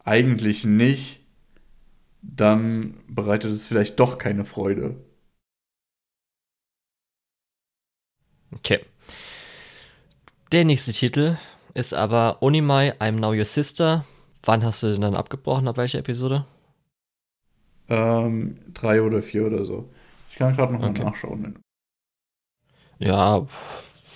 [0.04, 1.20] eigentlich nicht,
[2.22, 4.96] dann bereitet es vielleicht doch keine Freude.
[8.52, 8.80] Okay.
[10.52, 11.36] Der nächste Titel
[11.74, 14.04] ist aber Onimai, I'm Now Your Sister.
[14.44, 15.68] Wann hast du denn dann abgebrochen?
[15.68, 16.46] Ab welcher Episode?
[17.88, 19.90] Ähm, drei oder vier oder so.
[20.36, 20.98] Ich kann gerade noch okay.
[20.98, 21.58] mal nachschauen.
[22.98, 23.46] Ja,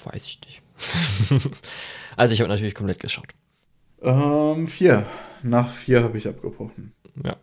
[0.05, 0.60] weiß ich nicht.
[2.16, 3.28] also ich habe natürlich komplett geschaut.
[4.02, 5.07] Ähm, vier.
[5.42, 6.92] Nach vier habe ich abgebrochen.
[7.24, 7.36] Ja.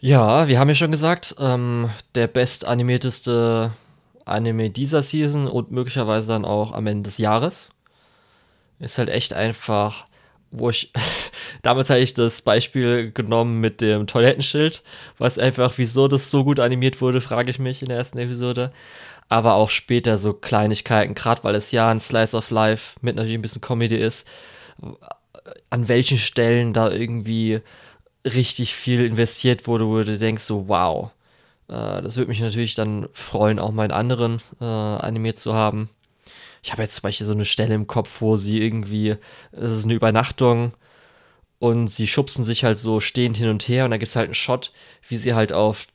[0.00, 3.72] Ja, wir haben ja schon gesagt, ähm, der bestanimierteste
[4.24, 7.68] Anime dieser Season und möglicherweise dann auch am Ende des Jahres.
[8.78, 10.06] Ist halt echt einfach
[10.50, 10.92] wo ich,
[11.62, 14.82] damals hatte ich das Beispiel genommen mit dem Toilettenschild,
[15.18, 18.72] was einfach, wieso das so gut animiert wurde, frage ich mich in der ersten Episode.
[19.28, 23.38] Aber auch später so Kleinigkeiten, gerade weil es ja ein Slice of Life mit natürlich
[23.38, 24.26] ein bisschen Comedy ist,
[25.68, 27.60] an welchen Stellen da irgendwie
[28.24, 31.10] richtig viel investiert wurde, wo du denkst so, wow.
[31.68, 35.90] Äh, das würde mich natürlich dann freuen, auch in anderen äh, animiert zu haben
[36.62, 39.16] ich habe jetzt zum Beispiel so eine Stelle im Kopf, wo sie irgendwie,
[39.52, 40.72] es ist eine Übernachtung
[41.58, 44.26] und sie schubsen sich halt so stehend hin und her und da gibt es halt
[44.26, 44.72] einen Shot,
[45.08, 45.86] wie sie halt auf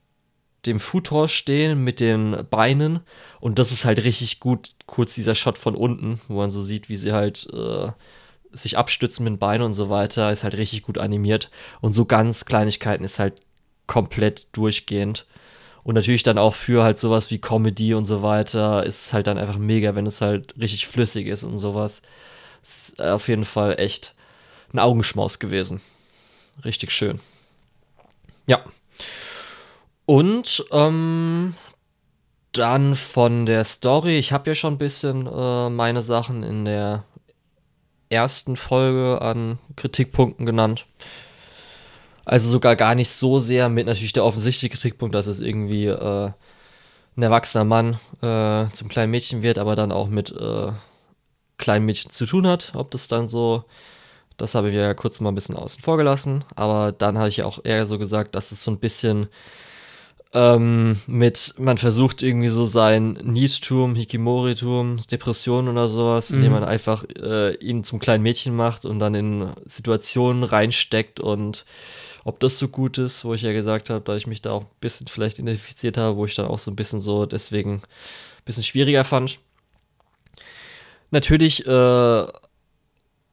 [0.65, 3.01] dem Futor stehen mit den Beinen
[3.39, 6.89] und das ist halt richtig gut, kurz dieser Shot von unten, wo man so sieht,
[6.89, 7.91] wie sie halt äh,
[8.51, 11.49] sich abstützen mit den Beinen und so weiter, ist halt richtig gut animiert
[11.81, 13.41] und so ganz Kleinigkeiten ist halt
[13.87, 15.25] komplett durchgehend.
[15.83, 19.37] Und natürlich dann auch für halt sowas wie Comedy und so weiter ist halt dann
[19.37, 22.01] einfach mega, wenn es halt richtig flüssig ist und sowas.
[22.63, 24.15] Ist auf jeden Fall echt
[24.71, 25.81] ein Augenschmaus gewesen.
[26.63, 27.19] Richtig schön.
[28.47, 28.63] Ja.
[30.05, 31.55] Und ähm,
[32.53, 37.03] dann von der Story, ich habe ja schon ein bisschen äh, meine Sachen in der
[38.09, 40.85] ersten Folge an Kritikpunkten genannt.
[42.25, 46.31] Also sogar gar nicht so sehr mit natürlich der offensichtliche Kritikpunkt, dass es irgendwie äh,
[47.15, 50.71] ein erwachsener Mann äh, zum kleinen Mädchen wird, aber dann auch mit äh,
[51.57, 52.71] kleinen Mädchen zu tun hat.
[52.75, 53.65] Ob das dann so,
[54.37, 56.43] das habe ich ja kurz mal ein bisschen außen vor gelassen.
[56.55, 59.27] Aber dann habe ich ja auch eher so gesagt, dass es so ein bisschen
[60.33, 66.37] ähm, mit, man versucht irgendwie so sein Niedtum, Hikimoritum, Depression oder sowas, mhm.
[66.37, 71.65] indem man einfach äh, ihn zum kleinen Mädchen macht und dann in Situationen reinsteckt und
[72.23, 74.63] ob das so gut ist, wo ich ja gesagt habe, da ich mich da auch
[74.63, 78.45] ein bisschen vielleicht identifiziert habe, wo ich dann auch so ein bisschen so deswegen ein
[78.45, 79.39] bisschen schwieriger fand.
[81.11, 82.23] Natürlich äh,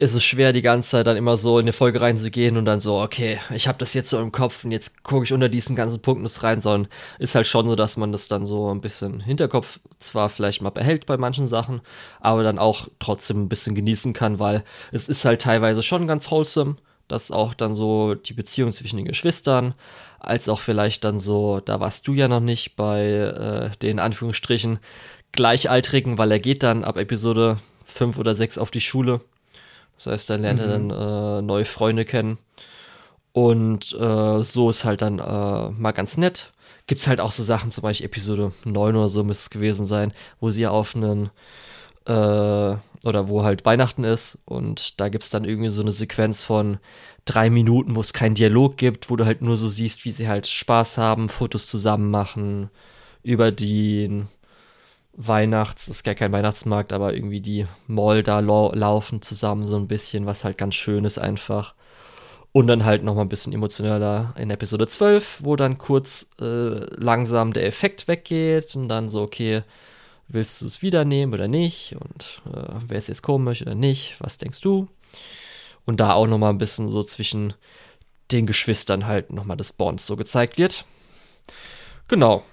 [0.00, 2.80] ist es schwer, die ganze Zeit dann immer so in eine Folge reinzugehen und dann
[2.80, 5.76] so, okay, ich habe das jetzt so im Kopf und jetzt gucke ich unter diesen
[5.76, 9.20] ganzen Punkten rein, sondern ist halt schon so, dass man das dann so ein bisschen
[9.20, 11.82] Hinterkopf zwar vielleicht mal behält bei manchen Sachen,
[12.18, 16.30] aber dann auch trotzdem ein bisschen genießen kann, weil es ist halt teilweise schon ganz
[16.30, 16.76] wholesome
[17.10, 19.74] dass auch dann so die Beziehung zwischen den Geschwistern,
[20.18, 24.78] als auch vielleicht dann so, da warst du ja noch nicht bei äh, den Anführungsstrichen
[25.32, 29.20] Gleichaltrigen, weil er geht dann ab Episode 5 oder 6 auf die Schule.
[29.96, 30.64] Das heißt, dann lernt mhm.
[30.64, 32.38] er dann äh, neue Freunde kennen.
[33.32, 36.52] Und äh, so ist halt dann äh, mal ganz nett.
[36.86, 39.86] Gibt es halt auch so Sachen, zum Beispiel Episode 9 oder so müsste es gewesen
[39.86, 41.30] sein, wo sie auf einen
[42.06, 46.44] äh, oder wo halt Weihnachten ist und da gibt es dann irgendwie so eine Sequenz
[46.44, 46.78] von
[47.24, 50.28] drei Minuten, wo es keinen Dialog gibt, wo du halt nur so siehst, wie sie
[50.28, 52.70] halt Spaß haben, Fotos zusammen machen,
[53.22, 54.28] über den
[55.12, 59.88] Weihnachts, ist gar kein Weihnachtsmarkt, aber irgendwie die Mall da lau laufen zusammen so ein
[59.88, 61.74] bisschen, was halt ganz schön ist einfach.
[62.52, 66.44] Und dann halt nochmal ein bisschen emotionaler in Episode 12, wo dann kurz äh,
[66.96, 69.62] langsam der Effekt weggeht und dann so, okay,
[70.32, 71.96] willst du es wieder nehmen oder nicht?
[72.00, 74.16] Und äh, wer es jetzt komisch oder nicht?
[74.20, 74.88] Was denkst du?
[75.84, 77.54] Und da auch nochmal ein bisschen so zwischen
[78.30, 80.84] den Geschwistern halt nochmal das Bond so gezeigt wird.
[82.08, 82.44] Genau.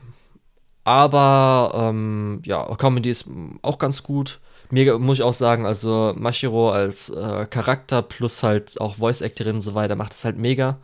[0.84, 3.26] Aber ähm, ja, Comedy ist
[3.62, 4.40] auch ganz gut.
[4.70, 9.62] Mir muss ich auch sagen, also Mashiro als äh, Charakter plus halt auch Voice-Actorin und
[9.62, 10.78] so weiter macht es halt mega.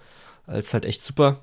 [0.46, 1.40] Als halt echt super.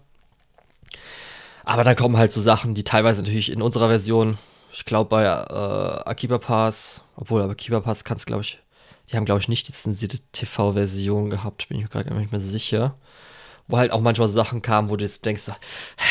[1.65, 4.39] Aber dann kommen halt so Sachen, die teilweise natürlich in unserer Version
[4.73, 8.59] ich glaube bei äh, Akiba Pass Obwohl, aber Kiba Pass kannst, glaube ich,
[9.11, 12.41] die haben, glaube ich, nicht die zensierte TV-Version gehabt, bin ich mir gerade nicht mehr
[12.41, 12.97] sicher.
[13.67, 15.53] Wo halt auch manchmal Sachen kamen, wo du denkst, so,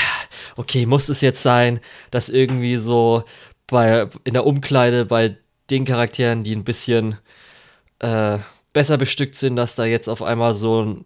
[0.56, 1.80] okay, muss es jetzt sein,
[2.12, 3.24] dass irgendwie so
[3.68, 5.38] bei, in der Umkleide bei
[5.70, 7.18] den Charakteren, die ein bisschen
[8.00, 8.40] äh,
[8.74, 11.04] besser bestückt sind, dass da jetzt auf einmal so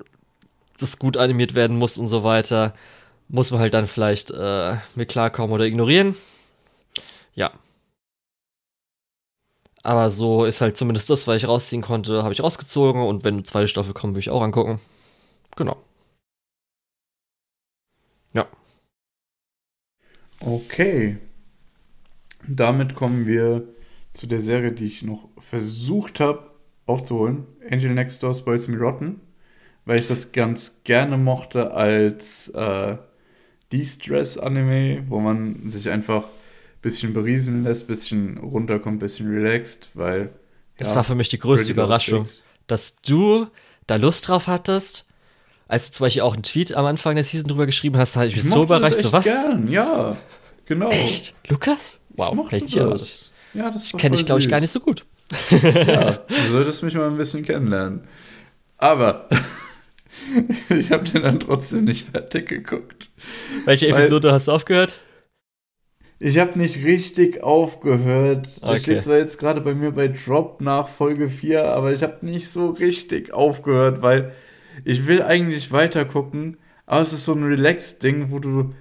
[0.80, 2.74] das gut animiert werden muss und so weiter,
[3.30, 6.16] muss man halt dann vielleicht äh, mit klarkommen oder ignorieren.
[7.36, 7.52] Ja.
[9.84, 13.36] Aber so ist halt zumindest das, was ich rausziehen konnte, habe ich rausgezogen und wenn
[13.36, 14.80] eine zweite Staffel kommt, will ich auch angucken.
[15.58, 15.78] Genau.
[18.34, 18.48] Ja.
[20.40, 21.18] Okay.
[22.48, 23.68] Damit kommen wir
[24.14, 26.52] zu der Serie, die ich noch versucht habe
[26.86, 27.46] aufzuholen.
[27.70, 29.20] Angel Next Door Spoils Me Rotten.
[29.86, 32.98] Weil ich das ganz gerne mochte als äh,
[33.74, 36.43] De-Stress-Anime, wo man sich einfach ein
[36.84, 40.30] bisschen berieseln lässt, bisschen runterkommt, ein bisschen relaxed, weil.
[40.78, 42.26] Das ja, war für mich die größte Überraschung,
[42.68, 43.48] dass du
[43.88, 45.06] da Lust drauf hattest.
[45.68, 48.28] Als du zum Beispiel auch einen Tweet am Anfang der Season drüber geschrieben hast, habe
[48.28, 49.02] ich mich so überrascht.
[49.02, 49.24] so was?
[49.24, 50.18] Gern, ja,
[50.66, 50.90] genau.
[50.90, 51.34] Echt?
[51.48, 52.00] Lukas?
[52.10, 53.32] Wow, ich richtig das.
[53.54, 55.06] Ja, das ich kenne dich, glaube ich, gar nicht so gut.
[55.50, 58.02] ja, du solltest mich mal ein bisschen kennenlernen.
[58.78, 59.30] Aber
[60.70, 63.10] ich habe den dann trotzdem nicht fertig geguckt.
[63.66, 64.94] Welche Episode hast du aufgehört?
[66.20, 68.48] Ich habe nicht richtig aufgehört.
[68.62, 68.80] Das okay.
[68.80, 72.50] steht zwar jetzt gerade bei mir bei Drop nach Folge 4, aber ich habe nicht
[72.50, 74.34] so richtig aufgehört, weil
[74.86, 78.74] ich will eigentlich weiter gucken, aber es ist so ein Relax-Ding, wo du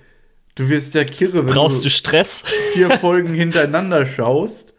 [0.55, 2.45] du wirst ja kirre, wenn Brauchst du, du Stress?
[2.73, 4.75] vier Folgen hintereinander schaust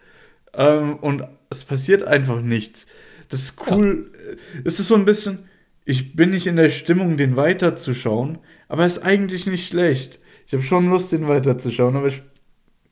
[0.56, 2.88] ähm, und es passiert einfach nichts.
[3.30, 4.12] Das ist cool.
[4.14, 4.62] Ja.
[4.66, 5.50] Es ist so ein bisschen,
[5.86, 10.20] ich bin nicht in der Stimmung, den weiterzuschauen, aber es ist eigentlich nicht schlecht.
[10.48, 12.22] Ich habe schon Lust, den weiterzuschauen, aber ich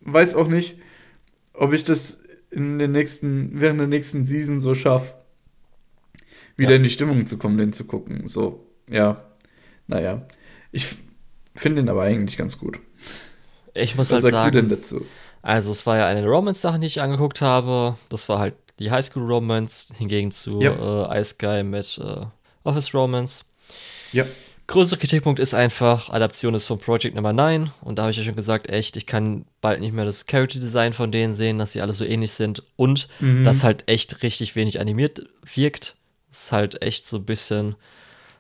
[0.02, 0.78] weiß auch nicht,
[1.54, 5.14] ob ich das in den nächsten, während der nächsten Season so schaffe,
[6.58, 6.76] wieder ja.
[6.78, 8.28] in die Stimmung zu kommen, den zu gucken.
[8.28, 9.24] So, ja.
[9.88, 10.26] Naja.
[10.72, 10.88] Ich
[11.56, 12.80] finde den aber eigentlich ganz gut.
[13.74, 15.06] Ich muss Was halt sagst sagen, du denn dazu?
[15.42, 17.98] Also, es war ja eine Romance-Sache, die ich angeguckt habe.
[18.10, 21.12] Das war halt die Highschool-Romance, hingegen zu ja.
[21.12, 22.26] äh, Ice Guy mit äh,
[22.64, 23.46] Office Romance.
[24.12, 24.26] Ja.
[24.72, 28.24] Größter Kritikpunkt ist einfach, Adaption ist von Project Number 9 und da habe ich ja
[28.24, 31.74] schon gesagt, echt, ich kann bald nicht mehr das Character Design von denen sehen, dass
[31.74, 33.44] sie alle so ähnlich sind und mhm.
[33.44, 35.98] dass halt echt richtig wenig animiert wirkt.
[36.30, 37.76] Das ist halt echt so ein bisschen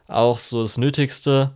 [0.07, 1.51] auch so das Nötigste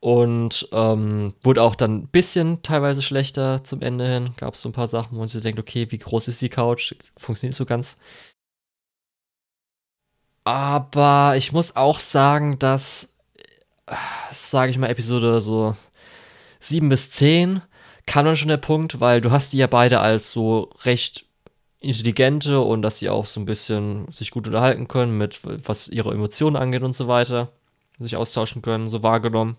[0.00, 4.34] und ähm, wurde auch dann ein bisschen teilweise schlechter zum Ende hin.
[4.36, 6.50] Gab es so ein paar Sachen, wo man sich denkt, okay, wie groß ist die
[6.50, 6.94] Couch?
[7.16, 7.96] Funktioniert so ganz.
[10.44, 13.13] Aber ich muss auch sagen, dass,
[14.32, 15.76] sage ich mal, Episode so
[16.60, 17.62] 7 bis 10
[18.06, 21.24] kann man schon der Punkt, weil du hast die ja beide als so recht
[21.80, 26.12] intelligente und dass sie auch so ein bisschen sich gut unterhalten können mit was ihre
[26.12, 27.52] Emotionen angeht und so weiter,
[27.98, 29.56] sich austauschen können, so wahrgenommen.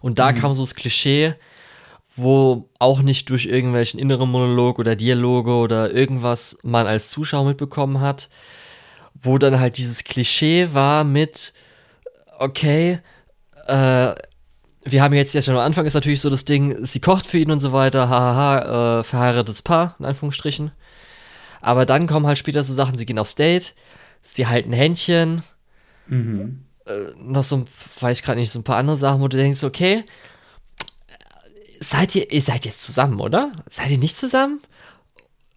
[0.00, 0.36] Und da mhm.
[0.36, 1.34] kam so das Klischee,
[2.14, 8.00] wo auch nicht durch irgendwelchen inneren Monolog oder Dialoge oder irgendwas man als Zuschauer mitbekommen
[8.00, 8.30] hat,
[9.14, 11.52] wo dann halt dieses Klischee war mit,
[12.38, 13.00] okay,
[13.66, 14.14] äh,
[14.88, 17.38] wir haben jetzt ja schon am Anfang ist natürlich so das Ding, sie kocht für
[17.38, 20.70] ihn und so weiter, hahaha, äh, verheiratetes Paar, in Anführungsstrichen.
[21.60, 23.74] Aber dann kommen halt später so Sachen, sie gehen aufs Date,
[24.22, 25.42] sie halten Händchen,
[26.06, 27.66] mhm äh, noch so,
[28.00, 30.04] weiß ich gerade nicht, so ein paar andere Sachen, wo du denkst, okay,
[31.80, 33.52] seid ihr, ihr seid jetzt zusammen, oder?
[33.70, 34.60] Seid ihr nicht zusammen?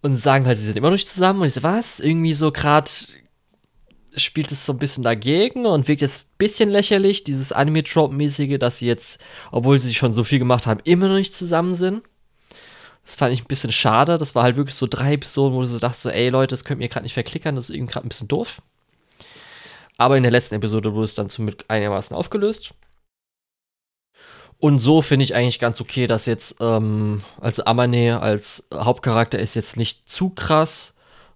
[0.02, 1.40] Und sagen halt, sie sind immer noch nicht zusammen.
[1.40, 2.00] Und ich so, was?
[2.00, 2.90] Irgendwie so gerade
[4.16, 8.78] spielt es so ein bisschen dagegen und wirkt jetzt ein bisschen lächerlich, dieses Anime-Trope-mäßige, dass
[8.78, 12.02] sie jetzt, obwohl sie schon so viel gemacht haben, immer noch nicht zusammen sind.
[13.04, 14.18] Das fand ich ein bisschen schade.
[14.18, 16.64] Das war halt wirklich so drei Episoden, wo du so dachtest, so, ey Leute, das
[16.64, 18.62] könnt ihr gerade nicht verklickern, das ist irgendwie gerade ein bisschen doof.
[19.96, 22.74] Aber in der letzten Episode wurde es dann zumindest einigermaßen aufgelöst.
[24.58, 29.54] Und so finde ich eigentlich ganz okay, dass jetzt, ähm, also Amane als Hauptcharakter ist
[29.54, 30.94] jetzt nicht zu krass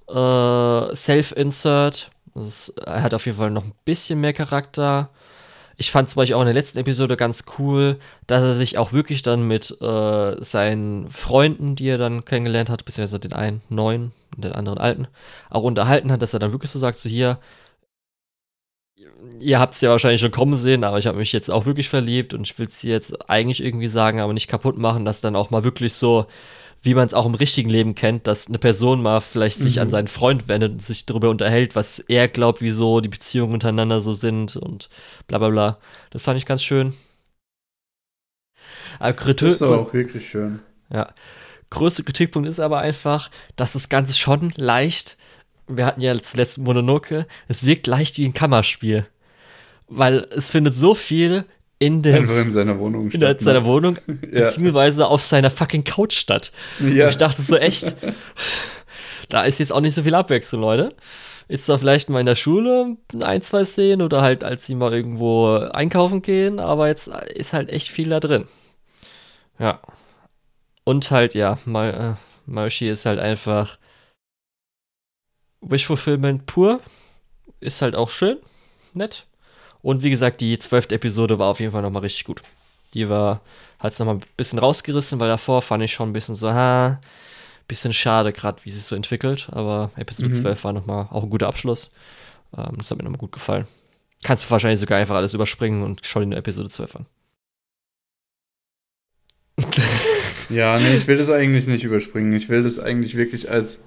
[0.09, 2.11] äh, Self-Insert.
[2.35, 5.11] Er hat auf jeden Fall noch ein bisschen mehr Charakter.
[5.77, 8.93] Ich fand zum Beispiel auch in der letzten Episode ganz cool, dass er sich auch
[8.93, 14.13] wirklich dann mit äh, seinen Freunden, die er dann kennengelernt hat, beziehungsweise den einen neuen
[14.37, 15.09] und den anderen alten,
[15.51, 17.39] auch unterhalten hat, dass er dann wirklich so sagt, so hier,
[19.41, 21.89] ihr habt es ja wahrscheinlich schon kommen sehen, aber ich habe mich jetzt auch wirklich
[21.89, 25.37] verliebt und ich will es jetzt eigentlich irgendwie sagen, aber nicht kaputt machen, dass dann
[25.37, 26.27] auch mal wirklich so,
[26.85, 29.89] wie man es auch im richtigen Leben kennt, dass eine Person mal vielleicht sich an
[29.89, 29.93] mhm.
[29.93, 34.13] seinen Freund wendet und sich darüber unterhält, was er glaubt, wieso die Beziehungen untereinander so
[34.13, 34.91] sind und
[35.27, 35.79] bla bla bla.
[36.11, 36.93] Das fand ich ganz schön.
[38.99, 40.61] Aber das ist auch wirklich schön.
[40.91, 41.13] Ja.
[41.71, 45.17] größte Kritikpunkt ist aber einfach, dass das Ganze schon leicht,
[45.67, 49.07] wir hatten ja zuletzt Mononoke, es wirkt leicht wie ein Kammerspiel.
[49.89, 51.47] Weil es findet so viel
[51.85, 52.15] in dem.
[52.15, 53.67] Einfach in seiner Wohnung in statt, seiner ne?
[53.67, 54.15] Wohnung, ja.
[54.45, 56.53] beziehungsweise auf seiner fucking Couch statt.
[56.81, 57.05] Ja.
[57.05, 57.95] Und ich dachte so echt,
[59.29, 60.95] da ist jetzt auch nicht so viel Abwechslung, Leute.
[61.47, 64.95] Ist da vielleicht mal in der Schule ein, zwei Szenen oder halt, als sie mal
[64.95, 68.47] irgendwo einkaufen gehen, aber jetzt ist halt echt viel da drin.
[69.59, 69.81] Ja.
[70.85, 72.17] Und halt, ja, mal,
[72.49, 73.79] äh, ist halt einfach
[75.61, 76.81] Wish Fulfillment pur.
[77.61, 78.39] Ist halt auch schön,
[78.95, 79.27] nett.
[79.85, 82.41] Und wie gesagt, die zwölfte Episode war auf jeden Fall nochmal richtig gut.
[82.95, 83.43] Die war,
[83.79, 87.03] hat es nochmal ein bisschen rausgerissen, weil davor fand ich schon ein bisschen so, ha,
[87.69, 89.49] bisschen schade, gerade wie sich so entwickelt.
[89.53, 90.35] Aber Episode mhm.
[90.37, 91.91] 12 war nochmal auch ein guter Abschluss.
[92.57, 93.67] Ähm, das hat mir nochmal gut gefallen.
[94.25, 97.07] Kannst du wahrscheinlich sogar einfach alles überspringen und schau dir nur Episode 12 an.
[100.49, 102.33] ja, nee, ich will das eigentlich nicht überspringen.
[102.33, 103.81] Ich will das eigentlich wirklich als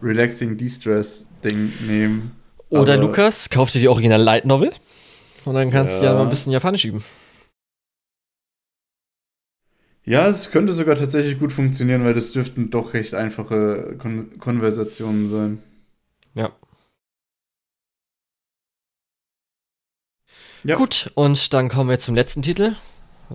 [0.00, 2.34] relaxing De-Stress-Ding nehmen.
[2.70, 4.72] Oder Lukas, kauf dir die Original Light Novel
[5.48, 6.00] und dann kannst ja.
[6.00, 7.02] du ja mal ein bisschen Japanisch üben.
[10.04, 15.26] Ja, es könnte sogar tatsächlich gut funktionieren, weil das dürften doch recht einfache Kon Konversationen
[15.26, 15.62] sein.
[16.34, 16.50] Ja.
[20.64, 20.76] ja.
[20.76, 22.74] Gut, und dann kommen wir zum letzten Titel.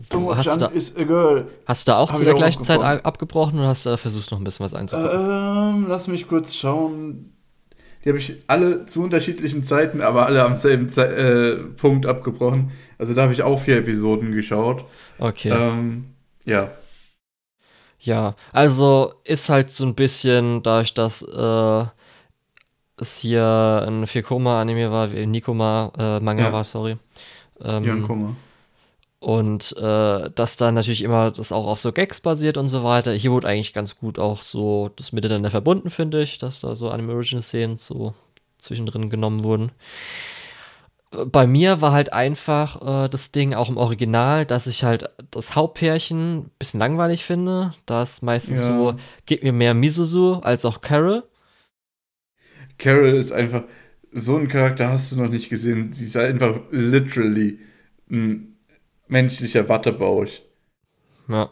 [0.10, 1.48] Du, hast, du da, is a girl.
[1.68, 4.32] hast du da auch Hab zu der gleichen Zeit abgebrochen oder hast du da versucht,
[4.32, 5.76] noch ein bisschen was einzubauen?
[5.76, 7.33] Ähm, lass mich kurz schauen.
[8.04, 12.72] Die habe ich alle zu unterschiedlichen Zeiten, aber alle am selben Ze äh, Punkt abgebrochen.
[12.98, 14.86] Also da habe ich auch vier Episoden geschaut.
[15.20, 15.50] Okay.
[15.50, 16.06] Ähm,
[16.44, 16.72] ja.
[18.00, 21.86] Ja, also ist halt so ein bisschen, dadurch, dass äh,
[22.98, 26.52] es hier ein 4-Koma-Anime war, Nikoma äh, Manga ja.
[26.52, 26.98] war, sorry.
[27.62, 28.36] Ähm, ja, Koma.
[29.24, 33.14] Und äh, dass da natürlich immer das auch auf so Gags basiert und so weiter.
[33.14, 36.90] Hier wurde eigentlich ganz gut auch so das miteinander verbunden, finde ich, dass da so
[36.90, 38.14] Anime Original Szenen so
[38.58, 39.72] zwischendrin genommen wurden.
[41.12, 45.56] Bei mir war halt einfach äh, das Ding auch im Original, dass ich halt das
[45.56, 47.74] Hauptpärchen ein bisschen langweilig finde.
[47.86, 48.66] Da ist meistens ja.
[48.66, 48.96] so,
[49.26, 51.24] geht mir mehr Misuzu als auch Carol.
[52.78, 53.64] Carol ist einfach,
[54.12, 55.94] so einen Charakter hast du noch nicht gesehen.
[55.94, 57.60] Sie ist einfach literally
[58.12, 58.53] ein
[59.14, 60.42] menschlicher Wattebausch.
[61.30, 61.50] Ja.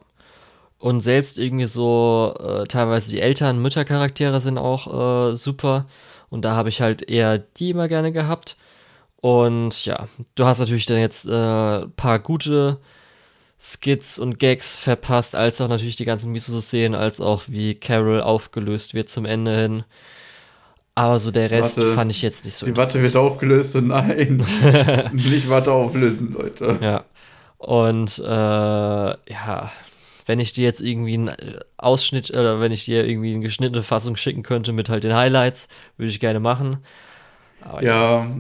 [0.78, 5.86] Und selbst irgendwie so äh, teilweise die Eltern, Müttercharaktere sind auch äh, super.
[6.30, 8.58] Und da habe ich halt eher die immer gerne gehabt.
[9.18, 12.80] Und ja, du hast natürlich dann jetzt ein äh, paar gute
[13.60, 18.96] Skits und Gags verpasst, als auch natürlich die ganzen Miso-Szenen, als auch wie Carol aufgelöst
[18.96, 19.84] wird zum Ende hin.
[20.96, 23.88] Aber so der Rest Warte, fand ich jetzt nicht so Die Watte wird aufgelöst und
[23.88, 24.44] nein,
[25.14, 26.80] nicht Watte auflösen, Leute.
[26.82, 27.06] Ja.
[27.62, 29.72] Und äh, ja,
[30.26, 33.84] wenn ich dir jetzt irgendwie einen äh, Ausschnitt oder wenn ich dir irgendwie eine geschnittene
[33.84, 36.80] Fassung schicken könnte mit halt den Highlights, würde ich gerne machen.
[37.62, 38.36] Aber ja, ja,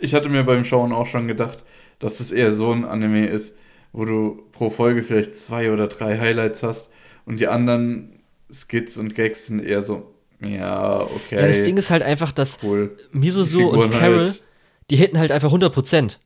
[0.00, 1.62] ich hatte mir beim Schauen auch schon gedacht,
[2.00, 3.56] dass das eher so ein Anime ist,
[3.92, 6.92] wo du pro Folge vielleicht zwei oder drei Highlights hast
[7.24, 8.20] und die anderen
[8.52, 11.36] Skits und Gags sind eher so, ja, okay.
[11.36, 12.98] Ja, das Ding ist halt einfach, dass cool.
[13.12, 14.42] Misoso und Carol, halt.
[14.90, 16.18] die hätten halt einfach 100 Prozent.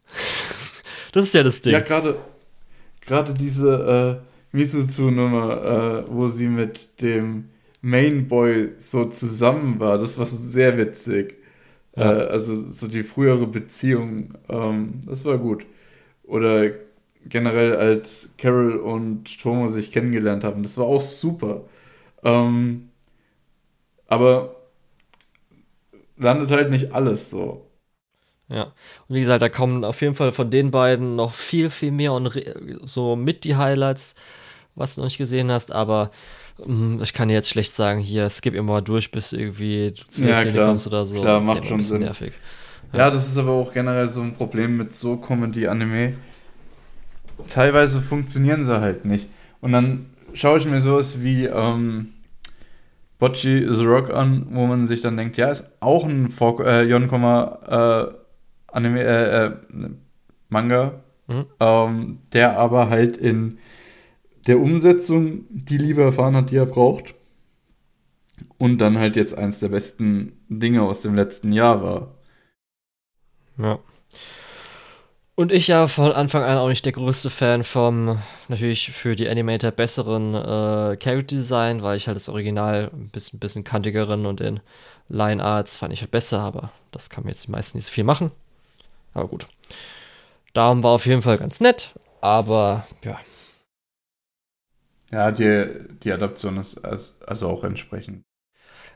[1.13, 1.73] Das ist ja das Ding.
[1.73, 2.19] Ja, gerade
[3.01, 7.51] gerade diese äh, Misuzu-Nummer, äh, wo sie mit dem
[7.81, 11.37] Mainboy so zusammen war, das war sehr witzig.
[11.97, 12.13] Ja.
[12.13, 15.67] Äh, also so die frühere Beziehung, ähm, das war gut.
[16.25, 16.71] Oder
[17.27, 21.65] generell als Carol und Tomo sich kennengelernt haben, das war auch super.
[22.25, 22.89] Ähm,
[24.07, 24.57] aber
[26.17, 27.67] landet halt nicht alles so.
[28.49, 28.65] Ja.
[29.09, 32.13] Und wie gesagt, da kommen auf jeden Fall von den beiden noch viel, viel mehr
[32.13, 32.33] und
[32.85, 34.15] so mit die Highlights,
[34.75, 36.11] was du noch nicht gesehen hast, aber
[36.65, 40.25] mh, ich kann dir jetzt schlecht sagen, hier, skip immer durch, bis irgendwie du zu
[40.25, 41.21] ja, klar, kommst oder so.
[41.21, 42.03] Klar, das macht schon Sinn.
[42.03, 42.33] Nervig.
[42.93, 43.01] Ja.
[43.01, 46.15] ja, das ist aber auch generell so ein Problem mit so Comedy-Anime.
[47.49, 49.29] Teilweise funktionieren sie halt nicht.
[49.61, 52.13] Und dann schaue ich mir sowas wie ähm,
[53.19, 56.91] Bocci the Rock an, wo man sich dann denkt, ja, ist auch ein 4, äh,
[56.91, 58.07] äh,
[58.73, 59.57] Anime, äh, äh,
[60.49, 61.47] Manga, mhm.
[61.61, 63.59] ähm, der aber halt in
[64.47, 67.15] der Umsetzung die Liebe erfahren hat, die er braucht.
[68.59, 72.15] Und dann halt jetzt eins der besten Dinge aus dem letzten Jahr war.
[73.59, 73.79] Ja.
[75.35, 78.19] Und ich ja von Anfang an auch nicht der größte Fan vom,
[78.49, 83.39] natürlich für die Animator besseren äh, Character Design, weil ich halt das Original ein bisschen,
[83.39, 84.61] bisschen kantigeren und den
[85.09, 88.05] Line Arts fand ich halt besser, aber das kann mir jetzt meistens nicht so viel
[88.05, 88.31] machen.
[89.15, 89.47] Aber gut.
[90.53, 93.19] Darum war auf jeden Fall ganz nett, aber ja.
[95.11, 95.67] Ja, die,
[96.03, 98.23] die Adaption ist also auch entsprechend.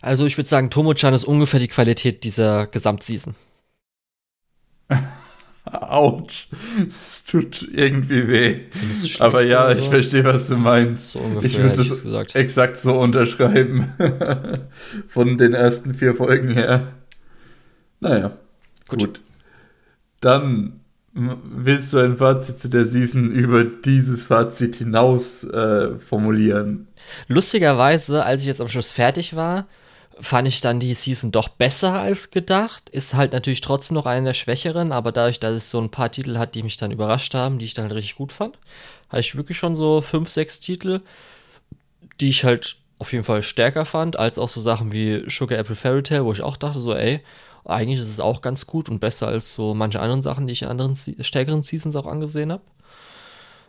[0.00, 3.34] Also ich würde sagen, Tomo-chan ist ungefähr die Qualität dieser Gesamtseason.
[5.64, 6.48] Autsch.
[7.02, 8.60] Es tut irgendwie weh.
[9.18, 11.12] Aber ja, ich verstehe, was du meinst.
[11.12, 12.36] So ungefähr, ich würde gesagt.
[12.36, 13.92] exakt so unterschreiben.
[15.08, 16.92] Von den ersten vier Folgen her.
[18.00, 18.38] Naja,
[18.86, 19.00] gut.
[19.00, 19.20] gut.
[20.20, 20.80] Dann
[21.16, 26.88] willst du ein Fazit zu der Season über dieses Fazit hinaus äh, formulieren?
[27.28, 29.66] Lustigerweise, als ich jetzt am Schluss fertig war,
[30.20, 32.88] fand ich dann die Season doch besser als gedacht.
[32.90, 36.10] Ist halt natürlich trotzdem noch eine der schwächeren, aber dadurch, dass es so ein paar
[36.10, 38.58] Titel hat, die mich dann überrascht haben, die ich dann richtig gut fand,
[39.08, 41.00] hatte ich wirklich schon so fünf, sechs Titel,
[42.20, 45.76] die ich halt auf jeden Fall stärker fand, als auch so Sachen wie Sugar Apple
[45.76, 47.20] Fairy Tale, wo ich auch dachte, so, ey,
[47.66, 50.62] eigentlich ist es auch ganz gut und besser als so manche anderen Sachen, die ich
[50.62, 52.62] in anderen stärkeren Seasons auch angesehen habe.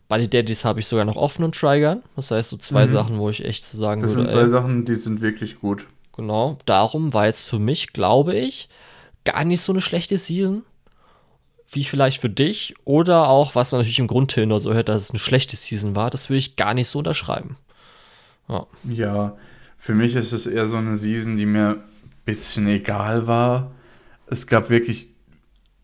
[0.08, 2.02] Bei den Daddies habe ich sogar noch offen und Trigun.
[2.16, 2.92] Das heißt, so zwei mhm.
[2.92, 4.24] Sachen, wo ich echt zu sagen das würde.
[4.24, 5.86] Das sind zwei ey, Sachen, die sind wirklich gut.
[6.16, 8.70] Genau, darum war jetzt für mich, glaube ich,
[9.26, 10.64] gar nicht so eine schlechte Season,
[11.70, 12.74] wie vielleicht für dich.
[12.86, 16.10] Oder auch, was man natürlich im Grundtenor so hört, dass es eine schlechte Season war,
[16.10, 17.58] das würde ich gar nicht so unterschreiben.
[18.48, 18.66] Ja.
[18.90, 19.38] ja,
[19.78, 21.84] für mich ist es eher so eine Season, die mir ein
[22.24, 23.72] bisschen egal war.
[24.28, 25.10] Es gab wirklich,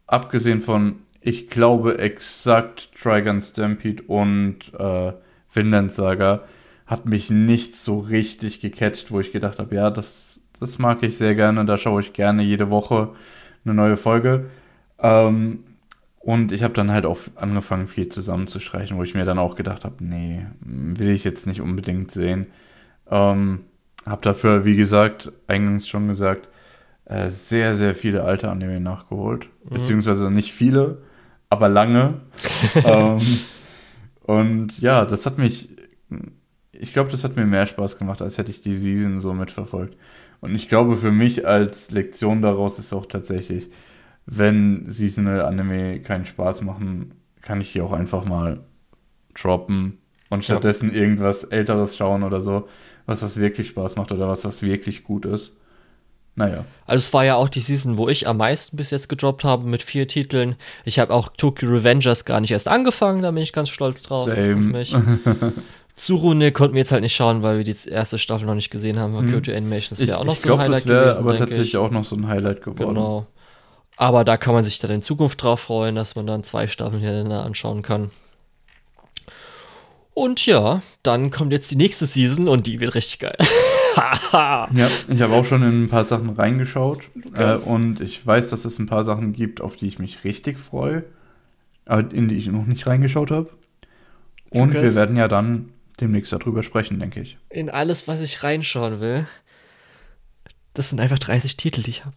[0.07, 5.13] abgesehen von, ich glaube exakt Trigun Stampede und äh,
[5.53, 6.43] Vinland Saga,
[6.85, 11.17] hat mich nicht so richtig gecatcht, wo ich gedacht habe, ja, das, das mag ich
[11.17, 13.15] sehr gerne, da schaue ich gerne jede Woche
[13.63, 14.49] eine neue Folge.
[14.99, 15.63] Ähm,
[16.19, 19.83] und ich habe dann halt auch angefangen, viel zusammenzustreichen, wo ich mir dann auch gedacht
[19.83, 22.47] habe, nee, will ich jetzt nicht unbedingt sehen.
[23.09, 23.65] Ähm,
[24.05, 26.47] habe dafür, wie gesagt, eingangs schon gesagt,
[27.05, 29.49] äh, sehr, sehr viele alte Anime nachgeholt.
[29.65, 29.75] Mhm.
[29.75, 31.03] Beziehungsweise nicht viele,
[31.49, 32.21] aber lange.
[32.75, 33.21] ähm,
[34.21, 35.69] und ja, das hat mich
[36.83, 39.97] ich glaube, das hat mir mehr Spaß gemacht, als hätte ich die Season so mitverfolgt.
[40.41, 43.69] Und ich glaube, für mich als Lektion daraus ist auch tatsächlich,
[44.25, 48.65] wenn Seasonal Anime keinen Spaß machen, kann ich die auch einfach mal
[49.33, 49.99] droppen
[50.29, 51.01] und stattdessen ja.
[51.01, 52.67] irgendwas Älteres schauen oder so,
[53.05, 55.61] was was wirklich Spaß macht oder was was wirklich gut ist.
[56.35, 56.65] Naja.
[56.87, 59.67] Also es war ja auch die Season, wo ich am meisten bis jetzt gedroppt habe
[59.67, 60.55] mit vier Titeln.
[60.83, 64.25] Ich habe auch Tokyo Revengers gar nicht erst angefangen, da bin ich ganz stolz drauf.
[64.25, 64.83] Same.
[65.95, 68.97] Zurune konnten wir jetzt halt nicht schauen, weil wir die erste Staffel noch nicht gesehen
[68.97, 69.15] haben.
[69.15, 69.29] Hm.
[69.29, 71.05] Kyoto Animation, das wäre auch noch so glaub, ein Highlight gewesen.
[71.05, 71.77] Das wäre aber tatsächlich ich.
[71.77, 72.95] auch noch so ein Highlight geworden.
[72.95, 73.27] Genau.
[73.95, 76.99] Aber da kann man sich dann in Zukunft drauf freuen, dass man dann zwei Staffeln
[76.99, 78.09] hintereinander anschauen kann.
[80.15, 83.37] Und ja, dann kommt jetzt die nächste Season und die wird richtig geil.
[84.33, 87.09] ja, ich habe auch schon in ein paar Sachen reingeschaut.
[87.35, 90.59] Äh, und ich weiß, dass es ein paar Sachen gibt, auf die ich mich richtig
[90.59, 91.03] freue,
[91.85, 93.49] aber in die ich noch nicht reingeschaut habe.
[94.49, 94.81] Und Lukas.
[94.81, 97.37] wir werden ja dann demnächst darüber sprechen, denke ich.
[97.49, 99.27] In alles, was ich reinschauen will.
[100.73, 102.15] Das sind einfach 30 Titel, die ich habe.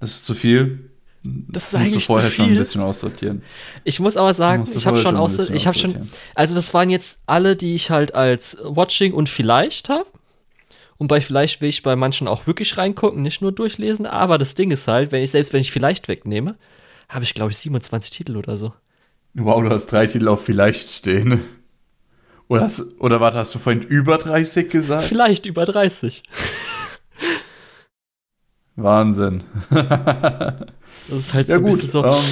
[0.00, 0.90] Das ist zu viel.
[1.26, 2.44] Das, ist eigentlich du vorher zu viel.
[2.44, 3.42] schon ein bisschen aussortieren.
[3.82, 5.56] Ich muss aber sagen, ich habe schon aussortiert.
[5.56, 9.88] Ich habe schon, also das waren jetzt alle, die ich halt als Watching und vielleicht
[9.88, 10.06] habe.
[10.98, 14.04] Und bei vielleicht will ich bei manchen auch wirklich reingucken, nicht nur durchlesen.
[14.04, 16.56] Aber das Ding ist halt, wenn ich selbst wenn ich vielleicht wegnehme,
[17.08, 18.74] habe ich glaube ich 27 Titel oder so.
[19.32, 21.40] Wow, du hast drei Titel auf vielleicht stehen.
[22.48, 25.08] Oder, hast, oder warte, hast du vorhin über 30 gesagt?
[25.08, 26.22] Vielleicht über 30.
[28.76, 29.44] Wahnsinn.
[31.08, 32.04] Das ist halt ja, so ein gut, bisschen so.
[32.04, 32.24] Ähm,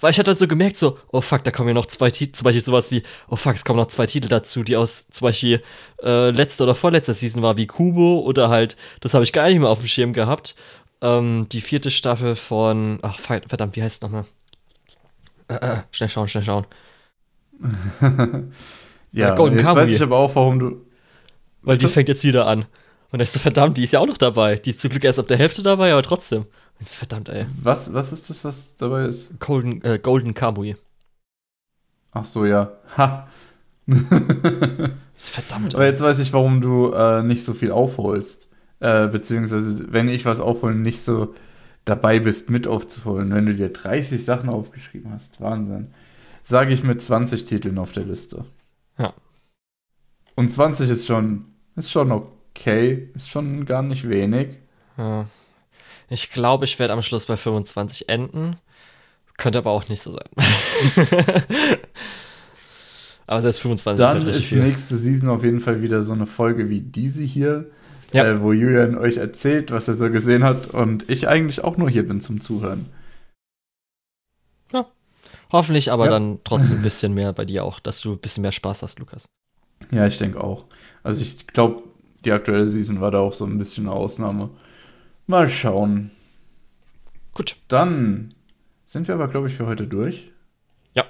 [0.00, 2.32] weil ich hatte halt so gemerkt, so, oh fuck, da kommen ja noch zwei Titel,
[2.32, 5.26] zum Beispiel sowas wie, oh fuck, es kommen noch zwei Titel dazu, die aus zum
[5.26, 5.62] Beispiel
[6.02, 9.58] äh, letzter oder vorletzter Season war, wie Kubo oder halt, das habe ich gar nicht
[9.58, 10.54] mehr auf dem Schirm gehabt.
[11.00, 14.24] Ähm, die vierte Staffel von, ach verdammt, wie heißt es nochmal?
[15.48, 16.66] Äh, äh, schnell schauen, schnell schauen.
[19.12, 19.82] ja, Golden jetzt Kamuy.
[19.82, 20.86] weiß ich aber auch, warum du.
[21.62, 22.66] Weil die fängt jetzt wieder an.
[23.10, 24.56] Und ich so, verdammt, die ist ja auch noch dabei.
[24.56, 26.44] Die ist zum Glück erst ab der Hälfte dabei, aber trotzdem.
[26.80, 27.46] So, verdammt, ey.
[27.62, 29.40] Was, was ist das, was dabei ist?
[29.40, 30.76] Golden, äh, Golden Kamui.
[32.12, 32.72] Ach so, ja.
[32.96, 33.28] Ha.
[35.16, 35.74] verdammt.
[35.74, 38.48] Aber jetzt weiß ich, warum du äh, nicht so viel aufholst.
[38.80, 41.34] Äh, beziehungsweise, wenn ich was aufholen, nicht so
[41.84, 45.40] dabei bist, mit aufzuholen, wenn du dir 30 Sachen aufgeschrieben hast.
[45.40, 45.88] Wahnsinn.
[46.44, 48.44] Sage ich mit 20 Titeln auf der Liste.
[48.98, 49.14] Ja.
[50.34, 52.12] Und 20 ist schon, ist schon
[52.58, 54.48] okay, ist schon gar nicht wenig.
[54.96, 55.26] Ja.
[56.08, 58.56] Ich glaube, ich werde am Schluss bei 25 enden.
[59.36, 60.28] Könnte aber auch nicht so sein.
[63.26, 64.62] aber selbst 25 Dann ist viel.
[64.62, 67.70] nächste Season auf jeden Fall wieder so eine Folge wie diese hier
[68.12, 68.24] ja.
[68.24, 71.90] äh, wo Julian euch erzählt, was er so gesehen hat und ich eigentlich auch nur
[71.90, 72.86] hier bin zum Zuhören.
[74.72, 74.86] Ja.
[75.52, 76.12] Hoffentlich aber Ja.
[76.12, 78.98] dann trotzdem ein bisschen mehr bei dir auch, dass du ein bisschen mehr Spaß hast,
[78.98, 79.28] Lukas.
[79.90, 80.64] Ja, ich denke auch.
[81.02, 81.82] Also ich glaube,
[82.24, 84.50] die aktuelle Season war da auch so ein bisschen eine Ausnahme.
[85.26, 86.10] Mal schauen.
[87.34, 87.56] Gut.
[87.68, 88.30] Dann
[88.86, 90.30] sind wir aber, glaube ich, für heute durch.
[90.94, 91.04] Ja.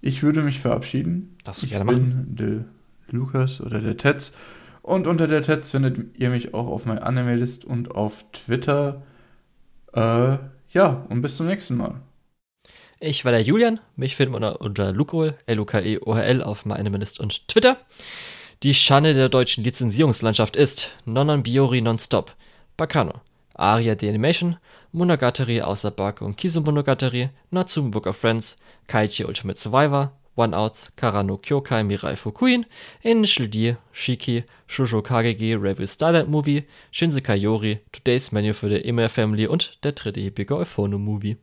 [0.00, 1.36] Ich würde mich verabschieden.
[1.44, 2.64] Darfst du ich gerne bin der
[3.08, 4.32] Lukas oder der Tetz.
[4.82, 9.02] Und unter der Tetz findet ihr mich auch auf meiner Anime-List und auf Twitter.
[9.92, 10.38] Äh,
[10.70, 12.00] ja, und bis zum nächsten Mal.
[12.98, 13.80] Ich war der Julian.
[13.96, 17.76] Mich findet man unter Lukol, L-U-K-E-O-H-L auf MyAnimeList und Twitter.
[18.62, 22.36] Die Schande der deutschen Lizenzierungslandschaft ist Nonon Biori Nonstop,
[22.76, 23.14] Bacano,
[23.54, 24.56] Aria the Animation,
[24.92, 28.54] Monogatari außer Baku und Kizu Monogatari, Natsume Book of Friends,
[28.86, 32.64] Kaichi Ultimate Survivor, One Outs, Karano Kyokai Mirai Fukuin,
[33.02, 39.08] Initial D, Shiki, Shoujo Kagegi Review Starlight Movie, Shinsekai Yori, Today's Menu für die Email
[39.08, 41.36] Family und der dritte Epico Euphono Movie.